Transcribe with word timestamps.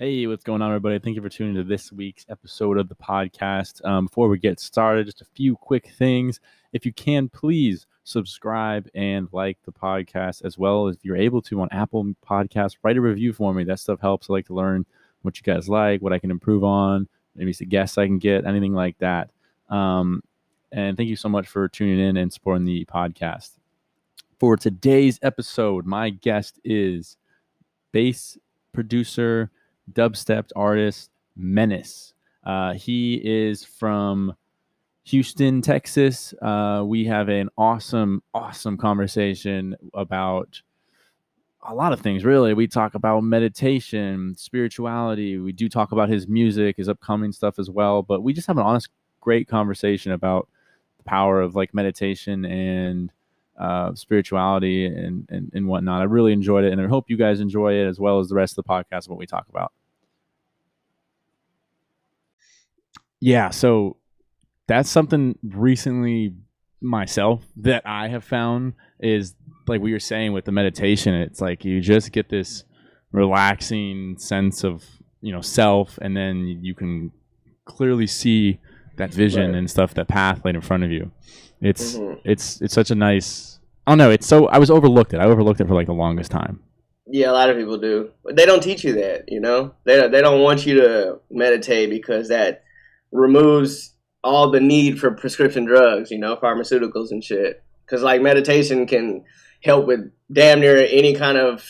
Hey, 0.00 0.26
what's 0.26 0.44
going 0.44 0.62
on, 0.62 0.70
everybody? 0.70 0.98
Thank 0.98 1.16
you 1.16 1.20
for 1.20 1.28
tuning 1.28 1.56
to 1.56 1.62
this 1.62 1.92
week's 1.92 2.24
episode 2.30 2.78
of 2.78 2.88
the 2.88 2.94
podcast. 2.94 3.84
Um, 3.84 4.06
before 4.06 4.28
we 4.28 4.38
get 4.38 4.58
started, 4.58 5.04
just 5.04 5.20
a 5.20 5.26
few 5.26 5.56
quick 5.56 5.90
things. 5.90 6.40
If 6.72 6.86
you 6.86 6.92
can, 6.94 7.28
please 7.28 7.86
subscribe 8.04 8.88
and 8.94 9.28
like 9.30 9.58
the 9.66 9.72
podcast 9.72 10.42
as 10.42 10.56
well 10.56 10.88
as 10.88 10.96
if 10.96 11.04
you're 11.04 11.18
able 11.18 11.42
to 11.42 11.60
on 11.60 11.68
Apple 11.70 12.14
Podcasts. 12.26 12.78
Write 12.82 12.96
a 12.96 13.00
review 13.02 13.34
for 13.34 13.52
me. 13.52 13.62
That 13.64 13.78
stuff 13.78 14.00
helps. 14.00 14.30
I 14.30 14.32
like 14.32 14.46
to 14.46 14.54
learn 14.54 14.86
what 15.20 15.36
you 15.36 15.42
guys 15.42 15.68
like, 15.68 16.00
what 16.00 16.14
I 16.14 16.18
can 16.18 16.30
improve 16.30 16.64
on, 16.64 17.06
maybe 17.36 17.52
some 17.52 17.68
guests 17.68 17.98
I 17.98 18.06
can 18.06 18.16
get, 18.16 18.46
anything 18.46 18.72
like 18.72 18.96
that. 19.00 19.28
Um, 19.68 20.22
and 20.72 20.96
thank 20.96 21.10
you 21.10 21.16
so 21.16 21.28
much 21.28 21.46
for 21.46 21.68
tuning 21.68 22.00
in 22.00 22.16
and 22.16 22.32
supporting 22.32 22.64
the 22.64 22.86
podcast. 22.86 23.50
For 24.38 24.56
today's 24.56 25.18
episode, 25.20 25.84
my 25.84 26.08
guest 26.08 26.58
is 26.64 27.18
bass 27.92 28.38
producer 28.72 29.50
dubstep 29.94 30.50
artist 30.56 31.10
Menace. 31.36 32.14
Uh, 32.44 32.74
he 32.74 33.20
is 33.24 33.64
from 33.64 34.34
Houston, 35.04 35.62
Texas. 35.62 36.34
Uh, 36.40 36.82
we 36.86 37.04
have 37.06 37.28
an 37.28 37.48
awesome, 37.56 38.22
awesome 38.34 38.76
conversation 38.76 39.76
about 39.94 40.62
a 41.62 41.74
lot 41.74 41.92
of 41.92 42.00
things, 42.00 42.24
really. 42.24 42.54
We 42.54 42.66
talk 42.66 42.94
about 42.94 43.22
meditation, 43.22 44.34
spirituality. 44.36 45.38
We 45.38 45.52
do 45.52 45.68
talk 45.68 45.92
about 45.92 46.08
his 46.08 46.26
music, 46.26 46.76
his 46.76 46.88
upcoming 46.88 47.32
stuff 47.32 47.58
as 47.58 47.68
well. 47.68 48.02
But 48.02 48.22
we 48.22 48.32
just 48.32 48.46
have 48.46 48.56
an 48.56 48.64
honest, 48.64 48.88
great 49.20 49.48
conversation 49.48 50.12
about 50.12 50.48
the 50.98 51.04
power 51.04 51.40
of 51.40 51.54
like 51.54 51.74
meditation 51.74 52.44
and 52.44 53.12
uh, 53.58 53.94
spirituality 53.94 54.86
and, 54.86 55.26
and, 55.28 55.50
and 55.54 55.66
whatnot. 55.66 56.00
I 56.00 56.04
really 56.04 56.32
enjoyed 56.32 56.64
it, 56.64 56.72
and 56.72 56.80
I 56.80 56.86
hope 56.86 57.10
you 57.10 57.16
guys 57.16 57.40
enjoy 57.40 57.74
it 57.74 57.86
as 57.86 58.00
well 58.00 58.20
as 58.20 58.28
the 58.28 58.34
rest 58.34 58.56
of 58.56 58.64
the 58.64 58.70
podcast. 58.70 59.08
What 59.08 59.18
we 59.18 59.26
talk 59.26 59.46
about. 59.50 59.72
Yeah, 63.20 63.50
so 63.50 63.96
that's 64.66 64.88
something 64.88 65.38
recently 65.42 66.34
myself 66.80 67.44
that 67.56 67.82
I 67.84 68.08
have 68.08 68.24
found 68.24 68.74
is 68.98 69.34
like 69.68 69.80
we 69.80 69.92
were 69.92 70.00
saying 70.00 70.32
with 70.32 70.44
the 70.44 70.52
meditation. 70.52 71.14
It's 71.14 71.40
like 71.40 71.64
you 71.64 71.80
just 71.80 72.12
get 72.12 72.28
this 72.28 72.64
relaxing 73.12 74.16
sense 74.18 74.64
of 74.64 74.84
you 75.20 75.32
know 75.32 75.40
self, 75.42 75.98
and 76.00 76.16
then 76.16 76.60
you 76.62 76.74
can 76.74 77.12
clearly 77.64 78.06
see 78.06 78.58
that 78.96 79.12
vision 79.12 79.50
right. 79.50 79.58
and 79.58 79.70
stuff, 79.70 79.94
that 79.94 80.08
path 80.08 80.44
laid 80.44 80.54
in 80.54 80.60
front 80.60 80.84
of 80.84 80.90
you. 80.90 81.10
It's 81.60 81.94
mm-hmm. 81.94 82.20
it's 82.24 82.60
it's 82.60 82.74
such 82.74 82.90
a 82.90 82.94
nice. 82.94 83.58
I 83.86 83.92
don't 83.92 83.98
know. 83.98 84.10
It's 84.10 84.26
so 84.26 84.46
I 84.48 84.58
was 84.58 84.70
overlooked 84.70 85.12
it. 85.14 85.20
I 85.20 85.24
overlooked 85.24 85.60
it 85.60 85.68
for 85.68 85.74
like 85.74 85.86
the 85.86 85.92
longest 85.92 86.30
time. 86.30 86.60
Yeah, 87.06 87.30
a 87.30 87.32
lot 87.32 87.50
of 87.50 87.56
people 87.56 87.76
do. 87.76 88.10
But 88.24 88.36
they 88.36 88.46
don't 88.46 88.62
teach 88.62 88.84
you 88.84 88.92
that. 88.94 89.24
You 89.28 89.40
know, 89.40 89.74
they 89.84 90.08
they 90.08 90.20
don't 90.20 90.42
want 90.42 90.64
you 90.64 90.74
to 90.80 91.20
meditate 91.30 91.90
because 91.90 92.28
that 92.28 92.62
removes 93.12 93.94
all 94.22 94.50
the 94.50 94.60
need 94.60 94.98
for 95.00 95.10
prescription 95.10 95.64
drugs, 95.64 96.10
you 96.10 96.18
know, 96.18 96.36
pharmaceuticals 96.36 97.10
and 97.10 97.24
shit. 97.24 97.62
Because 97.84 98.02
like 98.02 98.22
meditation 98.22 98.86
can 98.86 99.24
help 99.62 99.86
with 99.86 100.00
damn 100.32 100.60
near 100.60 100.76
any 100.76 101.14
kind 101.14 101.38
of 101.38 101.68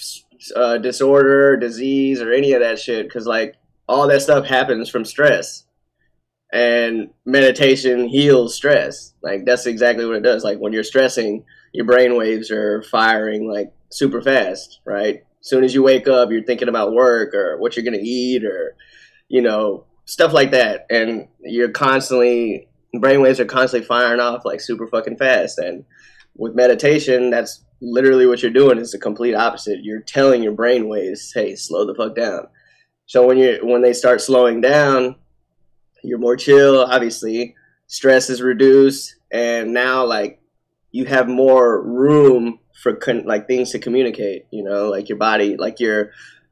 uh, 0.54 0.78
disorder, 0.78 1.56
disease, 1.56 2.20
or 2.20 2.32
any 2.32 2.52
of 2.52 2.60
that 2.60 2.78
shit. 2.78 3.06
Because 3.06 3.26
like 3.26 3.56
all 3.88 4.06
that 4.08 4.22
stuff 4.22 4.46
happens 4.46 4.88
from 4.88 5.04
stress, 5.04 5.64
and 6.52 7.10
meditation 7.24 8.06
heals 8.08 8.54
stress. 8.54 9.14
Like 9.22 9.44
that's 9.44 9.66
exactly 9.66 10.04
what 10.06 10.16
it 10.16 10.22
does. 10.22 10.44
Like 10.44 10.58
when 10.58 10.72
you're 10.72 10.84
stressing, 10.84 11.44
your 11.72 11.86
brain 11.86 12.16
waves 12.16 12.50
are 12.50 12.82
firing 12.84 13.50
like 13.50 13.72
super 13.90 14.20
fast, 14.20 14.80
right? 14.84 15.22
As 15.40 15.48
soon 15.48 15.64
as 15.64 15.74
you 15.74 15.82
wake 15.82 16.06
up, 16.06 16.30
you're 16.30 16.44
thinking 16.44 16.68
about 16.68 16.92
work 16.92 17.34
or 17.34 17.58
what 17.58 17.76
you're 17.76 17.84
gonna 17.84 17.98
eat 18.00 18.44
or 18.44 18.76
you 19.28 19.40
know 19.40 19.86
stuff 20.10 20.32
like 20.32 20.50
that, 20.50 20.86
and 20.90 21.28
you're 21.40 21.70
constantly 21.70 22.66
brainwaves 22.96 23.38
are 23.38 23.44
constantly 23.44 23.86
firing 23.86 24.18
off 24.18 24.44
like 24.44 24.60
super 24.60 24.88
fucking 24.88 25.16
fast. 25.16 25.58
And 25.58 25.84
with 26.34 26.56
meditation, 26.56 27.30
that's 27.30 27.64
literally 27.80 28.26
what 28.26 28.42
you're 28.42 28.50
doing 28.50 28.78
is 28.78 28.90
the 28.90 28.98
complete 28.98 29.34
opposite. 29.34 29.84
You're 29.84 30.00
telling 30.00 30.42
your 30.42 30.52
brainwaves, 30.52 31.30
"Hey, 31.32 31.54
slow 31.54 31.86
the 31.86 31.94
fuck 31.94 32.16
down." 32.16 32.48
So 33.06 33.24
when 33.24 33.38
you 33.38 33.60
when 33.62 33.82
they 33.82 33.92
start 33.92 34.20
slowing 34.20 34.60
down, 34.60 35.14
you're 36.02 36.18
more 36.18 36.36
chill. 36.36 36.80
Obviously, 36.82 37.54
stress 37.86 38.28
is 38.30 38.42
reduced, 38.42 39.14
and 39.30 39.72
now 39.72 40.04
like 40.04 40.40
you 40.90 41.04
have 41.04 41.28
more 41.28 41.80
room 41.80 42.58
for 42.82 42.96
con- 42.96 43.26
like 43.26 43.46
things 43.46 43.70
to 43.70 43.78
communicate. 43.78 44.46
You 44.50 44.64
know, 44.64 44.88
like 44.88 45.08
your 45.08 45.18
body, 45.18 45.56
like 45.56 45.78
your 45.78 46.10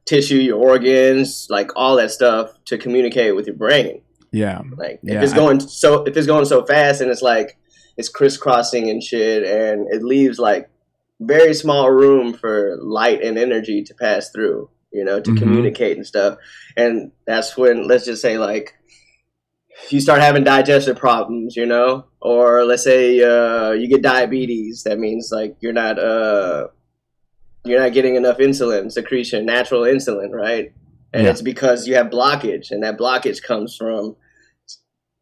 tissue, 0.09 0.37
your 0.37 0.59
organs, 0.59 1.47
like 1.49 1.69
all 1.75 1.95
that 1.97 2.09
stuff 2.09 2.51
to 2.65 2.77
communicate 2.77 3.35
with 3.35 3.45
your 3.45 3.55
brain. 3.55 4.01
Yeah. 4.31 4.61
Like 4.75 4.99
yeah, 5.03 5.17
if 5.17 5.23
it's 5.23 5.33
going 5.33 5.61
I, 5.61 5.65
so 5.65 6.03
if 6.03 6.17
it's 6.17 6.27
going 6.27 6.45
so 6.45 6.65
fast 6.65 7.01
and 7.01 7.11
it's 7.11 7.21
like 7.21 7.57
it's 7.95 8.09
crisscrossing 8.09 8.89
and 8.89 9.03
shit 9.03 9.43
and 9.43 9.87
it 9.93 10.03
leaves 10.03 10.39
like 10.39 10.69
very 11.19 11.53
small 11.53 11.91
room 11.91 12.33
for 12.33 12.77
light 12.81 13.21
and 13.21 13.37
energy 13.37 13.83
to 13.83 13.93
pass 13.93 14.31
through, 14.31 14.69
you 14.91 15.03
know, 15.03 15.19
to 15.19 15.31
mm-hmm. 15.31 15.43
communicate 15.43 15.97
and 15.97 16.07
stuff. 16.07 16.37
And 16.75 17.11
that's 17.25 17.55
when 17.55 17.87
let's 17.87 18.05
just 18.05 18.21
say 18.21 18.37
like 18.37 18.73
you 19.89 20.01
start 20.01 20.21
having 20.21 20.43
digestive 20.43 20.97
problems, 20.97 21.55
you 21.55 21.65
know, 21.65 22.05
or 22.19 22.65
let's 22.65 22.83
say 22.83 23.21
uh, 23.21 23.71
you 23.71 23.87
get 23.87 24.01
diabetes. 24.01 24.83
That 24.83 24.97
means 24.99 25.29
like 25.31 25.55
you're 25.59 25.73
not 25.73 25.99
uh, 25.99 26.67
you're 27.65 27.79
not 27.79 27.93
getting 27.93 28.15
enough 28.15 28.37
insulin 28.37 28.91
secretion, 28.91 29.45
natural 29.45 29.81
insulin, 29.81 30.31
right? 30.31 30.73
And 31.13 31.23
yeah. 31.23 31.31
it's 31.31 31.41
because 31.41 31.87
you 31.87 31.95
have 31.95 32.07
blockage, 32.07 32.71
and 32.71 32.83
that 32.83 32.97
blockage 32.97 33.41
comes 33.41 33.75
from 33.75 34.15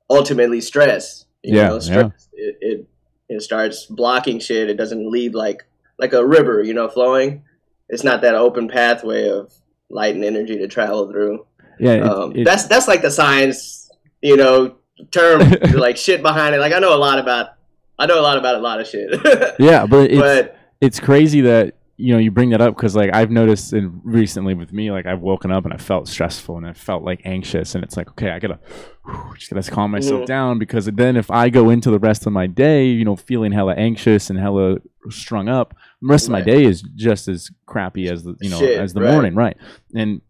ultimately 0.10 0.62
stress. 0.62 1.26
You 1.44 1.58
yeah, 1.58 1.68
know, 1.70 1.80
stress, 1.80 2.30
yeah. 2.34 2.46
It, 2.50 2.58
it 2.62 2.88
it 3.30 3.42
starts 3.42 3.86
blocking 3.86 4.40
shit. 4.40 4.70
It 4.70 4.78
doesn't 4.78 5.10
leave 5.10 5.34
like 5.34 5.66
like 6.00 6.14
a 6.14 6.26
river, 6.26 6.62
you 6.64 6.74
know, 6.74 6.90
flowing. 6.90 7.44
It's 7.90 8.04
not 8.04 8.22
that 8.22 8.36
open 8.36 8.68
pathway 8.68 9.30
of 9.30 9.54
light 9.90 10.16
and 10.16 10.24
energy 10.24 10.58
to 10.58 10.68
travel 10.68 11.10
through. 11.10 11.46
Yeah, 11.80 11.94
it, 11.94 12.04
um, 12.04 12.36
it, 12.36 12.44
that's 12.44 12.68
that's 12.68 12.88
like 12.88 13.02
the 13.02 13.12
science, 13.12 13.90
you 14.22 14.36
know, 14.36 14.76
term 15.12 15.42
like 15.74 15.98
shit 15.98 16.22
behind 16.22 16.56
it. 16.56 16.60
Like 16.60 16.74
I 16.74 16.80
know 16.80 16.96
a 16.96 17.00
lot 17.00 17.20
about, 17.20 17.52
I 18.00 18.06
know 18.06 18.20
a 18.20 18.22
lot 18.22 18.38
about 18.38 18.56
a 18.56 18.60
lot 18.60 18.80
of 18.80 18.88
shit. 18.88 19.10
yeah, 19.60 19.86
but 19.86 20.12
it's, 20.12 20.20
but 20.20 20.58
it's 20.82 21.00
crazy 21.00 21.42
that 21.42 21.76
you 21.98 22.14
know 22.14 22.20
you 22.20 22.30
bring 22.30 22.52
that 22.52 22.62
up 22.62 22.76
because 22.76 22.96
like 22.96 23.14
i've 23.14 23.32
noticed 23.32 23.74
in 23.74 24.00
recently 24.04 24.54
with 24.54 24.72
me 24.72 24.92
like 24.92 25.08
i've 25.08 25.20
woken 25.20 25.52
up 25.52 25.66
and 25.66 25.74
i 25.74 25.78
felt 25.78 26.08
stressful 26.08 26.56
and 26.56 26.66
i 26.66 26.72
felt 26.72 27.04
like 27.04 27.20
anxious 27.26 27.74
and 27.74 27.84
it's 27.84 27.98
like 27.98 28.08
okay 28.10 28.30
i 28.30 28.40
gotta 28.40 28.60
whew, 29.04 29.34
just 29.38 29.52
gotta 29.52 29.70
calm 29.70 29.92
myself 29.92 30.20
mm-hmm. 30.20 30.26
down 30.26 30.60
because 30.60 30.86
then 30.86 31.18
if 31.18 31.30
i 31.32 31.50
go 31.50 31.72
into 31.72 31.90
the 31.90 32.00
rest 32.00 32.28
of 32.28 32.32
my 32.32 32.46
day 32.46 32.86
you 32.86 33.04
know 33.04 33.16
feeling 33.16 33.52
hella 33.52 33.74
anxious 33.74 34.30
and 34.30 34.40
hella 34.40 34.78
strung 35.10 35.50
up 35.50 35.76
the 36.02 36.08
rest 36.08 36.30
right. 36.30 36.40
of 36.40 36.46
my 36.46 36.52
day 36.52 36.64
is 36.64 36.84
just 36.96 37.28
as 37.28 37.50
crappy 37.66 38.08
as 38.08 38.24
the 38.24 38.36
you 38.42 38.50
know 38.50 38.60
Shit, 38.60 38.80
as 38.80 38.94
the 38.94 39.02
right. 39.02 39.12
morning 39.12 39.36
right 39.36 39.58
and 39.96 40.22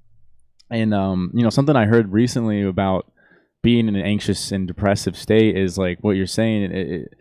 and 0.70 0.94
um 0.94 1.32
you 1.34 1.44
know 1.44 1.50
something 1.50 1.76
i 1.76 1.86
heard 1.86 2.14
recently 2.14 2.62
about 2.62 3.12
being 3.62 3.90
in 3.90 3.96
an 3.98 4.06
anxious 4.06 4.54
and 4.54 4.68
depressive 4.68 5.18
state 5.18 5.58
is 5.58 5.78
like 5.78 5.98
what 6.02 6.12
you're 6.12 6.28
saying 6.28 6.64
it, 6.64 6.76
it, 6.76 7.14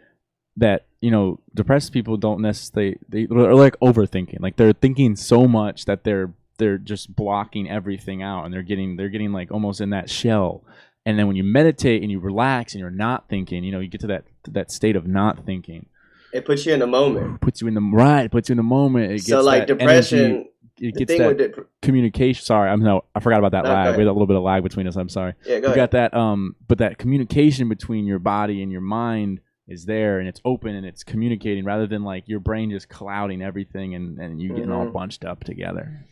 that 0.57 0.86
you 1.01 1.11
know 1.11 1.41
depressed 1.55 1.93
people 1.93 2.17
don't 2.17 2.41
necessarily 2.41 2.99
they 3.09 3.27
are 3.31 3.55
like 3.55 3.79
overthinking 3.81 4.41
like 4.41 4.57
they're 4.57 4.73
thinking 4.73 5.17
so 5.17 5.47
much 5.47 5.85
that 5.85 6.05
they're 6.05 6.33
they're 6.59 6.79
just 6.79 7.15
blocking 7.15 7.69
everything 7.69 8.23
out 8.23 8.45
and 8.45 8.55
they're 8.55 8.63
getting 8.63 8.97
they're 8.97 9.09
getting 9.09 9.33
like 9.33 9.51
almost 9.51 9.81
in 9.81 9.91
that 9.91 10.09
shell 10.09 10.65
and 11.05 11.19
then 11.19 11.27
when 11.27 11.37
you 11.37 11.45
meditate 11.45 12.03
and 12.03 12.11
you 12.11 12.19
relax 12.19 12.73
and 12.73 12.81
you're 12.81 12.91
not 12.91 13.29
thinking 13.29 13.63
you 13.63 13.73
know 13.73 13.81
you 13.81 13.89
get 13.89 14.01
to 14.01 14.07
that 14.07 14.25
that 14.49 14.71
state 14.71 14.97
of 14.97 15.07
not 15.07 15.45
thinking 15.45 15.87
it 16.33 16.45
puts 16.45 16.67
you 16.67 16.73
in 16.73 16.81
the 16.81 16.87
moment 16.87 17.41
puts 17.41 17.61
you 17.61 17.69
in 17.69 17.75
the 17.75 17.81
right 17.81 18.31
puts 18.31 18.49
you 18.49 18.55
in 18.55 18.59
the 18.59 18.63
moment 18.63 19.13
it 19.13 19.23
so 19.23 19.43
like 19.43 19.67
depression 19.67 20.19
energy, 20.19 20.51
it 20.79 20.95
gets 20.95 21.19
that 21.19 21.39
dep- 21.39 21.67
communication. 21.81 22.45
Sorry, 22.45 22.71
I'm 22.71 22.83
no, 22.83 23.05
I 23.15 23.21
forgot 23.21 23.39
about 23.39 23.53
that 23.53 23.65
no, 23.65 23.71
lag. 23.71 23.97
We 23.97 24.03
had 24.03 24.09
a 24.09 24.13
little 24.13 24.27
bit 24.27 24.37
of 24.37 24.43
lag 24.43 24.63
between 24.63 24.87
us. 24.87 24.97
I'm 24.97 25.09
sorry. 25.09 25.35
Yeah, 25.45 25.61
go 25.61 25.69
we 25.69 25.75
ahead. 25.75 25.77
got 25.77 25.91
that. 25.93 26.15
Um, 26.15 26.57
but 26.69 26.79
that 26.79 26.99
communication 26.99 27.69
between 27.69 28.05
your 28.05 28.19
body 28.19 28.63
and 28.63 28.71
your 28.71 28.83
mind 28.83 29.41
is 29.69 29.85
there 29.85 30.19
and 30.19 30.29
it's 30.29 30.41
open 30.45 30.75
and 30.75 30.87
it's 30.87 31.03
communicating 31.03 31.65
rather 31.65 31.87
than 31.87 32.05
like 32.05 32.25
your 32.29 32.41
brain 32.41 32.71
just 32.71 32.89
clouding 32.89 33.43
everything 33.43 33.95
and, 33.95 34.19
and 34.19 34.41
you 34.41 34.51
getting 34.51 34.65
mm-hmm. 34.65 34.73
all 34.73 34.91
bunched 34.91 35.25
up 35.25 35.43
together. 35.45 36.05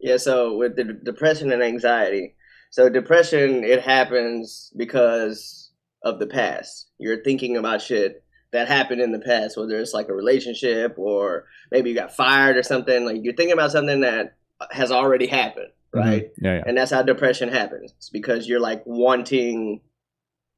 Yeah, 0.00 0.16
so 0.16 0.56
with 0.56 0.76
the 0.76 0.84
depression 0.84 1.52
and 1.52 1.62
anxiety. 1.62 2.34
So 2.70 2.88
depression 2.88 3.62
it 3.64 3.82
happens 3.82 4.72
because 4.76 5.70
of 6.02 6.18
the 6.18 6.26
past. 6.26 6.88
You're 6.98 7.22
thinking 7.22 7.56
about 7.56 7.82
shit 7.82 8.24
that 8.52 8.68
happened 8.68 9.00
in 9.00 9.12
the 9.12 9.18
past, 9.18 9.56
whether 9.56 9.78
it's 9.78 9.94
like 9.94 10.08
a 10.08 10.14
relationship 10.14 10.98
or 10.98 11.44
maybe 11.70 11.90
you 11.90 11.96
got 11.96 12.16
fired 12.16 12.56
or 12.56 12.62
something. 12.62 13.04
Like 13.04 13.18
you're 13.22 13.34
thinking 13.34 13.52
about 13.52 13.72
something 13.72 14.00
that 14.00 14.36
has 14.70 14.90
already 14.90 15.26
happened, 15.26 15.72
mm-hmm. 15.94 16.08
right? 16.08 16.22
Mm-hmm. 16.24 16.44
Yeah, 16.44 16.56
yeah. 16.56 16.62
And 16.66 16.76
that's 16.76 16.90
how 16.90 17.02
depression 17.02 17.50
happens. 17.50 17.92
It's 17.98 18.10
because 18.10 18.48
you're 18.48 18.60
like 18.60 18.82
wanting 18.86 19.82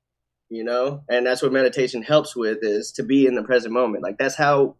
you 0.48 0.64
know? 0.64 1.02
And 1.08 1.26
that's 1.26 1.42
what 1.42 1.52
meditation 1.52 2.02
helps 2.02 2.34
with 2.36 2.58
is 2.62 2.92
to 2.92 3.02
be 3.02 3.26
in 3.26 3.34
the 3.34 3.42
present 3.42 3.72
moment. 3.72 4.02
Like 4.02 4.18
that's 4.18 4.36
how 4.36 4.76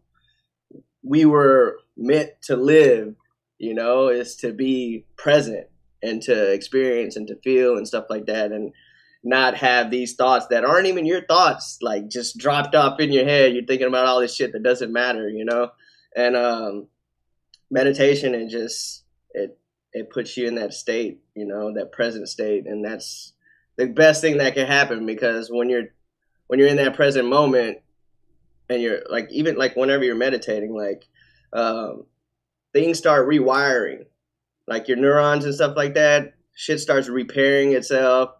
we 1.03 1.25
were 1.25 1.79
meant 1.97 2.29
to 2.43 2.55
live, 2.55 3.15
you 3.57 3.73
know, 3.73 4.09
is 4.09 4.35
to 4.37 4.53
be 4.53 5.05
present 5.17 5.67
and 6.03 6.21
to 6.23 6.51
experience 6.51 7.15
and 7.15 7.27
to 7.27 7.35
feel 7.43 7.77
and 7.77 7.87
stuff 7.87 8.05
like 8.09 8.25
that 8.25 8.51
and 8.51 8.73
not 9.23 9.55
have 9.55 9.91
these 9.91 10.15
thoughts 10.15 10.47
that 10.47 10.65
aren't 10.65 10.87
even 10.87 11.05
your 11.05 11.23
thoughts 11.25 11.77
like 11.81 12.07
just 12.07 12.37
dropped 12.37 12.73
off 12.73 12.99
in 12.99 13.11
your 13.11 13.25
head. 13.25 13.53
You're 13.53 13.65
thinking 13.65 13.87
about 13.87 14.07
all 14.07 14.19
this 14.19 14.35
shit 14.35 14.51
that 14.53 14.63
doesn't 14.63 14.91
matter 14.91 15.29
you 15.29 15.45
know? 15.45 15.71
And 16.15 16.35
um 16.35 16.87
meditation 17.69 18.33
and 18.33 18.49
just 18.49 19.03
it 19.33 19.57
it 19.93 20.09
puts 20.09 20.35
you 20.37 20.47
in 20.47 20.55
that 20.55 20.73
state 20.73 21.21
you 21.35 21.45
know 21.45 21.73
that 21.73 21.91
present 21.91 22.27
state. 22.29 22.65
And 22.65 22.83
that's 22.83 23.33
the 23.77 23.87
best 23.87 24.21
thing 24.21 24.37
that 24.37 24.55
can 24.55 24.65
happen 24.65 25.05
because 25.05 25.49
when 25.51 25.69
you're 25.69 25.89
when 26.47 26.59
you're 26.59 26.67
in 26.67 26.77
that 26.77 26.95
present 26.95 27.27
moment 27.27 27.77
and 28.69 28.81
you're 28.81 29.01
like 29.09 29.27
even 29.31 29.55
like 29.55 29.75
whenever 29.75 30.03
you're 30.03 30.15
meditating 30.15 30.75
like 30.75 31.07
um 31.53 32.05
things 32.73 32.97
start 32.97 33.27
rewiring. 33.27 34.05
Like 34.67 34.87
your 34.87 34.97
neurons 34.97 35.45
and 35.45 35.53
stuff 35.53 35.75
like 35.75 35.93
that 35.95 36.33
shit 36.55 36.79
starts 36.79 37.07
repairing 37.07 37.73
itself 37.73 38.31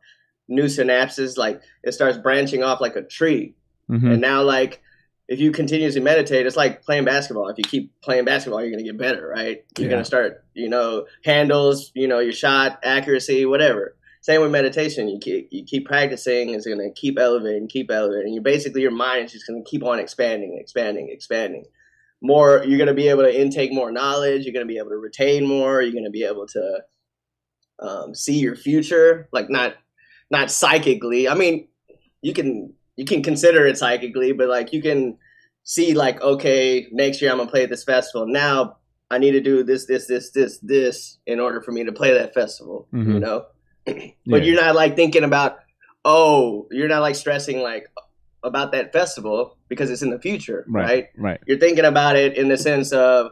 new 0.52 0.66
synapses 0.66 1.38
like 1.38 1.62
it 1.84 1.94
starts 1.94 2.18
branching 2.18 2.64
off 2.64 2.82
like 2.82 2.96
a 2.96 3.02
tree. 3.02 3.56
Mhm. 3.90 4.14
and 4.14 4.22
now 4.22 4.42
like 4.42 4.82
if 5.28 5.40
you 5.40 5.52
continuously 5.52 6.00
meditate 6.02 6.46
it's 6.46 6.56
like 6.56 6.82
playing 6.84 7.04
basketball. 7.06 7.48
If 7.50 7.58
you 7.58 7.64
keep 7.64 7.92
playing 8.02 8.26
basketball 8.26 8.62
you're 8.62 8.70
going 8.72 8.84
to 8.86 8.90
get 8.92 8.98
better 9.00 9.28
right? 9.28 9.64
You're 9.78 9.88
Yeah. 9.88 9.92
going 9.94 10.02
to 10.04 10.06
start 10.14 10.44
you 10.54 10.70
know 10.70 11.06
handles 11.26 11.92
you 11.96 12.08
know 12.08 12.20
your 12.20 12.34
shot 12.34 12.80
accuracy 12.84 13.46
whatever. 13.46 13.96
Same 14.22 14.42
with 14.42 14.52
meditation. 14.52 15.08
You 15.10 15.18
keep 15.20 15.48
you 15.52 15.64
keep 15.64 15.88
practicing 15.88 16.52
it's 16.52 16.68
going 16.68 16.78
to 16.80 16.92
keep 16.92 17.18
elevating 17.20 17.68
keep 17.68 17.90
elevating. 17.92 18.28
And 18.28 18.36
you 18.36 18.42
basically 18.42 18.82
your 18.82 18.92
mind 18.92 19.26
is 19.26 19.32
just 19.32 19.48
going 19.48 19.64
to 19.64 19.70
keep 19.70 19.84
on 19.84 20.00
expanding 20.00 20.58
expanding 20.60 21.10
expanding. 21.10 21.66
More 22.22 22.64
you're 22.68 22.78
going 22.78 22.88
to 22.96 23.02
be 23.04 23.08
able 23.10 23.24
to 23.24 23.42
intake 23.44 23.74
more 23.74 23.92
knowledge 23.92 24.44
you're 24.46 24.54
going 24.54 24.68
to 24.68 24.72
be 24.74 24.78
able 24.78 24.90
to 24.92 24.98
retain 24.98 25.48
more 25.48 25.82
you're 25.82 25.92
going 26.00 26.12
to 26.12 26.18
be 26.20 26.24
able 26.24 26.46
to 26.48 26.64
um, 27.80 28.14
see 28.14 28.38
your 28.38 28.56
future 28.56 29.28
like 29.32 29.50
not 29.50 29.74
not 30.32 30.50
psychically 30.50 31.28
i 31.28 31.34
mean 31.36 31.68
you 32.22 32.34
can 32.34 32.74
you 32.96 33.06
can 33.06 33.22
consider 33.22 33.66
it 33.68 33.78
psychically 33.78 34.32
but 34.32 34.48
like 34.48 34.72
you 34.74 34.82
can 34.82 35.18
see 35.64 35.94
like 35.94 36.22
okay 36.22 36.88
next 36.92 37.22
year 37.22 37.32
i'm 37.32 37.38
gonna 37.38 37.50
play 37.50 37.64
at 37.64 37.70
this 37.70 37.84
festival 37.84 38.26
now 38.28 38.78
i 39.12 39.18
need 39.18 39.32
to 39.32 39.42
do 39.42 39.64
this 39.64 39.86
this 39.86 40.08
this 40.08 40.32
this 40.32 40.58
this 40.60 41.18
in 41.28 41.40
order 41.40 41.62
for 41.62 41.72
me 41.72 41.84
to 41.84 41.92
play 41.92 42.14
that 42.14 42.34
festival 42.34 42.88
you 42.92 43.00
Mhm. 43.00 43.20
know 43.20 43.46
Yeah. 43.88 44.12
but 44.28 44.44
you're 44.46 44.62
not 44.62 44.76
like 44.76 44.96
thinking 44.96 45.24
about 45.24 45.60
oh 46.06 46.68
you're 46.72 46.88
not 46.88 47.02
like 47.02 47.16
stressing 47.16 47.60
like 47.62 47.88
about 48.44 48.72
that 48.72 48.92
festival 48.94 49.58
because 49.68 49.90
it's 49.92 50.02
in 50.02 50.10
the 50.10 50.20
future 50.20 50.66
Right. 50.68 50.86
right 50.88 51.08
Right. 51.18 51.40
you're 51.46 51.60
thinking 51.60 51.86
about 51.86 52.16
it 52.16 52.38
in 52.38 52.48
the 52.48 52.58
sense 52.58 52.92
of 52.92 53.32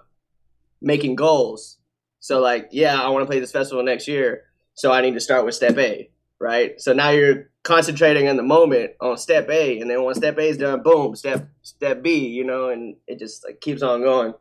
making 0.81 1.16
goals. 1.16 1.78
So 2.22 2.40
like, 2.40 2.69
yeah, 2.72 3.01
I 3.01 3.10
want 3.10 3.22
to 3.24 3.25
play 3.25 3.40
this 3.40 3.51
festival 3.51 3.84
next 3.84 4.07
year, 4.07 4.44
so 4.74 4.92
I 4.92 5.01
need 5.01 5.13
to 5.13 5.19
start 5.19 5.46
with 5.46 5.56
step 5.56 5.78
A, 5.78 6.10
right? 6.39 6.80
So 6.80 6.94
now 6.94 7.09
you're 7.09 7.50
concentrating 7.63 8.25
in 8.25 8.38
the 8.38 8.44
moment 8.44 8.91
on 9.01 9.18
step 9.18 9.50
A, 9.50 9.80
and 9.80 9.89
then 9.89 10.03
once 10.03 10.18
step 10.18 10.38
A 10.38 10.47
is 10.47 10.57
done, 10.57 10.81
boom, 10.81 11.15
step 11.15 11.50
step 11.62 12.01
B, 12.01 12.27
you 12.27 12.44
know, 12.44 12.69
and 12.69 12.95
it 13.07 13.19
just 13.19 13.45
like 13.45 13.62
keeps 13.62 13.81
on 13.81 14.01
going. 14.01 14.33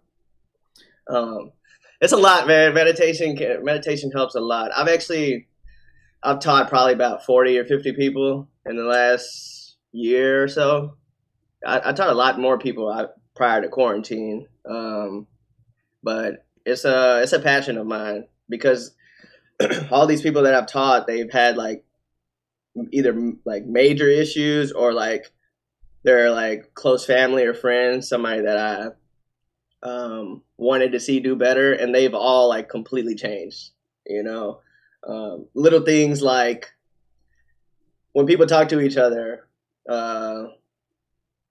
Um, 1.09 1.53
it's 2.01 2.13
a 2.13 2.17
lot, 2.17 2.47
man. 2.47 2.75
Meditation 2.75 3.37
can, 3.37 3.65
meditation 3.65 4.11
helps 4.13 4.35
a 4.35 4.41
lot. 4.41 4.71
I've 4.77 4.89
actually 4.89 5.49
I've 6.23 6.41
taught 6.41 6.69
probably 6.69 6.93
about 6.93 7.25
forty 7.25 7.59
or 7.59 7.65
fifty 7.65 7.93
people 7.93 8.49
in 8.67 8.77
the 8.77 8.85
last 8.85 9.77
year 9.93 10.45
or 10.45 10.49
so. 10.49 10.97
I, 11.67 11.81
I 11.87 11.93
taught 11.93 12.11
a 12.11 12.15
lot 12.15 12.39
more 12.39 12.59
people 12.59 12.89
I, 12.89 13.07
prior 13.35 13.61
to 13.63 13.69
quarantine, 13.69 14.47
um, 14.69 15.27
but 16.03 16.47
it's 16.65 16.85
a 16.85 17.23
it's 17.23 17.33
a 17.33 17.41
passion 17.41 17.79
of 17.79 17.87
mine 17.87 18.27
because 18.49 18.95
all 19.91 20.07
these 20.07 20.23
people 20.23 20.43
that 20.43 20.55
I've 20.55 20.69
taught, 20.69 21.07
they've 21.07 21.31
had 21.31 21.57
like 21.57 21.85
either 22.93 23.33
like 23.45 23.65
major 23.67 24.09
issues 24.09 24.73
or 24.73 24.93
like 24.93 25.33
they're 26.05 26.31
like 26.31 26.75
close 26.75 27.05
family 27.05 27.45
or 27.45 27.55
friends, 27.55 28.09
somebody 28.09 28.43
that 28.43 28.57
I 28.57 29.89
um, 29.89 30.43
wanted 30.57 30.93
to 30.93 31.01
see 31.01 31.21
do 31.21 31.37
better, 31.37 31.73
and 31.73 31.95
they've 31.95 32.15
all 32.15 32.49
like 32.49 32.69
completely 32.69 33.15
changed. 33.15 33.71
You 34.07 34.23
know, 34.23 34.61
um, 35.07 35.47
little 35.55 35.83
things 35.85 36.23
like 36.23 36.67
when 38.13 38.27
people 38.27 38.47
talk 38.47 38.69
to 38.69 38.81
each 38.81 38.97
other, 38.97 39.47
uh, 39.89 40.45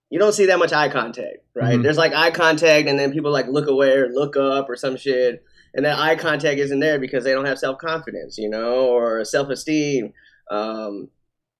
you 0.10 0.20
don't 0.20 0.34
see 0.34 0.48
that 0.48 0.60
much 0.60 0.74
eye 0.74 0.90
contact, 0.90 1.38
right? 1.54 1.78
Mhm. 1.80 1.84
There's 1.84 1.98
like 1.98 2.14
eye 2.14 2.32
contact, 2.32 2.88
and 2.88 2.98
then 2.98 3.12
people 3.12 3.32
like 3.32 3.48
look 3.48 3.68
away 3.68 3.92
or 3.92 4.10
look 4.10 4.38
up 4.38 4.70
or 4.70 4.76
some 4.76 4.98
shit, 4.98 5.44
and 5.74 5.86
that 5.86 6.00
eye 6.00 6.16
contact 6.16 6.60
isn't 6.60 6.80
there 6.80 7.00
because 7.00 7.24
they 7.24 7.34
don't 7.34 7.46
have 7.46 7.60
self 7.60 7.78
confidence, 7.78 8.38
you 8.38 8.50
know, 8.50 8.88
or 8.88 9.24
self 9.26 9.50
esteem, 9.50 10.14
um, 10.50 11.10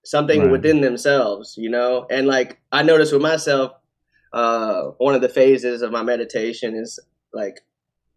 something 0.04 0.42
Right. 0.42 0.50
within 0.50 0.80
themselves, 0.80 1.56
you 1.56 1.68
know. 1.70 2.06
And 2.10 2.26
like 2.26 2.60
I 2.72 2.82
noticed 2.82 3.12
with 3.12 3.22
myself, 3.22 3.72
uh, 4.32 4.82
one 4.98 5.14
of 5.14 5.20
the 5.20 5.28
phases 5.28 5.82
of 5.82 5.90
my 5.90 6.02
meditation 6.02 6.74
is 6.76 6.98
like 7.32 7.60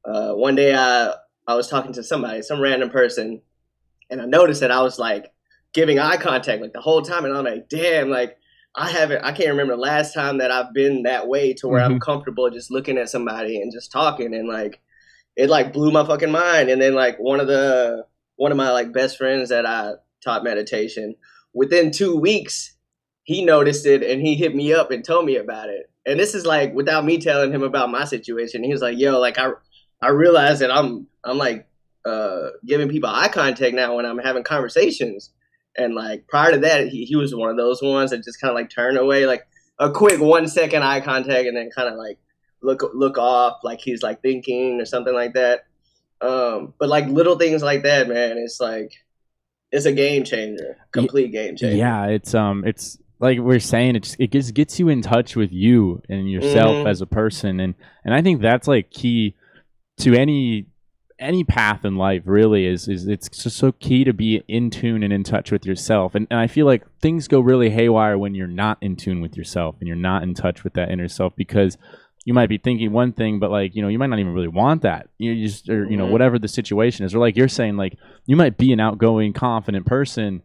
uh, 0.05 0.33
one 0.33 0.55
day 0.55 0.73
I 0.75 1.13
I 1.47 1.55
was 1.55 1.67
talking 1.67 1.93
to 1.93 2.03
somebody, 2.03 2.41
some 2.41 2.61
random 2.61 2.89
person, 2.89 3.41
and 4.09 4.21
I 4.21 4.25
noticed 4.25 4.61
that 4.61 4.71
I 4.71 4.81
was 4.81 4.99
like 4.99 5.31
giving 5.73 5.99
eye 5.99 6.17
contact 6.17 6.61
like 6.61 6.73
the 6.73 6.81
whole 6.81 7.01
time, 7.01 7.25
and 7.25 7.35
I'm 7.35 7.45
like, 7.45 7.69
damn, 7.69 8.09
like 8.09 8.37
I 8.75 8.89
haven't, 8.89 9.23
I 9.23 9.33
can't 9.33 9.49
remember 9.49 9.75
the 9.75 9.81
last 9.81 10.13
time 10.13 10.37
that 10.37 10.49
I've 10.51 10.73
been 10.73 11.03
that 11.03 11.27
way 11.27 11.53
to 11.55 11.67
where 11.67 11.81
I'm 11.81 11.99
comfortable 11.99 12.49
just 12.49 12.71
looking 12.71 12.97
at 12.97 13.09
somebody 13.09 13.61
and 13.61 13.71
just 13.71 13.91
talking, 13.91 14.33
and 14.33 14.47
like 14.47 14.79
it 15.35 15.49
like 15.49 15.73
blew 15.73 15.91
my 15.91 16.05
fucking 16.05 16.31
mind. 16.31 16.69
And 16.69 16.81
then 16.81 16.93
like 16.93 17.17
one 17.17 17.39
of 17.39 17.47
the 17.47 18.05
one 18.37 18.51
of 18.51 18.57
my 18.57 18.71
like 18.71 18.93
best 18.93 19.17
friends 19.17 19.49
that 19.49 19.65
I 19.65 19.93
taught 20.23 20.43
meditation 20.43 21.15
within 21.53 21.91
two 21.91 22.17
weeks 22.17 22.75
he 23.23 23.45
noticed 23.45 23.85
it 23.85 24.03
and 24.03 24.21
he 24.21 24.35
hit 24.35 24.55
me 24.55 24.73
up 24.73 24.91
and 24.91 25.03
told 25.03 25.25
me 25.25 25.37
about 25.37 25.69
it. 25.69 25.89
And 26.05 26.19
this 26.19 26.33
is 26.33 26.45
like 26.45 26.73
without 26.73 27.05
me 27.05 27.19
telling 27.19 27.51
him 27.53 27.63
about 27.63 27.91
my 27.91 28.05
situation. 28.05 28.63
He 28.63 28.71
was 28.71 28.81
like, 28.81 28.97
"Yo, 28.97 29.19
like 29.19 29.37
I 29.37 29.51
I 30.01 30.09
realized 30.09 30.61
that 30.61 30.71
I'm 30.71 31.07
I'm 31.23 31.37
like 31.37 31.67
uh 32.05 32.49
giving 32.65 32.89
people 32.89 33.09
eye 33.09 33.29
contact 33.29 33.75
now 33.75 33.95
when 33.95 34.05
I'm 34.05 34.17
having 34.17 34.43
conversations." 34.43 35.29
And 35.77 35.93
like 35.93 36.27
prior 36.27 36.51
to 36.51 36.57
that, 36.59 36.87
he, 36.87 37.05
he 37.05 37.15
was 37.15 37.35
one 37.35 37.49
of 37.49 37.57
those 37.57 37.81
ones 37.81 38.11
that 38.11 38.23
just 38.23 38.41
kind 38.41 38.49
of 38.49 38.55
like 38.55 38.69
turn 38.69 38.97
away, 38.97 39.25
like 39.25 39.47
a 39.79 39.91
quick 39.91 40.19
one 40.19 40.47
second 40.47 40.83
eye 40.83 41.01
contact, 41.01 41.47
and 41.47 41.55
then 41.55 41.69
kind 41.69 41.87
of 41.87 41.97
like 41.97 42.17
look 42.63 42.81
look 42.93 43.17
off, 43.19 43.59
like 43.63 43.79
he's 43.79 44.01
like 44.01 44.21
thinking 44.23 44.81
or 44.81 44.85
something 44.85 45.13
like 45.13 45.33
that. 45.35 45.65
Um, 46.21 46.73
but 46.79 46.89
like 46.89 47.07
little 47.07 47.37
things 47.37 47.61
like 47.61 47.83
that, 47.83 48.07
man, 48.07 48.37
it's 48.39 48.59
like 48.59 48.93
it's 49.71 49.85
a 49.85 49.91
game 49.93 50.23
changer, 50.23 50.77
complete 50.91 51.31
game 51.31 51.55
changer. 51.55 51.75
Yeah, 51.77 52.07
it's 52.07 52.33
um, 52.35 52.63
it's 52.65 52.97
like 53.19 53.39
we're 53.39 53.59
saying, 53.59 53.95
it 53.95 54.03
just, 54.03 54.15
it 54.19 54.31
just 54.31 54.53
gets 54.53 54.79
you 54.79 54.89
in 54.89 55.01
touch 55.01 55.35
with 55.35 55.51
you 55.51 56.01
and 56.09 56.29
yourself 56.29 56.71
Mhm. 56.77 56.87
as 56.89 57.01
a 57.01 57.05
person, 57.05 57.59
and 57.59 57.75
and 58.03 58.13
I 58.13 58.21
think 58.21 58.41
that's 58.41 58.67
like 58.67 58.89
key 58.91 59.35
to 59.99 60.15
any 60.15 60.65
any 61.19 61.43
path 61.43 61.85
in 61.85 61.95
life. 61.97 62.23
Really, 62.25 62.65
is 62.65 62.87
is 62.87 63.07
it's 63.07 63.29
just 63.29 63.57
so 63.57 63.71
key 63.73 64.03
to 64.03 64.13
be 64.13 64.43
in 64.47 64.69
tune 64.71 65.03
and 65.03 65.13
in 65.13 65.23
touch 65.23 65.51
with 65.51 65.65
yourself, 65.65 66.15
and 66.15 66.25
and 66.31 66.39
I 66.39 66.47
feel 66.47 66.65
like 66.65 66.83
things 66.99 67.27
go 67.27 67.39
really 67.39 67.69
haywire 67.69 68.17
when 68.17 68.33
you're 68.35 68.47
not 68.47 68.77
in 68.81 68.95
tune 68.95 69.21
with 69.21 69.37
yourself 69.37 69.75
and 69.79 69.87
you're 69.87 69.95
not 69.95 70.23
in 70.23 70.33
touch 70.33 70.63
with 70.63 70.73
that 70.73 70.89
inner 70.89 71.07
self 71.07 71.35
because 71.35 71.77
you 72.25 72.33
might 72.33 72.49
be 72.49 72.57
thinking 72.57 72.91
one 72.91 73.13
thing, 73.13 73.39
but 73.39 73.49
like 73.51 73.75
you 73.75 73.81
know, 73.81 73.87
you 73.87 73.97
might 73.99 74.07
not 74.09 74.19
even 74.19 74.33
really 74.33 74.47
want 74.47 74.83
that. 74.83 75.09
You 75.17 75.35
just, 75.47 75.69
or 75.69 75.89
you 75.89 75.97
know, 75.97 76.05
whatever 76.05 76.37
the 76.37 76.47
situation 76.47 77.05
is, 77.05 77.15
or 77.15 77.19
like 77.19 77.35
you're 77.35 77.47
saying, 77.47 77.77
like 77.77 77.97
you 78.25 78.35
might 78.35 78.57
be 78.57 78.71
an 78.73 78.79
outgoing, 78.79 79.33
confident 79.33 79.85
person, 79.85 80.43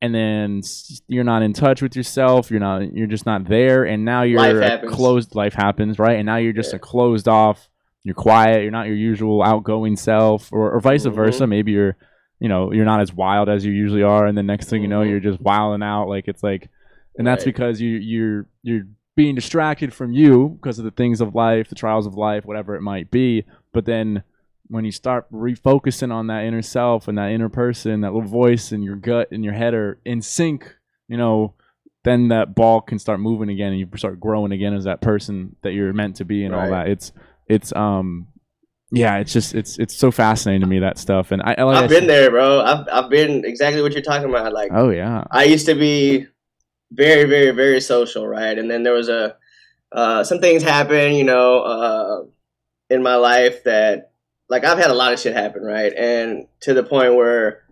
and 0.00 0.14
then 0.14 0.62
you're 1.08 1.24
not 1.24 1.42
in 1.42 1.52
touch 1.52 1.82
with 1.82 1.96
yourself. 1.96 2.50
You're 2.50 2.60
not, 2.60 2.92
you're 2.94 3.06
just 3.08 3.26
not 3.26 3.48
there, 3.48 3.84
and 3.84 4.04
now 4.04 4.22
you're 4.22 4.38
Life 4.38 4.82
a 4.84 4.86
closed. 4.86 5.34
Life 5.34 5.54
happens, 5.54 5.98
right? 5.98 6.16
And 6.16 6.26
now 6.26 6.36
you're 6.36 6.52
just 6.52 6.72
Yeah. 6.72 6.76
a 6.76 6.80
closed 6.80 7.26
off. 7.28 7.68
You're 8.04 8.14
quiet. 8.14 8.62
You're 8.62 8.70
not 8.70 8.86
your 8.86 8.94
usual 8.94 9.42
outgoing 9.42 9.96
self, 9.96 10.52
or, 10.52 10.70
or 10.70 10.80
vice 10.80 11.06
Mhm. 11.06 11.14
versa. 11.14 11.46
Maybe 11.48 11.72
you're, 11.72 11.96
you 12.38 12.48
know, 12.48 12.72
you're 12.72 12.84
not 12.84 13.00
as 13.00 13.12
wild 13.12 13.48
as 13.48 13.64
you 13.64 13.72
usually 13.72 14.04
are, 14.04 14.26
and 14.26 14.38
the 14.38 14.44
next 14.44 14.70
thing 14.70 14.82
you 14.82 14.86
know, 14.88 15.00
Mhm. 15.00 15.10
you're 15.10 15.20
just 15.20 15.40
wilding 15.40 15.82
out. 15.82 16.08
Like 16.08 16.28
it's 16.28 16.42
like 16.44 16.68
and 17.18 17.26
that's 17.26 17.44
Right. 17.46 17.52
because 17.54 17.80
you 17.80 17.96
you're 17.96 18.46
you're 18.62 18.82
being 19.16 19.34
distracted 19.34 19.92
from 19.92 20.12
you 20.12 20.58
because 20.60 20.78
of 20.78 20.84
the 20.84 20.90
things 20.90 21.20
of 21.20 21.34
life, 21.34 21.68
the 21.68 21.74
trials 21.74 22.06
of 22.06 22.14
life, 22.14 22.44
whatever 22.44 22.76
it 22.76 22.82
might 22.82 23.10
be. 23.10 23.44
But 23.72 23.86
then 23.86 24.22
when 24.68 24.84
you 24.84 24.92
start 24.92 25.30
refocusing 25.32 26.12
on 26.12 26.26
that 26.26 26.44
inner 26.44 26.62
self 26.62 27.08
and 27.08 27.16
that 27.18 27.30
inner 27.30 27.48
person, 27.48 28.02
that 28.02 28.12
little 28.12 28.28
voice 28.28 28.72
in 28.72 28.82
your 28.82 28.96
gut 28.96 29.28
and 29.32 29.42
your 29.42 29.54
head 29.54 29.74
are 29.74 29.98
in 30.04 30.20
sync, 30.20 30.76
you 31.08 31.16
know, 31.16 31.54
then 32.04 32.28
that 32.28 32.54
ball 32.54 32.80
can 32.80 32.98
start 32.98 33.18
moving 33.18 33.48
again 33.48 33.72
and 33.72 33.80
you 33.80 33.88
start 33.96 34.20
growing 34.20 34.52
again 34.52 34.74
as 34.74 34.84
that 34.84 35.00
person 35.00 35.56
that 35.62 35.72
you're 35.72 35.92
meant 35.92 36.16
to 36.16 36.24
be 36.24 36.44
and 36.44 36.54
all 36.54 36.70
that. 36.70 36.88
It's 36.88 37.12
it's 37.48 37.74
um 37.74 38.28
yeah, 38.92 39.18
it's 39.18 39.32
just 39.32 39.54
it's 39.54 39.78
it's 39.78 39.96
so 39.96 40.10
fascinating 40.12 40.60
to 40.60 40.66
me 40.68 40.78
that 40.78 40.98
stuff, 40.98 41.32
and 41.32 41.42
I 41.42 41.60
like 41.62 41.76
I 41.76 41.84
I've 41.84 41.90
been 41.90 42.06
there, 42.06 42.30
bro. 42.30 42.60
I've 42.60 42.86
I've 42.92 43.10
been 43.10 43.44
exactly 43.44 43.82
what 43.82 43.92
you're 43.92 44.02
talking 44.02 44.28
about. 44.28 44.52
Like, 44.52 44.70
Oh 44.72 44.90
yeah, 44.90 45.24
I 45.32 45.44
used 45.44 45.66
to 45.66 45.74
be 45.74 46.28
very, 46.92 47.24
very, 47.24 47.50
very 47.50 47.80
social, 47.80 48.26
right? 48.26 48.58
And 48.58 48.70
then 48.70 48.82
there 48.82 48.92
was 48.92 49.08
a 49.08 49.36
uh, 49.92 50.24
some 50.24 50.40
things 50.40 50.62
happen, 50.62 51.14
you 51.14 51.24
know, 51.24 51.60
uh, 51.60 52.24
in 52.90 53.02
my 53.02 53.16
life 53.16 53.64
that 53.64 54.12
like 54.48 54.64
I've 54.64 54.78
had 54.78 54.90
a 54.90 54.94
lot 54.94 55.12
of 55.12 55.20
shit 55.20 55.34
happen, 55.34 55.62
right? 55.62 55.92
And 55.92 56.46
to 56.60 56.74
the 56.74 56.82
point 56.82 57.14
where 57.14 57.62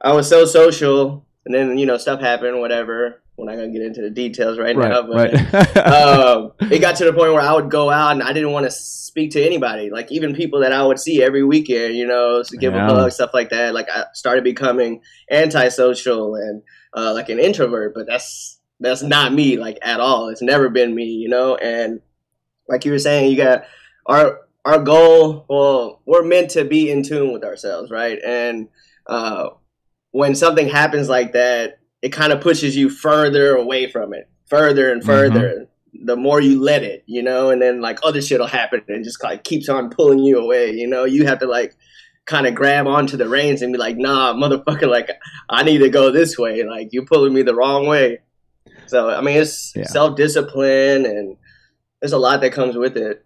I 0.00 0.12
was 0.12 0.28
so 0.28 0.44
social, 0.44 1.26
and 1.44 1.54
then 1.54 1.78
you 1.78 1.86
know 1.86 1.96
stuff 1.98 2.20
happened, 2.20 2.60
whatever. 2.60 3.22
We're 3.36 3.44
not 3.44 3.54
gonna 3.54 3.70
get 3.70 3.82
into 3.82 4.02
the 4.02 4.10
details 4.10 4.58
right, 4.58 4.76
now, 4.76 5.02
but 5.02 5.32
right. 5.32 5.76
um, 5.76 6.52
it 6.72 6.80
got 6.80 6.96
to 6.96 7.04
the 7.04 7.12
point 7.12 7.32
where 7.32 7.40
I 7.40 7.52
would 7.52 7.70
go 7.70 7.88
out 7.88 8.10
and 8.12 8.22
I 8.22 8.32
didn't 8.32 8.50
want 8.50 8.66
to 8.66 8.70
speak 8.70 9.30
to 9.32 9.44
anybody, 9.44 9.90
like 9.90 10.10
even 10.10 10.34
people 10.34 10.58
that 10.60 10.72
I 10.72 10.84
would 10.84 10.98
see 10.98 11.22
every 11.22 11.44
weekend, 11.44 11.94
you 11.94 12.04
know, 12.06 12.42
to 12.42 12.56
give 12.56 12.74
Yeah. 12.74 12.90
a 12.90 12.94
hug, 12.94 13.12
stuff 13.12 13.30
like 13.32 13.50
that. 13.50 13.74
Like 13.74 13.86
I 13.94 14.06
started 14.12 14.42
becoming 14.42 15.02
antisocial 15.30 16.34
and 16.34 16.62
uh, 16.96 17.12
like 17.14 17.28
an 17.28 17.38
introvert, 17.38 17.94
but 17.94 18.06
that's 18.06 18.60
that's 18.80 19.02
not 19.02 19.32
me, 19.32 19.56
like 19.56 19.78
at 19.82 20.00
all. 20.00 20.28
It's 20.28 20.42
never 20.42 20.68
been 20.68 20.94
me, 20.94 21.04
you 21.04 21.28
know. 21.28 21.56
And 21.56 22.00
like 22.68 22.84
you 22.84 22.92
were 22.92 22.98
saying, 22.98 23.30
you 23.30 23.36
got 23.36 23.64
our 24.06 24.40
our 24.64 24.78
goal. 24.78 25.44
Well, 25.48 26.02
we're 26.06 26.24
meant 26.24 26.50
to 26.50 26.64
be 26.64 26.90
in 26.90 27.02
tune 27.02 27.32
with 27.32 27.44
ourselves, 27.44 27.90
right? 27.90 28.18
And 28.24 28.68
uh, 29.06 29.50
when 30.10 30.34
something 30.34 30.68
happens 30.68 31.08
like 31.08 31.32
that, 31.32 31.80
it 32.02 32.10
kind 32.10 32.32
of 32.32 32.40
pushes 32.40 32.76
you 32.76 32.90
further 32.90 33.56
away 33.56 33.90
from 33.90 34.14
it, 34.14 34.28
further 34.46 34.92
and 34.92 35.02
further. 35.02 35.66
The 36.04 36.16
more 36.16 36.40
you 36.40 36.60
let 36.60 36.84
it, 36.84 37.02
you 37.06 37.22
know, 37.22 37.50
and 37.50 37.60
then 37.60 37.80
like 37.80 37.98
other 38.04 38.20
shit 38.22 38.38
will 38.38 38.46
happen 38.46 38.82
and 38.88 39.02
just 39.02 39.22
like 39.24 39.42
keeps 39.42 39.68
on 39.68 39.90
pulling 39.90 40.20
you 40.20 40.38
away. 40.38 40.70
You 40.70 40.86
know, 40.86 41.04
you 41.04 41.26
have 41.26 41.40
to 41.40 41.46
like 41.46 41.74
kind 42.28 42.46
of 42.46 42.54
grab 42.54 42.86
onto 42.86 43.16
the 43.16 43.28
reins 43.28 43.62
and 43.62 43.72
be 43.72 43.78
like, 43.78 43.96
nah, 43.96 44.34
motherfucker, 44.34 44.86
like 44.88 45.10
I 45.48 45.62
need 45.64 45.78
to 45.78 45.88
go 45.88 46.12
this 46.12 46.38
way. 46.38 46.62
Like 46.62 46.90
you're 46.92 47.06
pulling 47.06 47.32
me 47.34 47.42
the 47.42 47.54
wrong 47.54 47.86
way. 47.86 48.18
So 48.86 49.10
I 49.10 49.20
mean, 49.22 49.38
it's 49.38 49.72
Yeah. 49.74 49.84
self 49.84 50.14
discipline 50.16 51.06
and 51.06 51.36
there's 52.00 52.12
a 52.12 52.18
lot 52.18 52.40
that 52.42 52.52
comes 52.52 52.76
with 52.76 52.96
it. 52.96 53.24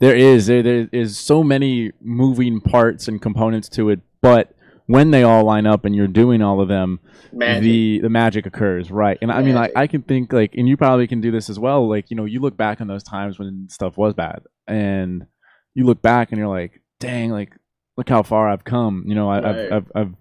There 0.00 0.16
is 0.16 0.46
there, 0.46 0.62
there 0.62 0.88
is 0.90 1.16
so 1.18 1.44
many 1.44 1.92
moving 2.00 2.60
parts 2.60 3.06
and 3.06 3.20
components 3.22 3.68
to 3.70 3.90
it, 3.90 4.00
but 4.20 4.52
when 4.86 5.12
they 5.12 5.22
all 5.22 5.44
line 5.44 5.66
up 5.66 5.84
and 5.84 5.94
you're 5.94 6.08
doing 6.08 6.42
all 6.42 6.60
of 6.60 6.66
them, 6.68 6.98
Magic. 7.32 7.62
the 7.62 8.00
the 8.00 8.08
magic 8.08 8.46
occurs, 8.46 8.90
right? 8.90 9.16
And 9.22 9.30
I 9.30 9.40
mean, 9.42 9.54
like 9.54 9.70
I 9.76 9.86
can 9.86 10.02
think 10.02 10.32
like, 10.32 10.54
and 10.56 10.68
you 10.68 10.76
probably 10.76 11.06
can 11.06 11.20
do 11.20 11.30
this 11.30 11.48
as 11.48 11.60
well. 11.60 11.88
Like 11.88 12.10
you 12.10 12.16
know, 12.16 12.24
you 12.24 12.40
look 12.40 12.56
back 12.56 12.80
on 12.80 12.88
those 12.88 13.04
times 13.04 13.38
when 13.38 13.68
stuff 13.70 13.96
was 13.96 14.14
bad, 14.14 14.40
and 14.66 15.26
you 15.74 15.84
look 15.84 16.02
back 16.02 16.32
and 16.32 16.38
you're 16.38 16.48
like, 16.48 16.82
dang, 16.98 17.30
like 17.30 17.52
look 18.00 18.08
how 18.08 18.22
far 18.22 18.48
I've 18.48 18.64
come. 18.64 19.04
You 19.06 19.14
know, 19.14 19.28
I, 19.30 19.40
Right. 19.40 19.72
I've, 19.72 19.72
I've 19.72 19.92
I've 19.94 20.14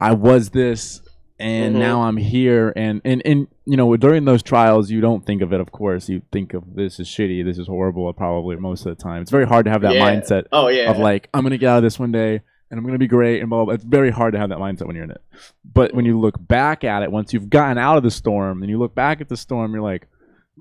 I 0.00 0.12
was 0.12 0.50
this. 0.50 1.00
And 1.40 1.74
Mhm. 1.74 1.78
now 1.80 2.02
I'm 2.02 2.18
here, 2.18 2.72
and, 2.76 3.00
and 3.04 3.20
and 3.24 3.48
you 3.64 3.76
know 3.76 3.96
during 3.96 4.24
those 4.26 4.44
trials 4.44 4.90
you 4.92 5.00
don't 5.00 5.26
think 5.26 5.42
of 5.42 5.52
it. 5.52 5.60
Of 5.60 5.72
course, 5.72 6.08
you 6.08 6.22
think 6.30 6.54
of 6.54 6.62
this 6.76 7.00
is 7.00 7.08
shitty, 7.08 7.44
this 7.44 7.58
is 7.58 7.66
horrible. 7.66 8.12
Probably 8.12 8.54
most 8.56 8.86
of 8.86 8.96
the 8.96 9.02
time, 9.02 9.22
it's 9.22 9.30
very 9.30 9.46
hard 9.46 9.64
to 9.64 9.70
have 9.72 9.82
that 9.82 9.94
Yeah. 9.94 10.08
mindset 10.08 10.44
oh 10.52 10.68
yeah. 10.68 10.88
of 10.90 10.98
like 10.98 11.28
I'm 11.34 11.42
gonna 11.42 11.58
get 11.58 11.68
out 11.70 11.78
of 11.78 11.82
this 11.82 11.98
one 11.98 12.12
day 12.12 12.42
and 12.70 12.78
I'm 12.78 12.84
gonna 12.86 12.98
be 12.98 13.08
great 13.08 13.40
and 13.40 13.48
blah, 13.50 13.58
blah 13.60 13.64
blah. 13.64 13.74
It's 13.74 13.82
very 13.82 14.10
hard 14.12 14.34
to 14.34 14.38
have 14.38 14.50
that 14.50 14.58
mindset 14.58 14.86
when 14.86 14.94
you're 14.94 15.04
in 15.06 15.10
it. 15.10 15.22
But 15.64 15.94
when 15.94 16.04
you 16.04 16.20
look 16.20 16.36
back 16.46 16.84
at 16.84 17.02
it, 17.02 17.10
once 17.10 17.32
you've 17.32 17.50
gotten 17.50 17.76
out 17.78 17.96
of 17.96 18.04
the 18.04 18.10
storm 18.12 18.62
and 18.62 18.70
you 18.70 18.78
look 18.78 18.94
back 18.94 19.20
at 19.20 19.28
the 19.28 19.36
storm, 19.36 19.72
you're 19.72 19.82
like, 19.82 20.06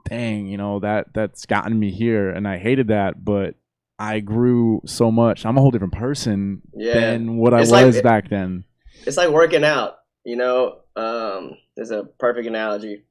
dang, 0.10 0.48
you 0.48 0.58
know 0.58 0.80
that 0.80 1.08
that's 1.14 1.46
gotten 1.46 1.78
me 1.78 1.92
here, 1.92 2.30
and 2.32 2.48
I 2.48 2.58
hated 2.58 2.88
that, 2.88 3.24
but 3.24 3.54
I 4.02 4.20
grew 4.20 4.82
so 4.86 5.12
much. 5.12 5.46
I'm 5.46 5.58
a 5.58 5.62
whole 5.62 5.72
different 5.72 5.94
person 5.94 6.62
yeah. 6.76 6.94
than 7.00 7.38
what 7.38 7.54
I 7.54 7.62
It's 7.62 7.70
like- 7.72 7.86
was 7.86 8.02
back 8.02 8.30
then. 8.30 8.64
it's 9.06 9.18
like 9.18 9.30
working 9.30 9.64
out. 9.64 9.98
You 10.24 10.36
know, 10.38 10.80
um, 10.96 11.52
there's 11.76 11.92
a 11.92 12.04
perfect 12.20 12.48
analogy. 12.48 13.04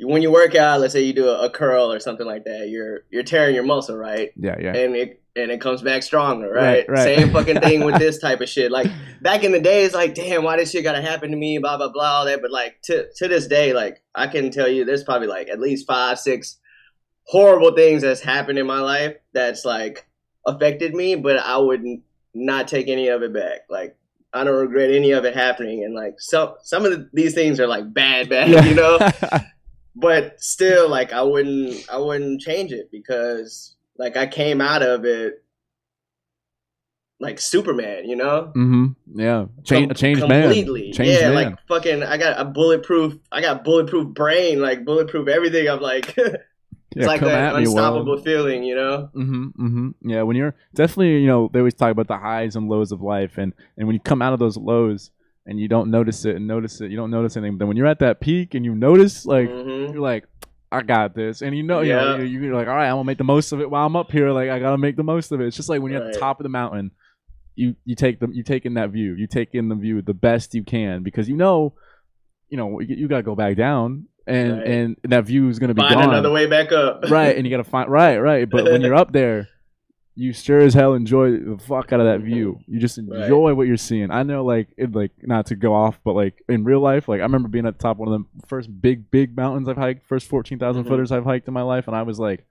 When 0.00 0.22
you 0.22 0.30
work 0.30 0.54
out, 0.54 0.80
let's 0.80 0.92
say 0.92 1.02
you 1.02 1.12
do 1.12 1.28
a, 1.28 1.46
a 1.46 1.50
curl 1.50 1.90
or 1.92 1.98
something 2.00 2.26
like 2.26 2.44
that, 2.44 2.68
you're 2.68 3.00
you're 3.10 3.22
tearing 3.22 3.54
your 3.54 3.64
muscle, 3.64 3.96
right? 3.96 4.30
Yeah, 4.36 4.56
yeah. 4.60 4.74
And 4.76 4.94
it 4.94 5.22
and 5.34 5.50
it 5.50 5.60
comes 5.60 5.82
back 5.82 6.02
stronger, 6.02 6.50
Right, 6.52 6.86
right? 6.88 6.88
right. 6.88 7.18
Same 7.18 7.30
fucking 7.32 7.60
thing 7.60 7.84
with 7.84 7.98
this 7.98 8.18
type 8.26 8.40
of 8.40 8.48
shit. 8.48 8.70
Like 8.70 8.88
back 9.22 9.42
in 9.44 9.52
the 9.52 9.60
day, 9.60 9.84
it's 9.84 9.94
like, 9.94 10.14
damn, 10.14 10.42
why 10.44 10.56
this 10.56 10.70
shit 10.70 10.84
gotta 10.84 11.00
happen 11.02 11.30
to 11.30 11.36
me? 11.36 11.58
Blah 11.58 11.78
blah 11.78 11.88
blah, 11.88 12.18
all 12.18 12.24
that. 12.26 12.42
But 12.42 12.50
like 12.50 12.80
to 12.84 13.06
to 13.16 13.26
this 13.28 13.46
day, 13.46 13.72
like 13.72 14.02
I 14.14 14.26
can 14.26 14.50
tell 14.50 14.68
you, 14.68 14.84
there's 14.84 15.04
probably 15.04 15.28
like 15.28 15.48
at 15.48 15.58
least 15.60 15.86
five, 15.86 16.18
six 16.18 16.58
horrible 17.24 17.74
things 17.74 18.02
that's 18.02 18.20
happened 18.20 18.58
in 18.58 18.66
my 18.66 18.80
life 18.80 19.16
that's 19.32 19.64
like 19.64 20.06
affected 20.46 20.94
me, 20.94 21.14
but 21.16 21.36
I 21.38 21.58
would 21.58 21.84
not 22.34 22.68
take 22.68 22.88
any 22.88 23.08
of 23.08 23.22
it 23.22 23.32
back. 23.34 23.60
Like 23.68 23.96
I 24.32 24.44
don't 24.44 24.54
regret 24.56 24.90
any 24.90 25.10
of 25.12 25.24
it 25.24 25.34
happening, 25.34 25.84
and 25.84 25.94
like 25.94 26.14
some 26.18 26.54
some 26.62 26.84
of 26.84 26.92
the, 26.92 27.10
these 27.12 27.34
things 27.34 27.58
are 27.60 27.66
like 27.66 27.92
bad, 27.92 28.28
bad, 28.28 28.48
Yeah. 28.48 28.64
you 28.64 28.74
know. 28.74 28.98
But 29.98 30.42
still, 30.42 30.90
like 30.90 31.14
I 31.14 31.22
wouldn't 31.22 31.86
I 31.90 31.96
wouldn't 31.96 32.42
change 32.42 32.70
it 32.70 32.90
because 32.92 33.74
like 33.96 34.14
I 34.18 34.26
came 34.26 34.60
out 34.60 34.82
of 34.82 35.06
it 35.06 35.42
like 37.18 37.40
Superman, 37.40 38.06
you 38.06 38.14
know. 38.14 38.52
mm-hmm. 38.54 38.86
Yeah. 39.18 39.46
Change, 39.64 39.88
Com- 39.88 39.94
changed 39.96 40.20
completely. 40.20 40.82
man. 40.82 40.92
Changed 40.92 41.20
yeah, 41.22 41.30
man. 41.30 41.34
like 41.34 41.66
fucking. 41.66 42.02
I 42.02 42.18
got 42.18 42.38
a 42.38 42.44
bulletproof. 42.44 43.14
I 43.32 43.40
got 43.40 43.64
bulletproof 43.64 44.12
brain, 44.12 44.60
like 44.60 44.84
bulletproof 44.84 45.28
everything. 45.28 45.66
I'm 45.66 45.80
like, 45.80 46.14
it's 46.96 47.02
yeah, 47.02 47.06
like 47.06 47.20
come 47.20 47.28
that 47.28 47.54
unstoppable 47.54 48.18
feeling, 48.22 48.64
you 48.64 48.74
know. 48.74 49.10
Mm-hmm, 49.14 49.44
mm-hmm. 49.66 50.10
Yeah, 50.10 50.22
when 50.22 50.36
you're 50.36 50.54
definitely, 50.74 51.18
you 51.20 51.26
know, 51.28 51.48
they 51.52 51.60
always 51.60 51.74
talk 51.74 51.90
about 51.92 52.08
the 52.08 52.16
highs 52.18 52.56
and 52.56 52.68
lows 52.68 52.90
of 52.92 53.00
life, 53.02 53.38
and 53.38 53.52
and 53.76 53.86
when 53.86 53.94
you 53.94 54.00
come 54.00 54.22
out 54.22 54.32
of 54.32 54.38
those 54.38 54.56
lows 54.56 55.10
and 55.46 55.60
you 55.60 55.68
don't 55.68 55.90
notice 55.90 56.24
it 56.24 56.34
and 56.36 56.46
notice 56.48 56.80
it, 56.80 56.90
you 56.90 56.96
don't 56.96 57.10
notice 57.10 57.36
anything. 57.36 57.52
But 57.54 57.58
then 57.60 57.68
when 57.68 57.76
you're 57.76 57.86
at 57.86 58.00
that 58.00 58.20
peak 58.20 58.54
and 58.54 58.64
you 58.64 58.74
notice, 58.74 59.24
like 59.26 59.48
Mhm. 59.48 59.92
you're 59.92 60.02
like, 60.02 60.24
I 60.72 60.82
got 60.82 61.14
this, 61.14 61.42
and 61.42 61.56
you 61.56 61.62
know, 61.62 61.80
Yeah. 61.82 62.12
you 62.12 62.18
know, 62.18 62.24
you- 62.24 62.40
you're 62.40 62.54
like, 62.54 62.66
all 62.66 62.74
right, 62.74 62.88
I'm 62.88 62.94
gonna 62.96 63.04
make 63.04 63.18
the 63.18 63.24
most 63.24 63.52
of 63.52 63.60
it 63.60 63.70
while 63.70 63.86
I'm 63.86 63.94
up 63.94 64.10
here. 64.10 64.30
Like 64.32 64.50
I 64.50 64.58
gotta 64.58 64.78
make 64.78 64.96
the 64.96 65.04
most 65.04 65.30
of 65.32 65.40
it. 65.40 65.46
It's 65.46 65.56
just 65.56 65.68
like 65.68 65.80
when 65.82 65.92
you're 65.92 66.02
at 66.02 66.12
the 66.12 66.18
top 66.18 66.40
of 66.40 66.44
the 66.44 66.48
mountain, 66.48 66.90
you 67.54 67.76
you 67.84 67.94
take 67.94 68.18
the 68.20 68.28
you 68.32 68.42
take 68.42 68.66
in 68.66 68.74
that 68.74 68.90
view, 68.90 69.14
you 69.14 69.26
take 69.26 69.54
in 69.54 69.68
the 69.68 69.74
view 69.76 70.02
the 70.02 70.12
best 70.14 70.54
you 70.54 70.64
can 70.64 71.02
because 71.02 71.28
you 71.28 71.36
know, 71.36 71.74
you 72.50 72.56
know, 72.56 72.80
you, 72.80 72.96
you 72.96 73.08
gotta 73.08 73.22
go 73.22 73.34
back 73.36 73.56
down, 73.56 74.06
and 74.26 74.52
Right. 74.58 74.66
and 74.68 74.96
that 75.04 75.24
view 75.24 75.48
is 75.48 75.58
gonna 75.58 75.74
be 75.74 75.82
Find 75.82 75.94
gone 75.94 76.08
another 76.10 76.30
way 76.32 76.46
back 76.46 76.72
up. 76.72 77.04
right, 77.10 77.36
and 77.36 77.46
you 77.46 77.50
gotta 77.50 77.64
find 77.64 77.90
right, 77.90 78.18
right. 78.18 78.48
But 78.48 78.64
when 78.64 78.80
you're 78.82 78.94
up 78.94 79.12
there, 79.12 79.48
you 80.18 80.32
sure 80.32 80.60
as 80.60 80.72
hell 80.74 80.94
enjoy 80.94 81.32
the 81.38 81.58
fuck 81.58 81.92
out 81.92 82.00
of 82.00 82.06
that 82.06 82.20
view. 82.24 82.58
You 82.66 82.80
just 82.80 82.98
Right. 82.98 83.22
enjoy 83.22 83.54
what 83.54 83.66
you're 83.66 83.76
seeing. 83.76 84.10
I 84.10 84.22
know, 84.22 84.44
like, 84.44 84.68
it, 84.78 84.94
like 84.94 85.12
not 85.22 85.46
to 85.46 85.56
go 85.56 85.74
off, 85.74 86.00
but 86.04 86.14
like 86.14 86.42
in 86.48 86.64
real 86.64 86.80
life, 86.80 87.06
like 87.08 87.20
I 87.20 87.24
remember 87.24 87.48
being 87.48 87.66
at 87.66 87.76
the 87.78 87.82
top 87.82 87.96
of 87.96 88.06
one 88.06 88.12
of 88.12 88.24
the 88.40 88.46
first 88.46 88.70
big, 88.80 89.10
big 89.10 89.36
mountains 89.36 89.68
I've 89.68 89.76
hiked, 89.76 90.06
first 90.06 90.26
fourteen 90.28 90.58
Mhm. 90.58 90.86
footers 90.88 91.12
I've 91.12 91.24
hiked 91.24 91.46
in 91.48 91.54
my 91.54 91.62
life, 91.62 91.86
and 91.86 91.96
I 91.96 92.02
was 92.02 92.18
like. 92.18 92.44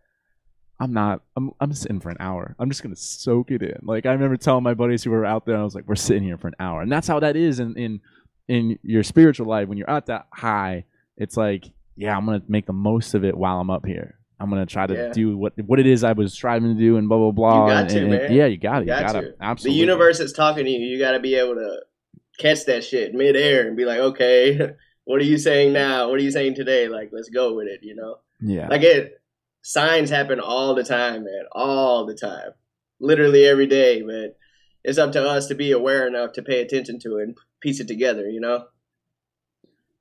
I'm 0.77 0.91
not. 0.91 1.21
I'm. 1.37 1.51
I'm 1.61 1.71
sitting 1.71 2.01
for 2.01 2.09
an 2.09 2.17
hour. 2.19 2.53
I'm 2.59 2.69
just 2.69 2.83
gonna 2.83 2.97
soak 2.97 3.49
it 3.49 3.61
in. 3.63 3.77
Like 3.83 4.05
I 4.05 4.11
remember 4.11 4.35
telling 4.35 4.61
my 4.65 4.73
buddies 4.73 5.05
who 5.05 5.11
were 5.11 5.25
out 5.25 5.45
there, 5.45 5.55
I 5.55 5.63
was 5.63 5.73
like, 5.73 5.87
"We're 5.87 5.95
sitting 5.95 6.23
here 6.23 6.37
for 6.37 6.49
an 6.49 6.55
hour," 6.59 6.81
and 6.81 6.91
that's 6.91 7.07
how 7.07 7.17
that 7.21 7.37
is 7.37 7.61
in 7.61 7.77
in 7.77 8.01
in 8.49 8.77
your 8.83 9.01
spiritual 9.01 9.45
life. 9.47 9.69
When 9.69 9.77
you're 9.77 9.89
at 9.89 10.07
that 10.07 10.27
high, 10.33 10.83
it's 11.17 11.37
like, 11.37 11.65
yeah, 11.95 12.15
I'm 12.17 12.25
gonna 12.25 12.41
make 12.47 12.65
the 12.65 12.73
most 12.73 13.13
of 13.13 13.23
it 13.23 13.35
while 13.37 13.59
I'm 13.59 13.69
up 13.69 13.85
here. 13.85 14.19
I'm 14.39 14.49
gonna 14.49 14.65
try 14.65 14.85
to 14.85 14.93
Yeah. 14.93 15.13
do 15.13 15.37
what 15.37 15.53
what 15.65 15.79
it 15.79 15.85
is 15.87 16.03
I 16.03 16.11
was 16.11 16.33
striving 16.33 16.75
to 16.75 16.79
do, 16.79 16.97
and 16.97 17.07
blah 17.07 17.17
blah 17.17 17.31
blah. 17.31 17.65
You 17.67 17.71
got 17.71 17.79
and, 17.81 17.89
to, 17.89 17.99
and- 17.99 18.09
man. 18.09 18.33
Yeah, 18.33 18.45
you 18.47 18.57
got 18.57 18.81
it. 18.81 18.87
You 18.87 18.93
You 18.93 18.99
got 18.99 19.13
got 19.13 19.21
to. 19.21 19.27
it. 19.29 19.61
The 19.63 19.71
universe 19.71 20.19
is 20.19 20.33
talking 20.33 20.65
to 20.65 20.69
you. 20.69 20.79
You 20.79 20.99
got 20.99 21.11
to 21.13 21.19
be 21.19 21.35
able 21.35 21.55
to 21.55 21.79
catch 22.37 22.65
that 22.65 22.83
shit 22.83 23.13
midair 23.13 23.65
and 23.67 23.77
be 23.77 23.85
like, 23.85 23.99
okay, 23.99 24.59
what 25.05 25.21
are 25.21 25.25
you 25.25 25.37
saying 25.37 25.71
now? 25.71 26.09
What 26.09 26.19
are 26.19 26.23
you 26.23 26.31
saying 26.31 26.55
today? 26.55 26.89
Like, 26.89 27.11
let's 27.13 27.29
go 27.29 27.53
with 27.53 27.67
it. 27.67 27.79
You 27.81 27.95
know. 27.95 28.17
Yeah. 28.41 28.67
Like 28.67 28.81
it, 28.83 29.21
signs 29.61 30.09
happen 30.09 30.41
all 30.41 30.75
the 30.75 30.83
time, 30.83 31.23
man, 31.23 31.45
all 31.53 32.05
the 32.05 32.13
time, 32.13 32.51
literally 32.99 33.45
every 33.45 33.67
day. 33.67 34.01
But 34.01 34.37
it's 34.83 34.97
up 34.97 35.13
to 35.13 35.23
us 35.23 35.47
to 35.47 35.55
be 35.55 35.71
aware 35.71 36.05
enough 36.07 36.33
to 36.33 36.41
pay 36.43 36.59
attention 36.61 36.99
to 36.99 37.19
it 37.19 37.23
and 37.23 37.37
piece 37.61 37.79
it 37.79 37.87
together. 37.87 38.29
You 38.29 38.41
know? 38.41 38.65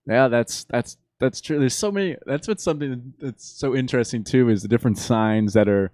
Yeah, 0.07 0.27
that's 0.29 0.65
that's 0.65 0.97
that's 1.21 1.41
true. 1.41 1.59
There's 1.59 1.75
so 1.75 1.91
many. 1.93 2.17
That's 2.27 2.49
what's 2.49 2.63
something 2.63 3.15
that's 3.19 3.45
so 3.45 3.75
interesting 3.75 4.25
too 4.25 4.49
is 4.49 4.63
the 4.63 4.69
different 4.69 4.99
signs 4.99 5.53
that 5.55 5.69
are 5.69 5.91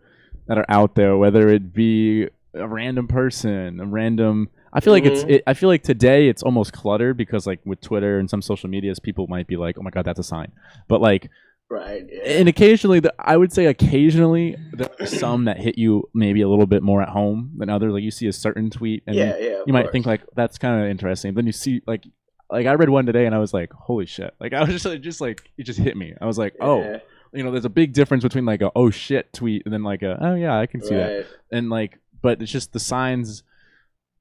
that 0.47 0.59
are 0.59 0.67
out 0.69 0.95
there. 0.95 1.17
Whether 1.17 1.49
it 1.49 1.73
be 1.73 2.29
a 2.55 2.67
random 2.67 3.07
person, 3.09 3.81
a 3.81 3.87
random. 3.87 4.49
I 4.73 4.81
feel 4.81 4.93
like 4.93 5.05
it's. 5.05 5.25
Mhm. 5.25 5.31
It, 5.31 5.43
I 5.47 5.55
feel 5.55 5.69
like 5.69 5.83
today 5.83 6.29
it's 6.29 6.43
almost 6.43 6.73
cluttered 6.73 7.17
because 7.17 7.47
like 7.47 7.61
with 7.65 7.81
Twitter 7.81 8.19
and 8.19 8.29
some 8.31 8.41
social 8.43 8.69
medias, 8.71 8.99
people 8.99 9.27
might 9.29 9.47
be 9.47 9.57
like, 9.57 9.77
"Oh 9.79 9.83
my 9.83 9.91
god, 9.91 10.05
that's 10.05 10.21
a 10.21 10.25
sign," 10.25 10.53
but 10.89 11.01
like 11.01 11.29
Right. 11.73 12.05
Yeah. 12.11 12.23
and 12.25 12.49
occasionally 12.49 12.99
the, 12.99 13.15
i 13.17 13.37
would 13.37 13.53
say 13.53 13.67
occasionally 13.67 14.57
there 14.73 14.89
are 14.99 15.07
some 15.07 15.45
that 15.45 15.57
hit 15.61 15.79
you 15.79 16.09
maybe 16.13 16.41
a 16.43 16.49
little 16.49 16.67
bit 16.67 16.83
more 16.83 17.01
at 17.01 17.11
home 17.11 17.53
than 17.59 17.71
others 17.71 17.93
like 17.93 18.03
you 18.03 18.11
see 18.11 18.27
a 18.27 18.33
certain 18.33 18.71
tweet 18.71 19.05
and 19.07 19.15
yeah. 19.15 19.37
Yeah. 19.39 19.63
you 19.69 19.73
might 19.73 19.83
course. 19.83 19.93
think 19.93 20.07
like 20.07 20.23
that's 20.35 20.59
kind 20.59 20.83
of 20.83 20.91
interesting 20.91 21.33
then 21.35 21.47
you 21.47 21.53
see 21.53 21.81
like 21.87 22.03
like 22.51 22.67
i 22.67 22.73
read 22.73 22.89
one 22.89 23.07
today 23.07 23.27
and 23.27 23.35
i 23.35 23.39
was 23.39 23.53
like 23.55 23.73
holy 23.73 24.07
shit 24.07 24.35
like 24.41 24.53
i 24.53 24.61
was 24.61 24.71
just 24.71 24.85
like 24.87 25.01
just 25.01 25.21
like 25.21 25.51
it 25.57 25.65
just 25.65 25.79
hit 25.79 25.97
me 25.97 26.15
i 26.21 26.27
was 26.27 26.39
like 26.39 26.55
oh 26.61 26.83
Yeah, 26.83 26.99
you 27.33 27.43
know 27.45 27.51
there's 27.51 27.65
a 27.65 27.71
big 27.71 27.93
difference 27.93 28.23
between 28.25 28.45
like 28.45 28.61
a 28.63 28.71
oh 28.75 28.91
shit 28.91 29.33
tweet 29.33 29.63
and 29.65 29.73
then 29.73 29.83
like 29.83 30.03
a 30.03 30.19
oh 30.21 30.35
yeah 30.35 30.59
i 30.59 30.67
can 30.67 30.83
see 30.83 30.95
that 30.95 31.27
and 31.53 31.71
like 31.71 31.99
but 32.23 32.43
it's 32.43 32.53
just 32.53 32.73
the 32.75 32.81
signs. 32.81 33.43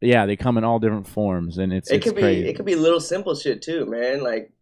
Yeah, 0.02 0.26
they 0.26 0.38
come 0.38 0.58
in 0.58 0.64
all 0.64 0.80
different 0.80 1.06
forms, 1.06 1.58
and 1.58 1.74
it's 1.74 1.92
it 1.92 1.96
it's 1.98 2.06
could 2.06 2.16
be 2.16 2.22
crazy. 2.22 2.48
it 2.48 2.56
could 2.56 2.66
be 2.66 2.76
little 2.76 3.02
simple 3.02 3.36
shit 3.36 3.62
too, 3.62 3.86
man. 3.86 4.24
Like 4.24 4.54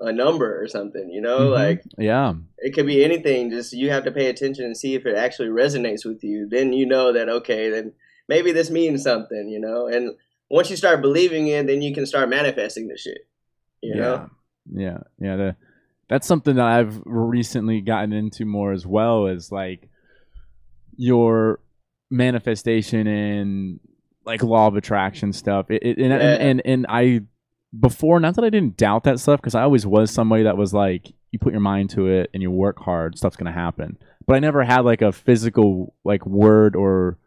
a 0.00 0.12
number 0.12 0.62
or 0.62 0.68
something, 0.68 1.10
you 1.10 1.20
know, 1.20 1.48
Mhm. 1.48 1.52
like 1.52 1.82
yeah, 1.98 2.34
it 2.58 2.72
could 2.74 2.86
be 2.86 3.02
anything. 3.02 3.50
Just 3.50 3.72
you 3.72 3.90
have 3.90 4.04
to 4.04 4.12
pay 4.12 4.26
attention 4.28 4.64
and 4.66 4.76
see 4.76 4.94
if 4.94 5.04
it 5.06 5.16
actually 5.16 5.48
resonates 5.48 6.04
with 6.04 6.22
you. 6.22 6.46
Then 6.48 6.72
you 6.72 6.86
know 6.86 7.12
that 7.12 7.28
okay, 7.28 7.68
then 7.70 7.94
maybe 8.28 8.52
this 8.52 8.70
means 8.70 9.02
something, 9.02 9.48
you 9.48 9.58
know. 9.58 9.88
And 9.88 10.14
once 10.50 10.70
you 10.70 10.76
start 10.76 11.00
believing 11.02 11.48
it, 11.48 11.66
then 11.66 11.82
you 11.82 11.94
can 11.94 12.06
start 12.06 12.28
manifesting 12.28 12.88
the 12.88 12.96
shit. 12.96 13.26
You 13.82 13.94
know, 13.96 14.30
yeah, 14.74 14.82
yeah, 14.82 14.98
yeah. 15.20 15.36
The, 15.36 15.56
that's 16.08 16.26
something 16.26 16.56
that 16.56 16.66
I've 16.66 17.00
recently 17.04 17.80
gotten 17.80 18.12
into 18.12 18.44
more 18.44 18.72
as 18.72 18.86
well. 18.86 19.26
Is 19.26 19.50
like 19.52 19.88
your 20.96 21.60
manifestation 22.10 23.06
and 23.06 23.80
like 24.24 24.42
law 24.42 24.66
of 24.68 24.76
attraction 24.76 25.32
stuff. 25.32 25.70
It, 25.70 25.82
it, 25.82 25.98
and, 25.98 26.10
Yeah. 26.10 26.14
and 26.18 26.42
and 26.42 26.62
and 26.64 26.86
I 26.88 27.20
before 27.78 28.20
not 28.20 28.36
that 28.36 28.44
I 28.44 28.50
didn't 28.50 28.76
doubt 28.76 29.04
that 29.04 29.18
stuff 29.18 29.40
because 29.40 29.54
I 29.54 29.62
always 29.62 29.86
was 29.86 30.10
somebody 30.10 30.44
that 30.44 30.56
was 30.56 30.72
like 30.72 31.12
you 31.32 31.38
put 31.38 31.52
your 31.52 31.60
mind 31.60 31.90
to 31.90 32.06
it 32.06 32.30
and 32.32 32.42
you 32.42 32.50
work 32.50 32.78
hard, 32.78 33.18
stuff's 33.18 33.36
gonna 33.36 33.52
happen. 33.52 33.98
But 34.26 34.36
I 34.36 34.38
never 34.38 34.62
had 34.64 34.80
like 34.80 35.02
a 35.02 35.12
physical 35.12 35.94
like 36.04 36.24
word 36.24 36.76
or 36.76 37.18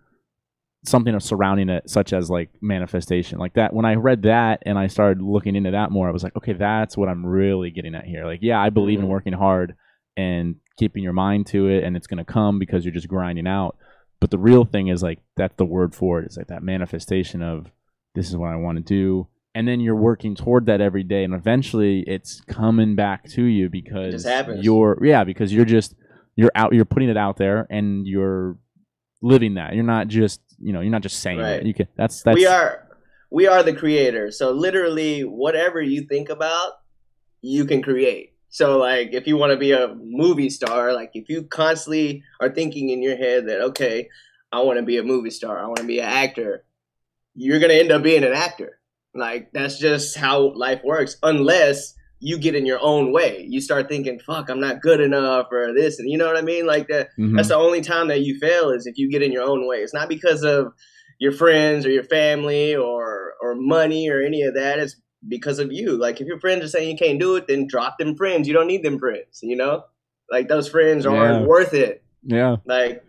something 0.88 1.20
surrounding 1.20 1.70
it, 1.70 1.90
such 1.90 2.14
as 2.14 2.30
like 2.30 2.50
manifestation, 2.62 3.40
like 3.40 3.54
that. 3.54 3.74
When 3.74 3.86
I 3.86 3.96
read 3.96 4.24
that 4.24 4.64
and 4.66 4.78
I 4.78 4.88
started 4.88 5.22
looking 5.22 5.56
into 5.56 5.72
that 5.72 5.92
more, 5.92 6.08
I 6.08 6.12
was 6.12 6.24
like, 6.24 6.36
okay, 6.38 6.54
that's 6.54 6.96
what 6.98 7.10
I'm 7.10 7.26
really 7.26 7.70
getting 7.72 7.96
at 7.96 8.06
here. 8.06 8.26
Like, 8.26 8.40
yeah, 8.42 8.60
I 8.62 8.70
believe 8.70 9.00
in 9.00 9.06
Mhm. 9.06 9.10
working 9.10 9.34
hard 9.34 9.76
and 10.16 10.56
keeping 10.78 11.04
your 11.04 11.14
mind 11.14 11.48
to 11.48 11.68
it, 11.68 11.84
and 11.84 11.96
it's 11.98 12.08
gonna 12.08 12.26
come 12.26 12.60
because 12.60 12.86
you're 12.86 12.94
just 12.94 13.08
grinding 13.08 13.48
out. 13.48 13.78
But 14.20 14.32
the 14.32 14.40
real 14.40 14.66
thing 14.66 14.88
is 14.88 15.04
like 15.04 15.20
that's 15.36 15.56
the 15.58 15.66
word 15.66 15.94
for 15.94 16.20
it. 16.20 16.26
It's 16.26 16.38
like 16.38 16.48
that 16.48 16.64
manifestation 16.64 17.42
of 17.44 17.72
this 18.16 18.30
is 18.30 18.36
what 18.38 18.50
I 18.50 18.56
want 18.56 18.78
to 18.80 18.84
do, 18.84 19.28
and 19.54 19.68
then 19.68 19.80
you're 19.80 19.96
working 19.96 20.34
toward 20.36 20.66
that 20.68 20.82
every 20.82 21.04
day, 21.04 21.24
and 21.24 21.34
eventually 21.34 22.04
it's 22.08 22.42
coming 22.42 22.96
back 22.96 23.26
to 23.30 23.44
you 23.44 23.70
because 23.70 24.24
you're 24.64 24.98
yeah 25.04 25.24
because 25.24 25.54
you're 25.54 25.66
just 25.66 25.94
you're 26.36 26.52
out 26.56 26.74
you're 26.74 26.86
putting 26.86 27.10
it 27.10 27.18
out 27.18 27.38
there 27.38 27.68
and 27.70 28.08
you're 28.08 28.58
living 29.22 29.56
that. 29.56 29.74
You're 29.76 29.84
not 29.84 30.08
just 30.08 30.42
you 30.60 30.74
know 30.74 30.82
you're 30.82 30.92
not 30.92 31.04
just 31.04 31.20
saying 31.20 31.40
Right. 31.40 31.60
it. 31.62 31.66
You 31.66 31.74
can 31.74 31.88
that's 31.96 32.22
that's 32.24 32.36
we 32.36 32.46
are 32.46 32.88
we 33.30 33.48
are 33.48 33.64
the 33.64 33.74
creator. 33.74 34.32
So 34.32 34.52
literally, 34.52 35.22
whatever 35.22 35.82
you 35.82 36.02
think 36.04 36.30
about, 36.30 36.74
you 37.42 37.66
can 37.66 37.82
create. 37.82 38.34
So 38.50 38.78
like, 38.78 39.10
if 39.14 39.28
you 39.28 39.36
want 39.38 39.52
to 39.52 39.58
be 39.58 39.74
a 39.74 39.94
movie 39.96 40.50
star, 40.50 40.94
like 40.94 41.12
if 41.14 41.28
you 41.30 41.44
constantly 41.44 42.24
are 42.40 42.50
thinking 42.50 42.90
in 42.90 43.02
your 43.02 43.18
head 43.18 43.48
that 43.48 43.62
okay, 43.62 44.08
I 44.52 44.62
want 44.62 44.80
to 44.80 44.84
be 44.86 44.98
a 44.98 45.04
movie 45.04 45.30
star, 45.30 45.60
I 45.60 45.66
want 45.66 45.78
to 45.80 45.84
be 45.86 46.00
an 46.00 46.06
actor, 46.10 46.64
you're 47.36 47.60
gonna 47.60 47.74
end 47.74 47.92
up 47.92 48.04
being 48.04 48.24
an 48.24 48.34
actor. 48.34 48.80
Like 49.14 49.52
that's 49.52 49.78
just 49.80 50.16
how 50.18 50.54
life 50.54 50.82
works, 50.84 51.18
unless 51.24 51.94
you 52.20 52.38
get 52.38 52.56
in 52.56 52.66
your 52.66 52.80
own 52.82 53.12
way. 53.12 53.46
You 53.48 53.62
start 53.62 53.88
thinking, 53.90 54.20
"Fuck, 54.20 54.50
I'm 54.50 54.60
not 54.60 54.82
good 54.82 55.00
enough," 55.00 55.48
or 55.52 55.74
this, 55.74 56.00
and 56.00 56.10
you 56.10 56.18
know 56.18 56.26
what 56.26 56.38
I 56.38 56.42
mean. 56.42 56.66
Like 56.66 56.88
that. 56.88 57.10
Mhm. 57.20 57.36
That's 57.36 57.50
the 57.50 57.56
only 57.56 57.82
time 57.82 58.08
that 58.08 58.22
you 58.22 58.38
fail 58.40 58.72
is 58.72 58.88
if 58.88 58.98
you 58.98 59.10
get 59.10 59.22
in 59.22 59.32
your 59.32 59.44
own 59.44 59.68
way. 59.68 59.78
It's 59.78 59.94
not 59.94 60.10
because 60.10 60.44
of 60.44 60.74
your 61.20 61.32
friends 61.32 61.86
or 61.86 61.92
your 61.92 62.04
family 62.04 62.76
or 62.76 63.34
or 63.42 63.56
money 63.56 64.10
or 64.10 64.22
any 64.22 64.42
of 64.42 64.54
that. 64.56 64.80
It's 64.80 64.96
because 65.28 65.60
of 65.60 65.72
you. 65.72 65.98
Like 65.98 66.20
if 66.22 66.28
your 66.28 66.40
friends 66.40 66.64
are 66.64 66.68
saying 66.70 66.90
you 66.90 66.98
can't 66.98 67.20
do 67.20 67.36
it, 67.36 67.48
then 67.48 67.68
drop 67.68 67.98
them 68.00 68.16
friends. 68.16 68.48
You 68.48 68.54
don't 68.54 68.68
need 68.68 68.84
them 68.84 68.98
friends. 69.00 69.40
You 69.44 69.56
know, 69.56 69.84
like 70.32 70.48
those 70.48 70.68
friends 70.68 71.06
aren't 71.06 71.42
Yeah. 71.42 71.48
worth 71.48 71.74
it. 71.74 72.04
yeah 72.24 72.56
Like 72.66 73.04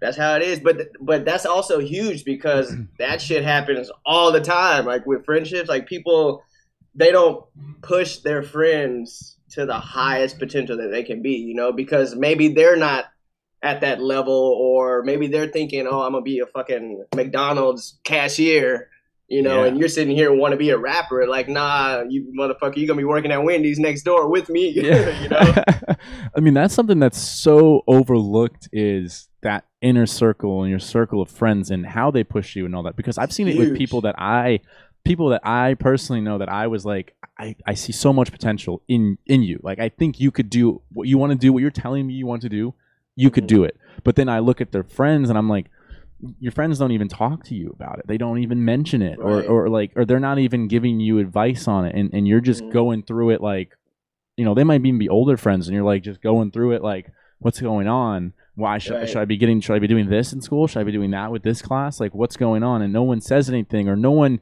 that's 0.00 0.16
how 0.16 0.34
it 0.36 0.42
is. 0.42 0.60
But 0.60 0.88
but 1.00 1.24
that's 1.24 1.46
also 1.46 1.78
huge 1.80 2.24
because 2.24 2.72
that 2.98 3.20
shit 3.20 3.42
happens 3.44 3.90
all 4.06 4.30
the 4.32 4.40
time. 4.40 4.86
Like 4.86 5.04
with 5.06 5.24
friendships, 5.24 5.68
like 5.68 5.86
people 5.86 6.42
they 6.94 7.12
don't 7.12 7.44
push 7.82 8.18
their 8.18 8.42
friends 8.42 9.36
to 9.50 9.66
the 9.66 9.74
highest 9.78 10.38
potential 10.38 10.76
that 10.78 10.90
they 10.90 11.02
can 11.02 11.22
be, 11.22 11.32
you 11.32 11.54
know, 11.54 11.72
because 11.72 12.14
maybe 12.14 12.48
they're 12.48 12.76
not 12.76 13.06
at 13.62 13.80
that 13.82 14.00
level 14.00 14.32
or 14.58 15.02
maybe 15.02 15.26
they're 15.26 15.48
thinking, 15.48 15.86
"Oh, 15.86 16.00
I'm 16.02 16.12
going 16.12 16.24
to 16.24 16.28
be 16.30 16.38
a 16.38 16.46
fucking 16.46 17.04
McDonald's 17.14 17.98
cashier." 18.04 18.88
You 19.28 19.42
know, 19.42 19.62
Yeah. 19.62 19.68
and 19.68 19.78
you're 19.78 19.88
sitting 19.88 20.16
here 20.16 20.32
want 20.32 20.52
to 20.52 20.56
be 20.56 20.70
a 20.70 20.76
rapper. 20.78 21.24
Like, 21.28 21.48
nah, 21.48 22.02
you 22.08 22.32
motherfucker, 22.36 22.76
you're 22.78 22.88
gonna 22.88 22.98
be 22.98 23.04
working 23.04 23.30
at 23.30 23.44
Wendy's 23.44 23.78
next 23.78 24.02
door 24.02 24.28
with 24.28 24.48
me. 24.48 24.70
yeah 24.74 25.22
you 25.22 25.28
know? 25.28 25.54
I 26.36 26.40
mean 26.40 26.52
that's 26.54 26.74
something 26.74 26.98
that's 26.98 27.18
so 27.18 27.82
overlooked 27.86 28.68
is 28.72 29.28
that 29.42 29.66
inner 29.80 30.06
circle 30.06 30.62
and 30.62 30.70
your 30.70 30.80
circle 30.80 31.22
of 31.22 31.30
friends 31.30 31.70
and 31.70 31.86
how 31.86 32.10
they 32.10 32.24
push 32.24 32.56
you 32.56 32.66
and 32.66 32.74
all 32.74 32.82
that 32.82 32.96
because 32.96 33.18
I've 33.18 33.32
seen 33.32 33.46
it 33.46 33.56
with 33.56 33.76
people 33.76 34.00
that 34.00 34.16
I 34.18 34.60
people 35.04 35.28
that 35.30 35.40
I 35.44 35.74
personally 35.74 36.20
know 36.20 36.38
that 36.38 36.48
I 36.48 36.66
was 36.66 36.84
like 36.84 37.14
I, 37.38 37.56
I 37.66 37.74
see 37.74 37.92
so 37.92 38.12
much 38.12 38.30
potential 38.30 38.82
in 38.88 39.16
in 39.26 39.42
you 39.42 39.58
like 39.62 39.78
I 39.78 39.88
think 39.88 40.20
you 40.20 40.30
could 40.30 40.50
do 40.50 40.82
what 40.92 41.08
you 41.08 41.16
want 41.18 41.32
to 41.32 41.38
do 41.38 41.52
what 41.52 41.60
you're 41.60 41.70
telling 41.70 42.06
me 42.06 42.14
you 42.14 42.26
want 42.26 42.42
to 42.42 42.48
do 42.48 42.74
you 43.16 43.30
could 43.30 43.44
Mhm. 43.44 43.48
do 43.48 43.64
it 43.64 43.76
but 44.04 44.16
then 44.16 44.28
I 44.28 44.38
look 44.40 44.60
at 44.60 44.72
their 44.72 44.84
friends 44.84 45.28
and 45.30 45.38
I'm 45.38 45.48
like 45.48 45.66
your 46.38 46.52
friends 46.52 46.78
don't 46.78 46.92
even 46.92 47.08
talk 47.08 47.44
to 47.44 47.54
you 47.54 47.70
about 47.70 47.98
it 47.98 48.06
they 48.06 48.18
don't 48.18 48.38
even 48.38 48.62
mention 48.64 49.00
it 49.00 49.18
Right. 49.18 49.26
or, 49.26 49.42
or 49.44 49.68
like 49.70 49.92
or 49.96 50.04
they're 50.04 50.20
not 50.20 50.38
even 50.38 50.68
giving 50.68 51.00
you 51.00 51.18
advice 51.18 51.66
on 51.66 51.86
it 51.86 51.94
and, 51.94 52.10
and 52.12 52.28
you're 52.28 52.42
just 52.42 52.62
Mhm. 52.64 52.72
going 52.72 53.02
through 53.02 53.30
it 53.30 53.40
like 53.40 53.76
you 54.36 54.44
know 54.44 54.54
they 54.54 54.64
might 54.64 54.84
even 54.84 54.98
be 54.98 55.08
older 55.08 55.36
friends 55.38 55.66
and 55.66 55.74
you're 55.74 55.84
like 55.84 56.02
just 56.02 56.20
going 56.20 56.50
through 56.50 56.72
it 56.72 56.82
like 56.82 57.10
what's 57.38 57.60
going 57.60 57.88
on 57.88 58.34
why 58.54 58.76
should, 58.76 58.96
Right. 58.96 59.08
should 59.08 59.16
i 59.16 59.24
be 59.24 59.38
getting 59.38 59.60
should 59.60 59.74
i 59.74 59.78
be 59.78 59.86
doing 59.86 60.10
this 60.10 60.34
in 60.34 60.42
school 60.42 60.66
should 60.66 60.80
i 60.80 60.84
be 60.84 60.92
doing 60.92 61.10
that 61.12 61.32
with 61.32 61.42
this 61.42 61.62
class 61.62 62.00
like 62.00 62.14
what's 62.14 62.36
going 62.36 62.62
on 62.62 62.82
and 62.82 62.92
no 62.92 63.02
one 63.02 63.22
says 63.22 63.48
anything 63.48 63.88
or 63.88 63.96
no 63.96 64.10
one 64.10 64.40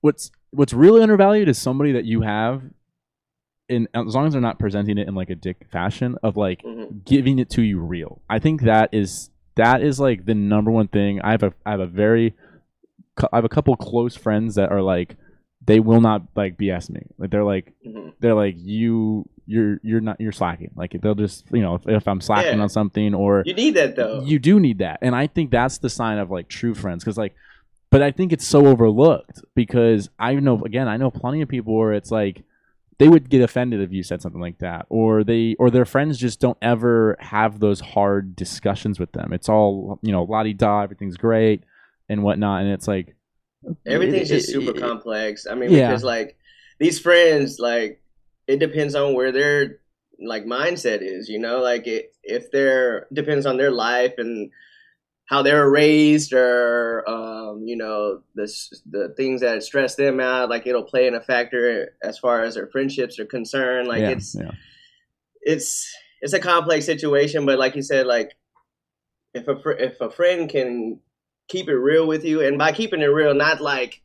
what's 0.00 0.30
what's 0.50 0.72
really 0.72 1.02
undervalued 1.02 1.48
is 1.48 1.58
somebody 1.58 1.92
that 1.92 2.04
you 2.04 2.22
have 2.22 2.62
in 3.68 3.86
as 3.94 4.14
long 4.14 4.26
as 4.26 4.32
they're 4.32 4.40
not 4.40 4.58
presenting 4.58 4.96
it 4.98 5.08
in 5.08 5.14
like 5.14 5.28
a 5.30 5.34
dick 5.34 5.66
fashion 5.70 6.16
of 6.22 6.36
like 6.36 6.62
Mhm. 6.62 7.04
giving 7.04 7.38
it 7.38 7.50
to 7.50 7.62
you 7.62 7.78
real 7.80 8.22
i 8.30 8.38
think 8.38 8.62
that 8.62 8.88
is 8.92 9.30
that 9.56 9.82
is 9.82 10.00
like 10.00 10.24
the 10.24 10.34
number 10.34 10.70
one 10.70 10.88
thing 10.88 11.20
i 11.22 11.32
have 11.32 11.42
a 11.42 11.52
i 11.66 11.70
have 11.72 11.80
a 11.80 11.86
very 11.86 12.34
i 13.32 13.36
have 13.36 13.44
a 13.44 13.48
couple 13.48 13.76
close 13.76 14.16
friends 14.16 14.54
that 14.54 14.70
are 14.72 14.80
like 14.82 15.16
they 15.66 15.80
will 15.80 16.00
not 16.00 16.22
like 16.34 16.56
bs 16.56 16.88
me 16.88 17.02
like 17.18 17.30
they're 17.30 17.44
like 17.44 17.74
Mhm. 17.86 18.12
they're 18.20 18.34
like 18.34 18.54
you 18.58 19.28
you're 19.46 19.80
you're 19.82 20.00
not 20.00 20.18
you're 20.20 20.32
slacking 20.32 20.70
like 20.76 20.92
they'll 21.02 21.14
just 21.14 21.44
you 21.52 21.60
know 21.60 21.74
if, 21.74 21.86
if 21.88 22.08
i'm 22.08 22.20
slacking 22.20 22.56
Yeah. 22.58 22.62
on 22.62 22.68
something 22.68 23.14
or 23.14 23.42
You 23.44 23.54
need 23.54 23.74
that 23.74 23.96
though. 23.96 24.22
you 24.24 24.38
do 24.38 24.60
need 24.60 24.78
that 24.78 24.98
and 25.02 25.14
i 25.16 25.26
think 25.26 25.50
that's 25.50 25.78
the 25.78 25.90
sign 25.90 26.18
of 26.18 26.30
like 26.30 26.48
true 26.48 26.74
friends 26.74 27.02
because 27.04 27.18
like 27.18 27.34
but 27.90 28.02
i 28.02 28.10
think 28.10 28.32
it's 28.32 28.46
so 28.46 28.66
overlooked 28.66 29.42
because 29.54 30.08
i 30.18 30.34
know 30.34 30.62
again 30.64 30.88
i 30.88 30.96
know 30.96 31.10
plenty 31.10 31.40
of 31.42 31.48
people 31.48 31.76
where 31.76 31.92
it's 31.92 32.10
like 32.10 32.42
they 32.98 33.08
would 33.08 33.30
get 33.30 33.40
offended 33.42 33.80
if 33.80 33.92
you 33.92 34.02
said 34.02 34.20
something 34.20 34.40
like 34.40 34.58
that 34.58 34.84
or 34.88 35.22
they 35.24 35.54
or 35.58 35.70
their 35.70 35.84
friends 35.84 36.18
just 36.18 36.40
don't 36.40 36.58
ever 36.62 37.16
have 37.20 37.60
those 37.60 37.80
hard 37.80 38.34
discussions 38.36 38.98
with 38.98 39.12
them 39.12 39.32
it's 39.32 39.48
all 39.48 39.98
you 40.02 40.12
know 40.12 40.24
la-di-da 40.24 40.82
everything's 40.82 41.16
great 41.16 41.62
and 42.08 42.22
whatnot 42.22 42.62
and 42.62 42.70
it's 42.72 42.88
like 42.88 43.14
Everything's 43.86 44.30
it- 44.30 44.34
just 44.36 44.48
it- 44.48 44.52
super 44.52 44.70
it- 44.70 44.80
complex. 44.80 45.44
I 45.50 45.54
mean, 45.56 45.70
Yeah. 45.72 45.88
because 45.88 46.04
like 46.04 46.36
these 46.78 47.00
friends, 47.00 47.58
like 47.58 48.00
it 48.46 48.58
depends 48.60 48.94
on 48.94 49.14
where 49.14 49.32
their 49.32 49.80
like 50.24 50.44
mindset 50.44 51.00
is. 51.02 51.28
You 51.28 51.40
know, 51.40 51.60
like 51.60 51.88
it 51.88 52.12
if 52.22 52.52
they're 52.52 53.08
depends 53.12 53.46
on 53.46 53.56
their 53.56 53.72
life 53.72 54.14
and 54.18 54.50
how 55.28 55.42
they 55.42 55.52
were 55.52 55.70
raised, 55.70 56.32
or 56.32 57.08
um, 57.08 57.62
you 57.66 57.76
know, 57.76 58.22
the 58.34 58.50
the 58.90 59.14
things 59.16 59.42
that 59.42 59.62
stress 59.62 59.94
them 59.94 60.20
out. 60.20 60.48
Like 60.48 60.66
it'll 60.66 60.82
play 60.84 61.06
in 61.06 61.14
a 61.14 61.20
factor 61.20 61.94
as 62.02 62.18
far 62.18 62.42
as 62.42 62.54
their 62.54 62.66
friendships 62.68 63.18
are 63.18 63.26
concerned. 63.26 63.88
Like 63.88 64.00
yeah, 64.00 64.10
it's 64.10 64.34
yeah. 64.34 64.50
it's 65.42 65.94
it's 66.20 66.32
a 66.32 66.40
complex 66.40 66.86
situation, 66.86 67.46
but 67.46 67.58
like 67.58 67.76
you 67.76 67.82
said, 67.82 68.06
like 68.06 68.32
if 69.34 69.46
a 69.48 69.60
fr- 69.60 69.72
if 69.72 70.00
a 70.00 70.10
friend 70.10 70.48
can 70.48 71.00
keep 71.48 71.68
it 71.68 71.76
real 71.76 72.06
with 72.06 72.24
you, 72.24 72.40
and 72.40 72.58
by 72.58 72.72
keeping 72.72 73.02
it 73.02 73.06
real, 73.06 73.34
not 73.34 73.60
like 73.60 74.02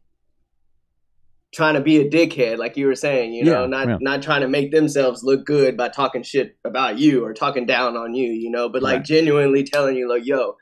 trying 1.54 1.76
to 1.76 1.82
be 1.82 1.98
a 2.02 2.10
dickhead, 2.10 2.58
like 2.58 2.76
you 2.76 2.88
were 2.88 2.96
saying, 2.96 3.32
you 3.32 3.44
know, 3.46 3.62
Yeah, 3.62 3.68
not 3.68 3.88
yeah. 3.88 3.98
not 4.02 4.22
trying 4.24 4.42
to 4.42 4.48
make 4.48 4.72
themselves 4.72 5.24
look 5.24 5.46
good 5.46 5.78
by 5.78 5.88
talking 5.88 6.24
shit 6.24 6.58
about 6.66 6.98
you 6.98 7.24
or 7.24 7.34
talking 7.34 7.66
down 7.66 7.96
on 7.96 8.14
you, 8.14 8.32
you 8.32 8.50
know, 8.50 8.68
but 8.70 8.82
like 8.82 8.98
Right. 8.98 9.06
genuinely 9.06 9.64
telling 9.64 9.96
you, 9.96 10.10
like, 10.10 10.26
yo, 10.26 10.58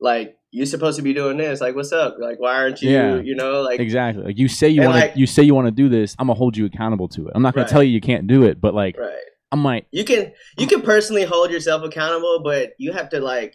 like 0.00 0.36
you're 0.50 0.66
supposed 0.66 0.96
to 0.96 1.02
be 1.02 1.12
doing 1.12 1.36
this, 1.36 1.60
like, 1.60 1.74
what's 1.74 1.92
up, 1.92 2.16
like, 2.18 2.38
why 2.40 2.54
aren't 2.54 2.80
you, 2.80 2.90
Yeah. 2.90 3.16
you 3.20 3.34
know, 3.34 3.60
like, 3.62 3.78
exactly. 3.80 4.24
Like 4.24 4.38
you 4.38 4.48
say 4.48 4.68
you 4.68 4.80
want 4.82 4.94
like- 4.94 5.14
to 5.14 5.20
you 5.20 5.26
say 5.26 5.42
you 5.42 5.54
want 5.54 5.66
to 5.66 5.70
do 5.72 5.88
this 5.88 6.14
i'm 6.18 6.28
gonna 6.28 6.38
hold 6.38 6.56
you 6.56 6.64
accountable 6.66 7.08
to 7.08 7.26
it. 7.26 7.32
I'm 7.34 7.42
not 7.42 7.54
gonna 7.54 7.64
Right. 7.64 7.70
tell 7.70 7.82
you 7.82 7.90
you 7.90 8.00
can't 8.00 8.26
do 8.26 8.44
it 8.44 8.60
but 8.60 8.74
like 8.74 8.96
right. 8.98 9.10
I'm 9.52 9.62
like, 9.64 9.86
you 9.92 10.04
can 10.04 10.32
you 10.58 10.66
can 10.66 10.82
personally 10.82 11.24
hold 11.24 11.50
yourself 11.50 11.82
accountable 11.84 12.40
but 12.42 12.70
you 12.78 12.92
have 12.92 13.08
to 13.10 13.20
like 13.20 13.54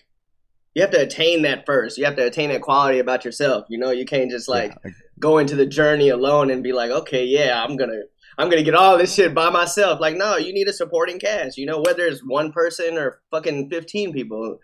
you 0.73 0.82
have 0.82 0.91
to 0.91 1.01
attain 1.01 1.41
that 1.41 1.65
first. 1.65 1.97
You 1.97 2.06
have 2.06 2.15
to 2.15 2.25
attain 2.25 2.49
that 2.49 2.62
quality 2.62 2.99
about 2.99 3.25
yourself 3.25 3.65
you 3.69 3.77
know? 3.77 3.91
You 3.91 4.06
can't 4.06 4.30
just 4.32 4.47
like 4.47 4.73
yeah, 4.86 4.91
go 5.19 5.38
into 5.38 5.56
the 5.56 5.65
journey 5.65 6.10
alone 6.10 6.49
and 6.49 6.63
be 6.63 6.71
like 6.73 6.91
okay 6.91 7.25
yeah 7.25 7.62
i'm 7.63 7.75
gonna 7.77 8.01
i'm 8.38 8.49
gonna 8.49 8.63
get 8.63 8.73
all 8.75 8.97
this 8.97 9.13
shit 9.15 9.34
by 9.34 9.49
myself. 9.49 9.99
Like 9.99 10.15
no 10.15 10.38
you 10.38 10.54
need 10.54 10.67
a 10.67 10.73
supporting 10.73 11.19
cast 11.19 11.58
you 11.58 11.65
know? 11.65 11.82
Whether 11.82 12.06
it's 12.08 12.21
one 12.25 12.51
person 12.51 12.97
or 12.97 13.21
fucking 13.32 13.69
15 13.69 14.13
people 14.13 14.60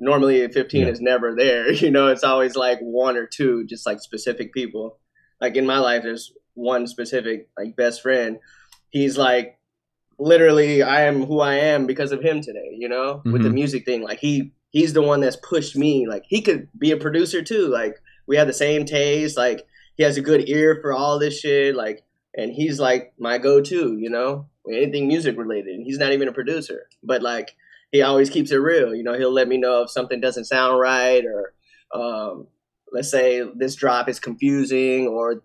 normally 0.00 0.46
15 0.48 0.80
Yeah. 0.82 0.88
is 0.88 1.00
never 1.00 1.34
there. 1.36 1.70
You 1.84 1.90
know, 1.90 2.08
it's 2.08 2.24
always 2.24 2.56
like 2.56 2.78
one 2.80 3.16
or 3.16 3.26
two, 3.26 3.64
just 3.66 3.86
like 3.86 4.00
specific 4.00 4.52
people. 4.52 4.98
Like 5.40 5.56
in 5.56 5.66
my 5.66 5.78
life, 5.78 6.02
there's 6.02 6.32
one 6.54 6.86
specific 6.86 7.48
like 7.56 7.76
best 7.76 8.02
friend. 8.02 8.38
He's 8.90 9.16
like 9.16 9.58
literally 10.18 10.82
I 10.82 11.02
am 11.02 11.24
who 11.24 11.40
I 11.40 11.54
am 11.54 11.86
because 11.86 12.12
of 12.12 12.22
him 12.22 12.40
today, 12.42 12.74
you 12.76 12.88
know, 12.88 13.22
with 13.24 13.42
the 13.42 13.48
Mhm. 13.48 13.54
music 13.54 13.84
thing. 13.84 14.02
Like 14.02 14.18
he 14.18 14.52
he's 14.70 14.92
the 14.92 15.02
one 15.02 15.20
that's 15.20 15.36
pushed 15.36 15.76
me. 15.76 16.06
Like 16.06 16.24
he 16.28 16.40
could 16.42 16.68
be 16.78 16.90
a 16.90 16.96
producer 16.96 17.42
too. 17.42 17.66
Like 17.68 17.94
we 18.26 18.36
have 18.36 18.46
the 18.46 18.52
same 18.52 18.84
taste. 18.84 19.36
Like 19.36 19.66
he 19.96 20.02
has 20.02 20.16
a 20.16 20.22
good 20.22 20.48
ear 20.48 20.78
for 20.82 20.92
all 20.92 21.18
this 21.18 21.38
shit. 21.40 21.74
Like 21.74 22.02
and 22.36 22.52
he's 22.52 22.78
like 22.78 23.12
my 23.18 23.38
go 23.38 23.60
to, 23.60 23.96
you 23.98 24.10
know, 24.10 24.46
anything 24.70 25.08
music 25.08 25.36
related. 25.38 25.74
And 25.74 25.84
he's 25.84 25.98
not 25.98 26.12
even 26.12 26.28
a 26.28 26.32
producer, 26.32 26.86
but 27.02 27.22
like 27.22 27.56
he 27.92 28.02
always 28.02 28.30
keeps 28.30 28.50
it 28.52 28.56
real. 28.56 28.94
You 28.94 29.02
know, 29.02 29.14
he'll 29.18 29.32
let 29.32 29.48
me 29.48 29.56
know 29.58 29.82
if 29.82 29.90
something 29.90 30.20
doesn't 30.20 30.44
sound 30.44 30.78
right 30.80 31.24
or 31.24 31.52
um, 31.92 32.46
let's 32.92 33.10
say 33.10 33.42
this 33.56 33.74
drop 33.74 34.08
is 34.08 34.20
confusing 34.20 35.06
or 35.08 35.42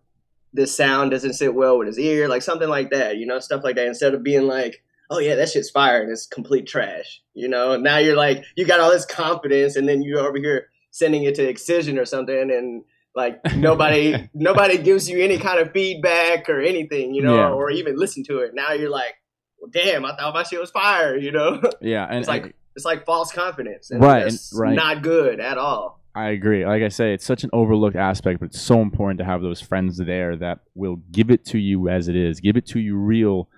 this 0.53 0.75
sound 0.75 1.12
doesn't 1.12 1.34
sit 1.34 1.53
well 1.53 1.77
with 1.77 1.88
his 1.88 1.99
ear, 1.99 2.27
like 2.29 2.41
something 2.41 2.69
like 2.69 2.89
that, 2.91 3.17
you 3.17 3.25
know, 3.25 3.39
stuff 3.39 3.63
like 3.63 3.75
that. 3.75 3.88
Instead 3.88 4.13
of 4.13 4.23
being 4.23 4.47
like, 4.47 4.81
oh 5.10 5.19
yeah, 5.19 5.36
that 5.36 5.49
shit's 5.49 5.69
fire 5.69 6.01
and 6.01 6.12
it's 6.12 6.25
complete 6.27 6.65
trash, 6.67 7.21
you 7.34 7.47
know. 7.47 7.75
Now 7.77 7.97
you're 7.97 8.15
like, 8.15 8.43
you 8.55 8.65
got 8.65 8.79
all 8.79 8.89
this 8.91 9.05
confidence, 9.05 9.75
and 9.75 9.88
then 9.88 10.01
you're 10.01 10.19
over 10.25 10.38
here 10.38 10.67
sending 10.91 11.23
it 11.23 11.36
to 11.36 11.47
Excision 11.47 11.99
or 11.99 12.05
something, 12.05 12.49
and 12.51 12.84
like 13.15 13.39
nobody, 13.55 14.29
nobody 14.34 14.77
gives 14.77 15.10
you 15.10 15.21
any 15.21 15.38
kind 15.38 15.60
of 15.60 15.71
feedback 15.73 16.49
or 16.49 16.62
anything, 16.62 17.13
you 17.13 17.21
know, 17.21 17.36
Yeah. 17.36 17.49
or 17.49 17.69
even 17.69 17.97
listen 17.97 18.23
to 18.25 18.39
it. 18.39 18.51
Now 18.53 18.71
you're 18.71 18.89
like, 18.89 19.15
well, 19.60 19.70
damn, 19.72 20.06
I 20.06 20.15
thought 20.15 20.34
my 20.34 20.44
shit 20.44 20.60
was 20.60 20.72
fire, 20.72 21.15
you 21.18 21.32
know. 21.32 21.62
Yeah, 21.82 22.06
and 22.06 22.20
It's 22.20 22.28
like 22.28 22.56
it's 22.76 22.86
like 22.86 23.06
false 23.06 23.32
confidence, 23.32 23.91
and 23.91 24.02
Right, 24.02 24.24
That's 24.24 24.52
and- 24.52 24.60
right. 24.62 24.76
not 24.76 25.02
good 25.02 25.39
at 25.39 25.58
all. 25.58 26.02
I 26.18 26.30
agree. 26.30 26.65
Like 26.65 26.82
I 26.82 26.88
say, 26.88 27.13
it's 27.13 27.26
such 27.26 27.44
an 27.44 27.50
overlooked 27.52 27.98
aspect, 27.98 28.39
but 28.39 28.46
it's 28.48 28.62
so 28.62 28.82
important 28.82 29.18
to 29.20 29.26
have 29.26 29.41
those 29.41 29.60
friends 29.60 29.98
there 29.98 30.38
that 30.38 30.60
will 30.74 30.96
give 31.12 31.30
it 31.30 31.44
to 31.48 31.58
you 31.58 31.89
as 31.89 32.08
it 32.08 32.15
is, 32.15 32.39
give 32.39 32.56
it 32.56 32.65
to 32.68 32.80
you 32.80 32.96
real, 32.98 33.50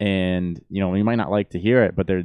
and 0.00 0.60
you 0.70 0.80
know 0.80 0.94
you 0.94 1.04
might 1.04 1.16
not 1.16 1.30
like 1.30 1.50
to 1.50 1.58
hear 1.58 1.84
it, 1.84 1.94
but 1.96 2.06
they're 2.06 2.22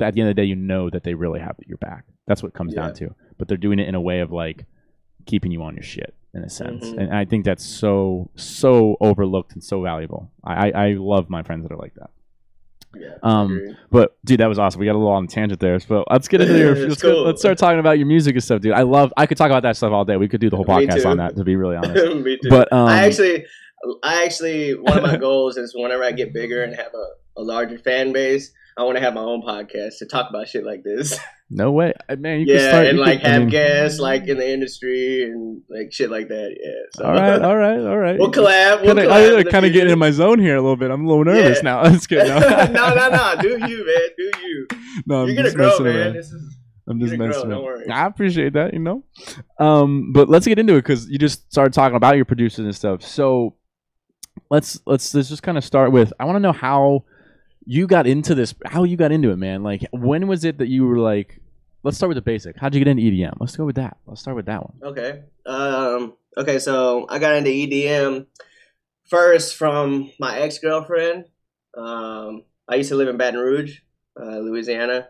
at 0.00 0.14
the 0.14 0.20
end 0.20 0.30
of 0.30 0.36
the 0.36 0.40
day, 0.42 0.44
you 0.44 0.54
know 0.56 0.88
that 0.90 1.02
they 1.04 1.14
really 1.14 1.40
have 1.40 1.56
your 1.66 1.78
back. 1.78 2.04
That's 2.28 2.42
what 2.42 2.48
it 2.50 2.54
comes 2.54 2.74
down 2.74 2.94
to. 2.94 3.12
But 3.38 3.48
they're 3.48 3.56
doing 3.56 3.80
it 3.80 3.88
in 3.88 3.94
a 3.96 4.00
way 4.00 4.20
of 4.20 4.30
like 4.30 4.64
keeping 5.26 5.50
you 5.50 5.62
on 5.62 5.74
your 5.74 5.82
shit 5.82 6.14
in 6.34 6.42
a 6.44 6.48
sense, 6.50 6.84
Mhm. 6.86 6.98
and 6.98 7.12
I 7.14 7.24
think 7.24 7.44
that's 7.44 7.64
so 7.64 8.30
so 8.36 8.96
overlooked 9.00 9.52
and 9.52 9.62
so 9.62 9.82
valuable. 9.82 10.30
I 10.44 10.70
I, 10.70 10.86
I 10.88 10.92
love 10.94 11.28
my 11.30 11.42
friends 11.42 11.62
that 11.64 11.72
are 11.72 11.78
like 11.78 11.94
that. 11.94 12.10
Yeah. 12.94 13.14
Um. 13.22 13.76
But 13.90 14.16
dude, 14.24 14.40
that 14.40 14.46
was 14.48 14.58
awesome. 14.58 14.80
We 14.80 14.86
got 14.86 14.94
a 14.94 14.98
little 14.98 15.12
on 15.12 15.26
tangent 15.26 15.60
there. 15.60 15.78
So 15.78 16.04
let's 16.10 16.26
get 16.28 16.40
into 16.40 16.58
your 16.58 16.74
let's, 16.88 17.00
go- 17.00 17.22
let's 17.22 17.40
start 17.40 17.56
talking 17.58 17.78
about 17.78 17.98
your 17.98 18.06
music 18.06 18.34
and 18.34 18.42
stuff, 18.42 18.60
dude. 18.60 18.72
I 18.72 18.82
love. 18.82 19.12
I 19.16 19.26
could 19.26 19.36
talk 19.36 19.46
about 19.50 19.62
that 19.62 19.76
stuff 19.76 19.92
all 19.92 20.04
day. 20.04 20.16
We 20.16 20.28
could 20.28 20.40
do 20.40 20.50
the 20.50 20.56
whole 20.56 20.64
podcast 20.64 21.06
on 21.06 21.18
that. 21.18 21.36
To 21.36 21.44
be 21.44 21.56
really 21.56 21.76
honest. 21.82 22.16
Me 22.16 22.38
too. 22.42 22.50
But 22.50 22.72
um, 22.72 22.88
I 22.88 23.04
actually, 23.06 23.44
I 24.02 24.24
actually, 24.24 24.74
one 24.74 24.98
of 24.98 25.04
my 25.04 25.16
goals 25.28 25.56
is 25.56 25.72
whenever 25.74 26.02
I 26.02 26.12
get 26.12 26.32
bigger 26.32 26.62
and 26.62 26.74
have 26.74 26.92
a, 26.94 27.40
a 27.40 27.42
larger 27.42 27.78
fan 27.78 28.12
base, 28.12 28.52
I 28.76 28.82
want 28.82 28.96
to 28.96 29.02
have 29.02 29.14
my 29.14 29.22
own 29.22 29.42
podcast 29.42 29.98
to 29.98 30.06
talk 30.06 30.28
about 30.30 30.48
shit 30.48 30.64
like 30.64 30.82
this. 30.82 31.18
No 31.52 31.72
way, 31.72 31.92
man. 32.18 32.40
You 32.40 32.46
can 32.46 32.54
yeah, 32.54 32.68
start, 32.68 32.86
and 32.86 32.98
like 32.98 33.20
could- 33.20 33.26
I 33.26 33.32
have 33.32 33.40
mean- 33.42 33.50
guests 33.50 33.98
like 33.98 34.28
in 34.28 34.38
the 34.38 34.48
industry 34.48 35.24
and 35.24 35.60
like 35.68 35.92
shit 35.92 36.10
like 36.10 36.28
that. 36.28 36.56
Yeah. 36.58 36.70
So. 36.96 37.04
All 37.04 37.12
right, 37.12 37.42
all 37.42 37.56
right, 37.56 37.78
all 37.80 37.98
right. 37.98 38.18
we'll 38.18 38.30
collab. 38.30 38.82
We'll 38.82 38.94
Kind 38.94 38.98
of, 39.00 39.04
collab 39.12 39.44
the 39.44 39.50
kind 39.50 39.66
of 39.66 39.72
getting 39.72 39.92
in 39.92 39.98
my 39.98 40.10
zone 40.12 40.38
here 40.38 40.56
a 40.56 40.60
little 40.62 40.76
bit. 40.76 40.90
I'm 40.90 41.04
a 41.04 41.08
little 41.08 41.24
nervous 41.24 41.58
Yeah. 41.58 41.62
now. 41.62 41.82
That's 41.88 42.06
good. 42.06 42.26
no, 42.72 42.94
no, 42.94 43.08
no. 43.10 43.34
Do 43.42 43.48
you, 43.48 43.84
man? 43.84 44.08
Do 44.16 44.30
you? 44.42 44.66
no, 45.06 45.22
I'm 45.22 45.26
You're 45.26 45.36
gonna 45.36 45.48
just 45.48 45.56
grow, 45.56 45.68
messing 45.70 45.84
man. 45.84 46.16
is 46.16 46.34
I'm 46.88 47.00
just 47.00 47.16
messing 47.16 47.48
grow. 47.48 47.78
I 47.90 48.06
appreciate 48.06 48.52
that, 48.54 48.72
you 48.72 48.78
know. 48.80 49.04
Um, 49.58 50.12
but 50.12 50.28
let's 50.28 50.46
get 50.46 50.58
into 50.58 50.74
it 50.74 50.82
because 50.82 51.08
you 51.08 51.18
just 51.18 51.50
started 51.52 51.72
talking 51.72 51.96
about 51.96 52.16
your 52.16 52.24
producers 52.24 52.64
and 52.64 52.74
stuff. 52.74 53.02
So 53.02 53.56
let's 54.50 54.80
let's 54.86 55.12
let's 55.14 55.28
just 55.28 55.42
kind 55.42 55.58
of 55.58 55.64
start 55.64 55.92
with. 55.92 56.12
I 56.18 56.24
want 56.24 56.36
to 56.36 56.40
know 56.40 56.52
how 56.52 57.04
you 57.70 57.86
got 57.86 58.04
into 58.08 58.34
this. 58.34 58.52
How 58.66 58.82
you 58.82 58.96
got 58.96 59.12
into 59.12 59.30
it, 59.30 59.36
man. 59.36 59.62
Like, 59.62 59.86
when 59.92 60.26
was 60.26 60.44
it 60.44 60.58
that 60.58 60.66
you 60.66 60.84
were 60.84 60.98
like? 60.98 61.40
Let's 61.84 61.96
start 61.96 62.08
with 62.08 62.16
the 62.16 62.22
basic. 62.22 62.58
How'd 62.58 62.74
you 62.74 62.80
get 62.80 62.88
into 62.88 63.04
EDM? 63.04 63.34
Let's 63.38 63.56
go 63.56 63.64
with 63.64 63.76
that. 63.76 63.96
Let's 64.06 64.20
start 64.20 64.36
with 64.36 64.46
that 64.46 64.60
one. 64.60 64.74
Okay. 64.82 65.22
Um, 65.46 66.14
okay, 66.36 66.58
so 66.58 67.06
I 67.08 67.18
got 67.20 67.36
into 67.36 67.48
EDM 67.48 68.26
first 69.08 69.54
from 69.54 70.10
my 70.18 70.40
ex 70.40 70.58
girlfriend. 70.58 71.26
Um, 71.76 72.42
I 72.68 72.74
used 72.74 72.90
to 72.90 72.96
live 72.96 73.08
in 73.08 73.16
Baton 73.16 73.40
Rouge, 73.40 73.78
uh, 74.20 74.40
Louisiana, 74.40 75.06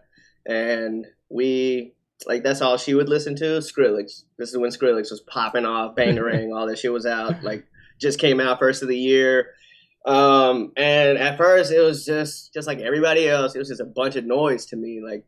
and 0.47 1.07
we 1.31 1.95
like 2.27 2.45
that's 2.45 2.61
all 2.61 2.77
she 2.77 2.93
would 2.93 3.09
listen 3.09 3.35
to. 3.37 3.59
Skrillex. 3.59 4.25
This 4.39 4.51
is 4.51 4.59
when 4.59 4.71
Skrillex 4.71 5.11
was 5.11 5.23
popping 5.27 5.65
off, 5.65 5.97
Bangarang, 5.97 6.55
all 6.55 6.67
that 6.67 6.79
shit 6.79 6.93
was 6.93 7.07
out. 7.07 7.43
Like 7.43 7.65
just 7.99 8.21
came 8.21 8.39
out 8.39 8.59
first 8.59 8.83
of 8.83 8.89
the 8.89 8.99
year. 8.99 9.55
Um, 10.07 10.73
and 10.77 11.19
at 11.19 11.37
first 11.37 11.71
it 11.73 11.81
was 11.81 12.05
just 12.07 12.55
just 12.55 12.67
like 12.67 12.79
everybody 12.79 13.29
else. 13.29 13.55
It 13.55 13.59
was 13.59 13.69
just 13.69 13.81
a 13.83 13.85
bunch 13.87 14.17
of 14.17 14.25
noise 14.25 14.65
to 14.67 14.77
me. 14.77 15.01
Like 15.05 15.25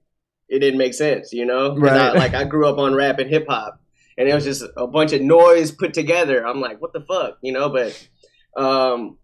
it 0.48 0.60
didn't 0.60 0.78
make 0.78 0.94
sense, 0.94 1.32
you 1.32 1.44
know. 1.46 1.74
'Cause 1.74 1.90
I, 1.90 2.08
Right. 2.08 2.16
like 2.16 2.34
I 2.34 2.44
grew 2.44 2.66
up 2.66 2.78
on 2.78 2.94
rap 2.94 3.18
and 3.18 3.28
hip 3.28 3.46
hop, 3.48 3.80
and 4.16 4.28
it 4.28 4.34
was 4.34 4.44
just 4.44 4.64
a 4.76 4.86
bunch 4.86 5.12
of 5.12 5.20
noise 5.22 5.70
put 5.72 5.92
together. 5.94 6.46
I'm 6.46 6.60
like, 6.60 6.80
what 6.80 6.92
the 6.92 7.02
fuck, 7.02 7.38
you 7.42 7.52
know? 7.52 7.68
But 7.68 8.08
um, 8.56 9.18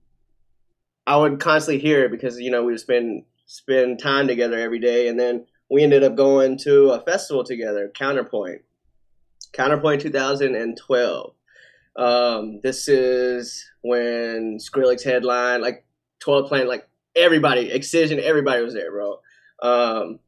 I 1.07 1.17
would 1.17 1.41
constantly 1.41 1.81
hear 1.81 2.05
it 2.05 2.11
because 2.11 2.39
you 2.39 2.51
know 2.51 2.63
we 2.65 2.73
would 2.73 2.81
spend 2.81 3.25
spend 3.47 3.99
time 4.01 4.27
together 4.29 4.59
every 4.59 4.79
day, 4.79 5.09
and 5.09 5.19
then 5.19 5.47
we 5.71 5.83
ended 5.83 6.03
up 6.05 6.15
going 6.15 6.59
to 6.59 6.91
a 6.91 7.01
festival 7.01 7.45
together, 7.45 7.91
Counterpoint, 7.95 8.61
Counterpoint 9.53 10.03
2012. 10.03 11.35
Um, 11.99 12.61
this 12.63 12.89
is 12.89 13.69
when 13.83 14.59
Skrillex 14.59 15.03
headline, 15.05 15.61
like 15.61 15.85
12 16.21 16.49
playing, 16.49 16.69
like 16.69 16.89
everybody, 17.17 17.71
Excision, 17.73 18.21
everybody 18.21 18.63
was 18.63 18.73
there, 18.73 18.91
bro. 18.93 19.19
Um, 19.61 20.21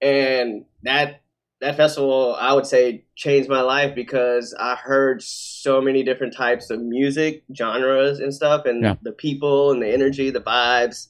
and 0.00 0.66
that 0.82 1.22
that 1.60 1.76
festival, 1.78 2.36
I 2.38 2.52
would 2.52 2.66
say, 2.66 3.06
changed 3.16 3.48
my 3.48 3.62
life 3.62 3.94
because 3.94 4.54
I 4.60 4.74
heard 4.74 5.22
so 5.22 5.80
many 5.80 6.02
different 6.02 6.34
types 6.36 6.68
of 6.68 6.80
music, 6.82 7.42
genres, 7.56 8.18
and 8.18 8.34
stuff, 8.34 8.66
and 8.66 8.82
Yeah. 8.82 8.96
the 9.00 9.12
people 9.12 9.70
and 9.72 9.80
the 9.80 9.88
energy, 9.88 10.28
the 10.28 10.42
vibes. 10.42 11.08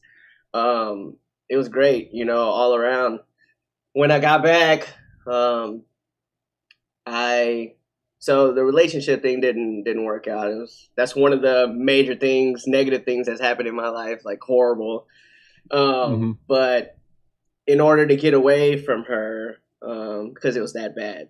Um, 0.53 1.16
it 1.48 1.57
was 1.57 1.68
great, 1.68 2.12
you 2.12 2.24
know, 2.24 2.38
all 2.40 2.77
around. 2.77 3.18
When 3.94 4.12
I 4.12 4.20
got 4.20 4.44
back, 4.44 4.87
um, 5.27 5.83
I 7.05 7.74
so 8.25 8.55
the 8.55 8.65
relationship 8.65 9.21
thing 9.21 9.43
didn't 9.43 9.83
didn't 9.85 10.05
work 10.05 10.27
out. 10.27 10.51
It 10.51 10.55
was 10.55 10.89
that's 10.97 11.15
one 11.15 11.35
of 11.35 11.43
the 11.43 11.69
major 11.69 12.15
things, 12.15 12.67
negative 12.67 13.05
things 13.05 13.27
that's 13.27 13.41
happened 13.41 13.69
in 13.69 13.75
my 13.77 13.89
life, 13.89 14.23
like 14.25 14.41
horrible. 14.41 15.07
Um, 15.71 15.81
Mhm. 15.81 16.39
But 16.49 16.97
in 17.67 17.83
order 17.83 18.07
to 18.07 18.17
get 18.17 18.33
away 18.33 18.79
from 18.79 19.05
her, 19.05 19.59
um, 19.83 20.33
because 20.33 20.57
it 20.57 20.63
was 20.63 20.73
that 20.73 20.97
bad, 20.97 21.29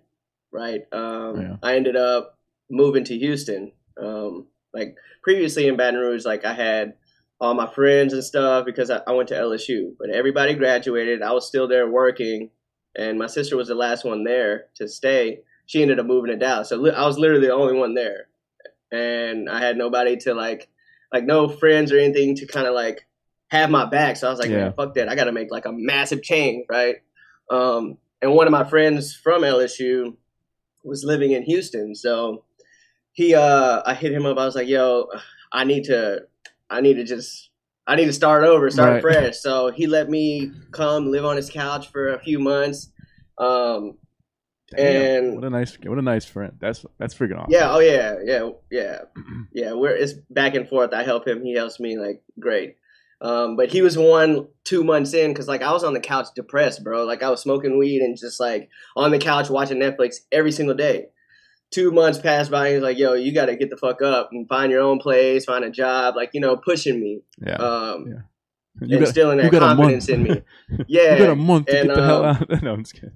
right? 0.51 0.83
Um, 0.93 1.41
Yeah. 1.41 1.55
I 1.61 1.75
ended 1.75 1.97
up 1.97 2.37
moving 2.69 3.03
to 3.05 3.17
Houston. 3.17 3.73
Um, 4.01 4.47
like 4.73 4.95
previously 5.21 5.67
in 5.67 5.75
Baton 5.75 5.99
Rouge, 5.99 6.23
like 6.25 6.45
I 6.45 6.53
had 6.53 6.93
all 7.41 7.53
my 7.55 7.67
friends 7.67 8.13
and 8.13 8.23
stuff 8.23 8.65
because 8.65 8.89
I, 8.89 9.01
I 9.05 9.11
went 9.11 9.27
to 9.29 9.35
LSU, 9.35 9.95
but 9.99 10.09
everybody 10.09 10.53
graduated. 10.53 11.21
I 11.21 11.33
was 11.33 11.45
still 11.45 11.67
there 11.67 11.89
working, 11.89 12.51
and 12.95 13.19
my 13.19 13.27
sister 13.27 13.57
was 13.57 13.67
the 13.67 13.75
last 13.75 14.05
one 14.05 14.23
there 14.23 14.67
to 14.75 14.87
stay. 14.87 15.41
She 15.65 15.81
ended 15.81 15.99
up 15.99 16.05
moving 16.05 16.31
to 16.31 16.37
Dallas, 16.37 16.69
so 16.69 16.77
li- 16.77 16.91
I 16.91 17.05
was 17.05 17.17
literally 17.17 17.47
the 17.47 17.53
only 17.53 17.73
one 17.73 17.93
there, 17.95 18.27
and 18.91 19.49
I 19.49 19.59
had 19.59 19.77
nobody 19.77 20.15
to 20.17 20.33
like, 20.33 20.69
like 21.13 21.23
no 21.25 21.47
friends 21.47 21.91
or 21.91 21.97
anything 21.97 22.35
to 22.35 22.45
kind 22.47 22.67
of 22.67 22.73
like 22.75 23.05
have 23.49 23.69
my 23.69 23.85
back. 23.85 24.17
So 24.17 24.27
I 24.27 24.31
was 24.31 24.39
like, 24.39 24.49
Yeah. 24.49 24.71
fuck 24.71 24.95
that. 24.95 25.09
I 25.09 25.15
got 25.15 25.25
to 25.25 25.31
make 25.31 25.51
like 25.51 25.65
a 25.65 25.71
massive 25.71 26.21
change, 26.23 26.65
right? 26.69 26.97
Um, 27.49 27.97
and 28.21 28.33
one 28.33 28.47
of 28.47 28.51
my 28.51 28.63
friends 28.63 29.15
from 29.15 29.41
LSU 29.43 30.15
was 30.83 31.03
living 31.03 31.31
in 31.31 31.43
Houston, 31.43 31.95
so 31.95 32.43
he, 33.13 33.33
uh, 33.33 33.81
I 33.85 33.93
hit 33.93 34.11
him 34.11 34.25
up. 34.25 34.37
I 34.37 34.45
was 34.45 34.55
like, 34.55 34.67
yo, 34.67 35.07
I 35.51 35.63
need 35.63 35.85
to, 35.85 36.21
I 36.69 36.81
need 36.81 36.95
to 36.95 37.03
just, 37.05 37.49
I 37.87 37.95
need 37.95 38.05
to 38.07 38.13
start 38.13 38.43
over, 38.43 38.69
start 38.69 38.93
Right. 38.93 39.01
fresh. 39.01 39.37
So 39.37 39.71
he 39.71 39.87
let 39.87 40.09
me 40.09 40.51
come 40.71 41.09
live 41.11 41.23
on 41.23 41.37
his 41.37 41.49
couch 41.49 41.89
for 41.91 42.09
a 42.09 42.19
few 42.19 42.39
months. 42.39 42.91
Um, 43.37 43.97
Damn, 44.77 45.23
And- 45.25 45.35
what 45.35 45.43
a 45.43 45.49
nice, 45.49 45.77
what 45.83 45.97
a 45.97 46.01
nice 46.01 46.25
friend. 46.25 46.53
That's 46.59 46.85
that's 46.97 47.13
freaking 47.13 47.37
awesome. 47.39 47.51
yeah, 47.51 47.73
oh 47.73 47.79
yeah, 47.79 48.15
yeah, 48.23 48.49
yeah, 48.71 48.97
yeah. 49.53 49.73
We're 49.73 49.95
it's 49.95 50.13
back 50.29 50.55
and 50.55 50.67
forth. 50.67 50.93
I 50.93 51.03
help 51.03 51.27
him, 51.27 51.43
he 51.43 51.53
helps 51.55 51.79
me. 51.79 51.97
Like 51.97 52.21
great. 52.39 52.77
Um, 53.21 53.55
but 53.55 53.69
he 53.71 53.81
was 53.81 53.97
one 53.97 54.47
two 54.65 54.83
months 54.83 55.13
in 55.13 55.31
because 55.31 55.47
like 55.47 55.61
I 55.61 55.71
was 55.71 55.83
on 55.83 55.93
the 55.93 55.99
couch 56.01 56.27
depressed, 56.35 56.83
bro. 56.83 57.05
Like 57.05 57.23
I 57.23 57.29
was 57.29 57.41
smoking 57.41 57.77
weed 57.77 58.01
and 58.01 58.17
just 58.17 58.39
like 58.39 58.69
on 58.95 59.11
the 59.11 59.19
couch 59.19 59.49
watching 59.49 59.79
Netflix 59.79 60.15
every 60.31 60.51
single 60.51 60.75
day. 60.75 61.07
Two 61.71 61.91
months 61.91 62.19
passed 62.19 62.51
by. 62.51 62.67
And 62.67 62.75
he's 62.75 62.83
like, 62.83 62.97
"Yo, 62.97 63.13
you 63.13 63.33
got 63.33 63.47
to 63.47 63.55
get 63.55 63.69
the 63.69 63.77
fuck 63.77 64.01
up 64.01 64.29
and 64.31 64.47
find 64.47 64.71
your 64.71 64.81
own 64.81 64.99
place, 64.99 65.45
find 65.45 65.63
a 65.65 65.69
job." 65.71 66.15
Like 66.15 66.31
you 66.33 66.39
know, 66.41 66.57
pushing 66.57 66.99
me. 66.99 67.21
yeah. 67.45 67.55
Um, 67.55 68.05
Yeah. 68.07 68.21
You 68.81 68.99
got, 68.99 69.07
instilling 69.07 69.37
that 69.37 69.51
confidence 69.51 70.09
in 70.09 70.23
me. 70.23 70.41
Yeah, 70.87 71.13
you 71.13 71.19
got 71.19 71.29
a 71.29 71.35
month 71.35 71.67
to 71.67 71.79
and, 71.79 71.87
get 71.87 71.95
the 71.95 72.03
hell 72.03 72.25
um, 72.25 72.35
out. 72.35 72.63
no, 72.63 72.73
I'm 72.73 72.83
just 72.83 72.95
kidding. 72.95 73.15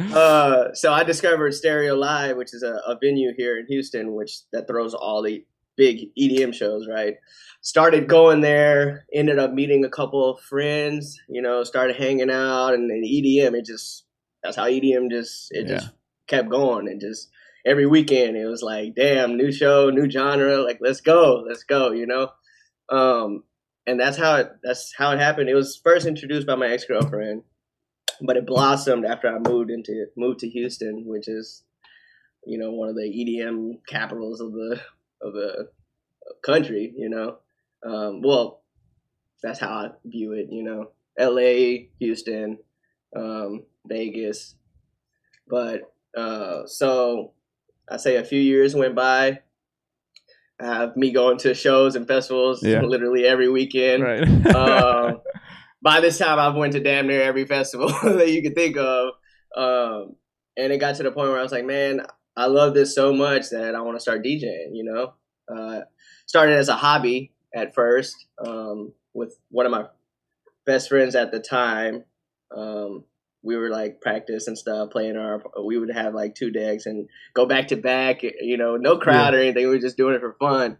uh, 0.14 0.74
so 0.74 0.92
I 0.92 1.02
discovered 1.02 1.54
Stereo 1.54 1.94
Live, 1.94 2.36
which 2.36 2.52
is 2.52 2.62
a, 2.62 2.74
a 2.86 2.98
venue 3.00 3.32
here 3.36 3.58
in 3.58 3.66
Houston, 3.68 4.14
which 4.14 4.40
that 4.52 4.66
throws 4.66 4.92
all 4.92 5.22
the 5.22 5.46
big 5.76 6.14
EDM 6.18 6.52
shows. 6.52 6.86
Right, 6.86 7.14
started 7.62 8.06
going 8.06 8.42
there. 8.42 9.06
Ended 9.14 9.38
up 9.38 9.52
meeting 9.52 9.84
a 9.86 9.90
couple 9.90 10.28
of 10.28 10.40
friends. 10.40 11.18
You 11.28 11.40
know, 11.40 11.64
started 11.64 11.96
hanging 11.96 12.30
out, 12.30 12.74
and, 12.74 12.90
and 12.90 13.04
EDM. 13.04 13.54
It 13.54 13.64
just 13.64 14.04
that's 14.42 14.56
how 14.56 14.66
EDM 14.66 15.10
just 15.10 15.48
it 15.52 15.68
just 15.68 15.90
kept 16.26 16.50
going, 16.50 16.86
and 16.86 17.00
just 17.00 17.30
every 17.64 17.86
weekend 17.86 18.36
it 18.36 18.46
was 18.46 18.62
like, 18.62 18.94
damn, 18.94 19.36
new 19.36 19.52
show, 19.52 19.88
new 19.88 20.10
genre. 20.10 20.58
Like, 20.62 20.80
let's 20.82 21.00
go, 21.00 21.44
let's 21.46 21.64
go. 21.64 21.92
You 21.92 22.06
know, 22.06 22.30
um, 22.92 23.44
and 23.86 23.98
that's 23.98 24.16
how 24.16 24.36
it 24.36 24.52
that's 24.62 24.92
how 24.96 25.12
it 25.12 25.18
happened. 25.18 25.48
It 25.48 25.54
was 25.54 25.80
first 25.82 26.06
introduced 26.06 26.46
by 26.46 26.54
my 26.54 26.68
ex 26.68 26.84
girlfriend 26.84 27.42
but 28.22 28.36
it 28.36 28.46
blossomed 28.46 29.04
after 29.04 29.28
I 29.28 29.38
moved 29.38 29.70
into 29.70 30.06
moved 30.16 30.40
to 30.40 30.48
Houston, 30.48 31.04
which 31.06 31.28
is 31.28 31.64
you 32.46 32.58
know 32.58 32.72
one 32.72 32.88
of 32.88 32.94
the 32.94 33.02
EDM 33.02 33.80
capitals 33.86 34.40
of 34.40 34.52
the 34.52 34.80
of 35.20 35.32
the 35.32 35.68
country. 36.42 36.92
You 36.96 37.08
know, 37.08 37.38
um, 37.84 38.22
well, 38.22 38.62
that's 39.42 39.60
how 39.60 39.70
I 39.70 39.90
view 40.04 40.32
it. 40.32 40.48
You 40.50 40.62
know, 40.62 40.90
L.A., 41.18 41.90
Houston, 41.98 42.58
um, 43.16 43.64
Vegas, 43.86 44.54
but 45.48 45.92
uh, 46.16 46.66
so 46.66 47.32
I 47.88 47.96
say 47.96 48.16
a 48.16 48.24
few 48.24 48.40
years 48.40 48.74
went 48.74 48.94
by. 48.94 49.40
Have 50.60 50.96
me 50.96 51.12
going 51.12 51.38
to 51.38 51.54
shows 51.54 51.96
and 51.96 52.06
festivals 52.06 52.62
Yeah. 52.62 52.82
literally 52.82 53.24
every 53.24 53.48
weekend 53.48 54.02
right. 54.02 54.54
um, 54.54 55.20
by 55.82 56.00
this 56.00 56.18
time 56.18 56.38
I've 56.38 56.54
went 56.54 56.74
to 56.74 56.80
damn 56.80 57.06
near 57.06 57.22
every 57.22 57.46
festival 57.46 57.88
that 58.02 58.30
you 58.30 58.42
could 58.42 58.54
think 58.54 58.76
of. 58.76 59.14
Um, 59.56 60.16
and 60.56 60.72
it 60.72 60.78
got 60.78 60.96
to 60.96 61.02
the 61.02 61.10
point 61.10 61.30
where 61.30 61.38
I 61.38 61.42
was 61.42 61.52
like, 61.52 61.64
man, 61.64 62.06
I 62.36 62.46
love 62.46 62.74
this 62.74 62.94
so 62.94 63.12
much 63.12 63.50
that 63.50 63.74
I 63.74 63.80
want 63.80 63.96
to 63.96 64.00
start 64.00 64.24
DJing, 64.24 64.70
you 64.72 64.84
know? 64.84 65.14
Uh, 65.54 65.80
started 66.26 66.56
as 66.56 66.68
a 66.68 66.76
hobby 66.76 67.32
at 67.54 67.74
first 67.74 68.26
um, 68.46 68.92
with 69.12 69.36
one 69.50 69.66
of 69.66 69.72
my 69.72 69.86
best 70.64 70.88
friends 70.88 71.14
at 71.14 71.32
the 71.32 71.40
time. 71.40 72.04
Um, 72.56 73.04
we 73.42 73.56
were 73.56 73.70
like 73.70 74.00
practice 74.00 74.46
and 74.46 74.56
stuff, 74.56 74.90
playing 74.90 75.16
our. 75.16 75.42
We 75.64 75.78
would 75.78 75.92
have 75.92 76.14
like 76.14 76.34
two 76.34 76.50
decks 76.50 76.86
and 76.86 77.08
go 77.34 77.46
back 77.46 77.68
to 77.68 77.76
back. 77.76 78.22
You 78.22 78.56
know, 78.56 78.76
no 78.76 78.98
crowd 78.98 79.34
or 79.34 79.40
anything. 79.40 79.64
We 79.64 79.74
were 79.74 79.78
just 79.78 79.96
doing 79.96 80.14
it 80.14 80.20
for 80.20 80.36
fun 80.38 80.78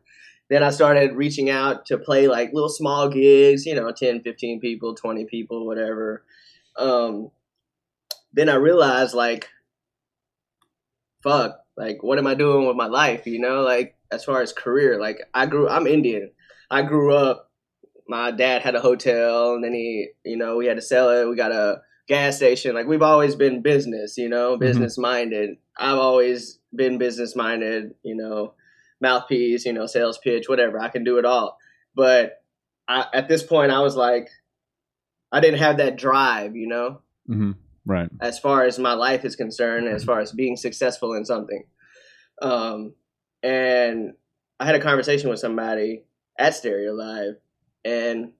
then 0.53 0.63
I 0.63 0.69
started 0.69 1.15
reaching 1.15 1.49
out 1.49 1.87
to 1.87 1.97
play 1.97 2.29
like 2.29 2.53
little 2.53 2.69
small 2.69 3.09
gigs, 3.09 3.65
you 3.65 3.75
know, 3.75 3.91
10, 3.91 4.21
15 4.21 4.61
people, 4.61 4.95
20 4.95 5.25
people, 5.25 5.67
whatever. 5.67 6.25
Um, 6.77 7.31
then 8.35 8.51
I 8.51 8.57
realized 8.57 9.15
like, 9.15 9.49
fuck, 11.23 11.59
like, 11.75 12.03
what 12.03 12.19
am 12.19 12.27
I 12.27 12.35
doing 12.35 12.67
with 12.67 12.77
my 12.77 12.87
life? 12.87 13.27
You 13.27 13.39
know, 13.39 13.63
like, 13.63 13.97
as 14.11 14.25
far 14.25 14.43
as 14.43 14.53
career, 14.53 15.01
like, 15.01 15.21
I 15.33 15.47
grew, 15.47 15.71
I'm 15.71 15.87
Indian. 15.87 16.31
I 16.71 16.83
grew 16.83 17.15
up, 17.15 17.51
my 18.07 18.31
dad 18.31 18.61
had 18.61 18.75
a 18.75 18.81
hotel 18.81 19.55
and 19.55 19.65
then 19.65 19.73
he, 19.73 20.09
you 20.23 20.37
know, 20.37 20.59
we 20.59 20.67
had 20.67 20.77
to 20.77 20.83
sell 20.83 21.09
it. 21.09 21.27
We 21.31 21.35
got 21.35 21.53
a 21.53 21.81
gas 22.09 22.37
station. 22.37 22.75
Like, 22.75 22.87
we've 22.87 23.03
always 23.03 23.35
been 23.35 23.63
business, 23.63 24.17
you 24.19 24.29
know, 24.29 24.57
business 24.57 24.99
minded. 24.99 25.57
I've 25.79 25.99
always 25.99 26.59
been 26.75 26.99
business 26.99 27.37
minded, 27.37 27.95
you 28.03 28.17
know 28.17 28.55
mouthpiece, 29.03 29.67
you 29.67 29.73
know, 29.75 29.85
sales 29.87 30.17
pitch, 30.17 30.49
whatever. 30.49 30.79
I 30.79 30.89
can 30.89 31.05
do 31.05 31.19
it 31.19 31.27
all. 31.27 31.59
But 31.95 32.43
I, 32.89 33.05
at 33.13 33.29
this 33.29 33.43
point, 33.43 33.73
I 33.73 33.81
was 33.81 33.97
like, 33.97 34.31
I 35.31 35.41
didn't 35.41 35.59
have 35.59 35.79
that 35.79 35.99
drive, 35.99 36.57
you 36.57 36.69
know, 36.69 37.03
hmm 37.27 37.53
Right. 37.85 38.09
as 38.21 38.39
far 38.39 38.65
as 38.65 38.79
my 38.79 38.93
life 38.93 39.25
is 39.25 39.35
concerned, 39.35 39.89
as 39.89 40.05
far 40.05 40.21
as 40.21 40.31
being 40.31 40.57
successful 40.57 41.15
in 41.15 41.25
something. 41.25 41.65
Um, 42.41 42.95
and 43.43 44.13
I 44.61 44.67
had 44.67 44.77
a 44.77 44.81
conversation 44.81 45.31
with 45.31 45.41
somebody 45.41 46.05
at 46.39 46.55
Stereo 46.55 46.93
Live, 46.93 47.35
and 47.85 48.35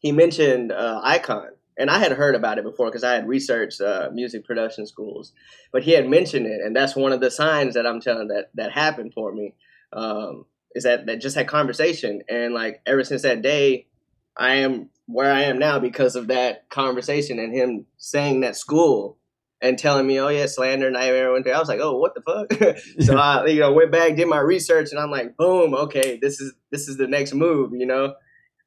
he 0.00 0.12
mentioned 0.12 0.70
uh, 0.70 1.00
Icon. 1.02 1.48
And 1.76 1.90
I 1.90 1.98
had 1.98 2.12
heard 2.12 2.34
about 2.34 2.58
it 2.58 2.64
before 2.64 2.86
because 2.86 3.04
I 3.04 3.14
had 3.14 3.28
researched 3.28 3.80
uh, 3.80 4.10
music 4.12 4.44
production 4.44 4.86
schools, 4.86 5.32
but 5.72 5.82
he 5.82 5.92
had 5.92 6.08
mentioned 6.08 6.46
it, 6.46 6.60
and 6.64 6.74
that's 6.74 6.94
one 6.94 7.12
of 7.12 7.20
the 7.20 7.30
signs 7.30 7.74
that 7.74 7.86
I'm 7.86 8.00
telling 8.00 8.28
that 8.28 8.50
that 8.54 8.72
happened 8.72 9.12
for 9.12 9.32
me 9.32 9.54
um, 9.92 10.46
is 10.74 10.84
that 10.84 11.06
that 11.06 11.20
just 11.20 11.36
had 11.36 11.48
conversation, 11.48 12.22
and 12.28 12.54
like 12.54 12.80
ever 12.86 13.02
since 13.02 13.22
that 13.22 13.42
day, 13.42 13.86
I 14.36 14.56
am 14.56 14.90
where 15.06 15.32
I 15.32 15.42
am 15.42 15.58
now 15.58 15.78
because 15.78 16.16
of 16.16 16.28
that 16.28 16.68
conversation 16.70 17.38
and 17.38 17.54
him 17.54 17.86
saying 17.98 18.40
that 18.40 18.56
school 18.56 19.18
and 19.60 19.78
telling 19.78 20.06
me, 20.06 20.20
"Oh 20.20 20.28
yeah, 20.28 20.46
Slander 20.46 20.90
NGHTMRE 20.90 21.32
went 21.32 21.44
there." 21.44 21.56
I 21.56 21.58
was 21.58 21.68
like, 21.68 21.80
"Oh, 21.80 21.96
what 21.98 22.14
the 22.14 22.22
fuck?" 22.22 22.78
so 23.00 23.16
I, 23.16 23.46
you 23.46 23.60
know, 23.60 23.72
went 23.72 23.90
back, 23.90 24.14
did 24.14 24.28
my 24.28 24.38
research, 24.38 24.90
and 24.90 25.00
I'm 25.00 25.10
like, 25.10 25.36
"Boom, 25.36 25.74
okay, 25.74 26.18
this 26.20 26.40
is 26.40 26.52
this 26.70 26.88
is 26.88 26.96
the 26.98 27.08
next 27.08 27.34
move," 27.34 27.72
you 27.72 27.86
know, 27.86 28.14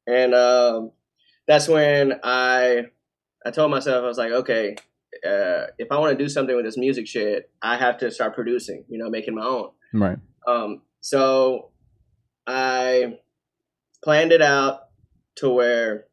and 0.07 0.33
um, 0.33 0.91
that's 1.47 1.67
when 1.67 2.19
I 2.23 2.87
I 3.47 3.51
told 3.51 3.71
myself 3.71 4.03
I 4.03 4.07
was 4.07 4.17
like, 4.17 4.31
okay, 4.31 4.75
uh, 5.25 5.67
if 5.77 5.89
I 5.89 5.97
want 5.97 6.17
to 6.17 6.21
do 6.21 6.27
something 6.27 6.53
with 6.53 6.65
this 6.65 6.77
music 6.77 7.07
shit, 7.07 7.49
I 7.61 7.77
have 7.77 7.97
to 7.99 8.11
start 8.11 8.35
producing, 8.35 8.83
you 8.89 8.97
know, 8.97 9.09
making 9.09 9.35
my 9.35 9.45
own. 9.45 9.69
Right. 9.93 10.17
Um, 10.45 10.81
so 10.99 11.71
I 12.45 13.19
planned 14.03 14.33
it 14.33 14.41
out 14.41 14.81
to 15.37 15.49
where 15.49 16.07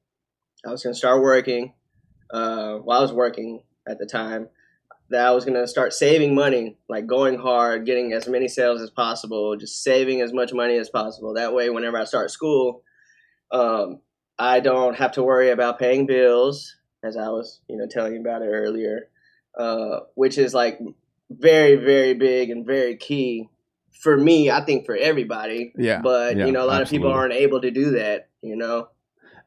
I 0.65 0.71
was 0.71 0.85
going 0.85 0.95
to 0.95 0.99
start 0.99 1.23
working. 1.23 1.75
Uh, 2.33 2.77
while 2.77 2.99
I 2.99 3.03
was 3.03 3.13
working 3.13 3.65
at 3.89 3.99
the 3.99 4.07
time, 4.07 4.49
that 5.11 5.27
I 5.27 5.33
was 5.33 5.45
going 5.45 5.61
to 5.61 5.67
start 5.67 5.93
saving 5.93 6.35
money, 6.35 6.79
like 6.89 7.07
going 7.07 7.37
hard, 7.37 7.85
getting 7.85 8.13
as 8.13 8.29
many 8.29 8.47
sales 8.47 8.81
as 8.81 8.91
possible, 8.91 9.57
just 9.57 9.83
saving 9.83 10.21
as 10.21 10.33
much 10.33 10.53
money 10.53 10.79
as 10.79 10.89
possible. 10.89 11.35
That 11.35 11.53
way, 11.53 11.69
whenever 11.69 11.99
I 11.99 12.05
start 12.05 12.31
school, 12.31 12.83
um, 13.51 14.01
I 14.39 14.61
don't 14.61 14.97
have 14.97 15.13
to 15.13 15.23
worry 15.23 15.51
about 15.51 15.81
paying 15.81 16.07
bills, 16.07 16.77
as 17.05 17.17
I 17.17 17.29
was, 17.29 17.61
you 17.69 17.77
know, 17.77 17.87
telling 17.87 18.15
you 18.15 18.21
about 18.21 18.43
it 18.43 18.47
earlier, 18.49 19.09
uh, 19.59 20.01
which 20.15 20.39
is 20.39 20.55
like 20.55 20.79
very, 21.31 21.77
very 21.77 22.15
big 22.15 22.51
and 22.51 22.67
very 22.67 22.97
key 22.97 23.49
for 24.03 24.17
me. 24.17 24.51
I 24.51 24.65
think 24.65 24.87
for 24.87 24.97
everybody, 24.97 25.73
Yeah. 25.77 26.01
but 26.03 26.37
yeah, 26.37 26.47
you 26.47 26.53
know, 26.53 26.65
a 26.65 26.67
lot 26.69 26.83
of 26.83 26.89
people 26.91 27.11
aren't 27.11 27.35
able 27.35 27.61
to 27.61 27.71
do 27.71 27.91
that, 27.93 28.29
you 28.43 28.57
know, 28.57 28.89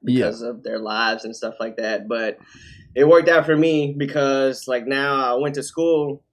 Yeah. 0.04 0.26
because 0.26 0.41
of 0.41 0.63
their 0.63 0.80
lives 0.80 1.26
and 1.26 1.36
stuff 1.36 1.56
like 1.60 1.78
that. 1.78 2.08
But 2.08 2.38
it 2.96 3.08
worked 3.08 3.30
out 3.30 3.46
for 3.46 3.56
me 3.56 3.93
because, 3.98 4.67
like, 4.67 4.88
now 4.88 5.36
I 5.36 5.39
went 5.39 5.56
to 5.56 5.63
school 5.63 6.24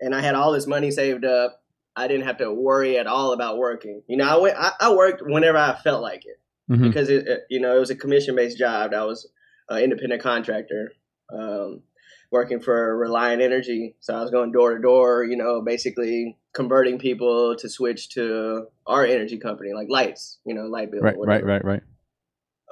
and 0.00 0.14
I 0.14 0.20
had 0.20 0.34
all 0.34 0.52
this 0.52 0.66
money 0.66 0.90
saved 0.90 1.24
up. 1.24 1.62
I 1.96 2.06
didn't 2.08 2.26
have 2.26 2.38
to 2.38 2.52
worry 2.52 2.98
at 2.98 3.06
all 3.06 3.32
about 3.32 3.58
working. 3.58 4.02
You 4.06 4.16
know, 4.18 4.24
I 4.28 4.36
went, 4.36 4.56
I, 4.56 4.72
I 4.80 4.92
worked 4.94 5.22
whenever 5.24 5.58
I 5.58 5.74
felt 5.82 6.00
like 6.02 6.24
it 6.26 6.38
Mhm. 6.70 6.82
because 6.82 7.08
it, 7.08 7.26
it- 7.26 7.40
you 7.50 7.58
know 7.60 7.74
it 7.76 7.80
was 7.80 7.90
a 7.90 7.96
commission 7.96 8.36
based 8.36 8.58
job. 8.58 8.92
I 8.94 9.04
was 9.04 9.26
an 9.68 9.82
independent 9.82 10.22
contractor, 10.22 10.92
um, 11.32 11.82
working 12.30 12.60
for 12.60 12.96
Reliant 12.96 13.42
Energy. 13.42 13.96
So 14.00 14.14
I 14.14 14.20
was 14.20 14.30
going 14.30 14.52
door 14.52 14.74
to 14.74 14.80
door, 14.80 15.24
you 15.24 15.36
know, 15.36 15.62
basically 15.62 16.36
converting 16.52 16.98
people 16.98 17.56
to 17.56 17.68
switch 17.68 18.10
to 18.10 18.66
our 18.86 19.04
energy 19.04 19.38
company, 19.38 19.72
like 19.74 19.88
lights, 19.88 20.38
you 20.44 20.54
know, 20.54 20.66
light 20.66 20.90
bill. 20.90 21.00
Right. 21.00 21.16
Right. 21.18 21.44
Right. 21.44 21.64
Right. 21.64 21.82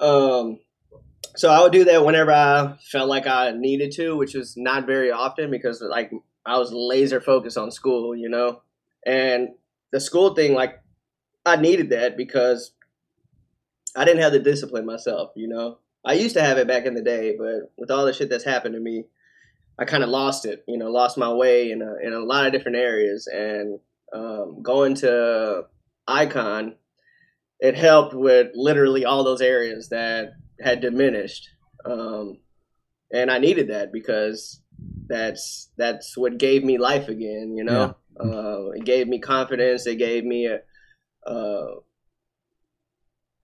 Um, 0.01 0.59
so 1.37 1.51
I 1.51 1.63
would 1.63 1.73
do 1.73 1.85
that 1.85 2.05
whenever 2.05 2.33
I 2.33 2.77
felt 2.91 3.09
like 3.09 3.27
I 3.27 3.51
needed 3.53 3.93
to, 3.93 4.17
which 4.17 4.35
was 4.35 4.57
not 4.57 4.87
very 4.87 5.11
often 5.11 5.51
because 5.51 5.83
like 5.83 6.11
I 6.45 6.59
was 6.59 6.73
laser 6.73 7.21
focused 7.21 7.59
on 7.59 7.71
school, 7.71 8.17
you 8.17 8.29
know, 8.29 8.63
and 9.05 9.51
the 9.93 10.01
school 10.01 10.35
thing, 10.35 10.55
like 10.55 10.81
I 11.45 11.57
needed 11.57 11.91
that 11.91 12.17
because 12.17 12.73
I 13.95 14.05
didn't 14.05 14.23
have 14.23 14.33
the 14.33 14.39
discipline 14.39 14.87
myself, 14.87 15.33
you 15.37 15.49
know. 15.49 15.79
I 16.07 16.13
used 16.13 16.37
to 16.37 16.43
have 16.43 16.57
it 16.57 16.69
back 16.69 16.87
in 16.87 16.95
the 16.95 17.03
day, 17.03 17.35
but 17.37 17.73
with 17.77 17.91
all 17.91 18.07
the 18.07 18.13
shit 18.13 18.31
that's 18.31 18.45
happened 18.45 18.75
to 18.75 18.81
me, 18.81 19.07
I 19.77 19.85
kind 19.85 20.05
of 20.05 20.09
lost 20.09 20.47
it, 20.47 20.65
you 20.69 20.79
know, 20.79 20.89
lost 20.89 21.19
my 21.19 21.33
way 21.33 21.73
in 21.73 21.83
a, 21.83 21.97
in 22.01 22.13
a 22.13 22.21
lot 22.21 22.47
of 22.47 22.53
different 22.53 22.79
areas. 22.79 23.27
And 23.27 23.81
um, 24.15 24.63
going 24.63 24.95
to 24.97 25.65
Icon, 26.07 26.77
it 27.59 27.75
helped 27.75 28.15
with 28.15 28.53
literally 28.55 29.05
all 29.05 29.25
those 29.25 29.41
areas 29.41 29.89
that 29.89 30.35
had 30.61 30.81
diminished. 30.81 31.49
Um, 31.85 32.39
and 33.13 33.29
I 33.29 33.39
needed 33.39 33.69
that 33.71 33.93
because 33.93 34.63
that's 35.09 35.71
that's 35.77 36.17
what 36.17 36.39
gave 36.39 36.65
me 36.65 36.79
life 36.79 37.09
again, 37.09 37.55
you 37.57 37.65
know. 37.65 37.97
Uh, 38.19 38.71
it 38.71 38.85
gave 38.85 39.09
me 39.09 39.19
confidence. 39.19 39.87
It 39.87 39.97
gave 39.97 40.25
me 40.25 40.47
a 40.47 40.61
uh, 41.29 41.81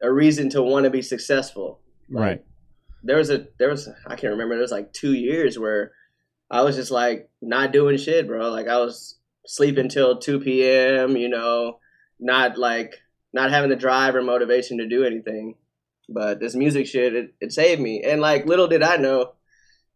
a 0.01 0.12
reason 0.12 0.48
to 0.51 0.62
want 0.62 0.85
to 0.85 0.90
be 0.90 1.03
successful. 1.03 1.81
Like, 2.09 2.22
Right. 2.22 2.44
There 3.03 3.17
was 3.17 3.31
a 3.31 3.47
there 3.59 3.69
was 3.71 3.88
I 4.07 4.15
can't 4.17 4.33
remember. 4.33 4.55
There 4.55 4.62
was 4.62 4.71
like 4.73 4.93
two 4.93 5.12
years 5.12 5.59
where 5.59 5.93
I 6.51 6.62
was 6.62 6.77
just 6.77 6.91
like 6.91 7.29
not 7.41 7.73
doing 7.73 7.97
shit, 7.99 8.27
bro. 8.27 8.51
Like 8.51 8.69
I 8.69 8.79
was 8.79 9.19
sleeping 9.47 9.88
till 9.88 10.19
two 10.19 10.41
p.m. 10.41 11.17
You 11.17 11.29
know, 11.29 11.79
not 12.21 12.59
like 12.59 12.95
not 13.33 13.51
having 13.51 13.71
the 13.71 13.77
drive 13.77 14.15
or 14.15 14.23
motivation 14.23 14.79
to 14.79 14.88
do 14.88 15.05
anything. 15.05 15.55
But 16.09 16.41
this 16.41 16.55
music 16.55 16.87
shit, 16.87 17.15
it, 17.15 17.35
it 17.41 17.53
saved 17.53 17.81
me. 17.81 18.03
And 18.05 18.21
like 18.21 18.47
little 18.47 18.69
did 18.69 18.83
I 18.83 18.97
know, 18.97 19.33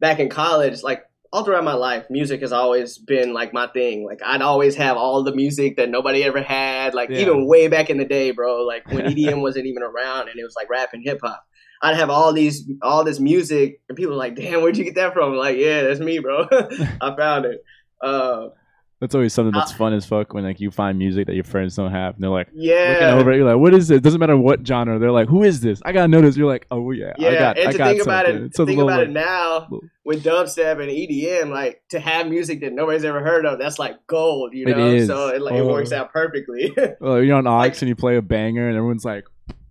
back 0.01 0.19
in 0.19 0.29
college, 0.31 0.83
like 0.83 1.03
all 1.33 1.45
throughout 1.45 1.65
my 1.65 1.75
life, 1.75 2.07
music 2.09 2.41
has 2.41 2.53
always 2.53 2.97
been 2.97 3.35
like 3.35 3.53
my 3.53 3.67
thing. 3.67 4.07
Like 4.07 4.21
I'd 4.25 4.41
always 4.41 4.77
have 4.77 4.97
all 4.97 5.23
the 5.23 5.35
music 5.35 5.77
that 5.77 5.91
nobody 5.91 6.25
ever 6.25 6.41
had. 6.43 6.95
Like 6.95 7.11
Yeah. 7.11 7.19
even 7.19 7.47
way 7.47 7.69
back 7.69 7.91
in 7.91 7.99
the 7.99 8.05
day, 8.07 8.31
bro. 8.31 8.63
Like 8.65 8.91
when 8.91 9.05
EDM 9.07 9.43
wasn't 9.43 9.67
even 9.67 9.83
around 9.83 10.29
and 10.29 10.39
it 10.39 10.45
was 10.45 10.55
like 10.57 10.71
rap 10.71 10.91
and 10.95 11.03
hip 11.05 11.21
hop. 11.23 11.45
I'd 11.83 11.97
have 11.97 12.11
all 12.11 12.33
these 12.33 12.69
all 12.83 13.05
this 13.05 13.21
music 13.21 13.81
and 13.89 13.97
people 13.97 14.13
were 14.13 14.19
like, 14.19 14.35
"Damn, 14.37 14.63
where'd 14.63 14.77
you 14.77 14.85
get 14.85 14.95
that 14.97 15.13
from?" 15.13 15.33
I'm 15.33 15.39
like, 15.39 15.57
yeah, 15.59 15.83
that's 15.83 16.01
me, 16.01 16.19
bro. 16.19 16.47
I 17.01 17.15
found 17.17 17.45
it. 17.45 17.63
Uh, 18.01 18.49
That's 19.01 19.15
always 19.15 19.35
something 19.35 19.53
that's 19.53 19.73
fun 19.73 19.93
as 19.93 20.07
fuck 20.07 20.33
when 20.33 20.45
like 20.45 20.59
you 20.59 20.71
find 20.71 20.97
music 20.99 21.27
that 21.27 21.35
your 21.35 21.45
friends 21.45 21.77
don't 21.77 21.91
have, 21.93 22.15
and 22.15 22.23
they're 22.25 22.31
like 22.31 22.49
yeah, 22.55 22.93
looking 22.93 23.21
over 23.21 23.33
it. 23.33 23.37
You're 23.37 23.45
like, 23.53 23.61
"What 23.61 23.75
is 23.75 23.91
it?" 23.91 24.03
Doesn't 24.03 24.21
matter 24.21 24.39
what 24.39 24.67
genre. 24.67 24.99
They're 24.99 25.13
like, 25.13 25.29
"Who 25.29 25.43
is 25.43 25.61
this?" 25.61 25.83
I 25.85 25.93
gotta 25.93 26.09
notice. 26.09 26.35
You're 26.35 26.47
like, 26.49 26.67
"Oh 26.71 26.91
yeah, 26.93 27.13
Yeah, 27.19 27.29
I 27.29 27.35
got, 27.35 27.59
and 27.59 27.69
I 27.69 27.73
to 27.73 27.79
think 27.79 28.03
about 28.03 28.25
something." 28.27 28.45
it, 28.47 28.59
a 28.59 28.67
think 28.67 28.81
about 28.81 29.03
it 29.03 29.11
now 29.11 29.59
little- 29.71 29.81
with 30.07 30.25
dubstep 30.25 30.81
and 30.81 30.91
EDM, 30.91 31.51
like 31.51 31.83
to 31.91 32.01
have 32.01 32.27
music 32.29 32.61
that 32.63 32.73
nobody's 32.73 33.05
ever 33.05 33.21
heard 33.21 33.45
of, 33.45 33.59
that's 33.59 33.79
like 33.79 33.97
gold, 34.07 34.55
you 34.55 34.65
know. 34.65 35.05
So 35.05 35.29
it 35.29 35.43
like 35.43 35.55
it 35.57 35.61
Oh. 35.61 35.69
works 35.69 35.93
out 35.93 36.11
perfectly. 36.11 36.75
Well, 37.01 37.23
you're 37.23 37.37
on 37.37 37.47
aux 37.47 37.59
Like- 37.59 37.81
and 37.83 37.89
you 37.91 37.97
play 37.97 38.17
a 38.17 38.23
banger, 38.23 38.67
and 38.69 38.77
everyone's 38.79 39.05
like 39.05 39.25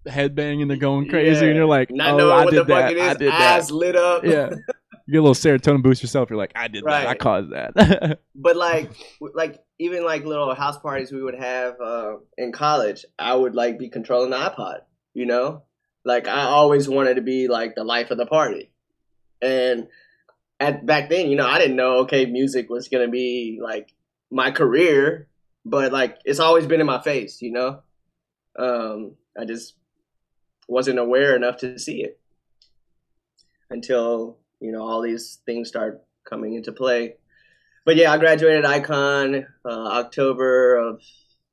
headbanging, 0.08 0.68
they're 0.68 0.78
going 0.78 1.10
crazy, 1.10 1.42
Yeah. 1.42 1.48
and 1.48 1.56
you're 1.56 1.66
like, 1.66 1.90
Not 1.92 2.20
"Oh, 2.20 2.32
I 2.32 2.46
did 2.46 2.68
that. 2.68 2.98
I 2.98 3.12
is, 3.12 3.18
did 3.18 3.32
that." 3.32 3.58
eyes 3.60 3.72
lit 3.72 3.96
up. 3.96 4.24
Yeah, 4.24 4.50
you 5.08 5.14
get 5.14 5.18
a 5.20 5.22
little 5.22 5.34
serotonin 5.34 5.82
boost 5.84 6.02
yourself. 6.02 6.30
You're 6.30 6.38
like, 6.38 6.52
"I 6.56 6.68
did 6.68 6.84
that. 6.86 6.92
I 6.94 7.06
Right. 7.06 7.20
caused 7.20 7.52
that." 7.52 8.20
But 8.36 8.56
like, 8.58 8.92
like 9.34 9.64
even 9.80 10.04
like 10.06 10.26
little 10.26 10.54
house 10.54 10.78
parties 10.78 11.12
we 11.12 11.22
would 11.24 11.36
have 11.40 11.80
uh, 11.82 12.16
in 12.38 12.52
college, 12.52 13.06
I 13.18 13.34
would 13.36 13.56
like 13.56 13.80
be 13.80 13.90
controlling 13.90 14.30
the 14.32 14.38
iPod. 14.38 14.80
You 15.14 15.26
know, 15.26 15.64
like 16.04 16.28
I 16.28 16.42
always 16.44 16.88
wanted 16.90 17.16
to 17.16 17.22
be 17.22 17.48
like 17.48 17.76
the 17.76 17.84
life 17.84 18.12
of 18.12 18.18
the 18.18 18.26
party, 18.26 18.72
and 19.42 19.88
at 20.60 20.86
back 20.86 21.10
then, 21.10 21.30
you 21.30 21.36
know, 21.36 21.48
I 21.48 21.58
didn't 21.60 21.76
know 21.78 22.00
okay, 22.00 22.26
music 22.26 22.70
was 22.70 22.88
gonna 22.90 23.08
be 23.10 23.60
like 23.62 23.94
my 24.32 24.52
career, 24.52 25.28
but 25.66 25.92
like 25.92 26.18
it's 26.26 26.40
always 26.40 26.66
been 26.68 26.82
in 26.82 26.86
my 26.88 27.02
face. 27.02 27.42
You 27.42 27.52
know, 27.54 27.80
um, 28.60 29.16
I 29.40 29.46
just 29.46 29.74
wasn't 30.68 31.00
aware 31.00 31.36
enough 31.36 31.58
to 31.58 31.78
see 31.80 32.02
it 32.04 32.20
until 33.70 34.38
you 34.60 34.72
know 34.72 34.82
all 34.84 35.02
these 35.02 35.40
things 35.46 35.68
start 35.68 36.02
coming 36.28 36.54
into 36.56 36.72
play 36.72 37.16
but 37.86 37.98
yeah, 37.98 38.12
I 38.12 38.18
graduated 38.18 38.66
Icon 38.66 39.46
uh, 39.64 39.70
October 39.70 40.76
of 40.76 41.04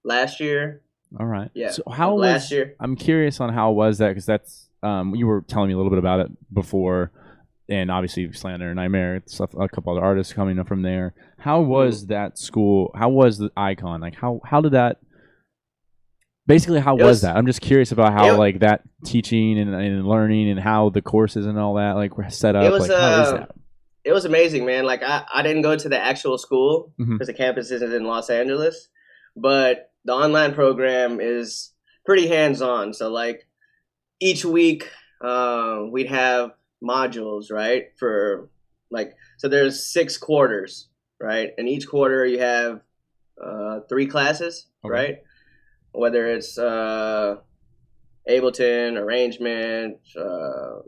last 0.02 0.40
year. 0.40 0.80
All 1.20 1.26
right. 1.26 1.50
Yeah, 1.52 1.72
So 1.72 1.82
how 1.92 2.14
was 2.14 2.22
last 2.22 2.50
year? 2.50 2.74
I'm 2.80 2.96
curious 2.96 3.38
on 3.38 3.52
how 3.52 3.72
was 3.72 3.98
that 3.98 4.08
because 4.08 4.24
that's 4.24 4.70
um 4.82 5.14
you 5.14 5.26
were 5.26 5.42
telling 5.42 5.68
me 5.68 5.74
a 5.74 5.76
little 5.76 5.90
bit 5.90 5.98
about 5.98 6.20
it 6.20 6.30
before, 6.54 7.12
and 7.68 7.90
obviously 7.90 8.32
Slander 8.32 8.70
and 8.70 8.80
NGHTMRE 8.80 9.28
stuff. 9.28 9.52
A 9.52 9.68
couple 9.68 9.92
other 9.92 10.02
artists 10.02 10.32
coming 10.32 10.58
up 10.58 10.68
from 10.68 10.80
there. 10.80 11.12
How 11.36 11.60
Mm-hmm. 11.60 11.68
was 11.70 12.06
that 12.06 12.38
school? 12.38 12.90
How 12.94 13.10
was 13.10 13.36
the 13.36 13.50
icon? 13.54 14.00
Like 14.00 14.14
how 14.14 14.40
how 14.42 14.62
did 14.62 14.72
that? 14.72 15.00
Basically, 16.46 16.80
how 16.80 16.96
was, 16.96 17.20
that? 17.22 17.36
I'm 17.36 17.46
just 17.46 17.60
curious 17.60 17.92
about 17.92 18.12
how 18.12 18.34
It- 18.34 18.38
like 18.38 18.60
that 18.60 18.82
teaching 19.04 19.58
and, 19.58 19.74
and 19.74 20.06
learning 20.06 20.50
and 20.50 20.58
how 20.58 20.90
the 20.90 21.02
courses 21.02 21.46
and 21.46 21.58
all 21.58 21.74
that 21.74 21.92
like 21.92 22.16
were 22.16 22.28
set 22.30 22.56
up. 22.56 22.64
It 22.64 22.70
was, 22.72 22.88
like 22.88 22.98
how 22.98 23.22
is 23.22 23.28
uh, 23.28 23.32
that? 23.36 23.50
It 24.04 24.12
was 24.12 24.24
amazing, 24.24 24.66
man. 24.66 24.84
Like 24.84 25.02
I, 25.04 25.24
I 25.32 25.42
didn't 25.42 25.62
go 25.62 25.76
to 25.76 25.88
the 25.88 25.98
actual 26.00 26.36
school 26.38 26.92
Mhm. 26.98 27.12
because 27.12 27.28
the 27.28 27.34
campus 27.34 27.70
isn't 27.70 27.92
in 27.92 28.04
Los 28.04 28.28
Angeles, 28.30 28.88
but 29.36 29.92
the 30.04 30.12
online 30.12 30.52
program 30.54 31.20
is 31.20 31.72
pretty 32.04 32.26
hands 32.26 32.60
on. 32.60 32.92
So 32.92 33.08
like 33.08 33.46
each 34.20 34.44
week, 34.44 34.90
uh, 35.20 35.82
we'd 35.92 36.08
have 36.08 36.50
modules, 36.82 37.52
right? 37.52 37.92
For 37.98 38.50
like 38.90 39.14
so, 39.38 39.48
there's 39.48 39.86
six 39.86 40.18
quarters, 40.18 40.88
right? 41.20 41.50
And 41.56 41.68
each 41.68 41.86
quarter 41.88 42.26
you 42.26 42.40
have 42.40 42.80
uh, 43.40 43.80
three 43.88 44.06
classes, 44.06 44.66
Okay. 44.84 44.92
right? 44.92 45.18
Whether 45.92 46.26
it's 46.26 46.58
uh, 46.58 47.36
Ableton, 48.28 48.96
arrangement, 48.96 49.98
uh, 50.18 50.80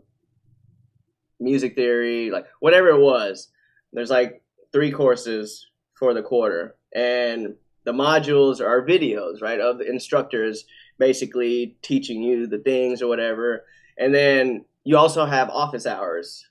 music 1.40 1.74
theory, 1.74 2.30
like 2.30 2.46
whatever 2.60 2.88
it 2.88 3.00
was. 3.00 3.48
There's 3.92 4.10
like 4.10 4.42
three 4.72 4.90
courses 4.90 5.68
for 5.94 6.14
the 6.14 6.22
quarter, 6.22 6.76
and 6.94 7.54
the 7.84 7.92
modules 7.92 8.60
are 8.60 8.84
videos, 8.84 9.42
right, 9.42 9.60
of 9.60 9.78
the 9.78 9.88
instructors 9.88 10.64
basically 10.98 11.76
teaching 11.82 12.22
you 12.22 12.46
the 12.46 12.58
things 12.58 13.02
or 13.02 13.08
whatever. 13.08 13.64
And 13.98 14.14
then 14.14 14.64
you 14.84 14.96
also 14.96 15.24
have 15.26 15.50
office 15.50 15.86
hours 15.86 16.46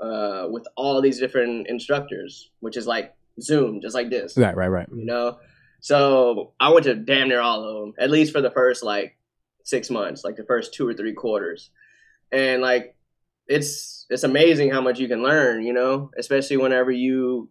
uh, 0.00 0.46
with 0.50 0.66
all 0.76 1.00
these 1.00 1.18
different 1.18 1.66
instructors, 1.68 2.50
which 2.60 2.76
is 2.76 2.86
like 2.86 3.14
Zoom, 3.40 3.80
just 3.80 3.94
like 3.94 4.10
this 4.10 4.36
Right, 4.36 4.56
right, 4.56 4.68
right. 4.68 4.88
you 4.94 5.04
know. 5.04 5.38
So 5.80 6.52
I 6.58 6.70
went 6.70 6.84
to 6.84 6.94
damn 6.94 7.28
near 7.28 7.40
all 7.40 7.64
of 7.64 7.80
them, 7.80 7.94
at 7.98 8.10
least 8.10 8.32
for 8.32 8.40
the 8.40 8.50
first 8.50 8.82
like 8.82 9.16
six 9.64 9.90
months, 9.90 10.24
like 10.24 10.36
the 10.36 10.44
first 10.44 10.74
two 10.74 10.88
or 10.88 10.94
three 10.94 11.12
quarters, 11.12 11.70
and 12.32 12.62
like 12.62 12.96
it's 13.46 14.06
it's 14.10 14.24
amazing 14.24 14.70
how 14.70 14.80
much 14.80 14.98
you 14.98 15.08
can 15.08 15.22
learn, 15.22 15.62
you 15.64 15.72
know, 15.72 16.10
especially 16.18 16.56
whenever 16.56 16.90
you 16.90 17.48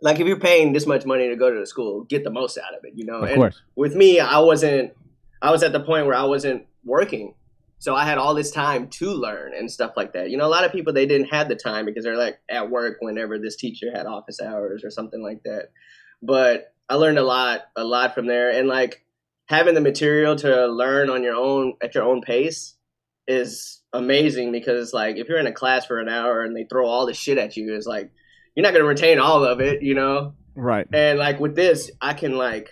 like 0.00 0.20
if 0.20 0.26
you're 0.26 0.38
paying 0.38 0.72
this 0.72 0.86
much 0.86 1.06
money 1.06 1.28
to 1.28 1.36
go 1.36 1.52
to 1.52 1.58
the 1.58 1.66
school, 1.66 2.04
get 2.04 2.24
the 2.24 2.30
most 2.30 2.58
out 2.58 2.74
of 2.74 2.84
it, 2.84 2.92
you 2.94 3.04
know. 3.04 3.22
Of 3.22 3.30
and 3.30 3.36
course. 3.36 3.62
with 3.74 3.94
me, 3.94 4.20
I 4.20 4.38
wasn't. 4.40 4.92
I 5.40 5.50
was 5.50 5.62
at 5.62 5.72
the 5.72 5.80
point 5.80 6.06
where 6.06 6.14
I 6.14 6.24
wasn't 6.24 6.66
working, 6.84 7.34
so 7.78 7.94
I 7.94 8.04
had 8.04 8.18
all 8.18 8.34
this 8.34 8.50
time 8.50 8.88
to 8.88 9.10
learn 9.10 9.54
and 9.54 9.70
stuff 9.70 9.92
like 9.96 10.12
that. 10.14 10.30
You 10.30 10.36
know, 10.36 10.46
a 10.46 10.48
lot 10.48 10.64
of 10.64 10.72
people 10.72 10.92
they 10.92 11.06
didn't 11.06 11.28
have 11.28 11.48
the 11.48 11.56
time 11.56 11.84
because 11.86 12.04
they're 12.04 12.16
like 12.16 12.38
at 12.48 12.70
work 12.70 12.98
whenever 13.00 13.38
this 13.38 13.56
teacher 13.56 13.90
had 13.94 14.06
office 14.06 14.40
hours 14.40 14.84
or 14.84 14.90
something 14.90 15.22
like 15.22 15.42
that. 15.44 15.70
But 16.22 16.74
I 16.88 16.94
learned 16.94 17.18
a 17.18 17.24
lot, 17.24 17.62
a 17.76 17.84
lot 17.84 18.14
from 18.14 18.26
there, 18.26 18.50
and 18.50 18.68
like 18.68 19.04
having 19.48 19.74
the 19.74 19.80
material 19.80 20.36
to 20.36 20.66
learn 20.66 21.10
on 21.10 21.22
your 21.22 21.34
own 21.34 21.74
at 21.82 21.94
your 21.94 22.04
own 22.04 22.20
pace 22.20 22.76
is 23.28 23.82
amazing 23.92 24.52
because 24.52 24.92
like 24.92 25.16
if 25.16 25.28
you're 25.28 25.38
in 25.38 25.46
a 25.46 25.52
class 25.52 25.86
for 25.86 25.98
an 25.98 26.08
hour 26.08 26.42
and 26.42 26.56
they 26.56 26.64
throw 26.64 26.86
all 26.86 27.06
the 27.06 27.14
shit 27.14 27.38
at 27.38 27.56
you, 27.56 27.74
it's 27.74 27.86
like 27.86 28.10
you're 28.54 28.62
not 28.62 28.72
gonna 28.72 28.84
retain 28.84 29.18
all 29.18 29.44
of 29.44 29.60
it, 29.60 29.82
you 29.82 29.94
know. 29.94 30.34
Right. 30.54 30.86
And 30.92 31.18
like 31.18 31.40
with 31.40 31.54
this, 31.54 31.90
I 32.00 32.14
can 32.14 32.36
like 32.36 32.70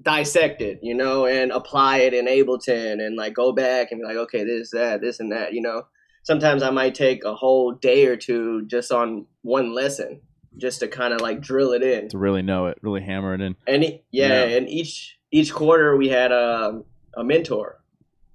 dissect 0.00 0.60
it, 0.60 0.80
you 0.82 0.94
know, 0.94 1.26
and 1.26 1.50
apply 1.50 1.98
it 1.98 2.14
in 2.14 2.26
Ableton 2.26 3.04
and 3.04 3.16
like 3.16 3.34
go 3.34 3.52
back 3.52 3.90
and 3.90 4.00
be 4.00 4.06
like, 4.06 4.16
okay, 4.16 4.44
this, 4.44 4.70
that, 4.70 5.00
this, 5.00 5.20
and 5.20 5.32
that, 5.32 5.52
you 5.52 5.62
know. 5.62 5.84
Sometimes 6.22 6.62
I 6.62 6.70
might 6.70 6.94
take 6.94 7.24
a 7.24 7.34
whole 7.34 7.72
day 7.72 8.06
or 8.06 8.16
two 8.16 8.66
just 8.66 8.92
on 8.92 9.26
one 9.42 9.72
lesson, 9.74 10.20
just 10.58 10.80
to 10.80 10.88
kind 10.88 11.14
of 11.14 11.20
like 11.20 11.40
drill 11.40 11.72
it 11.72 11.82
in. 11.82 12.08
To 12.10 12.18
really 12.18 12.42
know 12.42 12.66
it, 12.66 12.78
really 12.82 13.00
hammer 13.02 13.34
it 13.34 13.40
in. 13.40 13.56
And 13.66 13.84
e- 13.84 14.02
yeah, 14.10 14.44
Yeah. 14.44 14.56
and 14.56 14.68
each 14.68 15.18
each 15.30 15.52
quarter 15.52 15.96
we 15.96 16.08
had 16.08 16.32
a 16.32 16.82
a 17.16 17.24
mentor, 17.24 17.80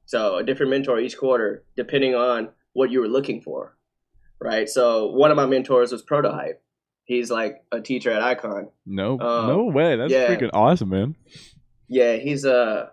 so 0.05 0.37
a 0.37 0.43
different 0.43 0.69
mentor 0.71 0.99
each 0.99 1.17
quarter, 1.17 1.63
depending 1.75 2.15
on 2.15 2.49
what 2.73 2.89
you 2.91 2.99
were 2.99 3.07
looking 3.07 3.41
for, 3.41 3.77
right? 4.41 4.67
So 4.67 5.07
one 5.11 5.29
of 5.31 5.37
my 5.37 5.45
mentors 5.45 5.91
was 5.91 6.03
Protohype. 6.03 6.55
He's 7.05 7.29
like 7.29 7.63
a 7.71 7.81
teacher 7.81 8.11
at 8.11 8.21
Icon. 8.23 8.69
No, 8.85 9.19
Um, 9.19 9.47
no 9.47 9.63
way. 9.65 9.95
That's 9.97 10.11
yeah. 10.11 10.27
freaking 10.27 10.49
awesome, 10.53 10.89
man. 10.89 11.15
Yeah, 11.87 12.15
he's 12.15 12.45
a 12.45 12.91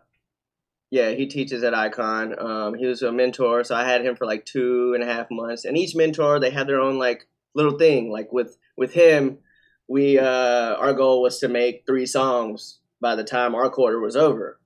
yeah, 0.91 1.11
he 1.11 1.27
teaches 1.27 1.63
at 1.63 1.73
Icon. 1.73 2.35
Um, 2.39 2.75
he 2.75 2.85
was 2.87 3.03
a 3.03 3.13
mentor, 3.13 3.63
so 3.63 3.77
I 3.77 3.85
had 3.85 4.05
him 4.05 4.17
for 4.17 4.27
like 4.27 4.45
two 4.45 4.93
and 4.95 5.05
a 5.05 5.07
half 5.07 5.29
months. 5.31 5.65
And 5.65 5.79
each 5.79 5.95
mentor, 5.95 6.41
they 6.41 6.51
had 6.51 6.67
their 6.67 6.81
own 6.81 6.99
like 6.99 7.27
little 7.55 7.79
thing. 7.79 8.11
Like 8.11 8.33
with 8.33 8.57
with 8.81 8.93
him, 8.95 9.39
we 9.87 10.19
uh, 10.19 10.75
our 10.75 10.93
goal 10.95 11.23
was 11.23 11.39
to 11.41 11.49
make 11.49 11.85
three 11.87 12.07
songs 12.07 12.81
by 13.01 13.15
the 13.15 13.23
time 13.25 13.55
our 13.55 13.71
quarter 13.71 14.01
was 14.01 14.17
over, 14.17 14.59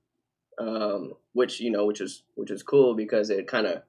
um, 0.57 1.13
which 1.33 1.59
you 1.59 1.69
know, 1.69 1.85
which 1.85 1.99
was 1.99 2.23
which 2.35 2.49
was 2.49 2.63
cool 2.63 2.95
because 2.95 3.29
it 3.29 3.45
kind 3.47 3.67
of 3.67 3.83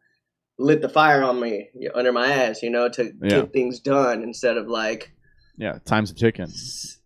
lit 0.59 0.81
the 0.83 0.89
fire 0.89 1.23
on 1.23 1.39
me 1.41 1.69
you 1.75 1.89
know, 1.89 1.95
under 1.95 2.13
my 2.13 2.27
ass, 2.27 2.63
you 2.63 2.71
know, 2.71 2.89
to 2.89 3.05
Yeah. 3.23 3.41
get 3.43 3.53
things 3.53 3.79
done 3.81 4.23
instead 4.23 4.57
of 4.57 4.67
like 4.69 5.13
Yeah, 5.57 5.79
time's 5.85 6.11
a 6.11 6.15
ticking. 6.15 6.51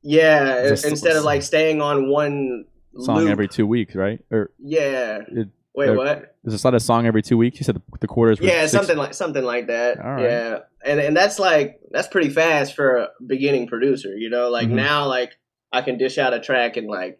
yeah, 0.03 0.63
s- 0.65 0.85
instead 0.85 1.17
of 1.17 1.25
like 1.25 1.43
staying 1.43 1.81
on 1.83 2.09
one 2.09 2.65
Song 2.99 3.19
loop. 3.19 3.29
every 3.31 3.49
two 3.49 3.67
weeks, 3.67 3.95
right? 3.95 4.21
Or 4.33 4.51
yeah. 4.59 5.21
it, 5.29 5.49
Wait, 5.75 5.89
uh, 5.89 5.95
what? 5.95 6.35
is 6.45 6.53
it 6.55 6.65
not 6.65 6.75
a 6.75 6.81
song 6.81 7.07
every 7.07 7.23
two 7.23 7.37
weeks? 7.39 7.61
You 7.61 7.65
said 7.65 7.77
the, 7.77 7.83
the 8.01 8.07
quarters. 8.09 8.41
Were 8.41 8.47
Yeah, 8.47 8.63
six- 8.63 8.73
something 8.73 8.97
like 8.97 9.15
something 9.15 9.45
like 9.45 9.69
that. 9.69 9.99
All 10.01 10.13
right. 10.15 10.23
Yeah, 10.25 10.59
and 10.85 10.99
and 11.01 11.17
that's 11.17 11.39
like 11.39 11.81
that's 11.91 12.09
pretty 12.09 12.31
fast 12.31 12.75
for 12.75 12.97
a 12.97 13.09
beginning 13.25 13.67
producer. 13.69 14.17
You 14.17 14.31
know, 14.31 14.49
like 14.51 14.69
Mhm. 14.69 14.73
now, 14.73 15.07
like 15.07 15.37
I 15.73 15.83
can 15.83 15.97
dish 15.99 16.19
out 16.19 16.35
a 16.35 16.41
track 16.41 16.77
and 16.77 16.89
like 16.89 17.19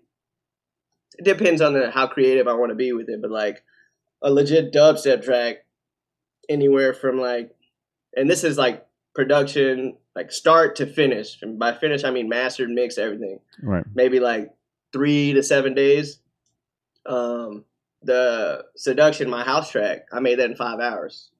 it 1.19 1.25
depends 1.25 1.61
on 1.61 1.75
the, 1.75 1.91
how 1.91 2.07
creative 2.07 2.49
I 2.49 2.55
want 2.55 2.71
to 2.71 2.75
be 2.77 2.93
with 2.93 3.09
it, 3.09 3.21
but 3.23 3.31
like 3.31 3.63
a 4.23 4.31
legit 4.33 4.73
dubstep 4.73 5.23
track, 5.25 5.59
anywhere 6.49 6.93
from 6.95 7.19
like, 7.21 7.55
and 8.17 8.29
this 8.29 8.43
is 8.43 8.57
like 8.59 8.87
production, 9.15 9.97
like 10.17 10.33
start 10.33 10.77
to 10.77 10.87
finish. 10.87 11.41
And 11.43 11.59
by 11.59 11.73
finish, 11.75 12.05
I 12.05 12.11
mean 12.11 12.29
mastered, 12.29 12.71
mix, 12.71 12.97
everything 12.99 13.39
Right. 13.63 13.85
maybe 13.95 14.19
like 14.19 14.51
three 14.93 15.33
to 15.35 15.43
seven 15.43 15.75
days. 15.75 16.19
Um, 17.07 17.65
the 18.03 18.65
seduction, 18.77 19.29
my 19.29 19.45
house 19.45 19.71
track, 19.71 20.07
I 20.13 20.21
made 20.21 20.39
that 20.39 20.51
in 20.51 20.57
five 20.57 20.81
hours. 20.81 21.31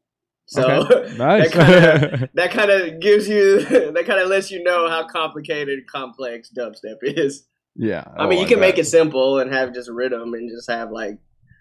So 0.47 0.87
Okay. 0.87 1.15
Nice. 1.17 1.53
that 1.55 2.51
kind 2.51 2.71
of 2.71 2.81
that 2.83 3.01
gives 3.01 3.29
you 3.29 3.61
that 3.93 4.05
kind 4.07 4.21
of 4.21 4.29
lets 4.29 4.51
you 4.51 4.63
know 4.63 4.89
how 4.89 5.07
complicated 5.07 5.87
complex 5.87 6.51
dubstep 6.57 6.97
is. 7.03 7.47
yeah. 7.77 8.05
I 8.17 8.27
mean, 8.27 8.41
you 8.41 8.47
can 8.47 8.61
make 8.61 8.79
it 8.79 8.87
simple 8.87 9.39
and 9.39 9.53
have 9.53 9.73
just 9.73 9.89
rhythm 9.91 10.35
and 10.35 10.51
just 10.51 10.71
have 10.71 10.91
like 10.91 11.19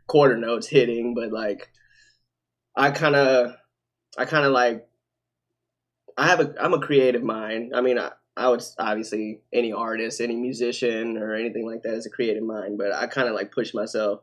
quarter 0.07 0.37
notes 0.37 0.67
hitting, 0.67 1.13
but 1.13 1.31
like 1.31 1.69
I 2.75 2.91
kind 2.91 3.15
of 3.15 3.53
I 4.17 4.25
kind 4.25 4.45
of 4.45 4.51
like 4.51 4.87
I 6.17 6.27
have 6.27 6.39
a 6.39 6.53
I'm 6.59 6.73
a 6.73 6.79
creative 6.79 7.23
mind. 7.23 7.73
I 7.75 7.81
mean, 7.81 7.99
I 7.99 8.11
I 8.35 8.49
would 8.49 8.63
obviously 8.79 9.41
any 9.53 9.71
artist, 9.71 10.19
any 10.21 10.35
musician 10.35 11.17
or 11.17 11.35
anything 11.35 11.65
like 11.65 11.83
that 11.83 11.93
is 11.93 12.05
a 12.05 12.09
creative 12.09 12.43
mind, 12.43 12.77
but 12.77 12.91
I 12.91 13.05
kind 13.07 13.27
of 13.27 13.35
like 13.35 13.51
push 13.51 13.73
myself 13.73 14.21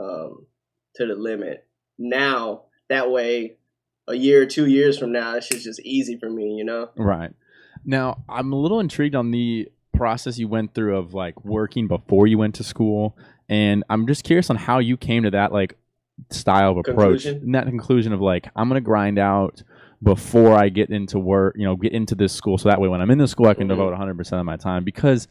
um 0.00 0.46
to 0.96 1.06
the 1.06 1.14
limit. 1.14 1.66
Now, 1.98 2.62
that 2.88 3.10
way 3.10 3.56
a 4.08 4.14
year, 4.14 4.46
2 4.46 4.66
years 4.66 4.98
from 4.98 5.12
now, 5.12 5.36
it's 5.36 5.48
just, 5.48 5.64
just 5.64 5.80
easy 5.80 6.16
for 6.18 6.28
me, 6.28 6.54
you 6.56 6.64
know? 6.64 6.88
Right. 6.96 7.32
Now, 7.84 8.22
I'm 8.28 8.52
a 8.52 8.56
little 8.56 8.80
intrigued 8.80 9.14
on 9.14 9.30
the 9.30 9.68
process 9.94 10.38
you 10.38 10.48
went 10.48 10.74
through 10.74 10.96
of 10.96 11.14
like 11.14 11.44
working 11.44 11.86
before 11.86 12.26
you 12.26 12.38
went 12.38 12.54
to 12.56 12.64
school, 12.64 13.16
and 13.48 13.84
I'm 13.90 14.06
just 14.06 14.24
curious 14.24 14.50
on 14.50 14.56
how 14.56 14.78
you 14.78 14.96
came 14.96 15.22
to 15.24 15.30
that 15.32 15.52
like 15.52 15.76
style 16.30 16.72
of 16.72 16.76
approach, 16.78 17.22
Conclusion? 17.24 17.40
and 17.44 17.54
that 17.54 17.66
conclusion 17.66 18.12
of 18.12 18.20
like 18.20 18.48
I'm 18.56 18.68
gonna 18.68 18.80
grind 18.80 19.18
out 19.18 19.62
before 20.02 20.54
I 20.58 20.70
get 20.70 20.90
into 20.90 21.18
work, 21.18 21.54
you 21.58 21.64
know, 21.64 21.76
get 21.76 21.92
into 21.92 22.14
this 22.14 22.32
school, 22.32 22.58
so 22.58 22.68
that 22.68 22.80
way 22.80 22.88
when 22.88 23.00
I'm 23.00 23.10
in 23.10 23.18
the 23.18 23.28
school, 23.28 23.46
I 23.46 23.54
can 23.54 23.66
Mhm. 23.66 23.70
devote 23.70 23.92
100 23.92 24.16
percent 24.16 24.40
of 24.40 24.46
my 24.46 24.56
time 24.56 24.82
because 24.84 25.28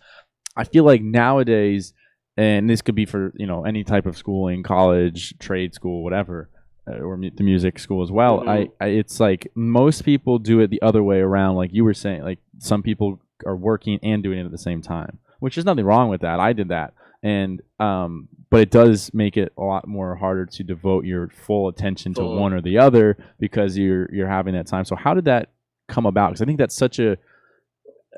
I 0.55 0.63
feel 0.63 0.83
like 0.83 1.01
nowadays, 1.01 1.93
and 2.39 2.69
this 2.69 2.81
could 2.81 2.95
be 2.95 3.05
for 3.05 3.31
you 3.35 3.47
know 3.47 3.65
any 3.65 3.83
type 3.83 4.05
of 4.05 4.15
schooling, 4.17 4.63
college, 4.63 5.37
trade 5.39 5.73
school, 5.73 6.03
whatever. 6.03 6.49
uh, 6.87 6.99
Or 7.07 7.17
mu- 7.17 7.29
the 7.39 7.43
music 7.43 7.77
school 7.79 8.01
as 8.01 8.11
well. 8.11 8.35
I, 8.49 8.57
Mhm. 8.59 8.71
I, 8.81 8.87
it's 9.01 9.19
like 9.19 9.51
most 9.55 9.99
people 10.11 10.39
do 10.39 10.59
it 10.61 10.69
the 10.75 10.81
other 10.81 11.03
way 11.03 11.19
around. 11.19 11.55
Like 11.61 11.71
you 11.73 11.83
were 11.83 11.93
saying, 12.05 12.23
like 12.23 12.39
some 12.57 12.81
people 12.81 13.19
are 13.45 13.55
working 13.55 13.99
and 14.01 14.23
doing 14.23 14.39
it 14.39 14.45
at 14.45 14.51
the 14.51 14.57
same 14.69 14.81
time, 14.81 15.13
which 15.39 15.57
is 15.57 15.65
nothing 15.65 15.85
wrong 15.85 16.07
with 16.09 16.21
that. 16.21 16.39
I 16.39 16.51
did 16.53 16.69
that, 16.69 16.93
and 17.21 17.61
um, 17.79 18.27
but 18.49 18.61
it 18.61 18.71
does 18.71 19.13
make 19.13 19.35
it 19.37 19.51
a 19.57 19.63
lot 19.73 19.87
more 19.87 20.15
harder 20.15 20.45
to 20.47 20.63
devote 20.63 21.03
your 21.05 21.29
full 21.29 21.67
attention 21.67 22.13
to 22.15 22.21
Full. 22.21 22.39
one 22.43 22.53
or 22.53 22.61
the 22.61 22.77
other 22.79 23.17
because 23.39 23.77
you're 23.77 24.09
you're 24.15 24.27
having 24.37 24.53
that 24.55 24.67
time. 24.67 24.85
So 24.85 24.95
how 24.95 25.13
did 25.13 25.25
that 25.25 25.49
come 25.87 26.05
about? 26.07 26.29
Because 26.29 26.41
I 26.41 26.45
think 26.45 26.57
that's 26.57 26.75
such 26.85 26.97
a 26.99 27.17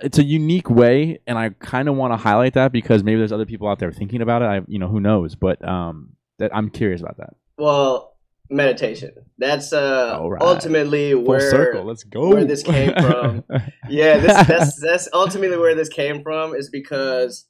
it's 0.01 0.17
a 0.17 0.23
unique 0.23 0.69
way, 0.69 1.19
and 1.27 1.37
I 1.37 1.49
kind 1.59 1.89
of 1.89 1.95
want 1.95 2.13
to 2.13 2.17
highlight 2.17 2.53
that 2.53 2.71
because 2.71 3.03
maybe 3.03 3.17
there's 3.17 3.31
other 3.31 3.45
people 3.45 3.67
out 3.67 3.79
there 3.79 3.91
thinking 3.91 4.21
about 4.21 4.41
it. 4.41 4.45
I 4.45 4.61
you 4.67 4.79
know 4.79 4.87
who 4.87 4.99
knows, 4.99 5.35
but 5.35 5.65
um, 5.67 6.13
that 6.39 6.55
I'm 6.55 6.69
curious 6.69 7.01
about 7.01 7.17
that. 7.17 7.35
Well, 7.57 8.11
meditation. 8.51 9.11
That's 9.37 9.73
uh 9.73 10.19
right. 10.21 10.41
ultimately 10.41 11.13
Full 11.13 11.23
where 11.23 11.49
circle. 11.49 11.85
Let's 11.85 12.03
go. 12.03 12.29
where 12.29 12.45
this 12.45 12.63
came 12.63 12.93
from. 12.99 13.43
yeah, 13.89 14.17
this 14.17 14.47
that's 14.47 14.81
that's 14.81 15.09
ultimately 15.13 15.57
where 15.57 15.73
this 15.75 15.89
came 15.89 16.21
from 16.21 16.53
is 16.53 16.69
because 16.69 17.47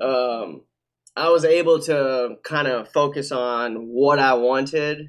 um 0.00 0.62
I 1.16 1.30
was 1.30 1.44
able 1.46 1.80
to 1.84 2.36
kind 2.44 2.68
of 2.68 2.90
focus 2.92 3.32
on 3.32 3.86
what 3.88 4.18
I 4.18 4.34
wanted 4.34 5.08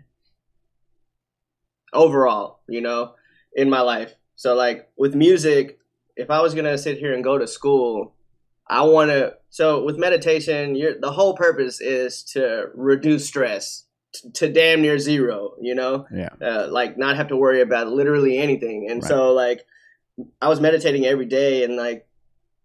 overall, 1.91 2.61
you 2.69 2.80
know, 2.80 3.13
in 3.53 3.69
my 3.69 3.82
life. 3.82 4.13
So 4.36 4.55
like 4.55 4.89
with 4.97 5.15
music, 5.15 5.76
if 6.18 6.30
I 6.30 6.41
was 6.41 6.53
to 6.53 6.78
sit 6.78 6.97
here 6.97 7.13
and 7.13 7.24
go 7.24 7.38
to 7.38 7.47
school, 7.47 8.13
I 8.68 8.82
want 8.84 9.11
to 9.11 9.36
so 9.49 9.84
with 9.84 9.97
meditation, 9.97 10.76
you're 10.76 10.99
the 10.99 11.11
whole 11.11 11.36
purpose 11.36 11.80
is 11.80 12.24
to 12.34 12.65
reduce 12.76 13.26
stress 13.26 13.86
t- 14.13 14.30
to 14.34 14.51
damn 14.51 14.82
near 14.82 14.99
zero, 14.99 15.53
you 15.61 15.74
know? 15.74 16.05
yeah. 16.13 16.30
uh, 16.41 16.68
like 16.70 16.97
not 16.97 17.15
have 17.15 17.30
to 17.30 17.38
worry 17.38 17.61
about 17.61 17.88
literally 17.88 18.38
anything. 18.38 18.88
And 18.89 19.01
Right. 19.01 19.07
so 19.07 19.32
like 19.34 19.61
I 20.41 20.49
was 20.49 20.59
meditating 20.59 21.05
every 21.05 21.26
day, 21.28 21.63
and 21.63 21.76
like 21.78 22.07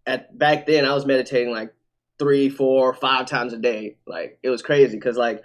at 0.05 0.37
back 0.37 0.65
then 0.65 0.85
I 0.85 0.93
was 0.93 1.05
meditating 1.05 1.51
like 1.53 1.73
three, 2.19 2.49
four, 2.49 2.93
five 2.93 3.25
times 3.27 3.53
a 3.53 3.57
day. 3.57 3.97
Like 4.05 4.39
it 4.43 4.49
was 4.49 4.61
crazy 4.61 4.95
because 4.97 5.15
like 5.17 5.41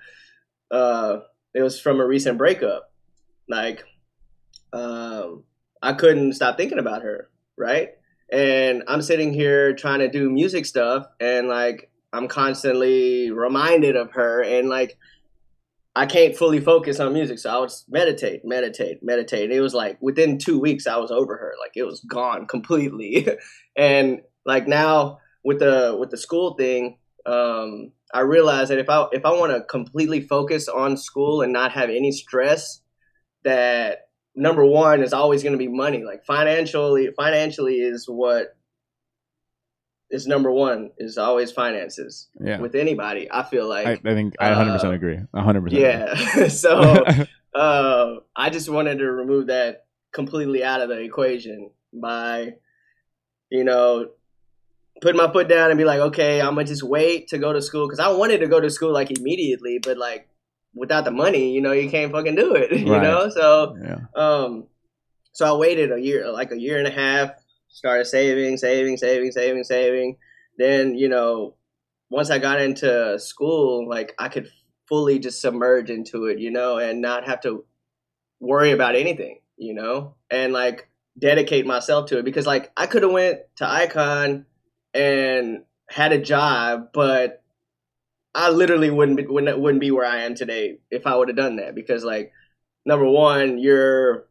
uh, 0.71 1.19
it 1.55 1.63
was 1.63 1.81
from 1.81 2.01
a 2.01 2.07
recent 2.07 2.39
breakup. 2.39 2.91
Like 3.49 3.85
um, 4.73 5.45
I 5.83 5.93
couldn't 5.93 6.33
stop 6.33 6.57
thinking 6.57 6.79
about 6.79 7.03
her, 7.03 7.31
right? 7.57 7.91
And 8.31 8.83
I'm 8.89 9.03
sitting 9.03 9.33
here 9.33 9.74
trying 9.74 10.01
to 10.01 10.09
do 10.09 10.31
music 10.31 10.66
stuff, 10.66 11.07
and 11.20 11.49
like 11.49 11.91
I'm 12.12 12.29
constantly 12.29 13.31
reminded 13.31 13.97
of 13.97 14.12
her, 14.12 14.43
and 14.43 14.68
like 14.68 14.99
I 15.99 16.07
can't 16.07 16.37
fully 16.37 16.61
focus 16.61 17.01
on 17.01 17.12
music, 17.12 17.39
so 17.39 17.51
I 17.51 17.59
would 17.59 17.72
meditate, 17.89 18.45
meditate, 18.45 19.03
meditate. 19.03 19.51
It 19.51 19.61
was 19.61 19.74
like 19.74 19.99
within 20.01 20.39
two 20.39 20.61
weeks, 20.61 20.87
I 20.87 20.97
was 20.99 21.11
over 21.11 21.37
her. 21.37 21.55
Like 21.59 21.72
it 21.74 21.85
was 21.85 22.01
gone 22.01 22.47
completely. 22.47 23.26
and 23.76 24.20
like 24.47 24.68
now 24.68 25.18
with 25.43 25.59
the 25.59 25.97
with 25.99 26.11
the 26.11 26.16
school 26.16 26.55
thing, 26.55 26.99
um, 27.26 27.93
I 28.14 28.20
realized 28.20 28.70
that 28.70 28.79
if 28.79 28.89
I 28.89 29.07
if 29.12 29.24
I 29.24 29.31
want 29.33 29.53
to 29.53 29.62
completely 29.62 30.20
focus 30.20 30.68
on 30.68 30.97
school 30.97 31.43
and 31.43 31.53
not 31.53 31.72
have 31.72 31.91
any 31.91 32.12
stress, 32.12 32.81
that 33.45 34.08
number 34.39 34.64
one 34.64 35.03
is 35.03 35.12
always 35.12 35.43
going 35.43 35.53
to 35.53 35.59
be 35.59 35.68
money. 35.68 36.05
Like 36.05 36.24
financially, 36.24 37.11
financially 37.16 37.76
is 37.76 38.07
what 38.09 38.57
is 40.11 40.26
number 40.26 40.51
one. 40.51 40.91
Is 40.99 41.18
always 41.18 41.53
finances 41.53 42.28
Yeah. 42.41 42.61
with 42.61 42.74
anybody. 42.74 43.28
I 43.30 43.43
feel 43.43 43.68
like 43.68 43.86
I, 43.86 43.93
I 43.93 44.14
think 44.14 44.34
I 44.41 44.51
100% 44.51 44.84
uh, 44.84 44.91
agree. 44.91 45.18
100%. 45.34 45.72
yeah. 45.72 46.49
so 46.49 47.05
uh, 47.55 48.16
I 48.34 48.51
just 48.51 48.68
wanted 48.68 48.99
to 48.99 49.11
remove 49.11 49.49
that 49.49 49.86
completely 50.12 50.64
out 50.64 50.80
of 50.80 50.89
the 50.89 51.01
equation 51.01 51.70
by, 51.93 52.55
you 53.51 53.64
know, 53.64 54.09
putting 55.03 55.18
my 55.18 55.30
foot 55.32 55.49
down 55.49 55.70
and 55.70 55.78
be 55.78 55.84
like, 55.84 56.01
okay, 56.01 56.41
I'm 56.41 56.55
gonna 56.55 56.64
just 56.64 56.82
wait 56.82 57.28
to 57.28 57.39
go 57.39 57.53
to 57.53 57.61
school 57.61 57.86
because 57.86 58.01
I 58.01 58.09
wanted 58.09 58.39
to 58.39 58.47
go 58.47 58.61
to 58.61 58.70
school 58.70 58.93
like 58.93 59.16
immediately, 59.16 59.78
but 59.82 59.99
like 59.99 60.28
without 60.79 61.05
the 61.05 61.11
money, 61.11 61.53
you 61.53 61.61
know, 61.61 61.72
you 61.72 61.91
can't 61.91 62.12
fucking 62.12 62.35
do 62.37 62.55
it. 62.55 62.72
You 62.79 62.93
Right. 62.93 63.03
know, 63.03 63.29
so 63.31 63.76
yeah. 63.83 63.99
um, 64.14 64.66
so 65.33 65.55
I 65.55 65.59
waited 65.59 65.93
a 65.93 66.01
year, 66.01 66.31
like 66.31 66.53
a 66.53 66.61
year 66.61 66.79
and 66.79 66.87
a 66.87 66.91
half, 66.91 67.31
started 67.68 68.07
saving, 68.07 68.57
saving, 68.57 68.97
saving, 68.97 69.31
saving, 69.33 69.64
saving. 69.64 70.16
Then, 70.57 70.95
you 70.97 71.09
know, 71.09 71.55
once 72.11 72.31
I 72.31 72.39
got 72.39 72.61
into 72.61 73.18
school, 73.18 73.89
like 73.89 74.14
I 74.18 74.29
could 74.29 74.49
fully 74.89 75.18
just 75.18 75.41
submerge 75.41 75.91
into 75.91 76.26
it, 76.26 76.39
you 76.39 76.51
know, 76.51 76.79
and 76.79 77.01
not 77.01 77.26
have 77.26 77.41
to 77.43 77.64
worry 78.41 78.72
about 78.72 78.97
anything, 78.97 79.41
you 79.57 79.74
know, 79.74 80.14
and 80.31 80.53
like 80.53 80.89
dedicate 81.18 81.66
myself 81.66 82.09
to 82.09 82.18
it 82.18 82.24
because 82.24 82.47
like 82.47 82.70
I 82.76 82.87
could 82.87 83.03
have 83.03 83.12
went 83.12 83.41
to 83.57 83.68
Icon 83.68 84.47
and 84.95 85.64
had 85.91 86.12
a 86.12 86.20
job, 86.20 86.89
but 86.93 87.43
I 88.35 88.51
literally 88.51 88.91
wouldn't 88.91 89.16
be, 89.16 89.26
wouldn't 89.26 89.59
wouldn't 89.59 89.81
be 89.81 89.91
where 89.91 90.07
I 90.07 90.18
am 90.22 90.35
today 90.35 90.79
if 90.91 91.07
I 91.07 91.16
would 91.16 91.29
have 91.29 91.37
done 91.37 91.57
that 91.57 91.74
because 91.74 92.05
like 92.05 92.33
number 92.85 93.07
one, 93.09 93.59
your 93.59 94.29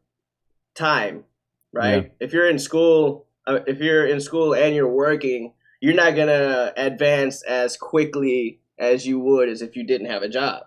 time, 0.74 1.24
right? 1.72 2.12
If 2.20 2.32
you're 2.32 2.48
in 2.48 2.58
school, 2.58 3.26
uh, 3.46 3.60
if 3.66 3.80
you're 3.80 4.06
in 4.06 4.20
school 4.20 4.54
and 4.54 4.74
you're 4.74 4.88
working, 4.88 5.52
you're 5.80 5.94
not 5.94 6.16
gonna 6.16 6.72
advance 6.76 7.42
as 7.42 7.76
quickly 7.76 8.60
as 8.78 9.06
you 9.06 9.18
would 9.18 9.48
as 9.48 9.62
if 9.62 9.76
you 9.76 9.84
didn't 9.84 10.08
have 10.10 10.22
a 10.22 10.28
job, 10.28 10.64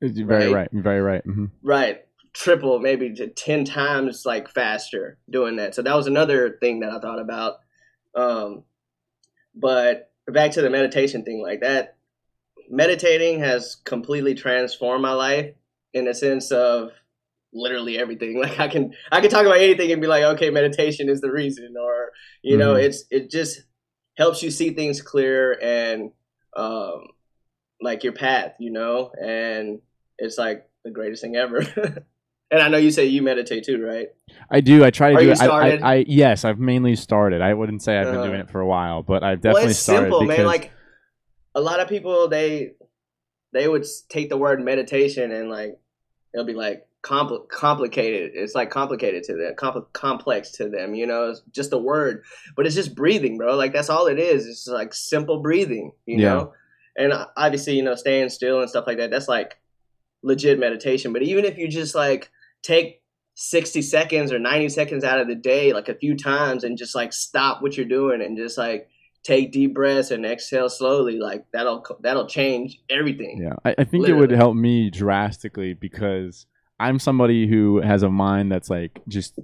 You're 0.00 0.26
very 0.26 0.46
Right. 0.46 0.54
right. 0.54 0.68
You're 0.72 0.82
very 0.82 1.00
right. 1.00 1.22
hmm 1.24 1.46
right? 1.62 2.04
Triple, 2.34 2.78
maybe 2.78 3.12
to 3.14 3.28
ten 3.28 3.64
times 3.64 4.24
like 4.24 4.48
faster 4.48 5.18
doing 5.30 5.56
that. 5.56 5.74
So 5.74 5.82
that 5.82 5.94
was 5.94 6.06
another 6.06 6.58
thing 6.60 6.80
that 6.80 6.90
I 6.90 6.98
thought 6.98 7.20
about. 7.20 7.56
Um, 8.14 8.64
but 9.54 10.10
back 10.26 10.52
to 10.52 10.62
the 10.62 10.70
meditation 10.70 11.24
thing, 11.24 11.42
like 11.42 11.60
that, 11.60 11.96
meditating 12.72 13.40
has 13.40 13.76
completely 13.84 14.34
transformed 14.34 15.02
my 15.02 15.12
life 15.12 15.54
in 15.94 16.06
the 16.06 16.14
sense 16.14 16.52
of 16.52 16.90
literally 17.54 17.98
everything. 17.98 18.38
Like 18.40 18.58
I 18.60 18.68
can 18.68 18.94
I 19.12 19.20
can 19.20 19.30
talk 19.30 19.46
about 19.46 19.58
anything 19.58 19.92
and 19.92 20.00
be 20.02 20.08
like, 20.08 20.24
okay, 20.24 20.50
meditation 20.50 21.08
is 21.10 21.20
the 21.20 21.32
reason, 21.32 21.74
or 21.80 22.12
you 22.42 22.56
know, 22.58 22.74
Mhm. 22.74 22.84
it's 22.84 23.04
it 23.10 23.30
just 23.30 23.62
helps 24.18 24.42
you 24.42 24.50
see 24.50 24.70
things 24.72 25.02
clear 25.02 25.58
and 25.62 26.12
um 26.56 27.08
like 27.80 28.04
your 28.04 28.12
path, 28.12 28.54
you 28.60 28.70
know, 28.72 29.12
and 29.20 29.80
it's 30.18 30.38
like 30.38 30.68
the 30.84 30.90
greatest 30.90 31.22
thing 31.22 31.36
ever. 31.36 31.60
and 32.50 32.62
I 32.62 32.68
know 32.68 32.78
you 32.78 32.90
say 32.90 33.06
you 33.06 33.22
meditate 33.22 33.64
too, 33.64 33.84
right? 33.84 34.08
I 34.50 34.60
do. 34.60 34.84
I 34.84 34.90
try 34.90 35.10
to 35.10 35.16
Are 35.16 35.20
do 35.20 35.26
you 35.26 35.32
it. 35.32 35.40
I, 35.40 35.44
started? 35.46 35.82
I, 35.82 35.92
I 35.94 36.04
yes, 36.06 36.44
I've 36.44 36.58
mainly 36.58 36.96
started. 36.96 37.40
I 37.42 37.54
wouldn't 37.54 37.82
say 37.82 37.98
I've 37.98 38.10
been 38.10 38.20
Uh-huh. 38.20 38.28
doing 38.28 38.40
it 38.40 38.50
for 38.50 38.60
a 38.60 38.66
while, 38.66 39.02
but 39.02 39.22
I've 39.22 39.42
well, 39.42 39.56
definitely 39.56 39.70
it's 39.72 39.80
started 39.80 40.04
simple, 40.04 40.20
because 40.20 40.36
man. 40.38 40.46
Like 40.46 40.70
a 41.54 41.60
lot 41.60 41.80
of 41.80 41.88
people, 41.88 42.28
they 42.28 42.72
they 43.52 43.68
would 43.68 43.84
take 44.08 44.30
the 44.30 44.36
word 44.36 44.64
meditation 44.64 45.30
and 45.30 45.50
like 45.50 45.78
it'll 46.32 46.46
be 46.46 46.54
like 46.54 46.86
compl- 47.02 47.48
complicated. 47.48 48.32
It's 48.34 48.54
like 48.54 48.70
complicated 48.70 49.24
to 49.24 49.34
them, 49.34 49.54
compl- 49.56 49.92
complex 49.92 50.52
to 50.52 50.68
them. 50.68 50.94
You 50.94 51.06
know, 51.06 51.30
it's 51.30 51.42
just 51.52 51.72
a 51.72 51.78
word, 51.78 52.24
but 52.56 52.66
it's 52.66 52.74
just 52.74 52.94
breathing, 52.94 53.36
bro. 53.36 53.56
Like 53.56 53.72
that's 53.72 53.90
all 53.90 54.06
it 54.06 54.18
is. 54.18 54.46
It's 54.46 54.64
just 54.64 54.74
like 54.74 54.94
simple 54.94 55.40
breathing. 55.42 55.92
You 56.06 56.18
Yeah. 56.18 56.28
know, 56.34 56.52
and 56.96 57.12
uh, 57.12 57.26
obviously, 57.36 57.74
you 57.76 57.82
know, 57.82 57.94
staying 57.94 58.30
still 58.30 58.60
and 58.60 58.70
stuff 58.70 58.86
like 58.86 58.98
that. 58.98 59.10
That's 59.10 59.28
like 59.28 59.58
legit 60.22 60.58
meditation. 60.58 61.12
But 61.12 61.22
even 61.22 61.44
if 61.44 61.58
you 61.58 61.68
just 61.68 61.94
like 61.94 62.30
take 62.62 63.02
60 63.34 63.82
seconds 63.82 64.30
or 64.32 64.38
90 64.38 64.68
seconds 64.68 65.04
out 65.04 65.18
of 65.20 65.26
the 65.26 65.34
day, 65.34 65.72
like 65.72 65.88
a 65.88 65.94
few 65.94 66.16
times, 66.16 66.64
and 66.64 66.78
just 66.78 66.94
like 66.94 67.12
stop 67.12 67.60
what 67.62 67.76
you're 67.76 67.86
doing 67.86 68.22
and 68.22 68.36
just 68.36 68.56
like 68.56 68.88
take 69.22 69.52
deep 69.52 69.74
breaths 69.74 70.10
and 70.10 70.26
exhale 70.26 70.68
slowly, 70.68 71.18
like 71.18 71.44
that'll 71.52 71.84
that'll 72.00 72.26
change 72.26 72.80
everything. 72.90 73.40
Yeah, 73.42 73.54
I, 73.64 73.70
I 73.78 73.84
think 73.84 74.02
Literally. 74.02 74.10
it 74.12 74.20
would 74.20 74.30
help 74.30 74.56
me 74.56 74.90
drastically 74.90 75.74
because 75.74 76.46
I'm 76.80 76.98
somebody 76.98 77.46
who 77.46 77.80
has 77.80 78.02
a 78.02 78.10
mind 78.10 78.50
that's 78.50 78.70
like 78.70 79.00
just 79.08 79.38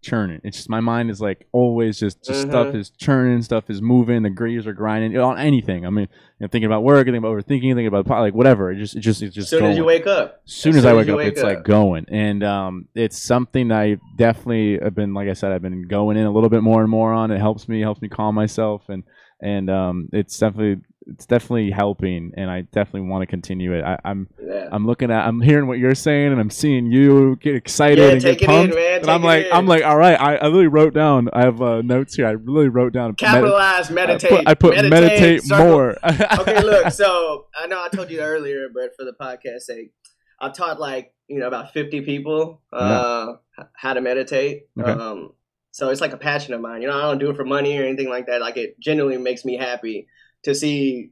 churning. 0.00 0.40
It's 0.44 0.56
just 0.56 0.70
my 0.70 0.80
mind 0.80 1.10
is 1.10 1.20
like 1.20 1.46
always 1.52 1.98
just, 1.98 2.24
just 2.24 2.40
mm-hmm. 2.40 2.50
stuff 2.50 2.74
is 2.74 2.90
churning, 2.90 3.42
stuff 3.42 3.68
is 3.68 3.82
moving, 3.82 4.22
the 4.22 4.30
gears 4.30 4.66
are 4.66 4.72
grinding 4.72 5.16
on 5.18 5.38
anything. 5.38 5.86
I 5.86 5.90
mean, 5.90 6.08
know, 6.40 6.48
thinking 6.48 6.66
about 6.66 6.82
work, 6.82 7.06
thinking 7.06 7.16
about 7.16 7.36
overthinking, 7.36 7.74
thinking 7.74 7.86
about 7.86 8.08
like 8.08 8.34
whatever. 8.34 8.72
It 8.72 8.78
just, 8.78 8.96
it 8.96 9.00
just, 9.00 9.22
it's 9.22 9.34
just. 9.34 9.46
As 9.46 9.50
soon 9.50 9.60
going. 9.60 9.72
as 9.72 9.76
you 9.76 9.84
wake 9.84 10.06
up. 10.06 10.42
As 10.46 10.52
soon 10.52 10.70
as, 10.70 10.76
as, 10.78 10.82
soon 10.82 10.90
I 10.90 10.94
wake, 10.96 11.08
up, 11.08 11.16
wake 11.16 11.28
it's 11.28 11.40
up. 11.40 11.46
like 11.46 11.64
going, 11.64 12.06
and 12.08 12.42
um, 12.42 12.88
it's 12.94 13.18
something 13.18 13.70
I 13.70 13.98
definitely 14.16 14.78
have 14.82 14.94
been, 14.94 15.14
like 15.14 15.28
I 15.28 15.34
said, 15.34 15.52
I've 15.52 15.62
been 15.62 15.86
going 15.86 16.16
in 16.16 16.26
a 16.26 16.30
little 16.30 16.48
bit 16.48 16.62
more 16.62 16.80
and 16.80 16.90
more 16.90 17.12
on. 17.12 17.30
It 17.30 17.38
helps 17.38 17.68
me, 17.68 17.80
helps 17.80 18.00
me 18.00 18.08
calm 18.08 18.34
myself, 18.34 18.88
and 18.88 19.04
and 19.40 19.70
um, 19.70 20.08
it's 20.12 20.38
definitely 20.38 20.82
it's 21.10 21.26
definitely 21.26 21.70
helping, 21.70 22.32
and 22.36 22.50
I 22.50 22.62
definitely 22.62 23.08
want 23.08 23.22
to 23.22 23.26
continue 23.26 23.72
it. 23.74 23.82
I, 23.82 23.94
am 24.04 24.28
I'm, 24.38 24.46
yeah. 24.46 24.68
I'm 24.70 24.86
looking 24.86 25.10
at 25.10 25.26
I'm 25.26 25.40
hearing 25.40 25.66
what 25.66 25.78
you're 25.78 25.94
saying, 25.94 26.32
and 26.32 26.40
I'm 26.40 26.50
seeing 26.50 26.90
you 26.90 27.36
get 27.36 27.56
excited 27.56 27.98
yeah, 27.98 28.12
and 28.12 28.22
get 28.22 28.40
pumped. 28.40 28.74
In, 28.74 29.00
and 29.00 29.10
I'm 29.10 29.22
like 29.22 29.46
in. 29.46 29.52
I'm 29.52 29.66
like 29.66 29.84
all 29.84 29.96
right. 29.96 30.18
I, 30.18 30.36
I 30.36 30.46
really 30.46 30.68
wrote 30.68 30.94
down. 30.94 31.28
I 31.32 31.42
have 31.42 31.60
uh, 31.60 31.82
notes 31.82 32.14
here. 32.14 32.26
I 32.26 32.32
really 32.32 32.68
wrote 32.68 32.92
down. 32.92 33.14
Capitalize, 33.14 33.90
med- 33.90 34.08
meditate. 34.08 34.32
I 34.46 34.54
put, 34.54 34.74
I 34.76 34.80
put 34.80 34.90
meditate, 34.90 35.48
meditate 35.48 35.50
more. 35.50 35.96
okay, 36.40 36.62
look. 36.62 36.92
So 36.92 37.46
I 37.58 37.66
know 37.66 37.82
I 37.82 37.88
told 37.88 38.10
you 38.10 38.20
earlier, 38.20 38.68
but 38.72 38.96
for 38.96 39.04
the 39.04 39.12
podcast 39.12 39.60
sake, 39.60 39.92
I 40.38 40.50
taught 40.50 40.78
like 40.78 41.12
you 41.28 41.40
know 41.40 41.48
about 41.48 41.72
50 41.72 42.02
people 42.02 42.62
uh, 42.72 43.34
yeah. 43.58 43.64
how 43.74 43.94
to 43.94 44.00
meditate. 44.00 44.68
Okay. 44.78 44.90
Um, 44.90 45.32
so 45.72 45.90
it's 45.90 46.00
like 46.00 46.12
a 46.12 46.18
passion 46.18 46.54
of 46.54 46.60
mine. 46.60 46.82
You 46.82 46.88
know, 46.88 46.98
I 46.98 47.02
don't 47.02 47.18
do 47.18 47.30
it 47.30 47.36
for 47.36 47.44
money 47.44 47.78
or 47.78 47.84
anything 47.84 48.08
like 48.08 48.26
that. 48.26 48.40
Like 48.40 48.56
it 48.56 48.78
genuinely 48.80 49.22
makes 49.22 49.44
me 49.44 49.56
happy 49.56 50.08
to 50.44 50.54
see 50.54 51.10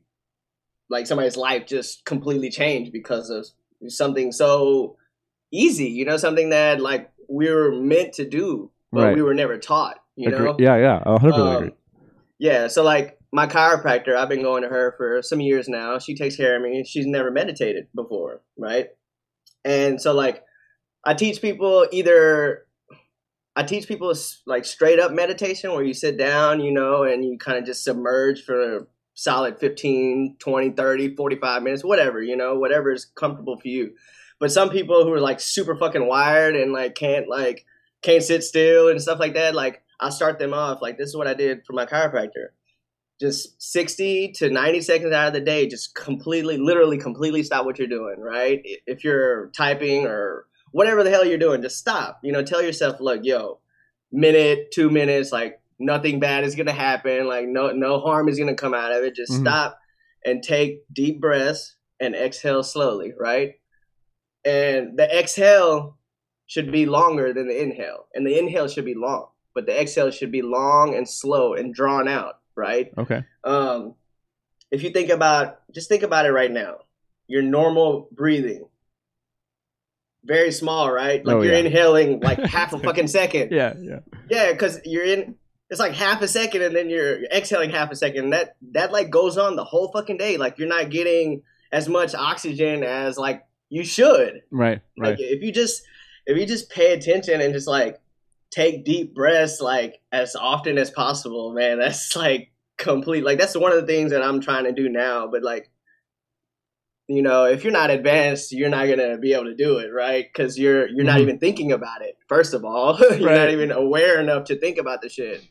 like 0.90 1.06
somebody's 1.06 1.36
life 1.36 1.66
just 1.66 2.04
completely 2.04 2.50
change 2.50 2.92
because 2.92 3.30
of 3.30 3.46
something 3.90 4.32
so 4.32 4.96
easy. 5.52 5.88
You 5.88 6.04
know, 6.04 6.16
something 6.16 6.50
that 6.50 6.80
like 6.80 7.10
we 7.28 7.50
were 7.50 7.72
meant 7.72 8.14
to 8.14 8.28
do, 8.28 8.70
but 8.92 9.04
right. 9.04 9.14
we 9.14 9.22
were 9.22 9.34
never 9.34 9.58
taught. 9.58 9.98
You 10.16 10.30
know? 10.30 10.56
Yeah, 10.58 10.76
yeah, 10.76 11.02
hundred 11.18 11.34
um, 11.34 11.56
agree. 11.56 11.72
Yeah, 12.38 12.68
so 12.68 12.82
like 12.82 13.18
my 13.32 13.46
chiropractor, 13.46 14.16
I've 14.16 14.28
been 14.28 14.42
going 14.42 14.62
to 14.62 14.68
her 14.68 14.94
for 14.96 15.22
some 15.22 15.40
years 15.40 15.68
now. 15.68 15.98
She 15.98 16.14
takes 16.14 16.36
care 16.36 16.56
of 16.56 16.62
me. 16.62 16.84
She's 16.84 17.06
never 17.06 17.30
meditated 17.30 17.86
before, 17.94 18.42
right? 18.56 18.88
And 19.64 20.00
so 20.00 20.14
like 20.14 20.42
I 21.04 21.14
teach 21.14 21.40
people 21.40 21.86
either 21.92 22.66
I 23.54 23.64
teach 23.64 23.88
people 23.88 24.14
like 24.46 24.64
straight 24.64 25.00
up 25.00 25.12
meditation 25.12 25.72
where 25.72 25.82
you 25.82 25.92
sit 25.92 26.16
down, 26.16 26.60
you 26.60 26.72
know, 26.72 27.02
and 27.02 27.24
you 27.24 27.38
kind 27.38 27.58
of 27.58 27.64
just 27.64 27.82
submerge 27.82 28.44
for 28.44 28.86
solid 29.18 29.58
15, 29.58 30.36
20, 30.38 30.70
30, 30.70 31.16
45 31.16 31.62
minutes, 31.64 31.84
whatever, 31.84 32.22
you 32.22 32.36
know, 32.36 32.56
whatever 32.56 32.92
is 32.92 33.04
comfortable 33.04 33.58
for 33.58 33.66
you. 33.66 33.90
But 34.38 34.52
some 34.52 34.70
people 34.70 35.02
who 35.02 35.12
are 35.12 35.20
like 35.20 35.40
super 35.40 35.76
fucking 35.76 36.06
wired 36.06 36.54
and 36.54 36.72
like 36.72 36.94
can't 36.94 37.28
like 37.28 37.66
can't 38.00 38.22
sit 38.22 38.44
still 38.44 38.88
and 38.88 39.02
stuff 39.02 39.18
like 39.18 39.34
that, 39.34 39.56
like 39.56 39.82
I 39.98 40.10
start 40.10 40.38
them 40.38 40.54
off 40.54 40.80
like 40.80 40.98
this 40.98 41.08
is 41.08 41.16
what 41.16 41.26
I 41.26 41.34
did 41.34 41.66
for 41.66 41.72
my 41.72 41.84
chiropractor. 41.84 42.50
Just 43.20 43.60
60 43.60 44.34
to 44.36 44.50
90 44.50 44.80
seconds 44.82 45.12
out 45.12 45.26
of 45.26 45.32
the 45.32 45.40
day, 45.40 45.66
just 45.66 45.96
completely, 45.96 46.56
literally 46.56 46.96
completely 46.96 47.42
stop 47.42 47.64
what 47.64 47.76
you're 47.76 47.88
doing, 47.88 48.20
right? 48.20 48.60
If 48.86 49.02
you're 49.02 49.48
typing 49.48 50.06
or 50.06 50.46
whatever 50.70 51.02
the 51.02 51.10
hell 51.10 51.26
you're 51.26 51.38
doing, 51.38 51.60
just 51.60 51.78
stop. 51.78 52.20
You 52.22 52.30
know, 52.30 52.44
tell 52.44 52.62
yourself, 52.62 53.00
look, 53.00 53.22
yo, 53.24 53.58
minute, 54.12 54.70
two 54.70 54.90
minutes, 54.90 55.32
like 55.32 55.60
nothing 55.78 56.20
bad 56.20 56.44
is 56.44 56.54
gonna 56.54 56.72
happen, 56.72 57.26
like 57.26 57.46
no 57.46 57.70
no 57.70 58.00
harm 58.00 58.28
is 58.28 58.38
gonna 58.38 58.54
come 58.54 58.74
out 58.74 58.92
of 58.92 59.04
it. 59.04 59.14
Just 59.14 59.32
mm-hmm. 59.32 59.42
stop 59.42 59.78
and 60.24 60.42
take 60.42 60.82
deep 60.92 61.20
breaths 61.20 61.76
and 62.00 62.14
exhale 62.14 62.62
slowly, 62.62 63.12
right? 63.18 63.54
And 64.44 64.98
the 64.98 65.08
exhale 65.18 65.98
should 66.46 66.72
be 66.72 66.86
longer 66.86 67.32
than 67.32 67.48
the 67.48 67.62
inhale, 67.62 68.06
and 68.14 68.26
the 68.26 68.38
inhale 68.38 68.68
should 68.68 68.84
be 68.84 68.94
long, 68.94 69.28
but 69.54 69.66
the 69.66 69.80
exhale 69.80 70.10
should 70.10 70.32
be 70.32 70.42
long 70.42 70.94
and 70.94 71.08
slow 71.08 71.54
and 71.54 71.74
drawn 71.74 72.08
out, 72.08 72.38
right? 72.56 72.92
Okay. 72.96 73.24
Um, 73.44 73.94
if 74.70 74.82
you 74.82 74.90
think 74.90 75.10
about, 75.10 75.60
just 75.72 75.88
think 75.88 76.02
about 76.02 76.26
it 76.26 76.32
right 76.32 76.50
now. 76.50 76.78
Your 77.26 77.42
normal 77.42 78.08
breathing, 78.12 78.68
very 80.24 80.50
small, 80.50 80.90
right? 80.90 81.24
Like 81.24 81.36
oh, 81.36 81.42
you're 81.42 81.52
yeah. 81.52 81.60
inhaling 81.60 82.20
like 82.20 82.38
half 82.38 82.72
a 82.72 82.78
fucking 82.84 83.08
second. 83.08 83.50
Yeah, 83.52 83.74
yeah. 83.80 84.00
Yeah, 84.30 84.52
because 84.52 84.80
you're 84.84 85.04
in 85.04 85.34
it's 85.70 85.80
like 85.80 85.92
half 85.92 86.22
a 86.22 86.28
second 86.28 86.62
and 86.62 86.74
then 86.74 86.88
you're, 86.88 87.24
exhaling 87.24 87.70
half 87.70 87.90
a 87.90 87.96
second. 87.96 88.24
And 88.24 88.32
that 88.32 88.56
that 88.72 88.92
like 88.92 89.10
goes 89.10 89.36
on 89.36 89.56
the 89.56 89.64
whole 89.64 89.90
fucking 89.92 90.16
day. 90.16 90.36
Like 90.36 90.58
you're 90.58 90.68
not 90.68 90.90
getting 90.90 91.42
as 91.72 91.88
much 91.88 92.14
oxygen 92.14 92.82
as 92.82 93.18
like 93.18 93.44
you 93.68 93.84
should. 93.84 94.42
Right. 94.50 94.80
Right. 94.98 95.10
Like 95.10 95.20
if 95.20 95.42
you 95.42 95.52
just 95.52 95.82
if 96.26 96.38
you 96.38 96.46
just 96.46 96.70
pay 96.70 96.92
attention 96.92 97.40
and 97.40 97.52
just 97.52 97.68
like 97.68 98.00
take 98.50 98.84
deep 98.84 99.14
breaths 99.14 99.60
like 99.60 100.00
as 100.10 100.34
often 100.36 100.78
as 100.78 100.90
possible, 100.90 101.52
man, 101.52 101.78
that's 101.78 102.16
like 102.16 102.50
complete 102.78 103.24
like 103.24 103.38
that's 103.38 103.56
one 103.56 103.72
of 103.72 103.80
the 103.80 103.86
things 103.86 104.12
that 104.12 104.22
I'm 104.22 104.40
trying 104.40 104.64
to 104.64 104.72
do 104.72 104.88
now. 104.88 105.26
But 105.26 105.42
like 105.42 105.70
you 107.10 107.22
know, 107.22 107.44
if 107.44 107.64
you're 107.64 107.72
not 107.72 107.88
advanced, 107.90 108.52
you're 108.52 108.68
not 108.68 108.86
gonna 108.86 109.16
be 109.16 109.32
able 109.32 109.46
to 109.46 109.54
do 109.54 109.78
it, 109.78 109.88
right? 109.92 110.26
Because 110.26 110.58
you're 110.58 110.88
you're 110.88 110.98
mm-hmm. 110.98 111.06
not 111.06 111.20
even 111.20 111.38
thinking 111.38 111.72
about 111.72 112.02
it. 112.02 112.16
First 112.26 112.54
of 112.54 112.64
all, 112.64 112.98
you're 113.00 113.28
right. 113.28 113.36
not 113.36 113.50
even 113.50 113.70
aware 113.70 114.20
enough 114.20 114.44
to 114.44 114.58
think 114.58 114.78
about 114.78 115.02
the 115.02 115.08
shit. 115.08 115.42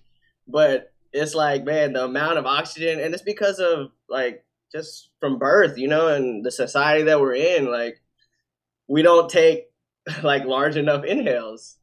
But 0.48 0.94
it's 1.14 1.36
like, 1.36 1.66
man, 1.66 1.94
the 1.94 2.06
amount 2.06 2.38
of 2.38 2.46
oxygen, 2.46 3.00
and 3.00 3.14
it's 3.14 3.24
because 3.24 3.60
of 3.60 3.92
like 4.10 4.44
just 4.72 5.10
from 5.20 5.40
birth, 5.40 5.78
you 5.78 5.88
know, 5.88 6.08
and 6.08 6.46
the 6.46 6.52
society 6.52 7.04
that 7.04 7.20
we're 7.20 7.36
in, 7.36 7.72
like 7.72 8.02
we 8.88 9.02
don't 9.02 9.30
take 9.30 9.66
like 10.24 10.46
large 10.46 10.78
enough 10.78 11.04
inhales. 11.04 11.76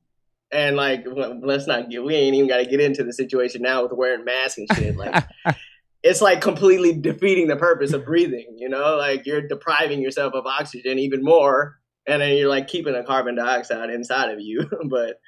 And 0.52 0.76
like, 0.76 1.04
let's 1.06 1.66
not 1.66 1.90
get, 1.90 2.04
we 2.04 2.14
ain't 2.14 2.36
even 2.36 2.48
got 2.48 2.58
to 2.58 2.66
get 2.66 2.80
into 2.80 3.02
the 3.02 3.12
situation 3.12 3.62
now 3.62 3.82
with 3.82 3.92
wearing 3.92 4.24
masks 4.24 4.58
and 4.58 4.68
shit. 4.74 4.96
Like, 4.96 5.24
it's 6.04 6.20
like 6.20 6.40
completely 6.40 6.92
defeating 6.92 7.48
the 7.48 7.56
purpose 7.56 7.92
of 7.92 8.04
breathing, 8.04 8.54
you 8.56 8.68
know? 8.68 8.96
Like, 8.96 9.26
you're 9.26 9.48
depriving 9.48 10.00
yourself 10.00 10.32
of 10.32 10.46
oxygen 10.46 11.00
even 11.00 11.24
more. 11.24 11.80
And 12.06 12.22
then 12.22 12.36
you're 12.36 12.48
like 12.48 12.68
keeping 12.68 12.92
the 12.92 13.02
carbon 13.02 13.34
dioxide 13.34 13.90
inside 13.90 14.30
of 14.30 14.38
you. 14.38 14.70
but, 14.88 15.18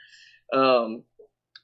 um, 0.57 1.03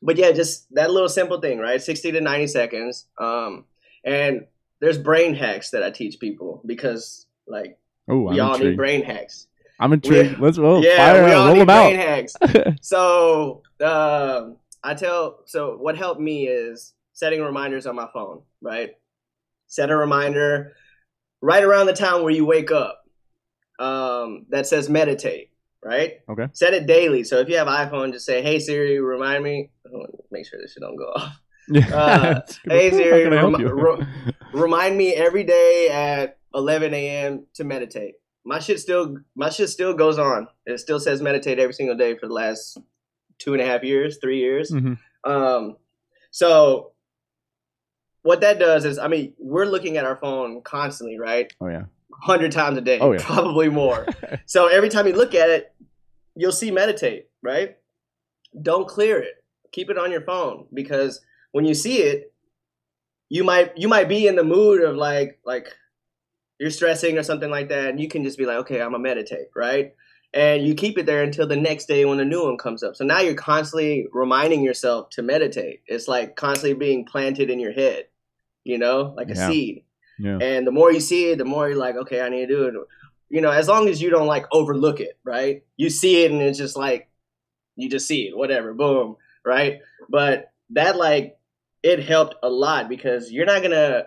but 0.03 0.17
yeah, 0.17 0.33
just 0.33 0.73
that 0.75 0.91
little 0.91 1.09
simple 1.09 1.41
thing, 1.41 1.59
right? 1.59 1.81
60 1.81 2.13
to 2.13 2.21
90 2.21 2.47
seconds. 2.49 3.07
Um, 3.19 3.65
and 4.05 4.47
there's 4.81 4.99
brain 4.99 5.35
hacks 5.35 5.71
that 5.71 5.83
I 5.83 5.91
teach 5.91 6.19
people 6.19 6.61
because 6.67 7.27
like 7.47 7.79
Ooh, 8.11 8.29
we 8.29 8.41
I'm 8.41 8.47
all 8.49 8.55
intrigued. 8.55 8.71
need 8.71 8.77
brain 8.77 9.05
hacks. 9.05 9.47
I'm 9.79 9.93
intrigued. 9.93 10.39
We, 10.39 10.45
Let's 10.45 10.59
roll. 10.59 10.83
Yeah, 10.85 10.97
fire 10.97 11.25
we 11.25 11.33
all 11.33 11.47
roll 11.47 11.57
need 11.57 11.67
brain 11.67 11.97
out. 11.97 12.07
hacks. 12.07 12.35
so 12.83 13.63
um, 13.81 14.57
I 14.83 14.95
tell. 14.95 15.41
So 15.47 15.77
what 15.77 15.97
helped 15.97 16.21
me 16.21 16.49
is 16.49 16.95
setting 17.13 17.41
reminders 17.43 17.87
on 17.87 17.95
my 17.95 18.09
phone. 18.13 18.43
Right, 18.61 18.91
set 19.69 19.91
a 19.91 19.97
reminder 19.97 20.75
right 21.41 21.63
around 21.63 21.87
the 21.87 21.93
time 21.93 22.23
where 22.23 22.33
you 22.33 22.45
wake 22.45 22.71
up 22.73 23.05
um, 23.79 24.47
that 24.51 24.67
says 24.67 24.89
meditate 24.89 25.52
right? 25.83 26.21
Okay. 26.29 26.47
Set 26.53 26.75
it 26.75 26.87
daily. 26.87 27.25
So 27.25 27.39
if 27.39 27.49
you 27.49 27.57
have 27.57 27.67
iPhone, 27.67 28.13
just 28.13 28.27
say, 28.27 28.43
"Hey 28.43 28.59
Siri, 28.59 29.01
remind 29.01 29.43
me." 29.45 29.71
Make 30.31 30.47
sure 30.47 30.59
this 30.61 30.73
shit 30.73 30.83
don't 30.83 30.97
go 30.97 31.13
off. 31.15 31.41
Uh, 31.93 32.41
hey 32.65 32.91
Siri, 32.91 33.29
rem- 33.29 33.55
re- 33.55 34.07
remind 34.55 34.97
me 34.97 35.15
every 35.15 35.45
day 35.45 35.89
at 35.91 36.39
11 36.55 36.95
a.m. 36.95 37.47
to 37.55 37.65
meditate. 37.65 38.15
My 38.45 38.59
shit 38.59 38.81
still, 38.81 39.19
my 39.37 39.51
shit 39.51 39.69
still 39.69 39.95
goes 39.95 40.19
on. 40.19 40.49
It 40.67 40.79
still 40.81 40.99
says 40.99 41.23
meditate 41.23 41.59
every 41.59 41.75
single 41.75 41.97
day 41.97 42.17
for 42.17 42.27
the 42.27 42.35
last 42.35 42.79
two 43.39 43.53
and 43.53 43.63
a 43.63 43.67
half 43.67 43.85
years, 43.85 44.19
three 44.21 44.41
years. 44.41 44.71
Mm-hmm. 44.71 45.31
Um, 45.31 45.77
so 46.31 46.93
what 48.23 48.41
that 48.41 48.59
does 48.59 48.85
is, 48.85 48.99
I 48.99 49.09
mean, 49.09 49.35
we're 49.39 49.67
looking 49.67 49.97
at 49.97 50.05
our 50.05 50.17
phone 50.17 50.63
constantly, 50.63 51.19
right? 51.19 51.53
Oh 51.61 51.69
yeah 51.69 51.85
hundred 52.23 52.53
times 52.53 52.79
a 52.79 52.81
day, 52.81 53.01
oh, 53.01 53.13
yeah. 53.13 53.21
probably 53.23 53.69
more. 53.69 54.07
so 54.47 54.69
every 54.69 54.89
time 54.89 55.07
you 55.09 55.13
look 55.13 55.35
at 55.35 55.51
it, 55.51 55.75
you'll 56.37 56.53
see 56.53 56.71
meditate, 56.71 57.29
right? 57.43 57.77
Don't 58.61 58.87
clear 58.87 59.19
it. 59.19 59.45
Keep 59.73 59.91
it 59.91 59.99
on 59.99 60.13
your 60.13 60.21
phone 60.21 60.67
because 60.73 61.21
when 61.51 61.65
you 61.65 61.75
see 61.75 61.99
it, 61.99 62.33
you 63.29 63.43
might 63.45 63.77
you 63.77 63.89
might 63.89 64.09
be 64.09 64.27
in 64.27 64.37
the 64.37 64.45
mood 64.45 64.83
of 64.83 64.95
like 64.95 65.41
like 65.45 65.75
you're 66.61 66.71
stressing 66.71 67.19
or 67.19 67.23
something 67.23 67.51
like 67.51 67.71
that, 67.71 67.89
and 67.89 68.01
you 68.01 68.09
can 68.09 68.23
just 68.23 68.39
be 68.39 68.47
like, 68.47 68.59
okay, 68.59 68.81
I'm 68.81 68.93
gonna 68.93 69.03
meditate, 69.03 69.49
right? 69.57 69.95
And 70.35 70.65
you 70.65 70.75
keep 70.75 70.97
it 70.97 71.07
there 71.07 71.23
until 71.23 71.47
the 71.47 71.57
next 71.57 71.87
day 71.87 72.05
when 72.05 72.21
a 72.21 72.25
new 72.25 72.45
one 72.45 72.57
comes 72.57 72.83
up. 72.83 72.95
So 72.95 73.05
now 73.05 73.21
you're 73.21 73.35
constantly 73.35 74.07
reminding 74.13 74.63
yourself 74.63 75.11
to 75.11 75.23
meditate. 75.23 75.81
It's 75.87 76.09
like 76.09 76.37
constantly 76.37 76.75
being 76.75 77.05
planted 77.05 77.51
in 77.51 77.59
your 77.59 77.73
head, 77.73 78.05
you 78.65 78.79
know, 78.79 79.13
like 79.17 79.29
a 79.29 79.35
yeah. 79.35 79.49
seed. 79.49 79.85
And 80.41 80.67
the 80.67 80.73
more 80.73 80.93
you 80.93 81.01
see 81.01 81.31
it, 81.31 81.39
the 81.39 81.45
more 81.45 81.69
you're 81.69 81.79
like, 81.79 81.97
okay, 81.97 82.21
I 82.21 82.29
need 82.29 82.47
to 82.47 82.47
do 82.47 82.65
it. 82.67 82.75
you 83.31 83.41
know, 83.41 83.51
as 83.51 83.69
long 83.69 83.89
as 83.89 84.01
you 84.03 84.11
don't 84.11 84.27
like 84.27 84.47
overlook 84.53 85.01
it, 85.01 85.19
right? 85.25 85.63
You 85.77 85.91
see 85.91 86.25
it 86.25 86.31
and 86.31 86.43
it's 86.43 86.59
just 86.59 86.77
like 86.77 87.09
you 87.77 87.89
just 87.89 88.07
see 88.07 88.29
it, 88.29 88.37
whatever, 88.37 88.75
boom, 88.75 89.17
right? 89.45 89.81
But 90.09 90.53
that 90.71 90.97
like 90.97 91.37
it 91.83 92.05
helped 92.05 92.37
a 92.43 92.49
lot 92.49 92.89
because 92.89 93.33
you're 93.33 93.47
not 93.47 93.63
gonna 93.63 94.05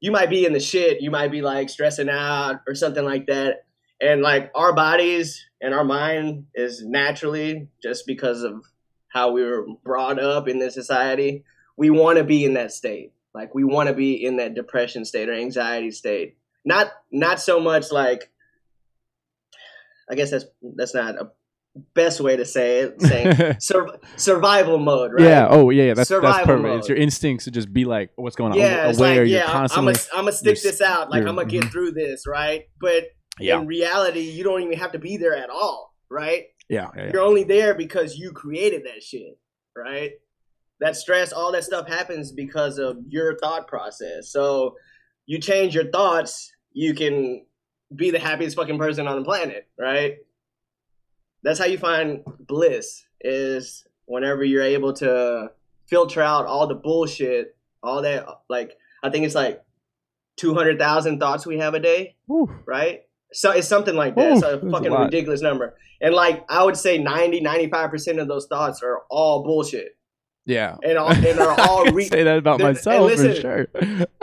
you 0.00 0.12
might 0.12 0.30
be 0.30 0.46
in 0.46 0.52
the 0.52 0.60
shit, 0.60 1.00
you 1.00 1.10
might 1.10 1.32
be 1.32 1.42
like 1.42 1.68
stressing 1.68 2.08
out 2.08 2.60
or 2.66 2.74
something 2.74 3.04
like 3.04 3.26
that. 3.26 3.64
And 4.00 4.22
like 4.22 4.50
our 4.54 4.72
bodies 4.72 5.44
and 5.60 5.74
our 5.74 5.84
mind 5.84 6.46
is 6.54 6.84
naturally 6.84 7.68
just 7.82 8.06
because 8.06 8.42
of 8.42 8.64
how 9.08 9.32
we 9.32 9.42
were 9.42 9.66
brought 9.84 10.20
up 10.20 10.46
in 10.46 10.58
this 10.60 10.74
society, 10.74 11.44
we 11.76 11.90
want 11.90 12.18
to 12.18 12.24
be 12.24 12.44
in 12.44 12.54
that 12.54 12.70
state. 12.70 13.12
Like 13.38 13.54
we 13.54 13.62
want 13.62 13.88
to 13.88 13.94
be 13.94 14.14
in 14.14 14.38
that 14.38 14.54
depression 14.54 15.04
state 15.04 15.28
or 15.28 15.32
anxiety 15.32 15.92
state. 15.92 16.36
Not 16.64 16.90
not 17.12 17.40
so 17.40 17.60
much 17.60 17.92
like 17.92 18.32
I 20.10 20.16
guess 20.16 20.32
that's 20.32 20.44
that's 20.74 20.92
not 20.92 21.14
a 21.14 21.30
best 21.94 22.20
way 22.20 22.36
to 22.36 22.44
say 22.44 22.80
it. 22.80 23.00
Saying 23.00 23.56
sur- 23.60 24.00
survival 24.16 24.78
mode, 24.78 25.12
right? 25.12 25.22
Yeah. 25.22 25.46
Oh, 25.48 25.70
yeah. 25.70 25.84
yeah. 25.84 25.94
That's, 25.94 26.08
Survival 26.08 26.32
that's 26.32 26.46
perfect. 26.46 26.62
mode. 26.64 26.78
It's 26.80 26.88
your 26.88 26.98
instincts 26.98 27.44
to 27.44 27.52
just 27.52 27.72
be 27.72 27.84
like, 27.84 28.10
what's 28.16 28.34
going 28.34 28.50
on? 28.50 28.58
Yeah, 28.58 28.90
aware. 28.90 28.92
like, 28.94 29.14
you're 29.14 29.24
yeah, 29.26 29.44
I'm, 29.44 29.50
I'm 29.50 29.56
constantly. 29.60 29.92
gonna 29.92 30.06
I'm 30.14 30.24
gonna 30.24 30.32
stick 30.32 30.60
this 30.60 30.80
out. 30.80 31.10
Like 31.12 31.20
I'm 31.20 31.36
gonna 31.36 31.44
get 31.44 31.62
mhm. 31.62 31.70
through 31.70 31.92
this, 31.92 32.26
right? 32.26 32.64
But 32.80 33.04
yeah. 33.38 33.60
in 33.60 33.68
reality, 33.68 34.22
you 34.22 34.42
don't 34.42 34.62
even 34.62 34.78
have 34.78 34.90
to 34.92 34.98
be 34.98 35.16
there 35.16 35.36
at 35.36 35.48
all, 35.48 35.94
right? 36.10 36.46
Yeah. 36.68 36.88
Yeah. 36.96 37.04
yeah. 37.04 37.10
You're 37.12 37.22
only 37.22 37.44
there 37.44 37.74
because 37.74 38.16
you 38.16 38.32
created 38.32 38.82
that 38.86 39.00
shit, 39.00 39.38
right? 39.76 40.14
That 40.80 40.96
stress, 40.96 41.32
all 41.32 41.52
that 41.52 41.64
stuff 41.64 41.88
happens 41.88 42.32
because 42.32 42.78
of 42.78 42.98
your 43.08 43.36
thought 43.38 43.66
process. 43.66 44.30
So 44.30 44.76
you 45.26 45.38
change 45.40 45.74
your 45.74 45.90
thoughts, 45.90 46.52
you 46.72 46.94
can 46.94 47.44
be 47.94 48.10
the 48.10 48.18
happiest 48.18 48.56
fucking 48.56 48.78
person 48.78 49.08
on 49.08 49.18
the 49.18 49.24
planet, 49.24 49.68
right? 49.78 50.16
That's 51.42 51.58
how 51.58 51.66
you 51.66 51.78
find 51.78 52.22
bliss 52.40 53.04
is 53.20 53.86
whenever 54.06 54.44
you're 54.44 54.62
able 54.62 54.92
to 54.94 55.50
filter 55.86 56.22
out 56.22 56.46
all 56.46 56.66
the 56.66 56.74
bullshit, 56.74 57.56
all 57.82 58.02
that 58.02 58.26
like 58.48 58.76
I 59.02 59.10
think 59.10 59.24
it's 59.24 59.34
like 59.34 59.62
200,000 60.36 61.18
thoughts 61.18 61.46
we 61.46 61.58
have 61.58 61.74
a 61.74 61.80
day 61.80 62.16
right? 62.66 63.00
So 63.32 63.50
it's 63.50 63.68
something 63.68 63.94
like 63.94 64.14
that. 64.16 64.32
It's 64.32 64.42
Ooh, 64.42 64.46
a 64.46 64.50
that's 64.52 64.64
a 64.64 64.70
fucking 64.70 64.90
lot. 64.90 65.04
ridiculous 65.04 65.42
number. 65.42 65.76
And 66.00 66.14
like 66.14 66.44
I 66.48 66.64
would 66.64 66.76
say 66.76 66.98
90, 66.98 67.42
95% 67.42 68.20
of 68.20 68.28
those 68.28 68.46
thoughts 68.46 68.82
are 68.82 69.02
all 69.10 69.42
bullshit. 69.42 69.97
Yeah. 70.48 70.76
And 70.82 70.96
all 70.98 71.10
and 71.12 71.38
are 71.38 71.60
all 71.68 71.84
re- 71.92 72.06
say 72.08 72.22
that 72.24 72.38
about 72.38 72.58
myself 72.60 73.06
listen, 73.10 73.34
for 73.34 73.40
sure. 73.40 73.66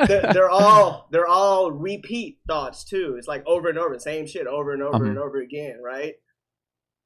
they're, 0.07 0.33
they're 0.33 0.49
all 0.49 1.07
they're 1.11 1.27
all 1.27 1.71
repeat 1.71 2.39
thoughts 2.47 2.83
too. 2.83 3.15
It's 3.17 3.27
like 3.27 3.43
over 3.45 3.69
and 3.69 3.77
over, 3.77 3.97
same 3.99 4.25
shit 4.25 4.47
over 4.47 4.73
and 4.73 4.81
over 4.81 4.95
Uh-huh. 4.95 5.05
and 5.05 5.17
over 5.19 5.37
again, 5.39 5.77
right? 5.83 6.15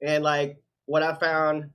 And 0.02 0.24
like 0.24 0.58
what 0.86 1.04
I 1.04 1.14
found 1.16 1.70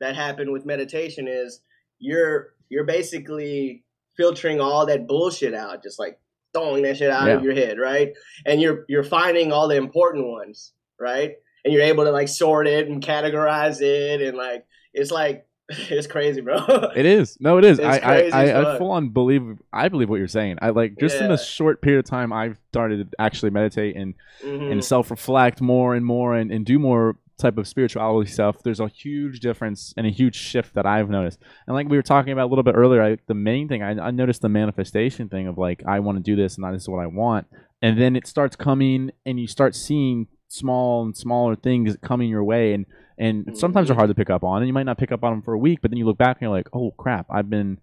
that 0.00 0.16
happened 0.16 0.50
with 0.52 0.64
meditation 0.66 1.28
is 1.28 1.60
you're 1.98 2.54
you're 2.70 2.84
basically 2.84 3.84
filtering 4.16 4.60
all 4.60 4.86
that 4.86 5.06
bullshit 5.06 5.52
out, 5.54 5.82
just 5.82 5.98
like 5.98 6.18
throwing 6.54 6.82
that 6.84 6.96
shit 6.96 7.10
out 7.10 7.28
of 7.28 7.42
your 7.44 7.54
head, 7.54 7.78
right? 7.78 8.14
And 8.46 8.60
you're 8.62 8.86
you're 8.88 9.04
finding 9.04 9.52
all 9.52 9.68
the 9.68 9.76
important 9.76 10.26
ones, 10.28 10.72
right? 10.98 11.32
And 11.64 11.74
you're 11.74 11.82
able 11.82 12.04
to 12.04 12.10
like 12.10 12.28
sort 12.28 12.66
it 12.66 12.88
and 12.88 13.02
categorize 13.02 13.82
it 13.82 14.22
and 14.22 14.36
like 14.38 14.64
it's 14.94 15.10
like 15.10 15.46
it's 15.90 16.06
crazy, 16.06 16.40
bro. 16.40 16.56
It 16.94 17.06
is. 17.06 17.36
No, 17.40 17.58
it 17.58 17.64
is. 17.64 17.80
I, 17.80 17.98
I, 17.98 18.14
I, 18.32 18.74
I 18.74 18.78
full 18.78 18.90
on 18.92 19.08
believe. 19.08 19.58
I 19.72 19.88
believe 19.88 20.08
what 20.08 20.16
you're 20.18 20.28
saying. 20.28 20.58
I 20.62 20.70
like 20.70 20.96
just 20.98 21.16
in 21.16 21.22
Yeah. 21.22 21.28
the 21.28 21.36
short 21.38 21.82
period 21.82 22.00
of 22.00 22.04
time 22.04 22.32
I've 22.32 22.56
started 22.68 23.10
to 23.10 23.16
actually 23.20 23.50
meditate 23.50 23.96
and 23.96 24.14
Mhm. 24.44 24.70
and 24.72 24.84
self 24.84 25.10
reflect 25.10 25.60
more 25.60 25.94
and 25.94 26.04
more 26.06 26.34
and, 26.36 26.50
and 26.52 26.64
do 26.64 26.78
more 26.78 27.16
type 27.38 27.58
of 27.58 27.66
spirituality 27.68 28.30
stuff. 28.30 28.62
There's 28.62 28.80
a 28.80 28.88
huge 28.88 29.40
difference 29.40 29.92
and 29.96 30.06
a 30.06 30.10
huge 30.10 30.36
shift 30.36 30.74
that 30.74 30.86
I've 30.86 31.10
noticed. 31.10 31.38
And 31.66 31.74
like 31.74 31.88
we 31.88 31.96
were 31.96 32.02
talking 32.02 32.32
about 32.32 32.46
a 32.46 32.50
little 32.50 32.62
bit 32.62 32.74
earlier, 32.74 33.02
I, 33.02 33.18
the 33.26 33.34
main 33.34 33.68
thing 33.68 33.82
I, 33.82 33.90
I 34.06 34.10
noticed 34.10 34.40
the 34.42 34.48
manifestation 34.48 35.28
thing 35.28 35.46
of 35.46 35.58
like 35.58 35.82
I 35.86 36.00
want 36.00 36.16
to 36.18 36.22
do 36.22 36.34
this 36.36 36.56
and 36.56 36.74
this 36.74 36.82
is 36.82 36.88
what 36.88 37.02
I 37.02 37.06
want, 37.06 37.46
and 37.82 38.00
then 38.00 38.14
it 38.16 38.26
starts 38.26 38.56
coming 38.56 39.10
and 39.26 39.38
you 39.40 39.46
start 39.48 39.74
seeing 39.74 40.28
small 40.48 41.04
and 41.04 41.16
smaller 41.16 41.56
things 41.56 41.96
coming 42.02 42.28
your 42.30 42.44
way 42.44 42.72
and 42.72 42.86
and 43.18 43.56
sometimes 43.56 43.88
they're 43.88 43.94
Mhm. 43.94 43.98
hard 44.00 44.08
to 44.10 44.14
pick 44.14 44.30
up 44.30 44.44
on 44.44 44.58
and 44.62 44.66
you 44.66 44.72
might 44.74 44.86
not 44.86 44.98
pick 44.98 45.12
up 45.12 45.24
on 45.24 45.32
them 45.32 45.42
for 45.42 45.54
a 45.54 45.58
week 45.58 45.80
but 45.82 45.90
then 45.90 45.98
you 45.98 46.04
look 46.06 46.18
back 46.18 46.36
and 46.36 46.42
you're 46.42 46.50
like 46.56 46.68
oh 46.74 46.90
crap 46.98 47.26
i've 47.30 47.48
been 47.48 47.78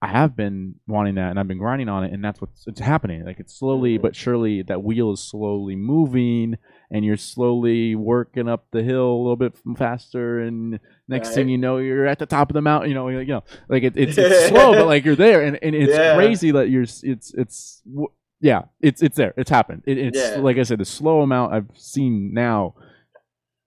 i 0.00 0.06
have 0.06 0.36
been 0.36 0.74
wanting 0.86 1.16
that 1.16 1.30
and 1.30 1.38
i've 1.40 1.48
been 1.48 1.58
grinding 1.58 1.88
on 1.88 2.04
it 2.04 2.12
and 2.12 2.22
that's 2.24 2.40
what's 2.40 2.66
it's 2.66 2.80
happening 2.80 3.24
like 3.24 3.38
it's 3.40 3.54
slowly 3.58 3.98
Mhm. 3.98 4.02
but 4.02 4.14
surely 4.16 4.62
that 4.62 4.82
wheel 4.82 5.12
is 5.12 5.20
slowly 5.20 5.74
moving 5.76 6.56
and 6.90 7.04
you're 7.04 7.16
slowly 7.18 7.94
working 7.94 8.48
up 8.48 8.66
the 8.70 8.82
hill 8.82 9.10
a 9.10 9.18
little 9.18 9.36
bit 9.36 9.54
faster 9.76 10.40
and 10.40 10.78
next 11.08 11.34
thing 11.34 11.48
you 11.48 11.58
know 11.58 11.78
you're 11.78 12.06
at 12.06 12.18
the 12.18 12.26
top 12.26 12.48
of 12.50 12.54
the 12.54 12.62
mountain 12.62 12.88
you 12.90 12.94
know 12.94 13.06
like, 13.06 13.26
you 13.26 13.34
know 13.34 13.44
like 13.68 13.82
it, 13.82 13.94
it's, 13.96 14.16
it's 14.16 14.48
slow 14.48 14.72
but 14.72 14.86
like 14.86 15.04
you're 15.04 15.16
there 15.16 15.42
and, 15.42 15.58
and 15.62 15.74
it's 15.74 15.92
Yeah. 15.92 16.14
crazy 16.14 16.50
that 16.52 16.70
you're 16.70 16.82
it's 16.84 17.02
it's 17.34 17.82
w- 17.84 18.08
yeah 18.40 18.62
it's 18.80 19.02
it's 19.02 19.16
there 19.16 19.34
it's 19.36 19.50
happened 19.50 19.82
it, 19.84 19.98
it's 19.98 20.18
Yeah. 20.18 20.36
like 20.38 20.58
i 20.58 20.62
said 20.62 20.78
the 20.78 20.84
slow 20.84 21.22
amount 21.22 21.52
i've 21.52 21.66
seen 21.74 22.32
now 22.32 22.74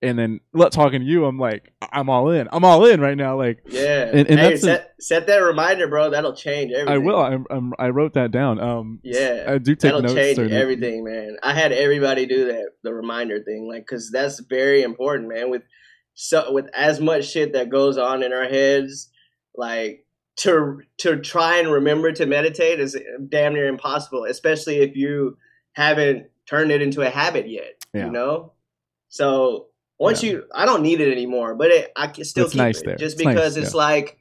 and 0.01 0.17
then 0.17 0.39
let 0.53 0.71
talking 0.71 1.01
to 1.01 1.05
you 1.05 1.25
i'm 1.25 1.37
like 1.37 1.71
i'm 1.91 2.09
all 2.09 2.29
in 2.29 2.47
i'm 2.51 2.65
all 2.65 2.85
in 2.85 2.99
right 2.99 3.17
now 3.17 3.37
like 3.37 3.59
Yeah. 3.67 4.09
And- 4.13 4.29
and 4.29 4.39
hey, 4.39 4.49
that's 4.49 4.63
a- 4.63 4.65
set, 4.65 4.93
set 4.99 5.27
that 5.27 5.37
reminder, 5.37 5.87
bro. 5.87 6.09
That'll 6.09 6.35
change 6.35 6.71
everything. 6.71 6.93
i 6.93 6.97
will 6.97 7.19
I'm, 7.19 7.45
I'm, 7.49 7.73
i 7.79 7.89
wrote 7.89 8.13
that 8.13 8.31
down 8.31 8.59
um 8.59 8.99
Yeah. 9.03 9.45
i 9.47 9.57
do 9.57 9.75
take 9.75 9.91
That'll 9.91 10.01
notes 10.01 10.13
change 10.13 10.39
everything, 10.39 11.03
man. 11.03 11.37
I 11.43 11.53
had 11.53 11.71
everybody 11.71 12.25
do 12.25 12.45
that, 12.45 12.69
the 12.83 12.93
reminder 12.93 13.41
thing, 13.43 13.67
like, 13.67 13.85
cause 13.87 14.09
that's 14.11 14.39
very 14.39 14.81
important, 14.83 15.29
man. 15.29 15.49
With 15.49 15.63
so 16.13 16.51
with 16.51 16.65
as 16.75 16.99
much 16.99 17.29
shit 17.29 17.53
that 17.53 17.69
goes 17.69 17.97
on 17.97 18.21
in 18.23 18.33
our 18.33 18.45
heads, 18.45 19.09
like 19.55 20.05
to 20.37 20.79
to 20.97 21.17
try 21.19 21.57
and 21.57 21.71
remember 21.71 22.11
to 22.11 22.25
meditate 22.25 22.79
is 22.79 22.97
damn 23.29 23.53
near 23.53 23.67
impossible, 23.67 24.25
especially 24.25 24.77
if 24.77 24.95
you 24.95 25.37
haven't 25.73 26.27
turned 26.49 26.71
it 26.71 26.81
into 26.81 27.01
a 27.01 27.09
habit 27.09 27.49
yet. 27.49 27.73
Yeah. 27.93 28.05
You 28.05 28.11
know, 28.11 28.53
so 29.09 29.67
once 30.01 30.23
you, 30.23 30.45
I 30.53 30.65
don't 30.65 30.81
need 30.81 31.01
it 31.01 31.11
anymore, 31.11 31.55
but 31.55 31.69
it, 31.71 31.91
I 31.95 32.07
can 32.07 32.23
still 32.25 32.45
It's 32.45 32.53
keep 32.53 32.59
nice 32.59 32.79
it 32.81 32.85
there. 32.85 32.95
just 32.95 33.17
It's 33.17 33.25
nice, 33.25 33.35
because 33.35 33.57
it's 33.57 33.73
like, 33.73 34.17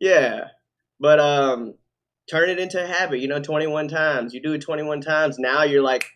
yeah, 0.00 0.48
but 1.00 1.20
um 1.20 1.74
turn 2.30 2.50
it 2.50 2.58
into 2.58 2.82
a 2.82 2.86
habit 2.86 3.20
you 3.20 3.28
know 3.28 3.40
21 3.40 3.88
times. 3.88 4.34
You 4.34 4.42
do 4.42 4.52
it 4.52 4.60
21 4.60 5.00
times 5.00 5.38
now 5.38 5.62
you're 5.62 5.82
like 5.82 6.06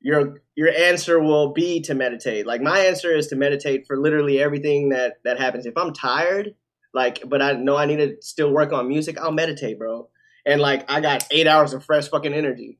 your 0.00 0.42
your 0.54 0.70
answer 0.70 1.20
will 1.20 1.52
be 1.52 1.80
to 1.82 1.94
meditate. 1.94 2.46
Like 2.46 2.60
my 2.60 2.80
answer 2.80 3.14
is 3.14 3.28
to 3.28 3.36
meditate 3.36 3.86
for 3.86 3.96
literally 3.96 4.40
everything 4.42 4.88
that 4.90 5.14
that 5.24 5.38
happens. 5.38 5.66
If 5.66 5.76
i'm 5.76 5.92
tired 5.92 6.54
like 6.94 7.22
but 7.26 7.40
i 7.40 7.52
know 7.52 7.76
i 7.76 7.86
need 7.86 7.96
to 7.96 8.16
still 8.20 8.50
work 8.52 8.72
on 8.72 8.88
music 8.88 9.18
i'll 9.18 9.32
meditate 9.32 9.78
bro. 9.78 10.08
And 10.44 10.60
like 10.60 10.90
i 10.90 11.00
got 11.00 11.26
eight 11.30 11.46
hours 11.46 11.72
of 11.72 11.84
fresh 11.84 12.08
fucking 12.08 12.34
energy 12.34 12.78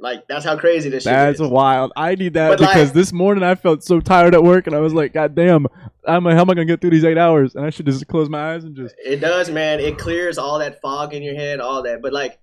like 0.00 0.26
that's 0.28 0.44
how 0.44 0.56
crazy 0.56 0.88
this 0.88 1.02
shit 1.02 1.12
That's 1.12 1.40
is 1.40 1.48
wild. 1.48 1.92
I 1.96 2.14
need 2.14 2.34
that 2.34 2.50
But, 2.50 2.60
like- 2.60 2.70
because 2.70 2.92
this 2.92 3.12
morning 3.12 3.42
I 3.42 3.54
felt 3.54 3.82
so 3.82 4.00
tired 4.00 4.34
at 4.34 4.42
work 4.42 4.66
and 4.66 4.76
I 4.76 4.80
was 4.80 4.94
like, 4.94 5.12
God 5.12 5.34
damn, 5.34 5.66
I'm 6.06 6.24
like, 6.24 6.34
how 6.34 6.42
am 6.42 6.50
I 6.50 6.54
gonna 6.54 6.64
get 6.64 6.80
through 6.80 6.90
these 6.90 7.04
eight 7.04 7.18
hours? 7.18 7.54
And 7.54 7.64
I 7.64 7.70
should 7.70 7.86
just 7.86 8.06
close 8.06 8.28
my 8.28 8.54
eyes 8.54 8.64
and 8.64 8.76
just 8.76 8.94
It 9.04 9.16
does, 9.16 9.50
man. 9.50 9.80
It 9.80 9.98
clears 9.98 10.38
all 10.38 10.58
that 10.60 10.80
fog 10.80 11.14
in 11.14 11.22
your 11.22 11.34
head, 11.34 11.60
all 11.60 11.82
that. 11.82 12.00
But 12.00 12.12
like, 12.12 12.38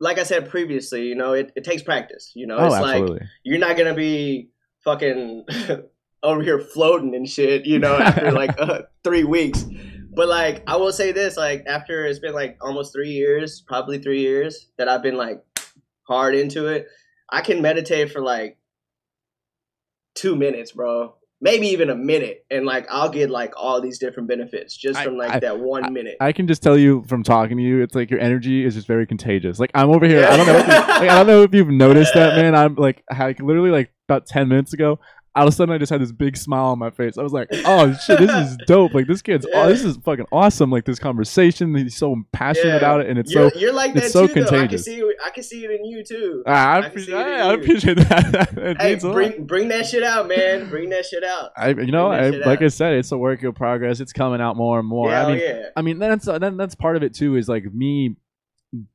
like 0.00 0.18
I 0.18 0.24
said 0.24 0.50
previously, 0.50 1.06
you 1.06 1.14
know, 1.14 1.32
it, 1.32 1.52
it 1.54 1.64
takes 1.64 1.82
practice. 1.82 2.32
You 2.34 2.46
know, 2.46 2.56
oh, 2.56 2.66
it's 2.66 2.72
like 2.72 3.02
absolutely. 3.02 3.28
you're 3.44 3.58
not 3.58 3.76
gonna 3.76 3.94
be 3.94 4.50
fucking 4.84 5.46
over 6.22 6.42
here 6.42 6.58
floating 6.58 7.14
and 7.14 7.28
shit. 7.28 7.66
You 7.66 7.78
know, 7.78 7.96
after 7.96 8.32
like 8.32 8.60
uh, 8.60 8.82
three 9.04 9.24
weeks. 9.24 9.64
But 10.14 10.28
like, 10.28 10.62
I 10.66 10.76
will 10.76 10.92
say 10.92 11.12
this: 11.12 11.36
like, 11.36 11.64
after 11.66 12.04
it's 12.04 12.18
been 12.18 12.34
like 12.34 12.58
almost 12.60 12.92
three 12.92 13.12
years, 13.12 13.62
probably 13.66 13.98
three 13.98 14.20
years 14.20 14.68
that 14.76 14.88
I've 14.88 15.02
been 15.02 15.16
like 15.16 15.42
hard 16.06 16.34
into 16.34 16.66
it, 16.66 16.86
I 17.30 17.40
can 17.40 17.62
meditate 17.62 18.10
for 18.12 18.20
like 18.20 18.58
two 20.14 20.36
minutes, 20.36 20.72
bro. 20.72 21.14
Maybe 21.40 21.66
even 21.68 21.90
a 21.90 21.96
minute, 21.96 22.44
and 22.52 22.64
like 22.64 22.86
I'll 22.88 23.08
get 23.08 23.28
like 23.28 23.52
all 23.56 23.80
these 23.80 23.98
different 23.98 24.28
benefits 24.28 24.76
just 24.76 24.98
I- 25.00 25.04
from 25.04 25.16
like 25.16 25.32
I- 25.32 25.40
that 25.40 25.58
one 25.58 25.92
minute. 25.92 26.16
I 26.20 26.30
can 26.30 26.46
just 26.46 26.62
tell 26.62 26.78
you 26.78 27.02
from 27.08 27.24
talking 27.24 27.56
to 27.56 27.62
you, 27.62 27.82
it's 27.82 27.96
like 27.96 28.10
your 28.10 28.20
energy 28.20 28.64
is 28.64 28.74
just 28.74 28.86
very 28.86 29.06
contagious. 29.06 29.58
Like 29.58 29.72
I'm 29.74 29.90
over 29.90 30.06
here. 30.06 30.24
I 30.24 30.36
don't 30.36 30.46
know. 30.46 30.56
If 30.58 30.66
you, 30.66 30.72
like, 30.72 30.88
I 31.10 31.16
don't 31.16 31.26
know 31.26 31.42
if 31.42 31.52
you've 31.52 31.68
noticed 31.68 32.14
that, 32.14 32.36
man. 32.36 32.54
I'm 32.54 32.76
like, 32.76 33.02
I 33.10 33.34
literally 33.40 33.70
like 33.70 33.92
about 34.08 34.26
ten 34.26 34.48
minutes 34.48 34.72
ago. 34.72 35.00
All 35.34 35.44
of 35.46 35.48
a 35.48 35.56
sudden, 35.56 35.74
I 35.74 35.78
just 35.78 35.88
had 35.90 36.02
this 36.02 36.12
big 36.12 36.36
smile 36.36 36.66
on 36.66 36.78
my 36.78 36.90
face. 36.90 37.16
I 37.16 37.22
was 37.22 37.32
like, 37.32 37.48
"Oh 37.64 37.94
shit, 37.94 38.18
this 38.18 38.30
is 38.50 38.56
dope! 38.66 38.92
Like 38.92 39.06
this 39.06 39.22
kid's, 39.22 39.46
oh, 39.54 39.66
this 39.66 39.82
is 39.82 39.96
fucking 39.96 40.26
awesome! 40.30 40.70
Like 40.70 40.84
this 40.84 40.98
conversation, 40.98 41.74
he's 41.74 41.96
so 41.96 42.16
passionate 42.32 42.68
Yeah. 42.72 42.76
about 42.76 43.00
it, 43.00 43.08
and 43.08 43.18
it's 43.18 43.32
you're, 43.32 43.50
so 43.50 43.58
you're 43.58 43.72
like 43.72 43.94
that 43.94 44.04
it's 44.04 44.12
so 44.12 44.26
too. 44.26 44.44
Though. 44.44 44.60
I 44.60 44.66
can 44.66 44.78
see. 44.78 44.96
it- 44.98 45.16
I 45.24 45.30
can 45.30 45.42
see 45.42 45.64
it 45.64 45.70
in 45.70 45.84
you 45.86 46.04
too. 46.04 46.42
Ah, 46.46 46.52
I, 46.52 46.78
I 46.78 46.80
can 46.82 46.90
appreciate, 46.90 47.06
see 47.06 47.12
it 47.14 47.26
in 47.26 47.40
I, 47.40 47.48
I 47.48 47.54
appreciate 47.54 47.96
that. 48.08 48.76
Hey, 48.80 48.90
means 48.90 49.04
a 49.04 49.06
lot. 49.08 49.14
bring 49.14 49.44
bring 49.46 49.68
that 49.68 49.86
shit 49.86 50.02
out, 50.02 50.28
man. 50.28 50.68
Bring 50.68 50.90
that 50.90 51.06
shit 51.06 51.24
out. 51.24 51.52
I, 51.56 51.70
you 51.70 51.92
know, 51.92 52.08
I, 52.08 52.28
like 52.30 52.58
out. 52.60 52.64
I 52.64 52.68
said, 52.68 52.92
it's 52.94 53.10
a 53.12 53.16
work 53.16 53.42
in 53.42 53.52
progress. 53.54 54.00
It's 54.00 54.12
coming 54.12 54.40
out 54.42 54.56
more 54.56 54.78
and 54.80 54.86
more. 54.88 55.08
yeah, 55.10 55.24
I 55.24 55.28
mean, 55.30 55.38
yeah. 55.38 55.62
I 55.76 55.82
mean, 55.82 55.98
that's 55.98 56.26
that's 56.26 56.74
part 56.74 56.96
of 56.96 57.02
it 57.02 57.14
too. 57.14 57.36
Is 57.36 57.48
like 57.48 57.72
me, 57.72 58.16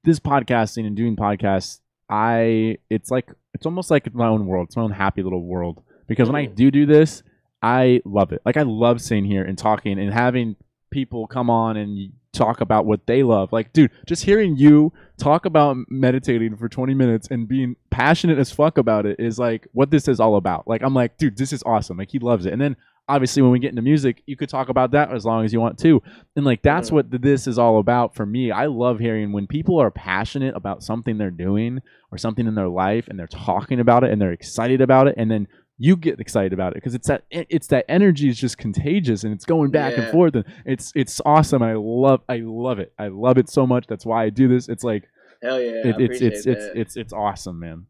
this 0.04 0.20
podcasting 0.20 0.86
and 0.86 0.96
doing 0.96 1.16
podcasts. 1.16 1.80
I 2.10 2.78
it's 2.92 3.10
like 3.10 3.32
it's 3.56 3.66
almost 3.66 3.90
like 3.90 4.14
my 4.14 4.28
own 4.28 4.46
world. 4.46 4.68
It's 4.68 4.78
my 4.78 4.84
own 4.84 4.92
happy 4.92 5.24
little 5.24 5.44
world 5.44 5.82
because 6.08 6.30
when 6.30 6.36
I 6.36 6.46
do 6.46 6.72
do 6.72 6.86
this, 6.86 7.24
I 7.62 8.02
love 8.06 8.32
it. 8.32 8.42
Like 8.46 8.58
I 8.58 8.64
love 8.64 9.02
sitting 9.02 9.26
here 9.26 9.44
and 9.44 9.58
talking 9.58 10.00
and 10.00 10.14
having 10.14 10.56
people 10.92 11.28
come 11.28 11.50
on 11.50 11.76
and 11.78 12.14
talk 12.32 12.62
about 12.62 12.86
what 12.86 13.08
they 13.08 13.24
love. 13.24 13.52
Like, 13.52 13.74
dude, 13.74 13.92
just 14.06 14.24
hearing 14.24 14.58
you 14.58 14.94
talk 15.18 15.46
about 15.46 15.76
meditating 15.90 16.56
for 16.56 16.70
20 16.70 16.94
minutes 16.94 17.28
and 17.32 17.48
being 17.48 17.76
passionate 17.90 18.38
as 18.38 18.52
fuck 18.52 18.78
about 18.78 19.06
it 19.06 19.20
is 19.20 19.40
like 19.40 19.68
what 19.74 19.90
this 19.92 20.08
is 20.08 20.20
all 20.20 20.36
about. 20.36 20.68
Like, 20.68 20.84
I'm 20.84 20.94
like, 20.94 21.18
dude, 21.18 21.38
this 21.38 21.52
is 21.52 21.64
awesome. 21.66 21.98
Like, 21.98 22.12
he 22.12 22.20
loves 22.20 22.46
it. 22.46 22.54
And 22.54 22.62
then 22.62 22.76
obviously, 23.10 23.42
when 23.42 23.52
we 23.52 23.60
get 23.60 23.72
into 23.72 23.82
music, 23.82 24.22
you 24.28 24.38
could 24.38 24.50
talk 24.50 24.70
about 24.70 24.92
that 24.92 25.12
as 25.12 25.26
long 25.26 25.44
as 25.46 25.52
you 25.52 25.60
want 25.60 25.80
to. 25.80 26.02
And 26.36 26.46
like, 26.46 26.62
that's 26.62 26.90
Mhm. 26.90 26.94
what 26.94 27.22
this 27.22 27.48
is 27.48 27.58
all 27.58 27.80
about 27.80 28.14
for 28.16 28.26
me. 28.26 28.52
I 28.52 28.68
love 28.68 29.00
hearing 29.00 29.32
when 29.32 29.48
people 29.48 29.82
are 29.82 29.90
passionate 29.92 30.56
about 30.56 30.84
something 30.84 31.18
they're 31.18 31.32
doing 31.32 31.80
or 32.12 32.18
something 32.20 32.46
in 32.46 32.54
their 32.56 32.70
life 32.70 33.08
and 33.08 33.18
they're 33.18 33.28
talking 33.28 33.80
about 33.80 34.04
it 34.04 34.12
and 34.12 34.22
they're 34.22 34.32
excited 34.32 34.80
about 34.80 35.08
it. 35.08 35.16
And 35.18 35.32
then 35.32 35.48
you 35.80 35.96
get 35.96 36.20
excited 36.20 36.54
about 36.54 36.72
it 36.72 36.76
because 36.76 36.96
it's 36.96 37.08
that 37.08 37.24
it's 37.30 37.68
that 37.68 37.86
energy 37.88 38.30
is 38.30 38.38
just 38.38 38.58
contagious 38.58 39.24
and 39.24 39.34
it's 39.34 39.46
going 39.46 39.70
back 39.70 39.98
and 39.98 40.10
forth 40.12 40.36
and 40.36 40.46
it's 40.66 40.92
it's 40.96 41.22
awesome 41.26 41.62
and 41.62 41.72
I 41.72 41.76
love 41.76 42.22
I 42.28 42.38
love 42.44 42.80
it 42.80 42.94
I 42.98 43.10
love 43.10 43.38
it 43.38 43.50
so 43.50 43.68
much 43.68 43.86
that's 43.88 44.06
why 44.06 44.24
I 44.24 44.30
do 44.30 44.48
this 44.48 44.70
it's 44.70 44.84
like 44.84 45.04
Hell 45.44 45.62
yeah. 45.62 45.70
it, 45.70 45.86
I 45.86 45.90
it's 45.90 45.96
appreciate 45.96 46.34
it's 46.34 46.46
it's 46.48 46.66
it's 46.74 46.98
it's 46.98 47.14
awesome 47.14 47.60
man 47.60 47.86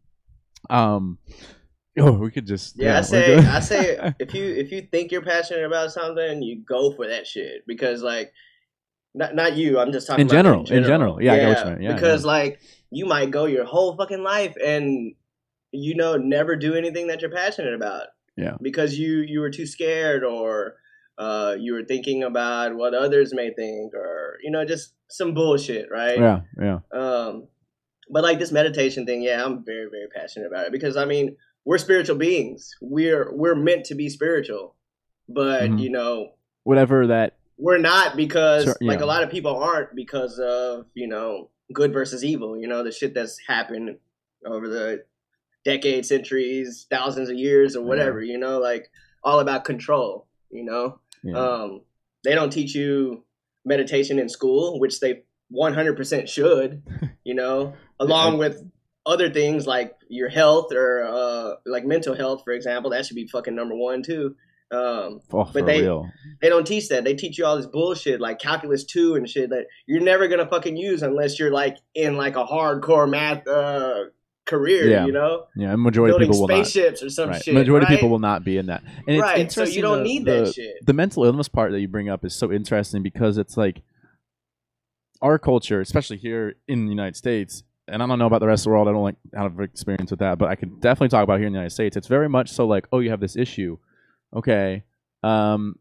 um 0.69 1.17
oh 1.97 2.11
we 2.13 2.31
could 2.31 2.45
just 2.45 2.77
Yeah, 2.77 2.97
I 2.97 3.01
say. 3.01 3.38
I 3.38 3.59
say 3.59 4.13
if 4.19 4.33
you 4.33 4.45
if 4.45 4.71
you 4.71 4.81
think 4.81 5.11
you're 5.11 5.23
passionate 5.23 5.65
about 5.65 5.91
something, 5.91 6.41
you 6.41 6.63
go 6.67 6.93
for 6.93 7.07
that 7.07 7.27
shit 7.27 7.65
because 7.65 8.01
like 8.01 8.33
not 9.13 9.35
not 9.35 9.55
you, 9.55 9.79
I'm 9.79 9.91
just 9.91 10.07
talking 10.07 10.21
In 10.21 10.27
about 10.27 10.35
general, 10.35 10.71
in 10.71 10.83
general. 10.83 11.21
Yeah, 11.21 11.33
I 11.33 11.38
get 11.38 11.65
what 11.65 11.81
you. 11.81 11.88
Yeah, 11.88 11.93
because 11.93 12.25
like 12.25 12.59
you 12.91 13.05
might 13.05 13.31
go 13.31 13.45
your 13.45 13.65
whole 13.65 13.95
fucking 13.95 14.23
life 14.23 14.55
and 14.63 15.15
you 15.72 15.95
know 15.95 16.15
never 16.18 16.55
do 16.55 16.76
anything 16.76 17.07
that 17.07 17.22
you're 17.22 17.32
passionate 17.32 17.74
about. 17.74 18.07
Yeah. 18.36 18.55
Because 18.61 18.97
you 18.99 19.20
you 19.20 19.39
were 19.39 19.49
too 19.49 19.65
scared 19.65 20.24
or 20.24 20.76
uh, 21.18 21.55
you 21.59 21.74
were 21.74 21.84
thinking 21.84 22.22
about 22.24 22.76
what 22.76 22.93
others 22.93 23.34
may 23.34 23.51
think 23.53 23.93
or 23.95 24.38
you 24.43 24.51
know 24.51 24.63
just 24.65 24.93
some 25.09 25.34
bullshit, 25.34 25.89
right? 25.91 26.18
yeah 26.20 26.41
yeah 26.61 26.80
Um, 26.93 27.47
but 28.09 28.24
like 28.24 28.39
this 28.39 28.51
meditation 28.51 29.05
thing, 29.05 29.22
yeah, 29.22 29.43
I'm 29.43 29.65
very, 29.65 29.89
very 29.89 30.07
passionate 30.15 30.47
about 30.47 30.68
it 30.68 30.72
because 30.72 30.95
I 30.95 31.05
mean, 31.05 31.36
we're 31.65 31.78
spiritual 31.80 32.18
beings. 32.18 32.76
We're 32.82 33.34
we're 33.34 33.55
meant 33.55 33.86
to 33.86 33.95
be 33.95 34.09
spiritual, 34.09 34.76
but 35.28 35.63
Mhm. 35.63 35.80
you 35.82 35.89
know, 35.89 36.34
whatever 36.63 37.07
that 37.07 37.34
we're 37.57 37.80
not 37.80 38.15
because 38.15 38.65
Sure, 38.65 38.76
like 38.82 39.01
a 39.01 39.05
lot 39.05 39.24
of 39.24 39.32
people 39.32 39.55
aren't 39.57 39.95
because 39.95 40.38
of 40.39 40.86
you 40.93 41.07
know 41.07 41.49
good 41.74 41.91
versus 41.91 42.24
evil. 42.24 42.57
You 42.57 42.68
know, 42.68 42.84
the 42.84 42.91
shit 42.91 43.13
that's 43.15 43.39
happened 43.47 43.97
over 44.45 44.70
the 44.70 45.03
decades, 45.68 46.07
centuries, 46.07 46.88
thousands 46.89 47.30
of 47.30 47.38
years, 47.38 47.76
or 47.76 47.84
whatever. 47.84 48.22
You 48.22 48.38
know, 48.38 48.59
like 48.59 48.89
all 49.24 49.39
about 49.39 49.65
control. 49.65 50.26
You 50.49 50.63
know, 50.63 50.99
yeah. 51.24 51.38
um, 51.38 51.82
they 52.24 52.34
don't 52.34 52.51
teach 52.51 52.74
you 52.74 53.26
meditation 53.65 54.18
in 54.18 54.30
school, 54.30 54.80
which 54.80 55.01
they 55.01 55.24
100% 55.53 56.28
should, 56.28 56.84
you 57.26 57.36
know, 57.36 57.74
along 57.99 58.38
with 58.38 58.63
other 59.05 59.30
things 59.30 59.68
like 59.68 59.93
your 60.07 60.30
health 60.30 60.72
or 60.74 61.03
uh, 61.03 61.55
like 61.65 61.86
mental 61.86 62.15
health, 62.15 62.43
for 62.45 62.53
example. 62.53 62.91
That 62.91 63.05
should 63.05 63.15
be 63.15 63.28
fucking 63.28 63.55
number 63.55 63.76
one, 63.76 64.03
too. 64.03 64.36
Um, 64.70 65.22
oh, 65.32 65.49
but 65.53 65.65
they- 65.65 65.82
real 65.82 66.09
they 66.41 66.49
don't 66.49 66.68
teach 66.68 66.89
that. 66.89 67.03
They 67.03 67.13
teach 67.13 67.38
you 67.38 67.45
all 67.45 67.55
this 67.57 67.65
bullshit 67.65 68.20
like 68.20 68.39
calculus 68.39 68.84
2 68.84 69.15
and 69.15 69.30
shit 69.30 69.49
that 69.49 69.68
you're 69.86 70.01
never 70.01 70.28
to 70.28 70.45
fucking 70.45 70.76
use 70.76 71.01
unless 71.01 71.39
you're 71.39 71.51
like 71.51 71.78
in 71.95 72.18
like 72.18 72.36
a 72.36 72.45
hardcore 72.45 73.09
math 73.09 73.47
uh, 73.47 74.05
career, 74.47 74.87
Yeah. 74.89 75.05
you 75.05 75.11
know? 75.11 75.45
yeah 75.55 75.75
majority 75.75 76.15
of 76.15 76.19
people 76.19 76.39
will 76.39 76.47
not 76.47 76.65
spaceships 76.65 77.03
or 77.03 77.09
some 77.09 77.29
right. 77.29 77.43
shit. 77.43 77.53
majority 77.53 77.83
of 77.85 77.89
right? 77.89 77.95
people 77.97 78.09
will 78.09 78.17
not 78.19 78.43
be 78.43 78.57
in 78.57 78.65
that 78.67 78.81
and 79.07 79.17
it's 79.17 79.21
right. 79.21 79.35
So 79.35 79.41
interesting 79.41 79.75
you 79.75 79.81
don't 79.83 79.99
the- 79.99 80.03
need 80.03 80.25
the- 80.25 80.31
that 80.45 80.53
shit. 80.55 80.85
the 80.85 80.93
mental 80.93 81.23
illness 81.25 81.47
part 81.47 81.71
that 81.71 81.79
you 81.81 81.87
bring 81.87 82.09
up 82.09 82.25
is 82.25 82.33
so 82.35 82.51
interesting 82.51 83.03
because 83.03 83.37
it's 83.37 83.55
like 83.57 83.81
our 85.21 85.37
culture, 85.39 85.81
especially 85.81 86.17
here 86.17 86.55
in 86.67 86.85
the 86.85 86.91
United 86.91 87.15
States, 87.15 87.63
and 87.87 88.03
I 88.03 88.07
don't 88.07 88.19
know 88.19 88.27
about 88.27 88.39
the 88.39 88.47
rest 88.47 88.61
of 88.61 88.65
the 88.65 88.69
world. 88.71 88.87
I 88.87 88.91
don't 88.91 89.03
like 89.03 89.15
have 89.35 89.59
experience 89.59 90.11
with 90.11 90.19
that, 90.19 90.37
but 90.37 90.49
I 90.49 90.55
can 90.55 90.79
definitely 90.79 91.09
talk 91.09 91.23
about 91.23 91.39
here 91.39 91.47
in 91.47 91.53
the 91.53 91.57
United 91.57 91.73
States. 91.73 91.97
It's 91.97 92.07
very 92.07 92.29
much 92.29 92.49
so 92.51 92.67
like, 92.67 92.85
oh, 92.91 92.99
you 92.99 93.09
have 93.09 93.19
this 93.19 93.35
issue, 93.35 93.77
okay. 94.35 94.83
Um, 95.23 95.79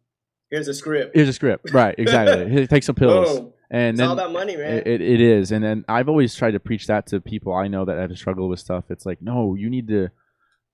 Here's 0.50 0.68
a 0.68 0.74
script. 0.74 1.14
here's 1.14 1.28
a 1.28 1.32
script, 1.32 1.72
right? 1.72 1.94
Exactly. 1.98 2.66
Take 2.68 2.82
some 2.84 2.94
pills, 2.94 3.40
Boom. 3.40 3.52
And 3.70 3.90
It's 3.94 3.98
then 3.98 4.08
all 4.08 4.14
about 4.14 4.32
money, 4.32 4.56
man. 4.56 4.82
it, 4.86 5.00
it, 5.00 5.20
is, 5.20 5.52
and 5.52 5.64
then 5.64 5.84
I've 5.88 6.08
always 6.08 6.34
tried 6.34 6.52
to 6.52 6.60
preach 6.60 6.86
that 6.86 7.06
to 7.08 7.20
people 7.20 7.52
I 7.54 7.68
know 7.68 7.84
that 7.84 7.98
have 7.98 8.16
struggled 8.16 8.50
with 8.50 8.60
stuff. 8.60 8.84
It's 8.90 9.06
like, 9.06 9.20
no, 9.20 9.54
you 9.54 9.68
need 9.70 9.88
to, 9.88 10.08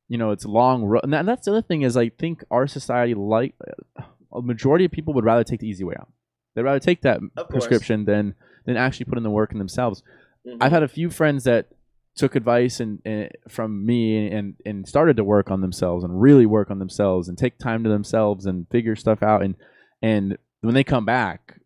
you 0.09 0.19
know, 0.19 0.31
it's 0.31 0.45
long 0.45 0.85
run. 0.85 1.01
And, 1.05 1.13
that, 1.13 1.21
and 1.21 1.29
that's 1.29 1.45
the 1.47 1.53
other 1.53 1.63
thing 1.63 1.83
is, 1.83 1.97
I 1.97 2.11
think 2.11 2.45
our 2.51 2.67
society, 2.67 3.15
like 3.15 3.55
a 3.99 4.43
majority 4.43 4.85
of 4.85 4.93
people, 4.93 5.15
would 5.15 5.25
rather 5.25 5.45
take 5.45 5.61
the 5.61 5.69
easy 5.69 5.85
way 5.85 5.95
out. 5.99 6.11
They'd 6.55 6.63
rather 6.63 6.81
take 6.81 7.03
that 7.03 7.21
prescription 7.49 8.05
than 8.05 8.35
than 8.67 8.77
actually 8.77 9.07
put 9.07 9.17
in 9.19 9.25
the 9.25 9.31
work 9.31 9.53
in 9.53 9.59
themselves. 9.59 10.03
Mhm. 10.47 10.59
I've 10.61 10.73
had 10.73 10.83
a 10.83 10.89
few 10.89 11.09
friends 11.11 11.45
that 11.45 11.69
took 12.15 12.37
advice 12.37 12.79
and, 12.79 13.01
and 13.07 13.31
from 13.49 13.87
me 13.87 14.29
and 14.29 14.55
and 14.67 14.87
started 14.87 15.17
to 15.17 15.25
work 15.25 15.51
on 15.51 15.63
themselves 15.63 16.05
and 16.05 16.21
really 16.21 16.45
work 16.45 16.71
on 16.71 16.79
themselves 16.79 17.27
and 17.27 17.39
take 17.39 17.59
time 17.59 17.83
to 17.85 17.89
themselves 17.89 18.45
and 18.45 18.69
figure 18.69 18.95
stuff 18.95 19.23
out 19.23 19.43
and 19.43 19.55
and 20.03 20.37
when 20.61 20.75
they 20.75 20.85
come 20.85 21.07
back 21.07 21.59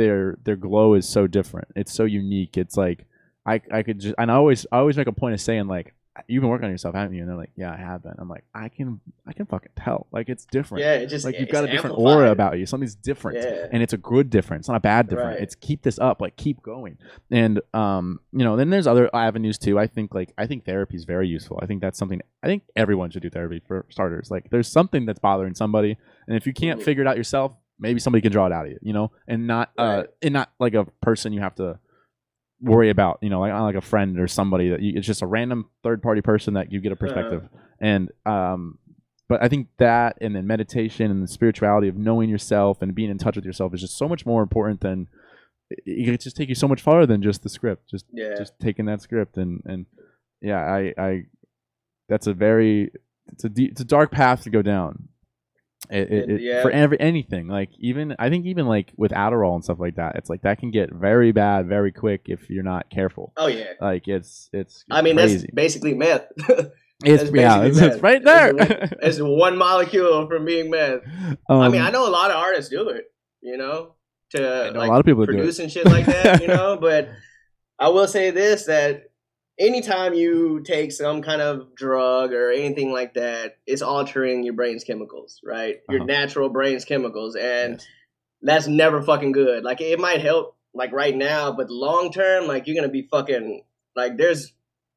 their 0.00 0.38
their 0.44 0.56
glow 0.56 0.94
is 0.94 1.06
so 1.08 1.26
different. 1.26 1.68
It's 1.76 1.92
so 1.92 2.04
unique. 2.04 2.56
It's 2.56 2.76
like 2.76 3.00
i 3.46 3.60
i 3.72 3.82
could 3.82 3.98
just 4.00 4.14
and 4.18 4.30
i 4.30 4.34
always 4.34 4.66
i 4.70 4.76
always 4.78 4.96
make 4.98 5.06
a 5.06 5.12
point 5.12 5.32
of 5.32 5.40
saying 5.40 5.66
like 5.66 5.94
you've 6.28 6.42
been 6.42 6.50
working 6.50 6.66
on 6.66 6.70
yourself 6.70 6.94
haven't 6.94 7.14
you? 7.14 7.22
And 7.22 7.28
they're 7.30 7.36
like 7.44 7.52
yeah 7.56 7.72
i 7.72 7.76
have 7.76 8.02
been. 8.02 8.12
I'm 8.18 8.28
like 8.28 8.44
i 8.54 8.68
can 8.68 9.00
i 9.26 9.32
can 9.32 9.46
fucking 9.46 9.72
tell. 9.76 10.06
Like 10.12 10.28
it's 10.28 10.44
different. 10.44 10.84
Yeah, 10.84 10.94
it 11.02 11.06
just 11.06 11.24
like 11.24 11.38
you've 11.38 11.48
got 11.56 11.64
a 11.64 11.66
different 11.74 11.94
amplified. 11.96 12.16
aura 12.16 12.30
about 12.32 12.58
you. 12.58 12.66
Something's 12.66 12.94
different. 12.94 13.38
Yeah. 13.38 13.66
and 13.72 13.82
it's 13.82 13.94
a 13.94 14.02
good 14.14 14.28
difference 14.36 14.68
not 14.68 14.76
a 14.76 14.80
bad 14.92 15.08
difference. 15.08 15.34
Right. 15.36 15.42
it's 15.42 15.54
keep 15.54 15.80
this 15.82 15.98
up. 15.98 16.20
Like 16.20 16.36
keep 16.36 16.62
going. 16.62 16.98
And 17.30 17.60
um 17.72 18.20
you 18.32 18.44
know 18.46 18.56
then 18.56 18.68
there's 18.70 18.86
other 18.86 19.06
avenues 19.14 19.56
too. 19.56 19.78
I 19.78 19.86
think 19.86 20.14
like 20.14 20.30
i 20.36 20.46
think 20.46 20.64
therapy 20.66 20.96
is 20.96 21.04
very 21.04 21.28
useful. 21.28 21.58
I 21.62 21.66
think 21.66 21.80
that's 21.80 21.98
something 21.98 22.20
i 22.42 22.46
think 22.46 22.64
everyone 22.76 23.08
should 23.10 23.22
do 23.22 23.30
therapy 23.30 23.60
for 23.66 23.86
starters. 23.88 24.30
Like 24.30 24.44
there's 24.50 24.68
something 24.78 25.06
that's 25.06 25.20
bothering 25.28 25.54
somebody. 25.54 25.92
And 26.26 26.36
if 26.36 26.44
you 26.46 26.52
can't 26.52 26.78
Mhm. 26.80 26.84
figure 26.84 27.02
it 27.04 27.08
out 27.10 27.16
yourself 27.16 27.52
maybe 27.80 27.98
somebody 27.98 28.22
can 28.22 28.30
draw 28.32 28.46
it 28.46 28.52
out 28.52 28.66
of 28.66 28.72
you 28.72 28.78
you 28.82 28.92
know? 28.92 29.10
And 29.26 29.46
not 29.46 29.70
uh 29.78 30.04
and 30.22 30.32
not 30.34 30.52
like 30.60 30.74
a 30.74 30.84
person 31.00 31.32
you 31.32 31.40
have 31.40 31.54
to 31.56 31.78
worry 32.62 32.90
about 32.90 33.18
you 33.22 33.30
know 33.30 33.40
like 33.40 33.52
like 33.52 33.74
a 33.74 33.80
friend 33.80 34.20
or 34.20 34.28
somebody 34.28 34.68
that 34.68 34.80
you, 34.82 34.92
it's 34.98 35.06
just 35.06 35.22
a 35.22 35.26
random 35.26 35.70
third 35.82 36.02
party 36.02 36.20
person 36.20 36.54
that 36.54 36.70
you 36.70 36.80
get 36.80 36.92
a 36.92 36.96
perspective. 36.96 37.48
And 37.80 38.10
um 38.26 38.78
but 39.28 39.42
i 39.42 39.48
think 39.48 39.68
that 39.78 40.18
and 40.20 40.34
then 40.36 40.46
meditation 40.46 41.10
and 41.10 41.22
the 41.22 41.28
spirituality 41.28 41.88
of 41.88 41.96
knowing 41.96 42.28
yourself 42.28 42.82
and 42.82 42.94
being 42.94 43.10
in 43.10 43.16
touch 43.16 43.36
with 43.36 43.44
yourself 43.44 43.72
is 43.72 43.80
just 43.80 43.96
so 43.96 44.08
much 44.08 44.26
more 44.26 44.42
important 44.42 44.80
than 44.80 45.06
it 45.70 45.78
it 45.86 46.04
could 46.04 46.20
just 46.20 46.36
take 46.36 46.48
you 46.48 46.54
so 46.54 46.66
much 46.68 46.82
farther 46.82 47.06
than 47.06 47.22
just 47.22 47.42
the 47.44 47.48
script 47.48 47.88
just 47.88 48.04
Yeah. 48.12 48.34
just 48.36 48.58
taking 48.60 48.86
that 48.86 49.00
script 49.00 49.36
and 49.36 49.62
and 49.64 49.86
yeah 50.42 50.58
i 50.60 50.92
i 50.98 51.22
that's 52.08 52.26
a 52.26 52.34
very 52.34 52.90
it's 53.32 53.44
a 53.44 53.48
deep, 53.48 53.70
it's 53.70 53.80
a 53.80 53.84
dark 53.84 54.10
path 54.10 54.42
to 54.42 54.50
go 54.50 54.62
down 54.62 55.09
it, 55.90 56.10
it, 56.12 56.30
it- 56.30 56.40
yeah. 56.40 56.62
for 56.62 56.70
every 56.70 56.98
anything 57.00 57.48
like 57.48 57.70
even 57.78 58.14
i 58.18 58.28
think 58.30 58.46
even 58.46 58.66
like 58.66 58.92
with 58.96 59.10
adderall 59.12 59.54
and 59.54 59.64
stuff 59.64 59.78
like 59.80 59.96
that 59.96 60.16
it's 60.16 60.30
like 60.30 60.42
that 60.42 60.58
can 60.58 60.70
get 60.70 60.92
very 60.92 61.32
bad 61.32 61.66
very 61.66 61.92
quick 61.92 62.22
if 62.26 62.48
you're 62.48 62.62
not 62.62 62.88
careful 62.90 63.32
oh 63.36 63.46
yeah. 63.46 63.72
like 63.80 64.06
it's 64.08 64.48
it's, 64.52 64.84
I 64.90 65.02
mean, 65.02 65.16
crazy. 65.16 65.38
that's 65.38 65.50
basically 65.54 65.94
meth. 65.94 66.26
it's 67.04 67.30
yeah 67.32 67.62
it's, 67.62 67.78
it's 67.78 68.02
right 68.02 68.22
there 68.22 68.52
It's 68.56 68.92
it's 69.02 69.18
one 69.20 69.56
molecule 69.56 70.28
from 70.28 70.44
being 70.44 70.70
meth. 70.70 71.00
um, 71.48 71.60
I 71.60 71.68
mean, 71.68 71.80
I 71.82 71.90
know 71.90 72.06
a 72.06 72.10
lot 72.10 72.30
of 72.30 72.36
artists 72.36 72.70
do 72.70 72.88
it, 72.90 73.06
you 73.40 73.56
know, 73.56 73.94
to 74.32 74.38
know 74.40 74.78
like 74.78 74.88
a 74.88 74.92
lot 74.92 75.00
of 75.00 75.06
people 75.06 75.20
that 75.20 75.32
do 75.32 75.32
it. 75.32 75.36
produce 75.40 75.58
and 75.60 75.72
shit 75.72 75.86
like 75.86 76.06
that, 76.06 76.40
you 76.42 76.48
know. 76.48 76.76
But 76.80 77.08
I 77.78 77.88
will 77.88 78.06
say 78.06 78.30
this: 78.30 78.66
that 78.66 79.09
anytime 79.60 80.14
you 80.14 80.60
take 80.64 80.90
some 80.90 81.22
kind 81.22 81.40
of 81.42 81.74
drug 81.76 82.32
or 82.32 82.50
anything 82.50 82.90
like 82.92 83.14
that, 83.14 83.58
it's 83.66 83.82
altering 83.82 84.42
your 84.42 84.54
brain's 84.54 84.82
chemicals, 84.82 85.40
right? 85.44 85.80
Your 85.88 86.00
Uh-huh. 86.00 86.06
natural 86.06 86.48
brain's 86.48 86.84
chemicals, 86.84 87.36
and 87.36 87.74
Yes. 87.74 87.86
that's 88.42 88.66
never 88.66 89.02
fucking 89.02 89.32
good. 89.32 89.62
Like 89.62 89.80
it 89.80 89.98
might 90.00 90.20
help, 90.22 90.56
like 90.74 90.92
right 90.92 91.14
now, 91.14 91.52
but 91.52 91.70
long 91.70 92.10
term, 92.10 92.46
like 92.48 92.66
you're 92.66 92.74
gonna 92.76 92.88
be 92.88 93.02
fucking 93.02 93.62
like 93.94 94.16
there's 94.16 94.52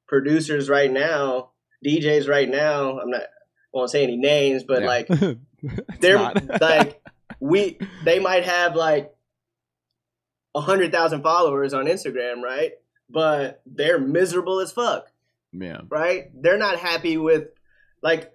producers 0.08 0.70
right 0.70 0.92
now, 0.92 1.52
DJs 1.86 2.28
right 2.30 2.50
now. 2.50 3.00
I'm 3.00 3.10
not 3.12 3.24
won't 3.74 3.90
say 3.90 4.04
any 4.04 4.18
names, 4.18 4.64
but 4.64 4.82
Yeah. 4.82 4.88
like 4.88 5.08
they're 6.00 6.32
like 6.62 7.02
we 7.40 7.82
they 8.02 8.20
might 8.20 8.46
have 8.46 8.76
like 8.76 9.14
a 10.56 10.62
hundred 10.62 10.92
thousand 10.92 11.24
followers 11.24 11.74
on 11.74 11.86
Instagram, 11.86 12.42
right? 12.42 12.74
But 13.10 13.62
they're 13.66 14.00
miserable 14.00 14.60
as 14.60 14.72
fuck, 14.72 15.12
yeah 15.52 15.82
right? 15.90 16.32
They're 16.34 16.58
not 16.58 16.80
happy 16.80 17.18
with 17.18 17.50
like 18.02 18.32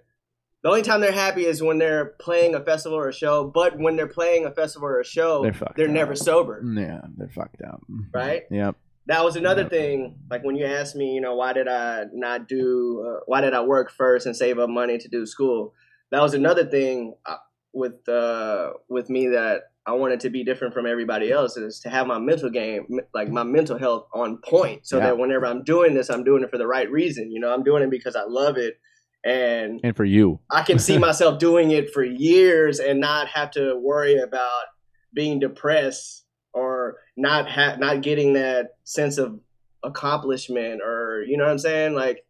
the 0.61 0.69
only 0.69 0.81
time 0.81 0.99
they're 1.01 1.11
happy 1.11 1.45
is 1.45 1.61
when 1.63 1.77
they're 1.79 2.05
playing 2.19 2.53
a 2.55 2.59
festival 2.63 2.97
or 2.97 3.09
a 3.09 3.13
show. 3.13 3.45
But 3.49 3.77
when 3.77 3.95
they're 3.95 4.07
playing 4.07 4.45
a 4.45 4.51
festival 4.51 4.87
or 4.89 4.99
a 4.99 5.05
show, 5.05 5.43
They're 5.43 5.55
they're, 5.75 5.87
never 5.87 6.15
sober, 6.15 6.61
yeah 6.65 7.01
they're 7.17 7.29
fucked 7.29 7.61
up 7.61 7.81
right? 8.13 8.43
yep 8.51 8.75
That 9.07 9.23
was 9.25 9.35
another 9.35 9.63
Yeah. 9.63 9.69
thing. 9.69 10.15
Like 10.29 10.43
when 10.43 10.55
you 10.55 10.65
asked 10.65 10.95
me, 10.95 11.13
you 11.15 11.21
know, 11.21 11.35
why 11.35 11.53
did 11.53 11.67
I 11.67 12.05
not 12.13 12.47
do? 12.47 13.03
Uh, 13.07 13.19
why 13.25 13.41
did 13.41 13.53
I 13.53 13.61
work 13.61 13.91
first 13.91 14.25
and 14.27 14.35
save 14.35 14.59
up 14.59 14.69
money 14.69 14.97
to 14.97 15.07
do 15.09 15.25
school? 15.25 15.73
that 16.11 16.21
was 16.21 16.33
another 16.33 16.65
thing 16.65 17.13
uh, 17.25 17.35
with 17.73 18.07
uh, 18.09 18.71
with 18.87 19.09
me 19.09 19.27
that 19.29 19.63
I 19.89 19.93
wanted 19.93 20.19
to 20.21 20.29
be 20.29 20.43
different 20.43 20.73
from 20.73 20.85
everybody 20.85 21.31
else 21.31 21.57
is 21.57 21.79
to 21.81 21.89
have 21.89 22.05
my 22.05 22.19
mental 22.19 22.49
game, 22.49 22.99
like 23.13 23.29
my 23.29 23.43
mental 23.43 23.77
health 23.77 24.07
on 24.13 24.37
point, 24.37 24.85
so 24.85 24.97
Yeah. 24.97 25.05
that 25.07 25.17
whenever 25.17 25.45
I'm 25.47 25.63
doing 25.63 25.93
this, 25.95 26.09
I'm 26.09 26.23
doing 26.23 26.43
it 26.43 26.49
for 26.51 26.57
the 26.57 26.67
right 26.67 26.89
reason. 26.91 27.31
You 27.31 27.39
know, 27.39 27.51
I'm 27.53 27.63
doing 27.63 27.81
it 27.83 27.89
because 27.89 28.15
I 28.15 28.23
love 28.25 28.57
it, 28.57 28.79
and 29.23 29.79
And 29.83 29.95
for 29.95 30.05
you, 30.05 30.39
I 30.51 30.61
can 30.63 30.77
see 30.79 30.97
myself 31.07 31.39
doing 31.39 31.71
it 31.71 31.91
for 31.91 32.03
years 32.03 32.79
and 32.79 32.99
not 32.99 33.27
have 33.29 33.49
to 33.51 33.77
worry 33.79 34.17
about 34.19 34.65
being 35.13 35.39
depressed 35.39 36.25
or 36.53 36.97
not 37.17 37.49
ha- 37.49 37.77
not 37.79 38.01
getting 38.01 38.33
that 38.33 38.71
sense 38.83 39.17
of 39.17 39.39
accomplishment 39.83 40.81
or 40.83 41.23
you 41.27 41.35
know 41.37 41.45
what 41.45 41.51
I'm 41.51 41.57
saying? 41.59 41.93
Like 41.95 42.25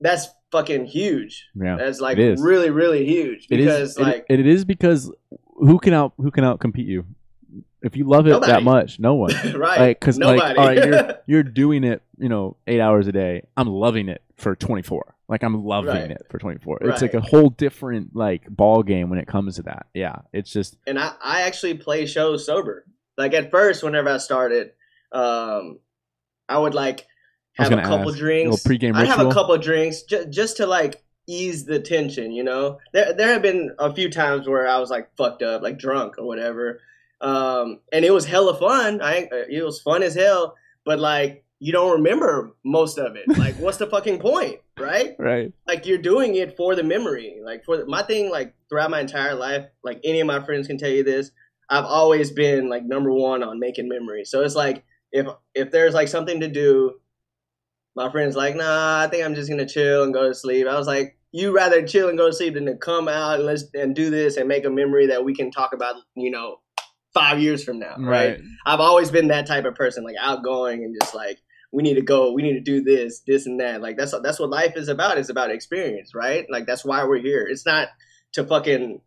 that's 0.00 0.28
fucking 0.52 0.86
huge. 0.86 1.46
yeah, 1.54 1.76
That's 1.76 2.00
like 2.00 2.16
really 2.18 2.70
really 2.70 3.04
huge 3.06 3.48
because 3.48 3.90
is. 3.90 3.98
like 3.98 4.24
it, 4.28 4.40
it 4.40 4.46
is 4.46 4.64
because 4.64 5.12
who 5.58 5.78
can 5.78 5.92
out 5.94 6.12
who 6.16 6.30
can 6.30 6.44
out 6.44 6.60
compete 6.60 6.86
you? 6.86 7.04
If 7.82 7.96
you 7.96 8.04
love 8.08 8.26
it 8.26 8.40
that 8.42 8.62
much, 8.62 8.98
no 8.98 9.14
one. 9.14 9.32
right 9.54 9.78
Like, 9.80 10.00
cause 10.00 10.18
like, 10.18 10.36
nobody. 10.38 10.58
all 10.58 10.66
right, 10.66 10.84
you're 10.86 11.14
you're 11.26 11.42
doing 11.42 11.84
it, 11.84 12.02
you 12.18 12.28
know, 12.28 12.56
eight 12.66 12.80
hours 12.80 13.06
a 13.06 13.12
day. 13.12 13.46
I'm 13.56 13.68
loving 13.68 14.08
it 14.08 14.22
for 14.36 14.56
24. 14.56 15.14
Like 15.28 15.42
I'm 15.42 15.64
loving 15.64 15.90
Right. 15.94 16.10
it 16.10 16.26
for 16.30 16.38
24. 16.38 16.78
It's 16.82 17.02
like 17.02 17.14
a 17.14 17.20
whole 17.20 17.50
different 17.50 18.14
like 18.16 18.48
ball 18.48 18.82
game 18.82 19.08
when 19.10 19.18
it 19.18 19.26
comes 19.28 19.56
to 19.56 19.62
that. 19.62 19.86
Yeah, 19.94 20.16
it's 20.32 20.52
just 20.52 20.76
and 20.86 20.98
I, 20.98 21.12
I 21.22 21.42
actually 21.42 21.74
play 21.74 22.06
shows 22.06 22.44
sober. 22.46 22.84
Like 23.16 23.32
at 23.34 23.50
first, 23.50 23.82
whenever 23.82 24.08
I 24.10 24.18
started, 24.18 24.72
um, 25.12 25.78
I 26.48 26.58
would 26.58 26.74
like 26.74 27.06
I 27.58 27.62
was 27.62 27.70
have 27.70 27.78
a 27.78 27.82
couple 27.82 28.10
ask, 28.10 28.18
drinks. 28.18 28.62
pregame 28.62 28.94
I'd 28.94 29.06
have 29.08 29.24
a 29.26 29.32
couple 29.32 29.56
drinks 29.58 30.02
ju- 30.02 30.26
just 30.26 30.58
to 30.58 30.66
like 30.66 31.02
ease 31.26 31.64
the 31.64 31.80
tension. 31.80 32.32
You 32.32 32.44
know, 32.44 32.78
there 32.92 33.12
there 33.12 33.28
have 33.28 33.42
been 33.42 33.74
a 33.78 33.94
few 33.94 34.10
times 34.10 34.48
where 34.48 34.68
I 34.68 34.78
was 34.78 34.90
like 34.90 35.10
fucked 35.16 35.42
up, 35.42 35.62
like 35.62 35.78
drunk 35.78 36.18
or 36.18 36.26
whatever, 36.26 36.80
um, 37.20 37.80
and 37.92 38.04
it 38.04 38.12
was 38.12 38.24
hella 38.24 38.56
fun. 38.58 39.00
I 39.02 39.28
it 39.48 39.64
was 39.64 39.80
fun 39.80 40.02
as 40.02 40.14
hell, 40.14 40.54
but 40.84 40.98
like 40.98 41.44
you 41.58 41.72
don't 41.72 41.92
remember 41.92 42.54
most 42.64 42.98
of 42.98 43.16
it. 43.16 43.26
Like, 43.38 43.54
what's 43.58 43.78
the 43.78 43.86
fucking 43.86 44.18
point, 44.18 44.60
right? 44.78 45.16
right. 45.18 45.52
like 45.66 45.86
you're 45.86 45.98
doing 45.98 46.34
it 46.34 46.56
for 46.56 46.74
the 46.74 46.82
memory 46.82 47.38
like 47.42 47.64
for 47.64 47.78
the, 47.78 47.86
my 47.86 48.02
thing 48.02 48.30
like 48.30 48.54
throughout 48.68 48.90
my 48.90 49.00
entire 49.00 49.34
life 49.34 49.66
like 49.82 50.00
any 50.04 50.20
of 50.20 50.26
my 50.26 50.44
friends 50.44 50.66
can 50.66 50.78
tell 50.78 50.90
you 50.90 51.02
this 51.02 51.30
i've 51.70 51.84
always 51.84 52.30
been 52.30 52.68
like 52.68 52.84
number 52.84 53.12
one 53.12 53.42
on 53.42 53.58
making 53.58 53.88
memories 53.88 54.30
so 54.30 54.42
it's 54.42 54.54
like 54.54 54.84
if 55.12 55.26
if 55.54 55.70
there's 55.70 55.94
like 55.94 56.08
something 56.08 56.40
to 56.40 56.48
do 56.48 56.92
my 57.96 58.10
friends 58.10 58.36
like 58.36 58.54
nah 58.54 59.00
i 59.02 59.08
think 59.08 59.24
i'm 59.24 59.34
just 59.34 59.48
gonna 59.48 59.66
chill 59.66 60.04
and 60.04 60.14
go 60.14 60.28
to 60.28 60.34
sleep 60.34 60.66
i 60.66 60.76
was 60.76 60.86
like 60.86 61.16
you 61.32 61.54
rather 61.54 61.86
chill 61.86 62.08
and 62.08 62.16
go 62.16 62.28
to 62.28 62.32
sleep 62.32 62.54
than 62.54 62.66
to 62.66 62.76
come 62.76 63.08
out 63.08 63.36
and 63.36 63.44
let's 63.44 63.64
and 63.74 63.94
do 63.94 64.10
this 64.10 64.36
and 64.36 64.48
make 64.48 64.64
a 64.64 64.70
memory 64.70 65.06
that 65.08 65.24
we 65.24 65.34
can 65.34 65.50
talk 65.50 65.72
about 65.72 65.96
you 66.14 66.30
know 66.30 66.56
five 67.14 67.40
years 67.40 67.64
from 67.64 67.78
now 67.78 67.96
right, 67.98 68.32
Right. 68.32 68.40
I've 68.66 68.80
always 68.80 69.10
been 69.10 69.28
that 69.28 69.46
type 69.46 69.64
of 69.64 69.74
person, 69.74 70.04
like 70.04 70.16
outgoing 70.20 70.84
and 70.84 70.94
just 71.00 71.14
like 71.14 71.38
we 71.72 71.82
need 71.82 71.94
to 71.94 72.02
go, 72.02 72.32
we 72.32 72.42
need 72.42 72.54
to 72.54 72.60
do 72.60 72.82
this, 72.82 73.22
this 73.26 73.46
and 73.46 73.60
that. 73.60 73.80
Like 73.80 73.96
that's 73.96 74.14
that's 74.22 74.38
what 74.38 74.50
life 74.50 74.76
is 74.76 74.88
about. 74.88 75.16
It's 75.16 75.30
about 75.30 75.50
experience, 75.50 76.14
right? 76.14 76.44
Like 76.50 76.66
that's 76.66 76.84
why 76.84 77.04
we're 77.04 77.20
here. 77.20 77.46
It's 77.48 77.64
not 77.64 77.88
to 78.32 78.44
fucking 78.44 79.00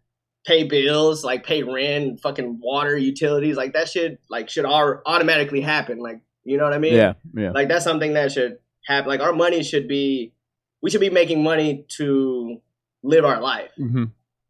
pay 0.46 0.64
bills, 0.64 1.24
like 1.24 1.46
pay 1.46 1.62
rent, 1.62 2.20
fucking 2.22 2.60
water, 2.62 2.98
utilities. 2.98 3.56
Like 3.58 3.74
that 3.74 3.90
shit, 3.90 4.20
like 4.30 4.50
should 4.50 4.66
all 4.66 5.02
automatically 5.06 5.62
happen. 5.62 6.00
Like 6.00 6.22
you 6.44 6.58
know 6.58 6.64
what 6.64 6.74
I 6.74 6.80
mean? 6.80 6.96
Yeah. 6.96 7.14
Yeah. 7.36 7.52
Like 7.52 7.68
that's 7.68 7.84
something 7.84 8.14
that 8.14 8.32
should 8.32 8.58
happen. 8.86 9.08
Like 9.10 9.22
our 9.22 9.34
money 9.34 9.64
should 9.64 9.88
be, 9.88 10.34
we 10.82 10.90
should 10.90 11.02
be 11.02 11.10
making 11.10 11.44
money 11.44 11.86
to 11.98 12.62
live 13.04 13.26
our 13.26 13.40
life. 13.42 13.72
hmm 13.78 14.06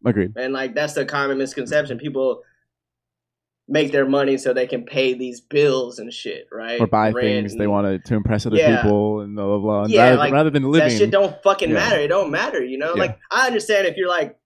Agreed. 0.06 0.34
And 0.38 0.54
like 0.54 0.76
that's 0.76 0.94
the 0.94 1.04
common 1.06 1.38
misconception. 1.38 1.98
People 1.98 2.42
make 3.68 3.92
their 3.92 4.08
money 4.08 4.38
so 4.38 4.54
they 4.54 4.66
can 4.66 4.84
pay 4.84 5.14
these 5.14 5.42
bills 5.42 6.00
and 6.00 6.12
shit, 6.12 6.48
right? 6.52 6.80
Or 6.82 6.88
buy 6.88 7.12
Rent 7.12 7.18
things 7.50 7.56
they 7.56 7.66
and- 7.66 7.72
want 7.72 7.86
to 7.86 8.00
to 8.10 8.16
impress 8.16 8.46
other 8.46 8.56
Yeah. 8.56 8.82
people 8.82 9.20
and 9.22 9.36
blah 9.36 9.46
blah 9.46 9.58
blah. 9.60 9.84
And 9.84 9.92
Yeah, 9.92 10.06
rather, 10.06 10.18
like, 10.18 10.34
rather 10.34 10.50
than 10.50 10.64
living. 10.72 10.90
That 10.90 10.98
shit 10.98 11.12
don't 11.12 11.36
fucking 11.44 11.70
Yeah. 11.70 11.76
matter. 11.76 12.00
It 12.00 12.08
don't 12.08 12.32
matter, 12.32 12.64
you 12.64 12.78
know? 12.78 12.94
Yeah. 12.96 13.02
Like 13.02 13.20
I 13.30 13.46
understand 13.48 13.88
if 13.88 13.98
you're 13.98 14.10
like 14.10 14.38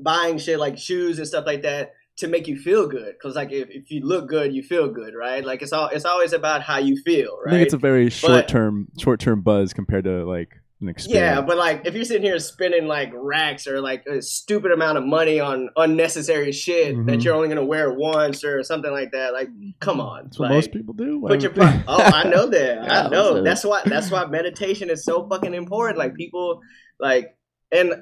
buying 0.00 0.38
shit 0.38 0.58
like 0.58 0.78
shoes 0.78 1.18
and 1.18 1.26
stuff 1.26 1.44
like 1.46 1.62
that 1.62 1.92
to 2.16 2.26
make 2.28 2.48
you 2.48 2.56
feel 2.56 2.86
good 2.86 3.12
because 3.18 3.36
like 3.36 3.52
if, 3.52 3.68
if 3.70 3.90
you 3.90 4.00
look 4.04 4.26
good 4.28 4.54
you 4.54 4.62
feel 4.62 4.88
good 4.88 5.14
right 5.14 5.44
like 5.44 5.60
it's 5.62 5.72
all 5.72 5.88
it's 5.88 6.04
always 6.06 6.32
about 6.32 6.62
how 6.62 6.78
you 6.78 6.96
feel 7.02 7.38
I 7.40 7.44
right 7.44 7.50
think 7.52 7.64
it's 7.66 7.74
a 7.74 7.78
very 7.78 8.08
short 8.10 8.48
term 8.48 8.88
short 8.98 9.20
term 9.20 9.42
buzz 9.42 9.72
compared 9.74 10.04
to 10.04 10.24
like 10.24 10.50
an 10.82 10.90
experience. 10.90 11.24
Yeah, 11.36 11.40
but 11.40 11.56
like 11.56 11.86
if 11.86 11.94
you're 11.94 12.04
sitting 12.04 12.22
here 12.22 12.38
spending 12.38 12.86
like 12.86 13.10
racks 13.14 13.66
or 13.66 13.80
like 13.80 14.04
a 14.06 14.20
stupid 14.20 14.72
amount 14.72 14.98
of 14.98 15.04
money 15.06 15.40
on 15.40 15.70
unnecessary 15.76 16.52
shit 16.52 16.94
Mhm. 16.94 17.06
that 17.06 17.24
you're 17.24 17.34
only 17.34 17.48
gonna 17.48 17.64
wear 17.64 17.90
once 17.94 18.44
or 18.44 18.62
something 18.62 18.92
like 18.92 19.10
that, 19.12 19.32
like 19.32 19.48
come 19.80 20.02
on. 20.02 20.24
that's 20.24 20.38
what 20.38 20.50
most 20.50 20.72
people 20.72 20.92
do. 20.92 21.22
Put 21.26 21.40
your 21.40 21.50
I 21.52 21.54
pro- 21.54 21.82
oh, 21.88 22.02
I 22.02 22.28
know 22.28 22.46
that. 22.50 22.84
Yeah, 22.84 23.06
I 23.06 23.08
know. 23.08 23.36
so- 23.36 23.42
That's 23.42 23.64
why. 23.64 23.82
That's 23.86 24.10
why 24.10 24.26
meditation 24.26 24.90
is 24.90 25.02
so 25.02 25.26
fucking 25.26 25.54
important. 25.54 25.98
Like 25.98 26.14
people, 26.14 26.60
like, 27.00 27.34
and 27.72 27.94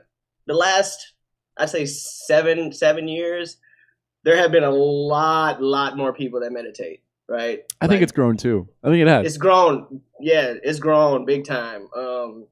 the 0.46 0.54
last, 0.54 1.12
I 1.56 1.66
say 1.66 1.86
seven 1.86 2.72
seven 2.72 3.06
years, 3.06 3.56
there 4.24 4.36
have 4.36 4.50
been 4.50 4.64
a 4.64 4.70
lot, 4.70 5.62
lot 5.62 5.96
more 5.96 6.12
people 6.12 6.40
that 6.40 6.52
meditate. 6.52 7.00
Right. 7.26 7.60
I 7.80 7.86
think 7.86 8.02
it's 8.02 8.12
grown 8.12 8.36
too. 8.36 8.68
I 8.82 8.88
think 8.88 9.00
it 9.00 9.08
has. 9.08 9.26
it's 9.26 9.36
grown. 9.38 10.02
Yeah, 10.20 10.54
it's 10.62 10.78
grown 10.78 11.24
big 11.24 11.46
time. 11.46 11.88
Um, 11.96 12.46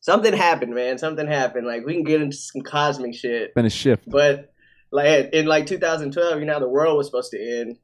something 0.00 0.32
happened, 0.32 0.74
man. 0.74 0.98
Something 0.98 1.28
happened. 1.28 1.66
Like 1.66 1.86
we 1.86 1.94
can 1.94 2.02
get 2.02 2.20
into 2.20 2.36
some 2.36 2.62
cosmic 2.62 3.14
shit, 3.14 3.54
been 3.54 3.64
a 3.66 3.70
shift. 3.70 4.10
but 4.10 4.52
like 4.90 5.32
in 5.32 5.46
like 5.46 5.66
2012, 5.66 6.40
you 6.40 6.44
know, 6.44 6.58
the 6.58 6.68
world 6.68 6.96
was 6.96 7.06
supposed 7.06 7.30
to 7.30 7.60
end. 7.60 7.78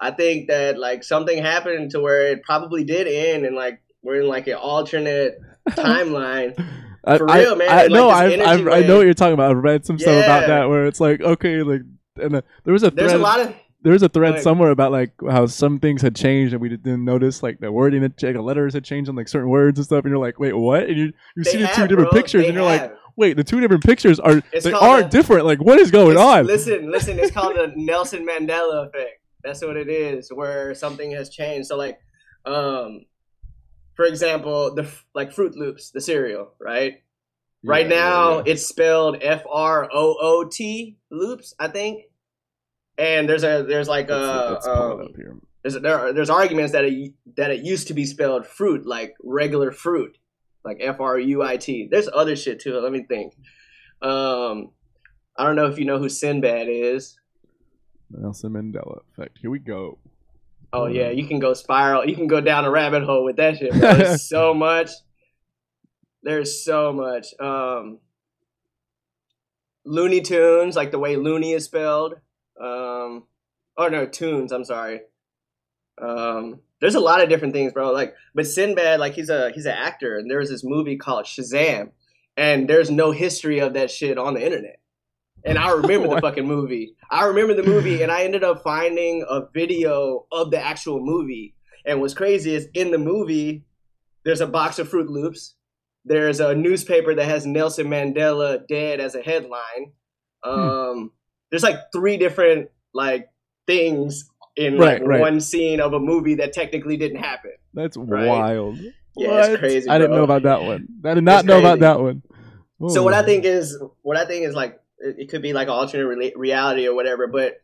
I 0.00 0.12
think 0.12 0.48
that 0.48 0.78
like 0.78 1.02
something 1.02 1.42
happened 1.42 1.90
to 1.90 2.00
where 2.00 2.28
it 2.28 2.44
probably 2.44 2.84
did 2.84 3.08
end, 3.08 3.44
and 3.44 3.56
like 3.56 3.80
we're 4.02 4.20
in 4.20 4.28
like 4.28 4.46
an 4.46 4.54
alternate 4.54 5.40
timeline. 5.70 6.54
I, 7.04 7.18
For 7.18 7.28
I- 7.28 7.40
real, 7.40 7.56
man, 7.56 7.68
I, 7.68 7.82
like 7.82 7.90
no, 7.90 8.08
I, 8.10 8.26
I, 8.34 8.52
I 8.52 8.86
know 8.86 8.98
what 8.98 9.06
you're 9.06 9.14
talking 9.14 9.34
about. 9.34 9.50
I 9.50 9.54
read 9.54 9.84
some 9.84 9.98
stuff 9.98 10.24
about 10.24 10.46
that 10.46 10.68
where 10.68 10.86
it's 10.86 11.00
like 11.00 11.20
okay, 11.20 11.62
like 11.62 11.82
and 12.18 12.36
uh, 12.36 12.42
there 12.64 12.72
was 12.72 12.82
a 12.82 12.90
There's 12.90 13.10
thread. 13.12 13.20
a 13.20 13.22
lot 13.22 13.40
of 13.40 13.54
there 13.82 13.92
was 13.92 14.02
a 14.02 14.08
thread 14.08 14.34
like- 14.34 14.42
somewhere 14.42 14.70
about 14.70 14.90
like 14.92 15.12
how 15.30 15.46
some 15.46 15.78
things 15.78 16.02
had 16.02 16.16
changed 16.16 16.52
and 16.52 16.60
we 16.60 16.68
didn't 16.68 17.04
notice 17.04 17.42
like 17.42 17.60
the 17.60 17.70
wording 17.70 18.02
had 18.02 18.16
changed, 18.18 18.36
like, 18.36 18.44
letters 18.44 18.74
had 18.74 18.84
changed 18.84 19.08
on 19.08 19.14
like 19.16 19.28
certain 19.28 19.48
words 19.48 19.78
and 19.78 19.86
stuff, 19.86 20.04
and 20.04 20.10
you're 20.10 20.18
like, 20.18 20.38
wait, 20.40 20.52
what? 20.52 20.84
And 20.88 20.96
you 20.96 21.12
you 21.36 21.44
see 21.44 21.58
the 21.58 21.68
two 21.68 21.86
different 21.86 22.10
bro. 22.10 22.20
pictures, 22.20 22.44
and 22.46 22.54
you're 22.54 22.64
like, 22.64 22.92
wait, 23.16 23.36
the 23.36 23.44
two 23.44 23.60
different 23.60 23.84
pictures 23.84 24.18
are 24.20 24.42
It's 24.52 24.64
they 24.64 24.72
are 24.72 25.02
the- 25.02 25.08
different. 25.08 25.46
Like, 25.46 25.60
what 25.62 25.78
is 25.78 25.90
going 25.90 26.16
on? 26.16 26.46
Listen, 26.46 26.90
listen. 26.96 27.18
It's 27.18 27.30
called 27.30 27.54
the 27.56 27.72
Nelson 27.76 28.26
Mandela 28.26 28.88
effect. 28.88 29.20
That's 29.44 29.62
what 29.64 29.76
it 29.76 29.88
is, 29.88 30.30
where 30.32 30.74
something 30.74 31.12
has 31.12 31.30
changed. 31.30 31.68
So, 31.68 31.76
like, 31.76 32.00
um, 32.44 33.06
for 33.94 34.04
example, 34.06 34.74
the 34.74 34.88
like 35.14 35.32
Fruit 35.32 35.56
Loops, 35.56 35.90
the 35.92 36.00
cereal, 36.00 36.52
right? 36.60 37.02
Right 37.64 37.88
Yeah, 37.88 37.96
now, 37.96 38.36
yeah. 38.38 38.42
it's 38.52 38.66
spelled 38.66 39.18
F 39.22 39.42
R 39.50 39.88
O 39.92 40.16
O 40.20 40.44
T 40.50 40.96
Loops, 41.10 41.54
I 41.58 41.68
think. 41.68 42.04
And 42.96 43.28
there's 43.28 43.44
a 43.44 43.64
there's 43.68 43.88
like 43.88 44.10
a 44.10 44.58
um, 44.68 45.00
up 45.02 45.16
here. 45.16 45.36
there's 45.62 45.80
there 45.80 45.98
are, 45.98 46.12
there's 46.12 46.30
arguments 46.30 46.72
that 46.72 46.84
it 46.84 47.12
that 47.36 47.50
it 47.50 47.64
used 47.64 47.88
to 47.88 47.94
be 47.94 48.04
spelled 48.04 48.46
fruit 48.46 48.86
like 48.86 49.14
regular 49.22 49.70
fruit 49.70 50.18
like 50.64 50.78
F 50.80 50.98
R 51.00 51.18
U 51.18 51.42
I 51.42 51.56
T. 51.58 51.88
There's 51.90 52.08
other 52.12 52.34
shit 52.34 52.60
too. 52.60 52.78
Let 52.80 52.90
me 52.92 53.04
think. 53.08 53.34
Um, 54.02 54.70
I 55.36 55.44
don't 55.44 55.54
know 55.56 55.66
if 55.66 55.78
you 55.78 55.84
know 55.84 55.98
who 55.98 56.08
Sinbad 56.08 56.66
is. 56.68 57.16
Nelson 58.10 58.52
Mandela 58.52 59.00
effect. 59.12 59.38
Here 59.40 59.50
we 59.50 59.58
go. 59.60 59.98
Oh 60.72 60.86
yeah, 60.86 61.10
you 61.10 61.26
can 61.28 61.38
go 61.38 61.54
spiral. 61.54 62.04
You 62.06 62.16
can 62.16 62.26
go 62.26 62.40
down 62.40 62.64
a 62.64 62.70
rabbit 62.70 63.04
hole 63.04 63.24
with 63.24 63.36
that 63.36 63.58
shit. 63.58 63.70
Bro. 63.70 63.80
There's 63.96 64.28
so 64.28 64.52
much. 64.54 64.90
There's 66.28 66.62
so 66.62 66.92
much. 66.92 67.32
Um, 67.40 68.00
Looney 69.86 70.20
Tunes, 70.20 70.76
like 70.76 70.90
the 70.90 70.98
way 70.98 71.16
Looney 71.16 71.52
is 71.52 71.64
spelled. 71.64 72.16
Um, 72.60 73.24
oh 73.78 73.88
no, 73.90 74.04
Tunes. 74.04 74.52
I'm 74.52 74.66
sorry. 74.66 75.00
Um, 75.96 76.60
there's 76.82 76.96
a 76.96 77.00
lot 77.00 77.22
of 77.22 77.30
different 77.30 77.54
things, 77.54 77.72
bro. 77.72 77.92
Like, 77.92 78.14
but 78.34 78.46
Sinbad, 78.46 79.00
like 79.00 79.14
he's 79.14 79.30
a 79.30 79.52
he's 79.52 79.64
an 79.64 79.72
actor, 79.72 80.18
and 80.18 80.30
there 80.30 80.40
was 80.40 80.50
this 80.50 80.62
movie 80.62 80.98
called 80.98 81.24
Shazam, 81.24 81.92
and 82.36 82.68
there's 82.68 82.90
no 82.90 83.10
history 83.10 83.60
of 83.60 83.72
that 83.72 83.90
shit 83.90 84.18
on 84.18 84.34
the 84.34 84.44
internet. 84.44 84.80
And 85.46 85.56
I 85.56 85.70
remember 85.70 86.14
the 86.14 86.20
fucking 86.20 86.46
movie. 86.46 86.94
I 87.10 87.24
remember 87.24 87.54
the 87.54 87.62
movie, 87.62 88.02
and 88.02 88.12
I 88.12 88.24
ended 88.24 88.44
up 88.44 88.62
finding 88.62 89.24
a 89.30 89.46
video 89.54 90.26
of 90.30 90.50
the 90.50 90.62
actual 90.62 91.00
movie. 91.00 91.54
And 91.86 92.02
what's 92.02 92.12
crazy 92.12 92.54
is 92.54 92.68
in 92.74 92.90
the 92.90 92.98
movie, 92.98 93.64
there's 94.26 94.42
a 94.42 94.46
box 94.46 94.78
of 94.78 94.90
Fruit 94.90 95.08
Loops. 95.08 95.54
There's 96.04 96.40
a 96.40 96.54
newspaper 96.54 97.14
that 97.14 97.24
has 97.24 97.46
Nelson 97.46 97.88
Mandela 97.88 98.66
dead 98.66 99.00
as 99.00 99.14
a 99.14 99.22
headline. 99.22 99.92
Hmm. 100.42 100.50
Um, 100.50 101.12
There's 101.50 101.62
like 101.62 101.76
three 101.92 102.16
different 102.16 102.68
like 102.94 103.28
things 103.66 104.28
in 104.56 104.78
Right, 104.78 105.00
like 105.00 105.08
right. 105.08 105.20
one 105.20 105.40
scene 105.40 105.80
of 105.80 105.92
a 105.92 106.00
movie 106.00 106.34
that 106.36 106.52
technically 106.52 106.96
didn't 106.96 107.18
happen. 107.22 107.52
That's 107.74 107.96
Right. 107.96 108.26
wild. 108.26 108.78
Yeah, 109.16 109.38
it's 109.40 109.48
What? 109.50 109.58
crazy, 109.60 109.88
I 109.88 109.98
didn't 109.98 110.14
know 110.16 110.24
about 110.24 110.42
that 110.44 110.62
one. 110.62 110.86
I 111.04 111.14
did 111.14 111.24
not 111.24 111.40
It's 111.40 111.46
know 111.48 111.58
about 111.58 111.80
that 111.80 112.00
one. 112.00 112.22
So 112.88 113.02
what 113.02 113.14
I 113.14 113.22
think 113.24 113.44
is 113.44 113.76
what 114.02 114.16
I 114.16 114.24
think 114.24 114.44
is 114.44 114.54
like 114.54 114.78
it, 114.98 115.28
could 115.28 115.42
be 115.42 115.52
like 115.52 115.68
alternate 115.68 116.06
re- 116.06 116.32
reality 116.36 116.86
or 116.86 116.94
whatever, 116.94 117.26
but 117.26 117.60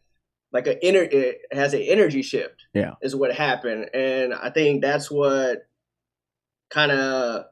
like 0.52 0.66
a 0.66 0.84
inner 0.86 1.02
it 1.02 1.38
has 1.52 1.74
an 1.74 1.82
energy 1.82 2.22
shift. 2.22 2.66
Yeah. 2.74 2.94
is 3.02 3.14
what 3.14 3.32
happened, 3.34 3.90
and 3.94 4.34
I 4.34 4.50
think 4.50 4.82
that's 4.82 5.10
what 5.10 5.66
kind 6.70 6.90
of 6.92 7.44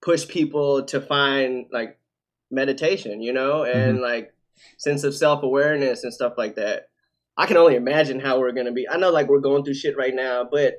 pushed 0.00 0.28
people 0.28 0.84
to 0.84 1.00
find 1.00 1.66
like 1.72 1.98
meditation, 2.50 3.20
you 3.20 3.32
know, 3.32 3.64
and 3.64 3.94
mm-hmm. 3.94 4.04
like 4.04 4.34
sense 4.76 5.04
of 5.04 5.14
self 5.14 5.42
awareness 5.42 6.04
and 6.04 6.12
stuff 6.12 6.34
like 6.36 6.56
that. 6.56 6.88
I 7.36 7.46
can 7.46 7.56
only 7.56 7.76
imagine 7.76 8.20
how 8.20 8.40
we're 8.40 8.52
gonna 8.52 8.72
be. 8.72 8.88
I 8.88 8.96
know 8.96 9.10
like 9.10 9.28
we're 9.28 9.40
going 9.40 9.64
through 9.64 9.74
shit 9.74 9.96
right 9.96 10.14
now, 10.14 10.48
but 10.50 10.74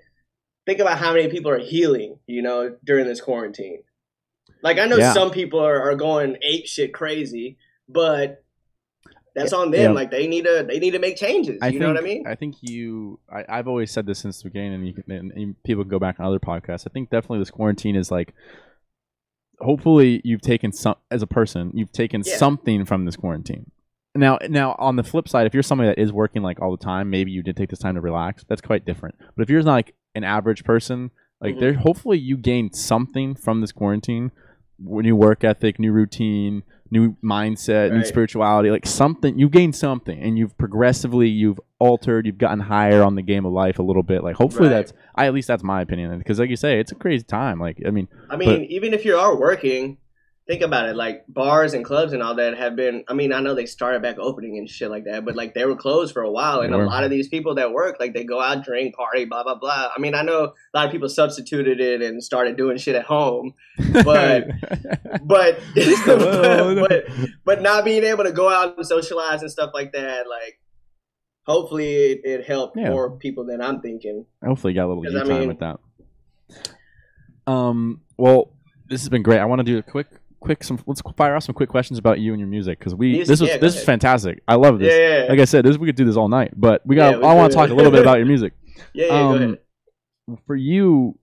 think 0.65 0.79
about 0.79 0.97
how 0.97 1.13
many 1.13 1.29
people 1.29 1.51
are 1.51 1.59
healing, 1.59 2.17
you 2.27 2.41
know, 2.41 2.75
during 2.83 3.07
this 3.07 3.21
quarantine. 3.21 3.83
Like 4.61 4.77
I 4.77 4.85
know 4.87 4.97
Yeah. 4.97 5.13
some 5.13 5.31
people 5.31 5.59
are, 5.59 5.89
are 5.89 5.95
going 5.95 6.37
ape 6.41 6.67
shit 6.67 6.93
crazy, 6.93 7.57
but 7.87 8.43
that's 9.35 9.53
on 9.53 9.71
them. 9.71 9.91
Yeah. 9.91 9.95
Like 9.95 10.11
they 10.11 10.27
need 10.27 10.45
to 10.45 10.65
they 10.67 10.79
need 10.79 10.91
to 10.91 10.99
make 10.99 11.15
changes. 11.15 11.59
I 11.61 11.67
you 11.67 11.71
think, 11.73 11.81
know 11.81 11.87
what 11.89 11.97
I 11.97 12.01
mean? 12.01 12.27
I 12.27 12.35
think 12.35 12.57
you. 12.61 13.19
I, 13.31 13.45
I've 13.47 13.67
always 13.67 13.91
said 13.91 14.05
this 14.05 14.19
since 14.19 14.41
the 14.41 14.49
beginning, 14.49 14.73
and 14.73 14.87
you 14.87 14.93
can 14.93 15.09
and, 15.11 15.31
and 15.31 15.63
people 15.63 15.83
can 15.83 15.89
go 15.89 15.99
back 15.99 16.19
on 16.19 16.25
other 16.25 16.39
podcasts. 16.39 16.85
I 16.87 16.91
think 16.91 17.09
definitely 17.09 17.39
this 17.39 17.51
quarantine 17.51 17.95
is 17.95 18.11
like. 18.11 18.33
Hopefully, 19.61 20.21
you've 20.23 20.41
taken 20.41 20.71
some 20.71 20.95
as 21.11 21.21
a 21.21 21.27
person. 21.27 21.71
You've 21.73 21.91
taken 21.91 22.23
Yeah. 22.25 22.37
something 22.37 22.85
from 22.85 23.05
this 23.05 23.15
quarantine. 23.15 23.71
Now, 24.15 24.39
now 24.49 24.75
on 24.79 24.95
the 24.95 25.03
flip 25.03 25.27
side, 25.29 25.45
if 25.45 25.53
you're 25.53 25.63
somebody 25.63 25.89
that 25.89 25.99
is 25.99 26.11
working 26.11 26.41
like 26.41 26.61
all 26.61 26.71
the 26.71 26.83
time, 26.83 27.09
maybe 27.09 27.31
you 27.31 27.43
did 27.43 27.55
take 27.55 27.69
this 27.69 27.79
time 27.79 27.95
to 27.95 28.01
relax. 28.01 28.43
That's 28.47 28.61
quite 28.61 28.85
different. 28.85 29.15
But 29.35 29.43
if 29.43 29.49
you're 29.49 29.61
not 29.61 29.71
like 29.71 29.93
an 30.15 30.23
average 30.23 30.63
person, 30.63 31.11
like 31.41 31.55
Mhm. 31.55 31.59
there, 31.59 31.73
hopefully 31.73 32.17
you 32.17 32.35
gained 32.37 32.75
something 32.75 33.35
from 33.35 33.61
this 33.61 33.71
quarantine. 33.71 34.31
New 34.79 35.15
work 35.15 35.43
ethic, 35.43 35.77
new 35.79 35.91
routine, 35.91 36.63
new 36.91 37.15
mindset, 37.23 37.91
new 37.91 37.97
Right. 37.97 38.05
spirituality, 38.07 38.71
like 38.71 38.85
something. 38.85 39.37
You 39.37 39.49
gained 39.49 39.75
something, 39.75 40.19
and 40.19 40.37
you've 40.37 40.57
progressively 40.57 41.27
you've 41.27 41.59
altered. 41.79 42.25
You've 42.25 42.37
gotten 42.37 42.59
higher 42.59 43.03
on 43.03 43.15
the 43.15 43.21
game 43.21 43.45
of 43.45 43.51
life 43.53 43.79
a 43.79 43.83
little 43.83 44.03
bit. 44.03 44.23
Like 44.23 44.35
hopefully 44.35 44.69
Right. 44.69 44.75
that's. 44.75 44.93
I 45.15 45.25
at 45.27 45.33
least 45.33 45.47
that's 45.47 45.63
my 45.63 45.81
opinion. 45.81 46.17
Because 46.17 46.39
like 46.39 46.49
you 46.49 46.55
say, 46.55 46.79
it's 46.79 46.91
a 46.91 46.95
crazy 46.95 47.23
time. 47.23 47.59
Like 47.59 47.81
I 47.85 47.91
mean, 47.91 48.07
I 48.29 48.35
mean, 48.37 48.63
even 48.65 48.93
if 48.93 49.05
you 49.05 49.15
are 49.17 49.37
working, 49.39 49.97
think 50.49 50.63
about 50.63 50.89
it. 50.89 50.95
Like 50.95 51.23
bars 51.27 51.73
and 51.75 51.85
clubs 51.85 52.11
and 52.11 52.23
all 52.23 52.33
that 52.35 52.57
have 52.57 52.75
been. 52.75 53.03
I 53.07 53.13
mean, 53.13 53.31
I 53.31 53.39
know 53.39 53.53
they 53.53 53.67
started 53.67 54.01
back 54.01 54.17
opening 54.19 54.57
and 54.57 54.67
shit 54.67 54.89
like 54.89 55.05
that, 55.05 55.23
but 55.23 55.35
like 55.35 55.53
they 55.53 55.63
were 55.65 55.75
closed 55.75 56.11
for 56.13 56.23
a 56.23 56.31
while, 56.31 56.61
and 56.61 56.73
a 56.73 56.77
lot 56.79 57.03
of 57.03 57.11
these 57.11 57.27
people 57.29 57.55
that 57.55 57.71
work, 57.71 57.97
like 57.99 58.13
they 58.13 58.23
go 58.23 58.41
out, 58.41 58.63
drink, 58.63 58.95
party, 58.95 59.25
blah 59.25 59.43
blah 59.43 59.55
blah. 59.55 59.89
I 59.95 59.99
mean, 59.99 60.15
I 60.15 60.23
know 60.23 60.45
a 60.45 60.77
lot 60.77 60.87
of 60.87 60.91
people 60.91 61.07
substituted 61.07 61.79
it 61.79 62.01
and 62.01 62.23
started 62.23 62.57
doing 62.57 62.77
shit 62.77 62.95
at 62.95 63.05
home, 63.05 63.53
but 63.93 64.47
but 65.23 65.59
Well, 66.07 66.75
but, 66.89 67.05
but 67.45 67.61
not 67.61 67.85
being 67.85 68.03
able 68.03 68.23
to 68.23 68.31
go 68.31 68.49
out 68.49 68.75
and 68.75 68.85
socialize 68.85 69.41
and 69.43 69.51
stuff 69.51 69.71
like 69.73 69.93
that, 69.93 70.27
like. 70.27 70.59
Hopefully, 71.45 71.95
it, 71.95 72.21
it 72.25 72.45
helped 72.45 72.77
Yeah. 72.77 72.91
more 72.91 73.17
people 73.17 73.43
than 73.43 73.59
I'm 73.59 73.81
thinking. 73.81 74.27
Hopefully, 74.45 74.73
you 74.73 74.79
got 74.79 74.85
a 74.85 74.93
little 74.93 75.17
I 75.17 75.23
time 75.23 75.39
mean- 75.39 75.47
with 75.47 75.59
that. 75.61 75.79
Um. 77.47 78.01
Well, 78.17 78.53
this 78.87 79.01
has 79.01 79.09
been 79.09 79.23
great. 79.23 79.39
I 79.39 79.45
want 79.45 79.57
to 79.59 79.63
do 79.63 79.77
a 79.79 79.81
quick, 79.81 80.07
quick 80.39 80.63
some. 80.63 80.79
Let's 80.85 81.01
fire 81.15 81.35
off 81.35 81.43
some 81.43 81.55
quick 81.55 81.69
questions 81.69 81.99
about 81.99 82.19
you 82.19 82.33
and 82.33 82.39
your 82.39 82.47
music 82.47 82.79
because 82.79 82.95
we 82.95 83.11
Music, 83.11 83.27
this 83.27 83.41
was 83.41 83.49
yeah, 83.49 83.57
this 83.57 83.75
is 83.75 83.83
fantastic. 83.83 84.41
I 84.47 84.55
love 84.55 84.79
this. 84.79 84.93
Yeah, 84.93 85.23
yeah, 85.23 85.29
Like 85.29 85.39
I 85.39 85.45
said, 85.45 85.65
this 85.65 85.77
we 85.77 85.87
could 85.87 85.95
do 85.95 86.05
this 86.05 86.15
all 86.15 86.29
night, 86.29 86.53
but 86.55 86.85
we 86.85 86.95
got. 86.95 87.19
We 87.19 87.25
I 87.25 87.33
want 87.33 87.51
to 87.51 87.55
talk 87.55 87.69
a 87.69 87.73
little 87.73 87.91
bit 87.91 88.01
about 88.01 88.17
your 88.17 88.25
music. 88.33 88.53
yeah, 88.93 89.05
yeah. 89.05 89.09
go 89.09 89.15
um, 89.15 89.35
ahead. 89.35 89.57
For 90.45 90.55
you, 90.55 91.17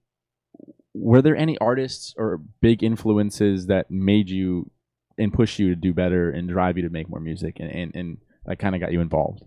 were 0.95 1.23
there 1.23 1.37
any 1.37 1.57
artists 1.59 2.15
or 2.17 2.41
big 2.61 2.83
influences 2.83 3.67
that 3.67 3.91
made 3.91 4.29
you 4.29 4.71
and 5.19 5.33
push 5.33 5.59
you 5.59 5.69
to 5.71 5.77
do 5.77 5.95
better 5.95 6.31
and 6.31 6.49
drive 6.49 6.77
you 6.77 6.83
to 6.83 6.91
make 6.91 7.09
more 7.09 7.21
music 7.21 7.59
and 7.61 7.71
and, 7.71 7.95
and 7.95 8.19
that 8.47 8.59
kind 8.59 8.75
of 8.75 8.81
got 8.81 8.93
you 8.93 9.01
involved? 9.01 9.45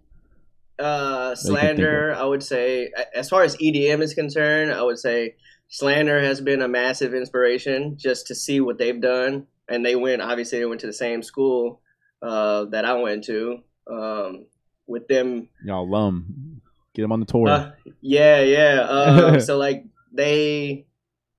Uh, 0.79 1.35
Slander, 1.35 2.15
I 2.15 2.23
would 2.23 2.41
say, 2.41 2.89
as 3.13 3.27
far 3.27 3.43
as 3.43 3.57
EDM 3.57 4.01
is 4.01 4.13
concerned, 4.13 4.71
I 4.71 4.81
would 4.81 4.97
say 4.97 5.35
Slander 5.67 6.21
has 6.21 6.41
been 6.41 6.61
a 6.61 6.67
massive 6.67 7.13
inspiration 7.13 7.97
just 7.97 8.27
to 8.27 8.35
see 8.35 8.59
what 8.59 8.77
they've 8.77 8.99
done. 8.99 9.45
And 9.69 9.85
they 9.85 9.95
went, 9.95 10.21
obviously, 10.21 10.59
they 10.59 10.65
went 10.65 10.81
to 10.81 10.87
the 10.87 10.93
same 10.93 11.21
school 11.21 11.81
uh, 12.21 12.65
that 12.65 12.85
I 12.85 12.93
went 12.93 13.23
to. 13.25 13.59
Um, 13.89 14.45
with 14.87 15.07
them, 15.07 15.49
Y'all 15.63 15.87
lum, 15.89 16.61
get 16.93 17.03
them 17.03 17.11
on 17.11 17.19
the 17.19 17.25
tour. 17.25 17.47
uh, 17.47 17.71
yeah, 18.01 18.41
yeah. 18.41 18.81
Um, 18.81 19.39
so 19.47 19.57
like 19.57 19.85
they 20.11 20.85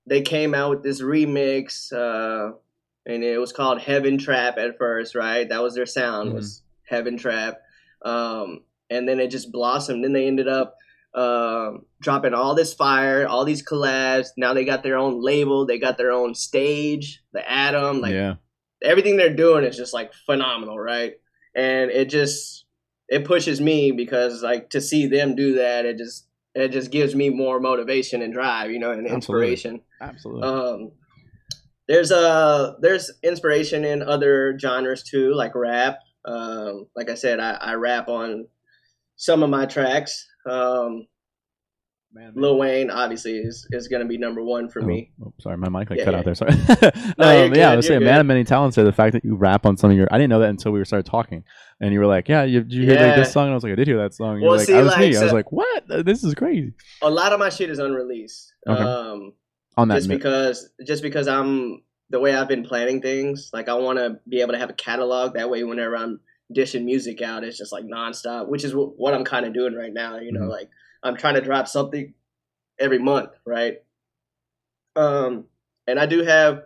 they 0.07 0.22
came 0.22 0.55
out 0.55 0.70
with 0.70 0.83
this 0.83 1.03
remix, 1.03 1.93
uh, 1.93 2.53
and 3.07 3.24
it 3.24 3.39
was 3.39 3.53
called 3.53 3.81
Heaven 3.81 4.18
Trap 4.18 4.57
at 4.59 4.78
first, 4.78 5.14
right? 5.14 5.49
That 5.49 5.62
was 5.62 5.74
their 5.74 5.87
sound 5.87 6.33
was 6.33 6.62
Heaven 6.85 7.16
Trap, 7.16 7.61
um, 8.03 8.61
and 8.89 9.09
then 9.09 9.20
it 9.20 9.31
just 9.31 9.53
blossomed. 9.53 10.05
Then 10.05 10.12
they 10.12 10.26
ended 10.26 10.49
up 10.49 10.76
um, 11.14 11.82
dropping 12.00 12.34
all 12.34 12.54
this 12.54 12.72
fire, 12.72 13.26
all 13.26 13.44
these 13.44 13.66
collabs. 13.66 14.28
Now 14.36 14.54
they 14.54 14.64
got 14.64 14.82
their 14.82 14.96
own 14.96 15.22
label, 15.22 15.66
they 15.66 15.78
got 15.78 15.98
their 15.98 16.12
own 16.12 16.34
stage, 16.34 17.22
the 17.32 17.48
Atom, 17.50 18.00
like 18.00 18.12
yeah, 18.12 18.34
everything 18.82 19.16
they're 19.16 19.34
doing 19.34 19.64
is 19.64 19.76
just 19.76 19.92
like 19.92 20.12
phenomenal, 20.26 20.78
right? 20.78 21.14
And 21.54 21.90
it 21.90 22.08
just 22.08 22.64
it 23.08 23.24
pushes 23.24 23.61
me 23.61 23.92
because 23.92 24.42
like 24.42 24.70
to 24.70 24.80
see 24.80 25.06
them 25.06 25.34
do 25.34 25.54
that, 25.54 25.84
it 25.84 25.98
just 25.98 26.26
it 26.54 26.68
just 26.68 26.90
gives 26.90 27.14
me 27.14 27.30
more 27.30 27.61
motivation 27.61 28.22
and 28.22 28.32
drive, 28.32 28.70
you 28.70 28.78
know, 28.78 28.90
and 28.92 29.06
Absolutely. 29.06 29.52
inspiration. 29.52 29.80
absolutely. 30.00 30.48
Um, 30.48 30.92
there's 31.88 32.12
uh 32.12 32.74
there's 32.80 33.11
inspiration 33.24 33.84
in 33.84 34.02
other 34.02 34.56
genres 34.58 35.02
too, 35.02 35.34
like 35.34 35.56
rap. 35.56 35.98
Um, 36.24 36.86
like 36.94 37.11
I 37.11 37.14
said, 37.14 37.40
I, 37.40 37.52
I 37.52 37.74
rap 37.74 38.08
on 38.08 38.46
some 39.16 39.42
of 39.42 39.50
my 39.50 39.66
tracks. 39.66 40.26
Um, 40.51 41.07
Man, 42.12 42.32
Lil 42.34 42.59
Wayne 42.59 42.90
obviously 42.90 43.36
is, 43.38 43.68
is 43.70 43.86
gonna 43.86 44.05
be 44.05 44.18
number 44.18 44.42
one 44.42 44.68
for 44.68 44.82
Oh, 44.82 44.84
me. 44.84 45.12
oh, 45.24 45.32
sorry, 45.38 45.57
my 45.57 45.68
mic 45.68 45.90
like 45.90 46.01
Yeah, 46.01 46.05
cut 46.07 46.14
yeah. 46.14 46.18
out 46.18 46.24
there. 46.24 46.34
Sorry. 46.34 46.51
No, 47.18 47.30
you're 47.36 47.44
um, 47.46 47.55
yeah, 47.55 47.68
I 47.68 47.70
good, 47.70 47.76
was 47.76 47.84
you're 47.86 48.01
saying, 48.01 48.03
man 48.05 48.18
of 48.18 48.26
many 48.26 48.42
talents. 48.42 48.74
There, 48.74 48.84
the 48.84 48.90
fact 48.92 49.12
that 49.12 49.24
you 49.24 49.36
rap 49.36 49.64
on 49.64 49.76
some 49.76 49.92
of 49.92 49.96
your, 49.96 50.09
I 50.11 50.16
didn't 50.18 50.30
know 50.30 50.40
that 50.40 50.51
until 50.51 50.72
we 50.72 50.84
started 50.84 51.09
talking, 51.09 51.44
and 51.80 51.92
you 51.92 52.01
were 52.01 52.07
like, 52.09 52.28
"Yeah, 52.28 52.42
you, 52.42 52.62
did 52.62 52.72
you 52.72 52.82
hear 52.84 52.96
like, 52.96 53.14
this 53.14 53.32
song?" 53.32 53.44
And 53.44 53.53
I 53.53 53.55
was 53.55 53.62
like, 53.62 53.74
"I 53.74 53.76
did 53.76 53.86
hear 53.86 53.98
that 53.98 54.12
song." 54.14 54.32
And 54.34 54.42
you 54.42 54.48
Well, 54.48 54.57
like, 54.59 54.66
see, 54.66 54.74
"I 54.74 54.82
was 54.82 54.90
like, 54.92 54.98
me." 54.98 55.16
I 55.16 55.22
was 55.22 55.32
like, 55.32 55.53
"What? 55.53 55.84
This 56.05 56.24
is 56.24 56.34
crazy." 56.34 56.72
A 57.01 57.09
lot 57.11 57.32
of 57.32 57.38
my 57.38 57.48
shit 57.48 57.70
is 57.70 57.78
unreleased. 57.78 58.55
Okay. 58.68 58.82
Um, 58.82 59.34
On 59.76 59.86
that, 59.86 59.94
just 59.98 60.09
mi- 60.09 60.16
because 60.16 60.68
just 60.84 61.05
because 61.05 61.28
I'm 61.28 61.82
the 62.09 62.18
way 62.18 62.34
I've 62.34 62.48
been 62.48 62.64
planning 62.64 63.01
things, 63.01 63.51
like 63.53 63.68
I 63.68 63.74
want 63.74 64.01
to 64.01 64.18
be 64.28 64.40
able 64.40 64.55
to 64.55 64.59
have 64.59 64.70
a 64.70 64.74
catalog. 64.74 65.34
That 65.34 65.48
way, 65.48 65.62
whenever 65.62 65.96
I'm 65.96 66.18
dishing 66.53 66.84
music 66.84 67.22
out, 67.22 67.44
it's 67.44 67.59
just 67.59 67.72
like 67.72 67.84
nonstop, 67.84 68.48
which 68.48 68.64
is 68.64 68.74
what, 68.74 68.98
what 68.98 69.14
I'm 69.14 69.24
kind 69.24 69.46
of 69.46 69.55
doing 69.55 69.74
right 69.74 69.92
now. 69.92 70.18
You 70.18 70.32
know, 70.32 70.42
Mhm. 70.42 70.51
like 70.51 70.70
I'm 71.03 71.16
trying 71.16 71.34
to 71.34 71.40
drop 71.40 71.68
something 71.68 72.14
every 72.78 72.98
month, 72.98 73.30
right? 73.44 73.82
Um, 74.96 75.46
and 75.86 75.98
I 75.98 76.07
do 76.07 76.22
have 76.22 76.64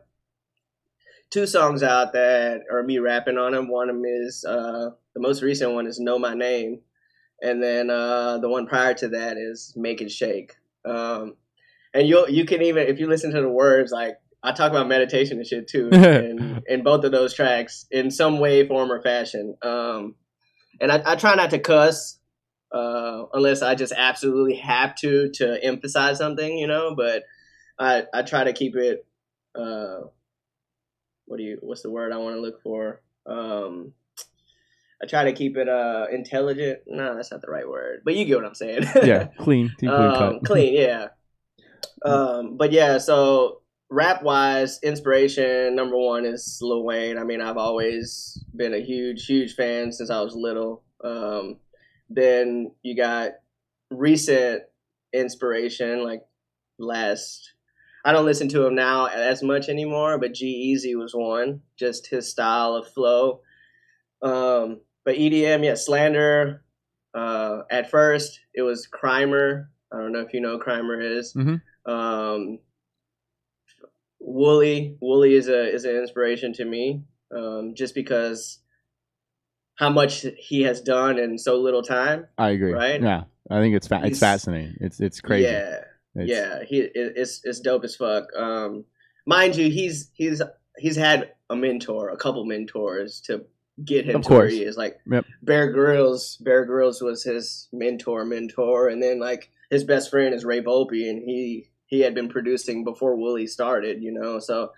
two 1.30 1.46
songs 1.46 1.82
out 1.82 2.12
that 2.12 2.62
are 2.70 2.82
me 2.82 2.98
rapping 2.98 3.38
on 3.38 3.52
them. 3.52 3.68
One 3.68 3.90
of 3.90 3.96
them 3.96 4.04
is 4.04 4.44
uh, 4.44 4.90
the 5.14 5.20
most 5.20 5.42
recent 5.42 5.72
one 5.72 5.86
is 5.86 5.98
"Know 6.00 6.18
My 6.18 6.34
Name," 6.34 6.80
and 7.42 7.62
then 7.62 7.90
uh, 7.90 8.38
the 8.38 8.48
one 8.48 8.66
prior 8.66 8.94
to 8.94 9.08
that 9.08 9.36
is 9.36 9.72
"Make 9.76 10.00
It 10.00 10.10
Shake." 10.10 10.56
Um, 10.84 11.36
and 11.92 12.08
you 12.08 12.26
you 12.28 12.44
can 12.44 12.62
even 12.62 12.86
if 12.86 12.98
you 12.98 13.06
listen 13.06 13.32
to 13.32 13.40
the 13.40 13.48
words 13.48 13.92
like 13.92 14.18
I 14.44 14.52
talk 14.52 14.70
about 14.70 14.88
meditation 14.88 15.38
and 15.38 15.46
shit 15.46 15.66
too 15.66 15.88
in, 15.92 16.62
in 16.68 16.82
both 16.82 17.02
of 17.04 17.12
those 17.12 17.32
tracks 17.32 17.86
in 17.90 18.10
some 18.10 18.38
way, 18.38 18.68
form, 18.68 18.92
or 18.92 19.02
fashion. 19.02 19.56
Um, 19.62 20.16
and 20.80 20.92
I, 20.92 21.02
I 21.04 21.16
try 21.16 21.34
not 21.34 21.50
to 21.50 21.58
cuss 21.58 22.18
uh, 22.70 23.24
unless 23.32 23.62
I 23.62 23.74
just 23.74 23.94
absolutely 23.96 24.56
have 24.56 24.94
to 24.96 25.30
to 25.34 25.64
emphasize 25.64 26.18
something, 26.18 26.58
you 26.58 26.66
know. 26.66 26.94
But 26.94 27.22
I 27.78 28.04
I 28.12 28.22
try 28.22 28.44
to 28.44 28.52
keep 28.52 28.76
it. 28.76 29.06
Uh, 29.54 30.08
what 31.24 31.38
do 31.38 31.42
you? 31.42 31.58
What's 31.62 31.82
the 31.82 31.90
word 31.90 32.12
I 32.12 32.18
want 32.18 32.36
to 32.36 32.40
look 32.42 32.60
for? 32.62 33.00
Um, 33.26 33.94
I 35.02 35.06
try 35.06 35.24
to 35.24 35.32
keep 35.32 35.56
it 35.56 35.68
uh 35.68 36.06
intelligent. 36.12 36.80
No, 36.86 37.14
that's 37.14 37.30
not 37.30 37.40
the 37.40 37.50
right 37.50 37.68
word, 37.68 38.02
but 38.04 38.14
you 38.14 38.26
get 38.26 38.36
what 38.36 38.46
I'm 38.46 38.54
saying. 38.54 38.82
yeah, 39.04 39.28
clean, 39.38 39.72
clean, 39.78 39.90
clean 39.90 39.90
um, 39.90 40.40
clean, 40.44 40.74
yeah. 40.74 41.08
Um, 42.04 42.58
but 42.58 42.70
yeah, 42.70 42.98
so 42.98 43.62
rap 43.90 44.22
wise, 44.22 44.80
inspiration 44.82 45.74
number 45.74 45.96
one 45.96 46.24
is 46.24 46.58
Lil 46.62 46.84
Wayne. 46.84 47.18
I 47.18 47.24
mean, 47.24 47.40
I've 47.40 47.56
always 47.56 48.42
been 48.56 48.74
a 48.74 48.82
huge, 48.82 49.26
huge 49.26 49.54
fan 49.54 49.92
since 49.92 50.10
I 50.10 50.20
was 50.20 50.34
little. 50.34 50.82
Um, 51.02 51.58
then 52.10 52.72
you 52.82 52.96
got 52.96 53.32
recent 53.90 54.62
inspiration, 55.12 56.04
like 56.04 56.22
last. 56.78 57.52
I 58.04 58.12
don't 58.12 58.26
listen 58.26 58.48
to 58.50 58.66
him 58.66 58.74
now 58.74 59.06
as 59.06 59.42
much 59.42 59.68
anymore, 59.68 60.18
but 60.18 60.34
G-Eazy 60.34 60.94
was 60.96 61.14
one. 61.14 61.62
Just 61.78 62.06
his 62.06 62.30
style 62.30 62.74
of 62.74 62.92
flow. 62.92 63.40
Um, 64.22 64.80
but 65.04 65.16
EDM, 65.16 65.64
yeah, 65.64 65.74
Slander. 65.74 66.62
Uh, 67.14 67.62
at 67.70 67.90
first, 67.90 68.40
it 68.54 68.62
was 68.62 68.88
Crimer. 68.88 69.68
I 69.92 69.98
don't 69.98 70.12
know 70.12 70.20
if 70.20 70.34
you 70.34 70.40
know 70.40 70.58
who 70.58 70.64
Crimer 70.64 71.00
is. 71.00 71.32
Mhm. 71.34 71.62
Um, 71.86 72.58
Wooli, 74.26 74.98
Wooli 75.02 75.32
is 75.36 75.48
a 75.48 75.72
is 75.72 75.84
an 75.84 75.96
inspiration 75.96 76.52
to 76.54 76.64
me. 76.64 77.02
um, 77.34 77.74
just 77.74 77.94
because 77.94 78.60
how 79.76 79.90
much 79.90 80.24
he 80.38 80.62
has 80.62 80.80
done 80.80 81.18
in 81.18 81.36
so 81.36 81.56
little 81.60 81.82
time. 81.82 82.26
I 82.38 82.50
agree. 82.50 82.72
Right? 82.72 83.02
Yeah, 83.02 83.24
I 83.50 83.60
think 83.60 83.74
it's 83.74 83.88
fa- 83.88 84.02
it's 84.04 84.20
fascinating. 84.20 84.76
It's 84.80 85.00
it's 85.00 85.20
crazy. 85.20 85.44
Yeah, 85.48 85.80
It's- 86.16 86.28
yeah, 86.28 86.62
he 86.64 86.78
it, 86.80 86.92
it's 87.16 87.40
it's 87.44 87.60
dope 87.60 87.84
as 87.84 87.96
fuck. 87.96 88.24
Um, 88.36 88.84
mind 89.26 89.56
you, 89.56 89.68
he's 89.70 90.10
he's 90.14 90.40
he's 90.78 90.96
had 90.96 91.32
a 91.50 91.56
mentor, 91.56 92.10
a 92.10 92.16
couple 92.16 92.44
mentors 92.44 93.20
to 93.22 93.44
get 93.84 94.04
him 94.06 94.16
Of 94.16 94.22
to 94.22 94.28
where 94.30 94.40
course. 94.42 94.52
he 94.52 94.62
is. 94.62 94.76
Like 94.76 94.98
Yep. 95.10 95.24
Bear 95.42 95.74
Grillz, 95.74 96.42
Bear 96.42 96.66
Grillz 96.66 97.02
was 97.02 97.24
his 97.24 97.68
mentor, 97.72 98.24
mentor, 98.24 98.88
and 98.88 99.02
then 99.02 99.18
like 99.18 99.50
his 99.70 99.82
best 99.82 100.10
friend 100.10 100.32
is 100.34 100.44
Ray 100.44 100.60
Volpe, 100.62 101.10
and 101.10 101.20
he 101.22 101.68
he 101.94 102.00
had 102.00 102.14
been 102.14 102.28
producing 102.28 102.84
before 102.84 103.16
Wooli 103.16 103.48
started, 103.48 104.02
you 104.02 104.12
know. 104.12 104.38
So, 104.38 104.72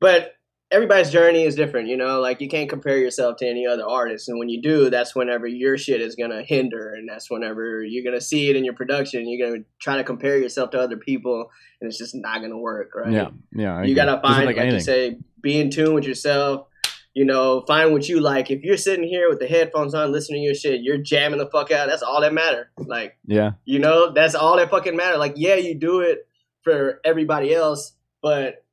but 0.00 0.32
everybody's 0.70 1.10
journey 1.10 1.44
is 1.44 1.54
different, 1.54 1.88
you 1.88 1.96
know. 1.96 2.20
Like 2.20 2.40
you 2.40 2.48
can't 2.48 2.68
compare 2.68 2.98
yourself 2.98 3.36
to 3.38 3.48
any 3.48 3.66
other 3.66 3.86
artist, 3.86 4.28
and 4.28 4.38
when 4.38 4.48
you 4.48 4.60
do, 4.62 4.90
that's 4.90 5.14
whenever 5.14 5.46
your 5.46 5.76
shit 5.78 6.00
is 6.00 6.16
gonna 6.16 6.42
hinder, 6.42 6.94
and 6.94 7.08
that's 7.08 7.30
whenever 7.30 7.84
you're 7.84 8.04
gonna 8.04 8.20
see 8.20 8.50
it 8.50 8.56
in 8.56 8.64
your 8.64 8.74
production. 8.74 9.28
You're 9.28 9.48
gonna 9.48 9.62
try 9.80 9.96
to 9.96 10.04
compare 10.04 10.38
yourself 10.38 10.70
to 10.70 10.80
other 10.80 10.96
people, 10.96 11.50
and 11.80 11.88
it's 11.88 11.98
just 11.98 12.14
not 12.14 12.40
gonna 12.40 12.58
work, 12.58 12.92
right? 12.94 13.12
Yeah, 13.12 13.28
yeah. 13.52 13.74
I 13.74 13.78
you 13.78 13.92
agree. 13.92 13.94
gotta 13.94 14.20
find, 14.20 14.46
like 14.46 14.56
like, 14.56 14.72
you 14.72 14.80
say, 14.80 15.18
be 15.40 15.60
in 15.60 15.70
tune 15.70 15.94
with 15.94 16.04
yourself. 16.04 16.66
You 17.12 17.24
know, 17.24 17.60
find 17.68 17.92
what 17.92 18.08
you 18.08 18.18
like. 18.18 18.50
If 18.50 18.62
you're 18.64 18.76
sitting 18.76 19.06
here 19.06 19.28
with 19.28 19.38
the 19.38 19.46
headphones 19.46 19.94
on, 19.94 20.10
listening 20.10 20.40
to 20.40 20.46
your 20.46 20.54
shit, 20.54 20.80
you're 20.82 20.98
jamming 20.98 21.38
the 21.38 21.46
fuck 21.46 21.70
out. 21.70 21.88
That's 21.88 22.02
all 22.02 22.20
that 22.22 22.34
matter. 22.34 22.72
Like, 22.76 23.16
Yeah, 23.24 23.52
you 23.64 23.78
know, 23.78 24.12
that's 24.12 24.34
all 24.34 24.56
that 24.56 24.68
fucking 24.68 24.96
matter. 24.96 25.16
Like, 25.16 25.34
yeah, 25.36 25.54
you 25.54 25.76
do 25.76 26.00
it 26.00 26.26
for 26.64 27.00
everybody 27.04 27.54
else, 27.54 27.92
but 28.22 28.64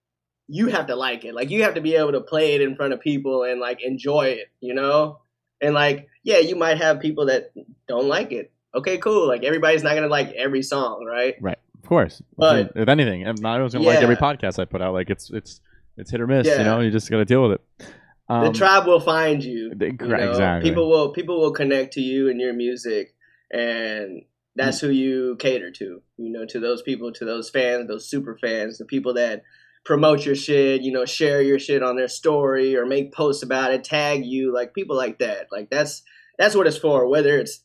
you 0.47 0.67
have 0.67 0.87
to 0.87 0.95
like 0.95 1.23
it. 1.23 1.35
Like, 1.35 1.49
you 1.49 1.63
have 1.63 1.75
to 1.75 1.81
be 1.81 1.95
able 1.95 2.13
to 2.13 2.21
play 2.21 2.55
it 2.55 2.61
in 2.61 2.75
front 2.75 2.93
of 2.93 2.99
people 2.99 3.43
and 3.43 3.59
like 3.59 3.83
enjoy 3.83 4.27
it. 4.27 4.51
You 4.59 4.73
know, 4.73 5.19
and 5.61 5.73
like, 5.73 6.07
yeah, 6.23 6.39
you 6.39 6.55
might 6.55 6.77
have 6.77 6.99
people 6.99 7.27
that 7.27 7.51
don't 7.87 8.07
like 8.07 8.31
it. 8.31 8.51
Okay, 8.73 8.97
cool. 8.97 9.27
Like, 9.27 9.43
everybody's 9.43 9.83
not 9.83 9.95
gonna 9.95 10.07
like 10.07 10.31
every 10.31 10.63
song, 10.63 11.05
right? 11.05 11.35
Right. 11.41 11.57
Of 11.83 11.87
course. 11.87 12.21
But- 12.37 12.71
if 12.75 12.87
anything, 12.87 13.27
I'm 13.27 13.35
not 13.35 13.57
always 13.57 13.73
gonna 13.73 13.85
like 13.85 14.01
every 14.01 14.15
podcast 14.15 14.59
I 14.59 14.65
put 14.65 14.81
out. 14.81 14.93
Like 14.93 15.09
it's 15.09 15.29
it's 15.29 15.61
it's 15.97 16.11
hit 16.11 16.21
or 16.21 16.27
miss. 16.27 16.47
Yeah. 16.47 16.59
You 16.59 16.63
know, 16.63 16.79
you 16.79 16.91
just 16.91 17.09
gotta 17.09 17.25
deal 17.25 17.43
with 17.47 17.59
it. 17.59 17.93
Um, 18.29 18.45
the 18.45 18.53
tribe 18.53 18.87
will 18.87 19.01
find 19.01 19.43
you. 19.43 19.73
you 19.77 19.91
know? 19.99 20.15
exactly. 20.15 20.69
People 20.69 20.89
will 20.89 21.11
people 21.11 21.41
will 21.41 21.51
connect 21.51 21.93
to 21.93 22.01
you 22.01 22.29
and 22.29 22.39
your 22.39 22.53
music, 22.53 23.13
and 23.51 24.23
that's 24.56 24.78
mm. 24.80 24.82
who 24.82 24.89
you 24.89 25.36
cater 25.39 25.72
to. 25.72 26.02
You 26.18 26.32
know, 26.32 26.45
to 26.45 26.60
those 26.60 26.82
people, 26.82 27.12
to 27.14 27.26
those 27.26 27.49
fans, 27.49 27.88
those 27.88 28.10
super 28.10 28.38
fans, 28.38 28.78
the 28.78 28.86
people 28.86 29.14
that 29.16 29.43
promote 29.86 30.26
your 30.26 30.36
shit. 30.36 30.82
You 30.82 30.91
know, 30.91 31.06
share 31.06 31.41
your 31.41 31.60
shit 31.60 31.84
on 31.84 31.95
their 31.95 32.08
story 32.08 32.76
or 32.76 32.86
make 32.86 33.14
posts 33.14 33.43
about 33.43 33.74
it, 33.74 33.84
tag 33.84 34.26
you, 34.26 34.54
like 34.54 34.74
people 34.74 34.95
like 34.95 35.20
that. 35.20 35.47
Like 35.52 35.70
that's 35.70 36.04
that's 36.38 36.56
what 36.56 36.68
it's 36.68 36.78
for. 36.78 37.08
Whether 37.08 37.38
it's 37.38 37.64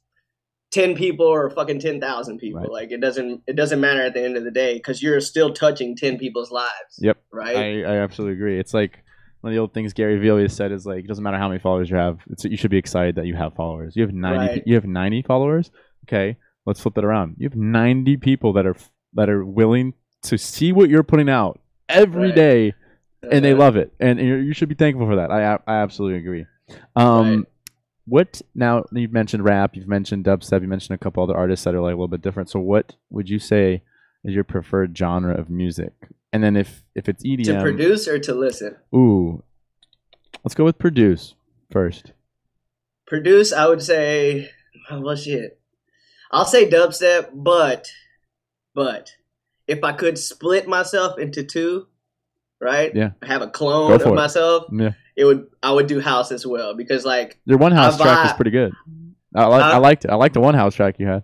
ten 0.71 0.95
people 0.95 1.27
or 1.27 1.51
fucking 1.51 1.81
ten 1.81 2.01
thousand 2.01 2.39
people, 2.39 2.61
Right. 2.61 2.71
like 2.71 2.93
it 2.93 3.01
doesn't 3.01 3.43
it 3.47 3.57
doesn't 3.57 3.81
matter 3.81 4.03
at 4.03 4.15
the 4.15 4.23
end 4.23 4.37
of 4.37 4.45
the 4.45 4.51
day 4.51 4.75
because 4.75 5.03
you're 5.03 5.21
still 5.21 5.53
touching 5.53 5.97
ten 5.97 6.19
people's 6.19 6.51
lives. 6.51 6.99
Yep. 6.99 7.19
Right. 7.33 7.57
I, 7.57 7.83
I 7.83 7.97
absolutely 7.99 8.35
agree. 8.37 8.59
It's 8.59 8.75
like 8.75 9.03
one 9.41 9.53
of 9.53 9.55
the 9.55 9.61
old 9.61 9.75
things 9.75 9.93
Gary 9.93 10.19
Vee 10.19 10.31
always 10.31 10.53
said 10.53 10.73
is 10.73 10.87
like 10.87 11.05
it 11.05 11.09
doesn't 11.09 11.23
matter 11.23 11.39
how 11.39 11.49
many 11.49 11.61
followers 11.61 11.91
you 11.91 11.97
have. 11.97 12.19
It's 12.31 12.45
you 12.45 12.57
should 12.57 12.71
be 12.71 12.79
excited 12.79 13.15
that 13.17 13.27
you 13.27 13.35
have 13.37 13.55
followers. 13.55 13.95
You 13.97 14.03
have 14.03 14.13
ninety. 14.13 14.55
Right. 14.55 14.63
You 14.67 14.75
have 14.75 14.85
ninety 14.85 15.23
followers. 15.23 15.71
Okay, 16.09 16.37
let's 16.67 16.81
flip 16.81 16.99
it 16.99 17.05
around. 17.05 17.37
You 17.39 17.49
have 17.49 17.57
ninety 17.57 18.17
people 18.17 18.53
that 18.55 18.67
are 18.67 18.77
that 19.15 19.29
are 19.31 19.45
willing 19.45 19.95
to 20.23 20.37
see 20.37 20.73
what 20.73 20.91
you're 20.91 21.03
putting 21.03 21.29
out 21.31 21.61
every 21.89 22.27
Right. 22.29 22.35
day, 22.35 22.75
and 23.31 23.45
they 23.45 23.53
Uh, 23.53 23.57
love 23.57 23.77
it. 23.77 23.93
And 24.01 24.19
you 24.21 24.35
you 24.37 24.53
should 24.53 24.69
be 24.69 24.75
thankful 24.75 25.07
for 25.07 25.17
that. 25.17 25.31
I 25.31 25.55
I 25.67 25.77
absolutely 25.83 26.19
agree. 26.19 26.47
Um, 26.97 27.37
Right. 27.37 27.47
what 28.07 28.43
now? 28.55 28.85
You've 28.93 29.13
mentioned 29.13 29.45
rap. 29.45 29.77
You've 29.77 29.89
mentioned 29.89 30.25
dubstep. 30.25 30.63
You 30.63 30.69
mentioned 30.69 30.95
a 30.95 30.99
couple 30.99 31.23
other 31.23 31.37
artists 31.37 31.65
that 31.65 31.75
are 31.75 31.81
like 31.81 31.93
a 31.93 31.97
little 31.97 32.09
bit 32.09 32.23
different. 32.23 32.51
So 32.51 32.61
what 32.61 32.97
would 33.11 33.29
you 33.31 33.39
say 33.39 33.83
is 34.25 34.35
your 34.35 34.45
preferred 34.45 34.97
genre 34.99 35.35
of 35.35 35.49
music? 35.49 35.93
And 36.33 36.43
then 36.43 36.57
if 36.57 36.83
if 36.95 37.09
it's 37.09 37.25
EDM, 37.25 37.45
to 37.45 37.63
produce 37.63 38.09
or 38.09 38.19
to 38.19 38.35
listen. 38.35 38.77
Ooh. 38.95 39.43
Let's 40.45 40.55
go 40.55 40.65
with 40.65 40.79
produce 40.79 41.35
first. 41.71 42.13
Produce, 43.07 43.53
I 43.53 43.69
would 43.69 43.83
say, 43.83 44.51
well, 44.91 45.15
shit. 45.17 45.61
I'll 46.31 46.45
say 46.45 46.69
dubstep, 46.69 47.31
but, 47.35 47.89
but, 48.75 49.13
if 49.69 49.83
I 49.85 49.93
could 49.93 50.19
split 50.19 50.67
myself 50.69 51.19
into 51.19 51.43
two, 51.45 51.87
right? 52.61 52.95
Yeah. 52.95 53.11
Have 53.23 53.43
a 53.43 53.49
clone 53.49 53.93
of 53.93 54.03
it. 54.03 54.15
myself. 54.15 54.67
Yeah. 54.73 54.93
It 55.17 55.25
would. 55.25 55.47
I 55.63 55.73
would 55.73 55.87
do 55.87 55.99
house 56.01 56.31
as 56.31 56.47
well 56.47 56.75
because 56.75 57.05
like 57.05 57.39
Your 57.47 57.59
one 57.59 57.73
house 57.73 57.99
I 58.01 58.05
track 58.05 58.27
is 58.27 58.33
pretty 58.35 58.51
good. 58.51 58.75
I 59.35 59.47
like 59.47 59.63
I 59.63 59.73
Huh? 59.73 59.81
liked 59.81 60.05
it. 60.05 60.11
I 60.11 60.15
liked 60.15 60.35
the 60.35 60.41
one 60.41 60.55
house 60.55 60.75
track 60.75 60.97
you 60.99 61.07
had. 61.07 61.23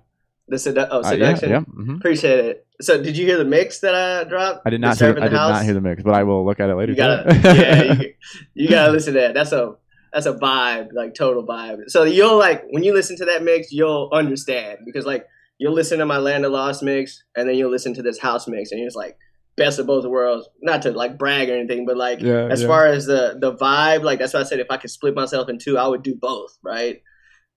the 0.49 0.57
sedu- 0.57 0.89
oh, 0.91 0.99
Uh, 0.99 1.03
yeah, 1.03 1.35
seduction. 1.35 1.51
yeah. 1.51 1.61
hmm 1.61 1.95
Appreciate 1.97 2.45
it. 2.45 2.67
So, 2.81 3.01
did 3.03 3.17
you 3.17 3.27
hear 3.27 3.39
the 3.39 3.45
mix 3.45 3.81
that 3.81 3.95
I 3.95 4.25
dropped? 4.25 4.63
I 4.67 4.71
did 4.71 4.81
not 4.81 4.99
hear 4.99 5.11
I 5.11 5.13
the 5.13 5.21
did 5.21 5.33
House? 5.33 5.51
not 5.51 5.65
hear 5.65 5.75
the 5.75 5.81
mix, 5.81 6.03
but 6.03 6.15
I 6.15 6.25
will 6.25 6.45
look 6.45 6.59
at 6.59 6.69
it 6.69 6.75
later. 6.75 6.93
You 6.93 6.97
gotta, 6.97 7.35
yeah, 7.55 7.83
you, 7.93 8.15
you 8.55 8.69
gotta 8.69 8.91
listen 8.93 9.15
to 9.15 9.21
that. 9.21 9.35
That's 9.35 9.53
a 9.53 9.77
that's 10.13 10.27
a 10.27 10.35
vibe, 10.35 10.93
like 10.93 11.15
total 11.15 11.45
vibe. 11.45 11.89
So 11.89 12.05
you'll 12.05 12.39
like 12.39 12.65
when 12.71 12.83
you 12.83 12.93
listen 12.93 13.17
to 13.17 13.25
that 13.27 13.43
mix, 13.43 13.73
you'll 13.73 14.11
understand 14.13 14.81
because 14.85 15.07
like 15.07 15.27
you'll 15.59 15.73
listen 15.73 15.99
to 16.01 16.07
my 16.07 16.19
Land 16.19 16.45
of 16.45 16.53
Lost 16.53 16.83
mix, 16.83 17.23
and 17.37 17.49
then 17.49 17.57
you'll 17.57 17.71
listen 17.71 17.95
to 17.95 18.03
this 18.03 18.19
house 18.19 18.47
mix, 18.47 18.71
and 18.71 18.81
you're 18.81 18.89
just 18.89 18.97
like 18.97 19.17
best 19.57 19.79
of 19.79 19.87
both 19.87 20.05
worlds. 20.05 20.49
Not 20.61 20.83
to 20.83 20.93
like 20.93 21.19
brag 21.19 21.49
or 21.49 21.57
anything, 21.57 21.87
but 21.87 21.97
like 21.97 22.21
yeah, 22.21 22.49
as 22.51 22.63
yeah. 22.63 22.69
far 22.69 22.87
as 22.87 23.07
the 23.07 23.39
the 23.41 23.55
vibe, 23.55 24.03
like 24.03 24.19
that's 24.19 24.35
why 24.35 24.41
I 24.41 24.45
said 24.45 24.61
if 24.61 24.71
I 24.71 24.77
could 24.77 24.91
split 24.91 25.15
myself 25.15 25.49
in 25.49 25.59
two, 25.59 25.79
I 25.79 25.87
would 25.87 26.03
do 26.03 26.15
both, 26.15 26.59
right? 26.63 27.03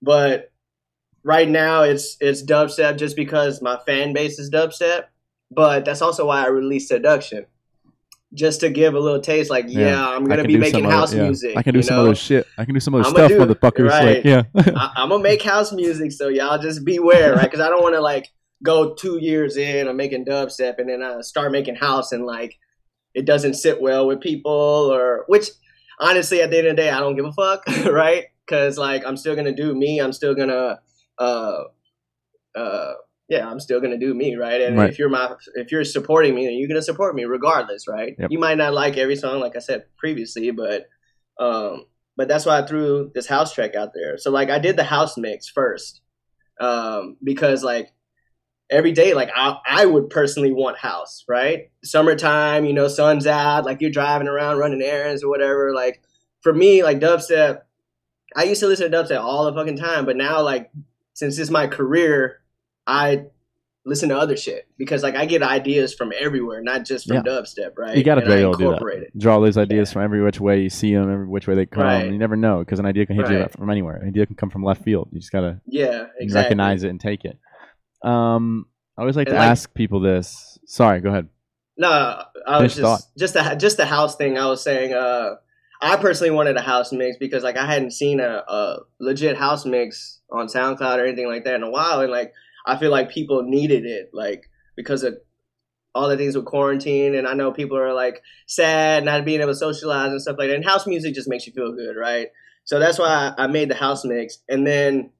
But 0.01 0.51
right 1.23 1.49
now 1.49 1.83
it's 1.83 2.15
it's 2.21 2.43
dubstep 2.43 2.97
just 2.97 3.17
because 3.17 3.61
my 3.61 3.79
fan 3.85 4.13
base 4.13 4.39
is 4.39 4.49
dubstep, 4.49 5.05
but 5.51 5.83
that's 5.83 6.01
also 6.01 6.27
why 6.27 6.43
I 6.43 6.47
released 6.47 6.87
Seduction. 6.87 7.47
Just 8.35 8.59
to 8.59 8.69
give 8.69 8.93
a 8.95 8.99
little 8.99 9.21
taste, 9.21 9.49
like 9.49 9.65
yeah, 9.69 9.79
Yeah, 9.91 10.09
I'm 10.09 10.25
gonna 10.25 10.43
be 10.43 10.57
making 10.57 10.81
some 10.81 10.85
other- 10.87 10.95
house 10.95 11.13
yeah. 11.13 11.23
music. 11.23 11.55
I 11.57 11.63
can 11.63 11.73
do 11.73 11.81
some 11.81 11.95
know? 11.95 12.01
other 12.03 12.15
shit. 12.15 12.45
I 12.57 12.65
can 12.65 12.73
do 12.73 12.79
some 12.79 12.93
other 12.93 13.05
I'ma 13.07 13.15
stuff, 13.15 13.29
do- 13.29 13.39
motherfuckers. 13.39 13.89
right. 13.89 14.15
Like, 14.17 14.25
yeah. 14.25 14.43
I, 14.75 14.91
I'm 14.97 15.09
gonna 15.09 15.23
make 15.23 15.41
house 15.41 15.71
music, 15.71 16.11
so 16.11 16.27
y'all 16.27 16.57
just 16.61 16.83
beware, 16.85 17.33
right? 17.35 17.43
Because 17.43 17.61
I 17.61 17.69
don't 17.69 17.81
want 17.81 17.95
to 17.95 18.01
like 18.01 18.27
go 18.63 18.93
two 18.93 19.17
years 19.19 19.55
in, 19.57 19.87
I'm 19.87 19.95
making 19.97 20.25
dubstep, 20.25 20.79
and 20.79 20.89
then 20.89 21.01
I 21.01 21.21
start 21.21 21.51
making 21.51 21.75
house, 21.75 22.11
and 22.11 22.25
like 22.25 22.57
it 23.13 23.25
doesn't 23.25 23.53
sit 23.53 23.81
well 23.81 24.05
with 24.07 24.19
people, 24.19 24.51
or 24.51 25.23
which 25.27 25.47
honestly, 25.99 26.41
at 26.41 26.51
the 26.51 26.57
end 26.57 26.67
of 26.67 26.75
the 26.75 26.81
day, 26.81 26.89
I 26.89 26.99
don't 26.99 27.15
give 27.15 27.25
a 27.25 27.31
fuck, 27.31 27.65
right? 27.89 28.25
Because 28.45 28.77
like 28.77 29.05
I'm 29.05 29.15
still 29.15 29.35
gonna 29.35 29.55
do 29.55 29.73
me. 29.73 29.99
I'm 30.01 30.11
still 30.11 30.35
gonna, 30.35 30.79
uh, 31.17 31.63
uh, 32.55 32.93
yeah, 33.27 33.47
I'm 33.49 33.59
still 33.59 33.81
gonna 33.81 33.97
do 33.97 34.13
me, 34.13 34.35
right? 34.35 34.61
And 34.61 34.77
Right. 34.77 34.89
if 34.89 34.99
you're 34.99 35.09
my, 35.09 35.33
if 35.55 35.71
you're 35.71 35.83
supporting 35.83 36.35
me, 36.35 36.45
then 36.45 36.55
you're 36.55 36.67
gonna 36.67 36.81
support 36.81 37.15
me 37.15 37.25
regardless, 37.25 37.87
right? 37.87 38.15
Yep. 38.19 38.29
You 38.31 38.39
might 38.39 38.57
not 38.57 38.73
like 38.73 38.97
every 38.97 39.15
song, 39.15 39.39
like 39.39 39.55
I 39.55 39.59
said 39.59 39.85
previously, 39.97 40.51
but 40.51 40.87
um, 41.39 41.85
but 42.17 42.27
that's 42.27 42.45
why 42.45 42.59
I 42.59 42.65
threw 42.65 43.11
this 43.13 43.27
house 43.27 43.53
track 43.53 43.75
out 43.75 43.89
there. 43.93 44.17
So 44.17 44.31
like 44.31 44.49
I 44.49 44.59
did 44.59 44.77
the 44.77 44.83
house 44.83 45.17
mix 45.17 45.49
first, 45.49 46.01
um, 46.61 47.17
because 47.23 47.63
like 47.63 47.89
every 48.69 48.91
day, 48.91 49.13
like 49.13 49.29
I 49.35 49.57
I 49.67 49.85
would 49.85 50.09
personally 50.09 50.53
want 50.53 50.77
house, 50.77 51.23
right? 51.27 51.71
Summertime, 51.83 52.65
you 52.65 52.73
know, 52.73 52.87
sun's 52.87 53.27
out, 53.27 53.65
like 53.65 53.81
you're 53.81 53.91
driving 53.91 54.27
around 54.27 54.57
running 54.59 54.81
errands 54.81 55.23
or 55.23 55.29
whatever. 55.29 55.73
Like 55.73 56.01
for 56.41 56.53
me, 56.53 56.83
like 56.83 56.99
dubstep, 56.99 57.61
I 58.35 58.43
used 58.43 58.61
to 58.61 58.67
listen 58.67 58.91
to 58.91 58.97
dubstep 58.97 59.19
all 59.21 59.45
the 59.45 59.53
fucking 59.53 59.77
time, 59.77 60.05
but 60.05 60.15
now 60.15 60.41
like 60.41 60.71
since 61.13 61.37
it's 61.39 61.49
my 61.49 61.67
career, 61.67 62.39
I 62.87 63.25
listen 63.87 64.09
to 64.09 64.17
other 64.17 64.35
shit 64.35 64.67
because 64.79 65.03
like 65.03 65.15
I 65.15 65.25
get 65.27 65.43
ideas 65.43 65.93
from 65.93 66.11
everywhere, 66.19 66.61
not 66.63 66.85
just 66.85 67.07
from 67.07 67.17
Yeah. 67.17 67.21
dubstep, 67.23 67.71
right? 67.77 67.95
You 67.95 68.03
got 68.03 68.15
to 68.15 68.25
be 68.25 68.31
able 68.33 68.53
to 68.53 68.57
do 68.57 68.63
that. 68.65 68.69
incorporate 68.71 69.03
it. 69.03 69.17
Draw 69.17 69.39
those 69.41 69.57
ideas 69.57 69.93
from 69.93 70.01
every 70.03 70.23
which 70.23 70.39
way 70.39 70.61
you 70.61 70.69
see 70.71 70.93
them, 70.93 71.03
every 71.11 71.27
which 71.27 71.47
way 71.47 71.53
they 71.55 71.65
come. 71.67 71.83
Right. 71.83 72.05
You 72.11 72.17
never 72.17 72.35
know 72.35 72.59
because 72.59 72.79
an 72.79 72.85
idea 72.87 73.05
can 73.05 73.15
hit 73.15 73.29
you 73.29 73.45
from 73.55 73.69
anywhere. 73.69 73.97
An 73.97 74.07
idea 74.07 74.25
can 74.25 74.35
come 74.35 74.49
from 74.49 74.63
left 74.63 74.83
field. 74.83 75.09
You 75.11 75.19
just 75.19 75.31
gotta 75.31 75.61
Yeah, 75.67 76.07
exactly. 76.19 76.33
recognize 76.45 76.83
it 76.83 76.89
and 76.89 76.99
take 76.99 77.25
it. 77.25 77.37
Um, 78.03 78.65
I 78.97 79.01
always 79.01 79.15
like 79.15 79.27
And 79.27 79.35
to 79.35 79.39
like- 79.39 79.49
ask 79.49 79.73
people 79.73 79.99
this. 79.99 80.57
Sorry, 80.65 80.99
go 81.01 81.09
ahead. 81.09 81.27
No, 81.77 81.89
I 81.89 82.61
was 82.61 82.73
Finish 82.73 82.75
just 82.75 82.81
thought. 82.81 83.01
just 83.17 83.33
the 83.33 83.55
just 83.55 83.77
the 83.77 83.85
house 83.85 84.15
thing. 84.15 84.37
I 84.37 84.47
was 84.47 84.63
saying, 84.63 84.93
uh, 84.93 85.35
I 85.81 85.97
personally 85.97 86.31
wanted 86.31 86.55
a 86.55 86.61
house 86.61 86.91
mix 86.93 87.17
because 87.17 87.43
like 87.43 87.57
I 87.57 87.65
hadn't 87.65 87.91
seen 87.91 88.19
a, 88.21 88.43
a 88.47 88.77
legit 88.99 89.35
house 89.37 89.65
mix 89.65 90.21
on 90.31 90.47
SoundCloud 90.47 90.97
or 90.99 91.05
anything 91.05 91.27
like 91.27 91.43
that 91.43 91.55
in 91.55 91.63
a 91.63 91.69
while, 91.69 91.99
and 91.99 92.09
like 92.11 92.33
I 92.65 92.77
feel 92.77 92.91
like 92.91 93.09
people 93.09 93.43
needed 93.43 93.85
it, 93.85 94.09
like 94.13 94.49
because 94.75 95.03
of 95.03 95.17
all 95.93 96.09
the 96.09 96.17
things 96.17 96.35
with 96.35 96.45
quarantine, 96.45 97.15
and 97.15 97.27
I 97.27 97.33
know 97.33 97.51
people 97.51 97.77
are 97.77 97.93
like 97.93 98.21
sad 98.47 99.05
not 99.05 99.23
being 99.25 99.41
able 99.41 99.51
to 99.51 99.55
socialize 99.57 100.11
and 100.11 100.21
stuff 100.21 100.37
like 100.37 100.49
that. 100.49 100.55
And 100.55 100.65
house 100.65 100.85
music 100.87 101.15
just 101.15 101.29
makes 101.29 101.47
you 101.47 101.53
feel 101.53 101.73
good, 101.73 101.95
right? 101.95 102.27
So 102.65 102.79
that's 102.79 102.97
why 102.99 103.33
I 103.37 103.47
made 103.47 103.69
the 103.69 103.75
house 103.75 104.03
mix, 104.05 104.39
and 104.49 104.65
then. 104.65 105.11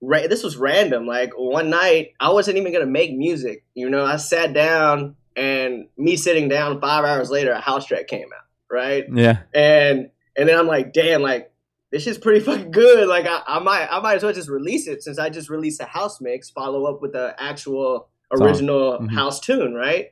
This 0.00 0.44
was 0.44 0.56
random. 0.56 1.08
Like 1.08 1.32
one 1.36 1.70
night, 1.70 2.12
I 2.20 2.30
wasn't 2.30 2.56
even 2.56 2.72
gonna 2.72 2.86
make 2.86 3.12
music. 3.12 3.64
You 3.74 3.90
know, 3.90 4.04
I 4.04 4.16
sat 4.16 4.52
down 4.52 5.16
and 5.34 5.88
me 5.96 6.16
sitting 6.16 6.48
down 6.48 6.80
five 6.80 7.04
hours 7.04 7.30
later, 7.30 7.50
a 7.50 7.60
house 7.60 7.84
track 7.86 8.06
came 8.06 8.28
out, 8.32 8.46
right? 8.70 9.06
Yeah, 9.12 9.38
And 9.52 10.10
and 10.36 10.48
then 10.48 10.56
I'm 10.56 10.68
like, 10.68 10.92
damn, 10.92 11.20
like 11.20 11.50
this 11.90 12.02
shit's 12.02 12.18
pretty 12.18 12.40
fucking 12.44 12.70
good. 12.70 13.08
Like 13.08 13.26
I, 13.26 13.42
I 13.46 13.58
might 13.60 13.86
I 13.90 14.00
might 14.00 14.16
as 14.16 14.22
well 14.22 14.32
just 14.32 14.48
release 14.48 14.86
it 14.86 15.02
since 15.02 15.18
I 15.18 15.30
just 15.30 15.48
released 15.50 15.80
a 15.80 15.84
house 15.86 16.20
mix, 16.20 16.50
follow 16.50 16.84
up 16.84 17.00
with 17.02 17.12
the 17.12 17.34
actual 17.38 18.08
original 18.30 18.98
Mhm. 18.98 19.10
house 19.12 19.40
tune, 19.40 19.74
right? 19.74 20.08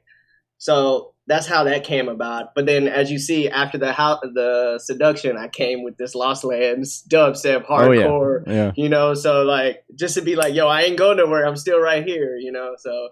So 0.59 1.13
that's 1.27 1.47
how 1.47 1.65
that 1.65 1.85
came 1.85 2.09
about. 2.09 2.55
But 2.55 2.67
then, 2.67 2.87
as 2.89 3.11
you 3.11 3.19
see, 3.19 3.49
after 3.49 3.79
the 3.79 3.93
house, 3.93 4.21
the 4.23 4.79
seduction, 4.83 5.37
I 5.37 5.49
came 5.49 5.83
with 5.83 5.97
this 5.99 6.15
Lost 6.15 6.45
Lands 6.45 7.03
dubstep 7.11 7.67
hardcore. 7.67 8.43
Oh, 8.47 8.51
yeah. 8.51 8.55
Yeah. 8.55 8.73
You 8.77 8.89
know, 8.89 9.13
so 9.15 9.43
like 9.43 9.85
just 9.95 10.15
to 10.15 10.23
be 10.23 10.37
like, 10.37 10.55
yo, 10.55 10.69
I 10.69 10.83
ain't 10.83 10.97
going 10.97 11.17
nowhere. 11.19 11.45
I'm 11.47 11.57
still 11.57 11.81
right 11.81 12.07
here. 12.07 12.37
You 12.39 12.53
know, 12.53 12.75
so 12.79 13.09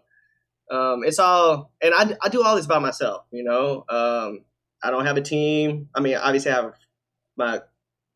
um, 0.70 1.02
it's 1.04 1.18
all, 1.18 1.72
and 1.82 1.92
I 1.92 2.16
I 2.22 2.28
do 2.30 2.42
all 2.42 2.56
this 2.56 2.66
by 2.66 2.78
myself. 2.78 3.24
You 3.30 3.44
know, 3.44 3.84
um, 3.90 4.44
I 4.82 4.90
don't 4.90 5.04
have 5.04 5.16
a 5.18 5.22
team. 5.22 5.88
I 5.94 6.00
mean, 6.00 6.14
obviously, 6.16 6.52
I 6.52 6.54
have 6.54 6.72
my 7.36 7.60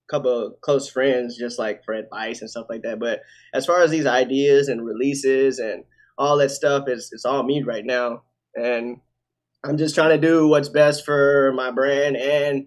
couple 0.08 0.46
of 0.46 0.60
close 0.60 0.88
friends 0.88 1.36
just 1.36 1.58
like 1.58 1.84
for 1.84 1.94
advice 1.94 2.40
and 2.40 2.50
stuff 2.50 2.66
like 2.68 2.82
that. 2.82 2.98
But 2.98 3.20
as 3.54 3.66
far 3.66 3.82
as 3.82 3.90
these 3.90 4.06
ideas 4.06 4.68
and 4.68 4.84
releases 4.84 5.58
and 5.58 5.84
all 6.16 6.38
that 6.38 6.50
stuff, 6.50 6.84
it's 6.88 7.12
it's 7.12 7.24
all 7.24 7.42
me 7.42 7.62
right 7.62 7.84
now, 7.84 8.22
and 8.54 9.00
I'm 9.64 9.76
just 9.76 9.94
trying 9.94 10.20
to 10.20 10.26
do 10.26 10.48
what's 10.48 10.68
best 10.68 11.04
for 11.04 11.52
my 11.54 11.70
brand 11.70 12.16
and 12.16 12.66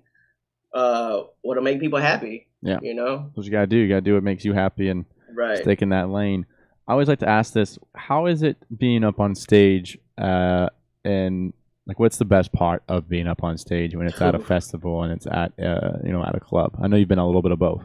uh, 0.73 1.23
what'll 1.41 1.63
make 1.63 1.79
people 1.79 1.99
happy. 1.99 2.47
Yeah. 2.61 2.77
you 2.81 2.93
know, 2.93 3.31
what 3.33 3.45
you 3.45 3.51
gotta 3.51 3.67
do. 3.67 3.77
You 3.77 3.89
gotta 3.89 4.01
do 4.01 4.13
what 4.13 4.23
makes 4.23 4.45
you 4.45 4.53
happy 4.53 4.89
and 4.89 5.05
right. 5.35 5.57
stick 5.57 5.81
in 5.81 5.89
that 5.89 6.09
lane. 6.09 6.45
I 6.87 6.91
always 6.91 7.07
like 7.07 7.19
to 7.19 7.29
ask 7.29 7.53
this: 7.53 7.79
How 7.95 8.27
is 8.27 8.43
it 8.43 8.57
being 8.77 9.03
up 9.03 9.19
on 9.19 9.35
stage? 9.35 9.97
Uh, 10.17 10.67
and 11.03 11.53
like, 11.87 11.99
what's 11.99 12.17
the 12.17 12.25
best 12.25 12.51
part 12.53 12.83
of 12.87 13.09
being 13.09 13.27
up 13.27 13.43
on 13.43 13.57
stage 13.57 13.95
when 13.95 14.07
it's 14.07 14.21
at 14.21 14.35
a 14.35 14.39
festival 14.53 15.03
and 15.03 15.11
it's 15.13 15.25
at 15.27 15.51
uh, 15.59 15.97
you 16.03 16.11
know, 16.11 16.23
at 16.23 16.35
a 16.35 16.39
club? 16.39 16.77
I 16.81 16.87
know 16.87 16.95
you've 16.97 17.07
been 17.09 17.19
a 17.19 17.25
little 17.25 17.41
bit 17.41 17.51
of 17.51 17.59
both. 17.59 17.83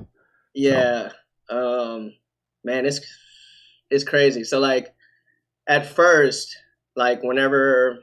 Yeah. 0.54 1.10
Um 1.48 2.12
man, 2.64 2.86
it's 2.86 3.00
it's 3.90 4.04
crazy. 4.04 4.42
So 4.44 4.58
like 4.58 4.94
at 5.68 5.86
first, 5.86 6.56
like 6.96 7.22
whenever 7.22 7.98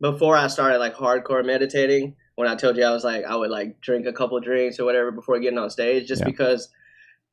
before 0.00 0.36
I 0.36 0.46
started 0.48 0.78
like 0.78 0.94
hardcore 0.94 1.44
meditating, 1.44 2.16
when 2.36 2.48
I 2.48 2.54
told 2.56 2.76
you 2.76 2.84
I 2.84 2.90
was 2.90 3.04
like 3.04 3.24
I 3.24 3.36
would 3.36 3.50
like 3.50 3.80
drink 3.80 4.06
a 4.06 4.12
couple 4.12 4.38
drinks 4.40 4.78
or 4.78 4.84
whatever 4.84 5.10
before 5.10 5.38
getting 5.40 5.58
on 5.58 5.70
stage 5.70 6.06
just 6.08 6.20
Yeah. 6.20 6.26
because 6.26 6.68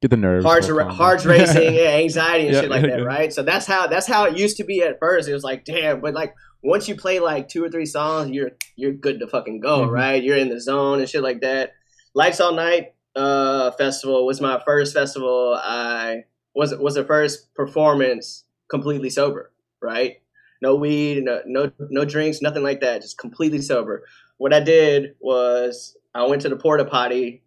Get 0.01 0.09
the 0.09 0.17
nerves. 0.17 0.43
hearts 0.45 0.67
ra- 0.69 0.89
hearts 0.91 1.25
racing, 1.27 1.75
yeah, 1.75 1.89
anxiety 1.97 2.45
and 2.47 2.55
Yeah, 2.55 2.61
shit 2.61 2.69
like 2.71 2.81
that, 2.81 3.03
right? 3.05 3.31
So 3.31 3.43
that's 3.43 3.67
how 3.67 3.85
that's 3.87 4.07
how 4.07 4.25
it 4.25 4.37
used 4.37 4.57
to 4.57 4.63
be 4.63 4.81
at 4.81 4.97
first. 4.99 5.29
It 5.29 5.33
was 5.33 5.43
like, 5.43 5.63
damn, 5.63 6.01
but 6.01 6.13
like 6.15 6.33
once 6.63 6.87
you 6.87 6.95
play 6.95 7.19
like 7.19 7.47
two 7.47 7.63
or 7.63 7.69
three 7.69 7.85
songs, 7.85 8.31
you're 8.31 8.51
you're 8.75 8.91
good 8.93 9.19
to 9.19 9.27
fucking 9.27 9.59
go, 9.59 9.81
Mhm. 9.87 9.91
right? 9.91 10.23
You're 10.23 10.37
in 10.37 10.49
the 10.49 10.59
zone 10.59 10.99
and 10.99 11.09
shit 11.09 11.23
like 11.23 11.41
that. 11.41 11.73
Lights 12.13 12.39
All 12.39 12.53
Night 12.53 12.93
uh 13.15 13.71
festival 13.71 14.25
was 14.25 14.39
my 14.39 14.61
first 14.65 14.93
festival. 14.93 15.59
I 15.61 16.23
was 16.55 16.75
was 16.77 16.95
the 16.95 17.03
first 17.03 17.53
performance 17.55 18.43
completely 18.69 19.09
sober, 19.09 19.51
right? 19.81 20.17
No 20.61 20.75
weed, 20.75 21.23
no 21.23 21.41
no 21.45 21.71
no 21.89 22.05
drinks, 22.05 22.41
nothing 22.41 22.63
like 22.63 22.81
that. 22.81 23.01
Just 23.01 23.17
completely 23.17 23.61
sober. 23.61 24.05
What 24.37 24.53
I 24.53 24.59
did 24.59 25.15
was 25.19 25.97
I 26.13 26.25
went 26.25 26.41
to 26.43 26.49
the 26.49 26.55
porta 26.55 26.85
potty 26.85 27.43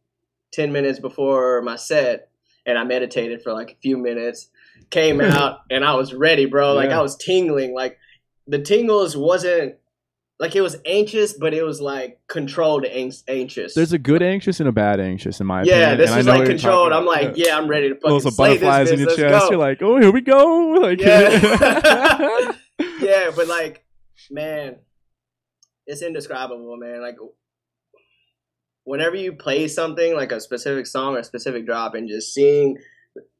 ten 0.52 0.72
minutes 0.72 0.98
before 0.98 1.62
my 1.62 1.76
set 1.76 2.28
and 2.66 2.78
I 2.78 2.84
meditated 2.84 3.42
for 3.42 3.52
like 3.52 3.72
a 3.72 3.76
few 3.82 3.96
minutes. 3.96 4.48
Came 4.90 5.20
out 5.20 5.60
and 5.70 5.84
I 5.84 5.94
was 5.94 6.12
ready, 6.14 6.46
bro. 6.46 6.74
Like 6.74 6.90
Yeah. 6.90 6.98
I 6.98 7.02
was 7.02 7.16
tingling. 7.16 7.74
Like 7.74 7.98
the 8.46 8.58
tingles 8.60 9.16
wasn't 9.16 9.76
like 10.40 10.56
it 10.56 10.62
was 10.62 10.76
anxious, 10.84 11.32
but 11.32 11.54
it 11.54 11.62
was 11.62 11.80
like 11.80 12.18
controlled 12.28 12.84
anxious. 12.84 13.74
There's 13.74 13.92
a 13.92 13.98
good 13.98 14.22
anxious 14.22 14.58
and 14.60 14.68
a 14.68 14.72
bad 14.72 14.98
anxious 15.00 15.40
in 15.40 15.46
my 15.46 15.62
yeah, 15.62 15.92
opinion. 15.92 15.98
this 15.98 16.10
and 16.10 16.16
I 16.16 16.20
is 16.20 16.26
like 16.26 16.46
controlled. 16.46 16.92
I'm 16.92 17.06
like, 17.06 17.34
yeah, 17.36 17.56
I'm 17.56 17.68
ready 17.68 17.90
to 17.90 17.94
fucking 17.94 18.20
some 18.20 18.32
slay 18.32 18.48
butterflies 18.58 18.90
this 18.90 19.00
in 19.00 19.06
your 19.06 19.16
chest. 19.16 19.44
go. 19.44 19.50
You're 19.50 19.58
like, 19.58 19.82
oh, 19.82 20.00
here 20.00 20.12
we 20.12 20.20
go. 20.20 20.74
Like, 20.84 21.00
Yeah. 21.00 22.52
yeah, 23.00 23.30
but 23.34 23.46
like, 23.46 23.84
man, 24.30 24.76
it's 25.86 26.02
indescribable, 26.02 26.76
man. 26.76 27.00
Like, 27.00 27.16
whenever 28.82 29.16
you 29.16 29.32
play 29.32 29.68
something 29.68 30.14
like 30.14 30.32
a 30.32 30.40
specific 30.40 30.86
song 30.86 31.14
or 31.14 31.20
a 31.20 31.24
specific 31.24 31.64
drop, 31.64 31.94
and 31.94 32.08
just 32.08 32.34
seeing 32.34 32.76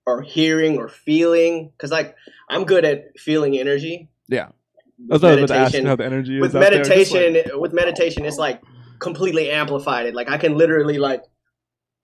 or 0.07 0.23
hearing 0.23 0.79
or 0.79 0.89
feeling, 0.89 1.71
because 1.77 1.91
like 1.91 2.15
I'm 2.49 2.65
good 2.65 2.85
at 2.85 3.19
feeling 3.19 3.59
energy. 3.59 4.09
Yeah. 4.29 4.51
With 4.99 5.09
That's 5.09 5.23
what 5.23 5.33
I 5.39 5.41
was 5.43 5.51
about 5.51 5.55
to 5.55 5.61
ask 5.61 5.73
meditation- 5.73 5.87
how 5.87 5.97
the 5.97 6.05
energy 6.07 6.37
is. 6.37 6.41
with 6.43 6.55
out 6.55 6.61
there. 6.61 6.71
Like- 6.71 6.89
meditation 6.89 7.61
with 7.61 7.73
meditation 7.73 8.25
it's 8.25 8.39
like 8.39 8.63
completely 9.01 9.51
amplified 9.51 10.07
It. 10.07 10.15
Like 10.15 10.31
i 10.31 10.39
can 10.39 10.57
literally 10.57 10.99
like 10.99 11.23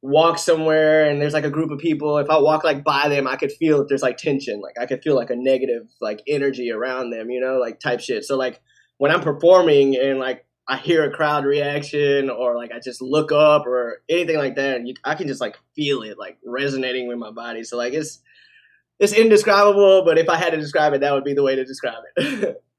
walk 0.02 0.38
somewhere 0.38 1.08
and 1.08 1.20
there's 1.20 1.34
like 1.34 1.44
a 1.44 1.50
group 1.50 1.70
of 1.70 1.78
people. 1.78 2.18
If 2.18 2.30
i 2.30 2.38
walk 2.38 2.64
like 2.64 2.82
by 2.84 3.08
them 3.08 3.26
i 3.26 3.36
could 3.36 3.52
feel 3.52 3.80
if 3.82 3.88
there's 3.88 4.02
like 4.02 4.16
tension. 4.16 4.60
Like 4.60 4.78
i 4.80 4.86
could 4.86 5.02
feel 5.02 5.14
like 5.14 5.30
a 5.30 5.36
negative 5.36 5.82
like 6.00 6.20
energy 6.26 6.70
around 6.70 7.10
them 7.10 7.30
you 7.30 7.40
know 7.40 7.58
like 7.58 7.80
type 7.80 8.00
shit. 8.00 8.24
So 8.24 8.36
like 8.36 8.60
when 8.98 9.10
i'm 9.12 9.20
performing 9.20 9.96
and 9.96 10.18
like 10.18 10.46
i 10.68 10.76
hear 10.76 11.04
a 11.04 11.10
crowd 11.10 11.44
reaction 11.44 12.28
or 12.30 12.54
like 12.56 12.70
i 12.72 12.78
just 12.78 13.00
look 13.02 13.32
up 13.32 13.66
or 13.66 14.02
anything 14.08 14.36
like 14.38 14.56
that 14.56 14.76
and 14.76 14.86
you, 14.88 14.94
i 15.04 15.14
can 15.14 15.26
just 15.26 15.40
like 15.40 15.56
feel 15.74 16.02
it 16.02 16.18
like 16.18 16.38
resonating 16.44 17.08
with 17.08 17.18
my 17.18 17.30
body. 17.30 17.62
So 17.64 17.76
like 17.76 17.92
it's 17.92 18.20
it's 18.98 19.12
indescribable 19.14 20.04
but 20.04 20.18
if 20.18 20.28
i 20.28 20.36
had 20.36 20.50
to 20.50 20.58
describe 20.58 20.92
it 20.92 21.00
that 21.00 21.12
would 21.14 21.24
be 21.24 21.32
the 21.34 21.42
way 21.42 21.56
to 21.56 21.64
describe 21.64 22.02
it 22.16 22.56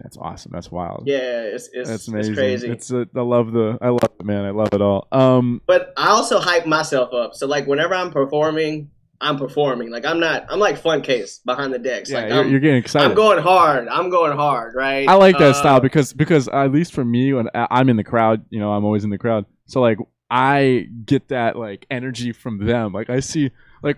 That's 0.00 0.16
awesome. 0.16 0.52
That's 0.54 0.70
wild. 0.70 1.04
yeah 1.06 1.42
it's 1.42 1.68
it's, 1.72 1.88
That's 1.88 2.02
it's 2.02 2.08
amazing. 2.08 2.34
crazy 2.34 2.68
It's 2.70 2.92
uh, 2.92 3.04
I 3.16 3.20
love 3.20 3.52
the 3.52 3.78
I 3.82 3.88
love 3.88 4.10
it, 4.20 4.24
man. 4.24 4.44
I 4.44 4.50
love 4.50 4.68
it 4.72 4.80
all. 4.80 5.08
Um, 5.12 5.60
but 5.66 5.92
I 5.96 6.08
also 6.10 6.38
hype 6.38 6.66
myself 6.66 7.12
up. 7.12 7.34
So 7.34 7.46
like 7.46 7.66
whenever 7.66 7.94
I'm 7.94 8.10
performing, 8.12 8.90
I'm 9.20 9.36
performing. 9.36 9.90
Like 9.90 10.04
I'm 10.04 10.20
not. 10.20 10.46
I'm 10.48 10.60
like 10.60 10.78
fun 10.78 11.02
case 11.02 11.40
behind 11.44 11.74
the 11.74 11.80
decks. 11.80 12.10
yeah, 12.10 12.20
like 12.20 12.28
you're, 12.30 12.40
I'm, 12.44 12.50
you're 12.50 12.60
getting 12.60 12.76
excited. 12.76 13.06
I'm 13.08 13.16
going 13.16 13.42
hard. 13.42 13.88
I'm 13.88 14.10
going 14.10 14.36
hard. 14.36 14.74
Right. 14.76 15.08
I 15.08 15.14
like 15.14 15.36
that 15.38 15.50
Uh, 15.50 15.54
style 15.54 15.80
because 15.80 16.12
because 16.12 16.46
at 16.46 16.70
least 16.70 16.92
for 16.92 17.04
me 17.04 17.32
when 17.32 17.48
I'm 17.54 17.88
in 17.88 17.96
the 17.96 18.04
crowd, 18.04 18.44
you 18.50 18.60
know, 18.60 18.72
I'm 18.72 18.84
always 18.84 19.02
in 19.02 19.10
the 19.10 19.18
crowd. 19.18 19.46
So 19.66 19.80
like 19.80 19.98
I 20.30 20.86
get 21.04 21.28
that 21.30 21.56
like 21.56 21.86
energy 21.90 22.30
from 22.30 22.64
them. 22.64 22.92
Like 22.92 23.10
I 23.10 23.18
see 23.18 23.50
like 23.82 23.96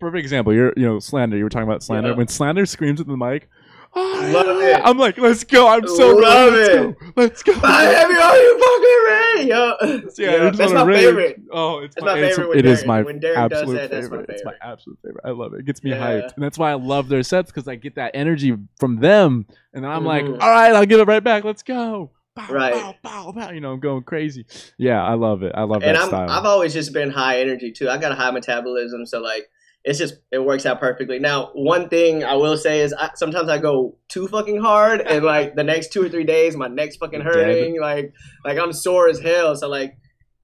perfect 0.00 0.20
example. 0.20 0.54
You're 0.54 0.72
you 0.78 0.86
know 0.86 0.98
slander. 0.98 1.36
You 1.36 1.44
were 1.44 1.50
talking 1.50 1.68
about 1.68 1.82
slander. 1.82 2.10
Yeah. 2.10 2.16
When 2.16 2.28
slander 2.28 2.64
screams 2.64 2.98
at 3.02 3.06
the 3.06 3.16
mic, 3.18 3.50
Love 3.94 4.62
it. 4.62 4.80
I'm 4.84 4.96
like, 4.98 5.18
let's 5.18 5.44
go. 5.44 5.68
I'm 5.68 5.86
so 5.86 6.16
Love 6.16 6.52
ready. 6.54 6.94
Let's 7.16 7.42
go. 7.42 7.52
Let's 7.52 7.60
go. 7.62 7.68
Heavy, 7.68 8.14
are 8.14 8.36
you 8.36 8.58
fucking 8.58 9.04
ready? 9.08 9.48
Yo. 9.48 9.74
Yeah, 10.18 10.44
Yeah, 10.44 10.50
that's 10.50 10.72
my 10.72 10.82
rage. 10.84 11.04
favorite. 11.04 11.40
Oh, 11.52 11.78
it's, 11.80 11.94
That's 11.94 12.04
my, 12.04 12.14
my 12.14 12.20
favorite 12.20 12.48
when 12.48 12.58
it 12.58 12.64
is 12.66 12.84
my 12.86 13.02
when 13.02 13.18
Derek 13.20 13.38
absolute 13.38 13.90
that, 13.90 13.92
my 13.92 14.00
favorite. 14.00 14.30
It's 14.30 14.44
my 14.44 14.54
absolute 14.62 14.98
favorite. 15.04 15.20
I 15.24 15.30
love 15.30 15.52
it. 15.54 15.60
It 15.60 15.66
gets 15.66 15.82
me 15.84 15.90
Yeah. 15.90 15.98
hyped, 16.22 16.34
and 16.34 16.42
that's 16.44 16.56
why 16.58 16.70
I 16.70 16.74
love 16.74 17.08
their 17.08 17.22
sets 17.22 17.50
because 17.50 17.68
I 17.68 17.74
get 17.74 17.96
that 17.96 18.12
energy 18.14 18.56
from 18.78 18.96
them, 19.00 19.46
and 19.74 19.84
then 19.84 19.90
I'm 19.90 20.04
like, 20.06 20.24
Mhm. 20.24 20.40
all 20.40 20.50
right, 20.50 20.72
I'll 20.74 20.86
give 20.86 21.00
it 21.00 21.06
right 21.06 21.22
back. 21.22 21.44
Let's 21.44 21.62
go. 21.62 22.10
Bow, 22.34 22.46
Right. 22.48 22.72
bow, 22.72 22.94
bow, 23.02 23.32
bow. 23.32 23.50
You 23.50 23.60
know, 23.60 23.72
I'm 23.72 23.80
going 23.80 24.04
crazy. 24.04 24.46
Yeah, 24.78 25.02
I 25.04 25.14
love 25.14 25.42
it. 25.42 25.52
I 25.54 25.64
love 25.64 25.82
And 25.82 25.94
that 25.96 26.02
I'm, 26.02 26.08
style. 26.08 26.30
I've 26.30 26.46
always 26.46 26.72
just 26.72 26.94
been 26.94 27.10
high 27.10 27.40
energy 27.40 27.70
too. 27.72 27.90
I 27.90 27.98
got 27.98 28.10
a 28.12 28.14
high 28.14 28.30
metabolism, 28.30 29.04
so 29.04 29.20
like 29.20 29.50
it's 29.84 29.98
just 29.98 30.14
it 30.30 30.38
works 30.38 30.64
out 30.64 30.78
perfectly. 30.78 31.18
Now, 31.18 31.50
one 31.54 31.88
thing 31.88 32.22
I 32.24 32.34
will 32.34 32.56
say 32.56 32.80
is 32.82 32.92
I, 32.92 33.10
sometimes 33.16 33.48
I 33.48 33.58
go 33.58 33.96
too 34.08 34.28
fucking 34.28 34.60
hard, 34.60 35.00
and 35.06 35.24
like 35.24 35.54
the 35.56 35.64
next 35.64 35.92
two 35.92 36.02
or 36.04 36.08
three 36.08 36.24
days, 36.24 36.56
my 36.56 36.68
neck's 36.68 36.96
fucking 36.96 37.20
hurting. 37.22 37.80
Like 37.80 38.12
like 38.44 38.58
I'm 38.58 38.72
sore 38.72 39.08
as 39.08 39.18
hell. 39.18 39.56
So 39.56 39.68
like 39.68 39.96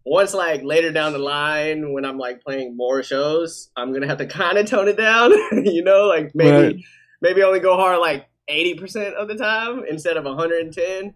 once 0.05 0.35
like 0.35 0.63
later 0.65 0.91
down 0.91 1.13
the 1.13 1.19
line 1.19 1.93
when 1.93 2.05
I'm 2.05 2.19
like 2.19 2.43
playing 2.43 2.77
more 2.77 3.03
shows, 3.03 3.71
I'm 3.77 3.93
gonna 3.93 4.09
have 4.09 4.19
to 4.19 4.27
kind 4.41 4.59
of 4.59 4.67
tone 4.67 4.89
it 4.89 4.97
down. 4.97 5.33
you 5.65 5.85
know, 5.85 6.07
like 6.09 6.35
maybe 6.35 6.51
Right. 6.51 6.77
maybe 7.21 7.43
only 7.43 7.61
go 7.61 7.77
hard 7.77 8.01
like 8.01 8.27
eighty 8.49 8.75
percent 8.75 9.15
of 9.15 9.29
the 9.29 9.37
time 9.37 9.85
instead 9.89 10.17
of 10.17 10.25
110. 10.25 11.15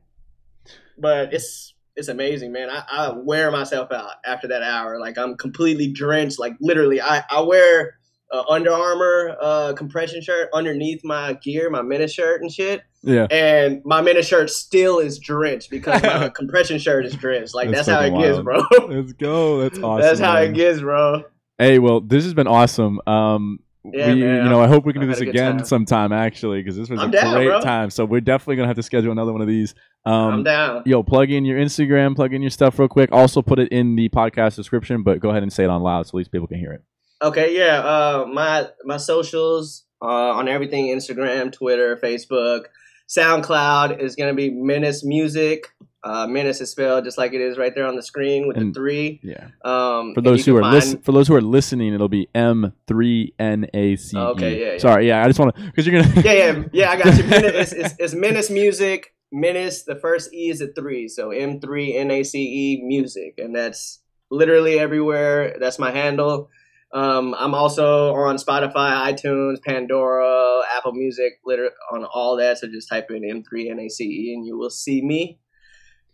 But 0.99 1.33
it's 1.35 1.75
it's 1.97 2.09
amazing, 2.09 2.53
man. 2.53 2.71
I, 2.71 2.85
I 2.91 3.13
wear 3.17 3.51
myself 3.51 3.91
out 3.93 4.13
after 4.25 4.49
that 4.49 4.63
hour. 4.63 4.99
Like 5.01 5.19
I'm 5.19 5.37
completely 5.37 5.89
drenched. 5.93 6.39
Like 6.39 6.55
literally, 6.61 7.01
I 7.01 7.25
I 7.31 7.41
wear 7.41 7.95
uh, 8.33 8.43
Under 8.49 8.73
Armour 8.73 9.37
uh, 9.41 9.73
compression 9.75 10.21
shirt 10.23 10.49
underneath 10.55 11.05
my 11.05 11.35
gear, 11.35 11.69
my 11.71 11.83
mini 11.83 12.09
shirt 12.09 12.41
and 12.43 12.51
shit. 12.51 12.83
yeah. 13.03 13.27
And 13.31 13.83
my 13.85 14.01
mini 14.01 14.23
shirt 14.23 14.51
still 14.51 14.99
is 14.99 15.19
drenched 15.19 15.71
because 15.71 16.03
my 16.03 16.29
compression 16.35 16.79
shirt 16.79 17.05
is 17.07 17.15
drenched. 17.15 17.55
Like 17.55 17.71
That's 17.71 17.87
that's, 17.87 17.89
how 18.01 18.05
it 18.05 18.11
fucking 18.11 18.21
gets, 18.23 18.39
bro. 18.43 18.63
Let's 18.89 19.13
go. 19.13 19.61
That's 19.61 19.79
awesome. 19.83 20.01
that's 20.01 20.21
how 20.21 20.35
man. 20.35 20.51
it 20.51 20.55
gets, 20.55 20.81
bro. 20.81 21.25
Hey, 21.59 21.79
well, 21.79 22.01
this 22.01 22.25
has 22.25 22.35
been 22.35 22.47
awesome. 22.49 23.01
Um, 23.07 23.61
Yeah, 23.85 24.15
we, 24.15 24.21
man. 24.23 24.45
you 24.45 24.51
know, 24.51 24.61
I 24.63 24.67
hope 24.69 24.85
we 24.87 24.93
can 24.93 25.03
do 25.03 25.09
this 25.09 25.19
had 25.19 25.29
a 25.29 25.33
good 25.33 25.35
again 25.35 25.57
time. 25.59 25.67
sometime, 25.67 26.13
actually, 26.13 26.61
because 26.63 26.77
this 26.77 26.89
was 26.89 27.01
I'm 27.01 27.11
a 27.11 27.13
down, 27.13 27.35
great 27.35 27.49
bro. 27.49 27.61
time. 27.61 27.91
So 27.91 28.05
we're 28.05 28.21
definitely 28.21 28.57
gonna 28.57 28.69
have 28.69 28.77
to 28.77 28.83
schedule 28.83 29.13
another 29.13 29.33
one 29.33 29.43
of 29.43 29.49
these. 29.49 29.75
Um, 30.07 30.15
I'm 30.15 30.43
down. 30.43 30.83
Yo, 30.87 31.03
plug 31.03 31.31
in 31.31 31.45
your 31.45 31.59
Instagram, 31.59 32.17
plug 32.17 32.33
in 32.33 32.41
your 32.43 32.51
stuff 32.51 32.79
real 32.79 32.89
quick. 32.89 33.11
Also, 33.13 33.43
put 33.43 33.59
it 33.59 33.69
in 33.71 33.95
the 33.97 34.09
podcast 34.09 34.57
description, 34.57 35.03
but 35.03 35.21
go 35.21 35.31
ahead 35.31 35.43
and 35.43 35.53
say 35.53 35.65
it 35.65 35.71
on 35.71 35.83
loud 35.83 36.07
so 36.07 36.11
at 36.11 36.15
least 36.15 36.33
people 36.33 36.47
can 36.49 36.59
hear 36.59 36.73
it. 36.73 36.83
Okay, 37.23 37.57
yeah. 37.57 37.79
Uh, 37.81 38.27
my 38.33 38.69
my 38.85 38.97
socials 38.97 39.85
uh, 40.01 40.07
on 40.33 40.49
everything: 40.49 40.87
Instagram, 40.87 41.53
Twitter, 41.53 41.97
Facebook, 42.03 42.65
SoundCloud 43.09 44.01
is 44.01 44.17
gonna 44.17 44.35
be 44.35 44.51
Menace 44.51 45.05
Music. 45.05 45.67
Uh, 46.05 46.27
Menace 46.27 46.61
is 46.61 46.69
spelled 46.71 47.05
just 47.05 47.17
like 47.17 47.33
it 47.33 47.41
is 47.41 47.57
right 47.57 47.73
there 47.77 47.87
on 47.87 47.95
the 47.95 48.03
screen 48.03 48.49
with 48.49 48.57
And- 48.57 48.75
the 48.75 48.79
three. 48.81 49.21
Yeah. 49.23 49.49
Um, 49.65 50.15
For 50.15 50.21
those 50.21 50.45
who 50.45 50.57
are 50.57 50.63
listen, 50.65 51.01
for 51.01 51.13
those 51.13 51.29
who 51.29 51.37
are 51.37 51.41
listening, 51.41 51.95
it'll 51.95 52.09
be 52.09 52.29
M 52.35 52.73
three 52.89 53.35
N 53.39 53.67
A 53.73 53.95
C 53.97 54.17
E. 54.17 54.21
Okay, 54.21 54.61
yeah, 54.61 54.73
yeah. 54.73 54.79
Sorry, 54.79 55.07
yeah. 55.07 55.23
I 55.23 55.29
just 55.29 55.39
want 55.39 55.55
to 55.55 55.63
because 55.63 55.87
you're 55.87 56.03
gonna. 56.03 56.21
yeah, 56.25 56.33
yeah, 56.33 56.63
yeah. 56.73 56.91
I 56.91 56.97
got 57.01 57.17
you. 57.17 57.25
Menace, 57.25 57.55
it's, 57.73 57.73
it's, 57.73 57.95
it's 58.01 58.15
Menace 58.15 58.51
Music. 58.51 59.15
Menace. 59.31 59.85
The 59.85 59.95
first 59.95 60.35
E 60.35 60.51
is 60.51 60.61
a 60.61 60.73
three, 60.73 61.07
so 61.07 61.31
M 61.31 61.61
three 61.61 61.95
N 61.97 62.11
A 62.11 62.25
C 62.25 62.39
E 62.41 62.83
Music, 62.83 63.35
and 63.39 63.55
that's 63.55 64.01
literally 64.31 64.81
everywhere. 64.81 65.57
That's 65.61 65.79
my 65.79 65.93
handle. 65.93 66.51
Um, 66.95 67.35
I'm 67.39 67.55
also 67.55 68.13
on 68.15 68.37
Spotify, 68.37 69.13
iTunes, 69.13 69.63
Pandora, 69.63 70.61
Apple 70.77 70.93
Music, 70.93 71.35
liter- 71.45 71.71
on 71.91 72.05
all 72.05 72.37
that. 72.37 72.59
So 72.59 72.69
just 72.69 72.89
type 72.89 73.11
in 73.11 73.23
M3 73.23 73.75
NACE 73.75 74.01
and 74.01 74.47
you 74.47 74.59
will 74.59 74.69
see 74.71 75.01
me. 75.03 75.39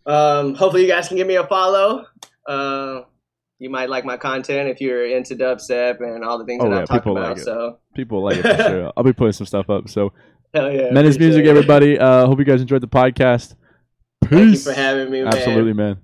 Um, 0.05 0.55
hopefully, 0.55 0.83
you 0.83 0.87
guys 0.87 1.07
can 1.09 1.17
give 1.17 1.27
me 1.27 1.35
a 1.35 1.45
follow. 1.45 2.05
Uh, 2.47 3.01
you 3.59 3.69
might 3.69 3.89
like 3.89 4.05
my 4.05 4.15
content 4.15 4.69
if 4.69 4.79
you're 4.79 5.05
into 5.05 5.35
dubstep 5.35 5.99
and 6.01 6.23
all 6.23 6.37
the 6.39 6.45
things 6.45 6.63
Oh, 6.63 6.69
that 6.69 6.75
yeah, 6.75 6.81
I've 6.83 6.87
talked 6.87 7.05
about. 7.07 7.29
like 7.35 7.39
so, 7.39 7.77
People 7.93 8.23
like 8.23 8.37
it 8.37 8.43
for 8.43 8.63
sure. 8.69 8.93
I'll 8.95 9.03
be 9.03 9.11
putting 9.13 9.33
some 9.33 9.45
stuff 9.47 9.69
up. 9.69 9.89
So, 9.89 10.13
hell 10.53 10.71
yeah. 10.71 10.91
Menace 10.91 11.19
Music, 11.19 11.43
it. 11.45 11.49
everybody. 11.49 11.99
Uh, 11.99 12.25
hope 12.25 12.39
you 12.39 12.45
guys 12.45 12.61
enjoyed 12.61 12.81
the 12.81 12.87
podcast. 12.87 13.55
Peace. 14.23 14.29
Thank 14.31 14.49
you 14.53 14.57
for 14.59 14.73
having 14.73 15.11
me, 15.11 15.23
man. 15.23 15.33
Absolutely, 15.33 15.73
man. 15.73 15.97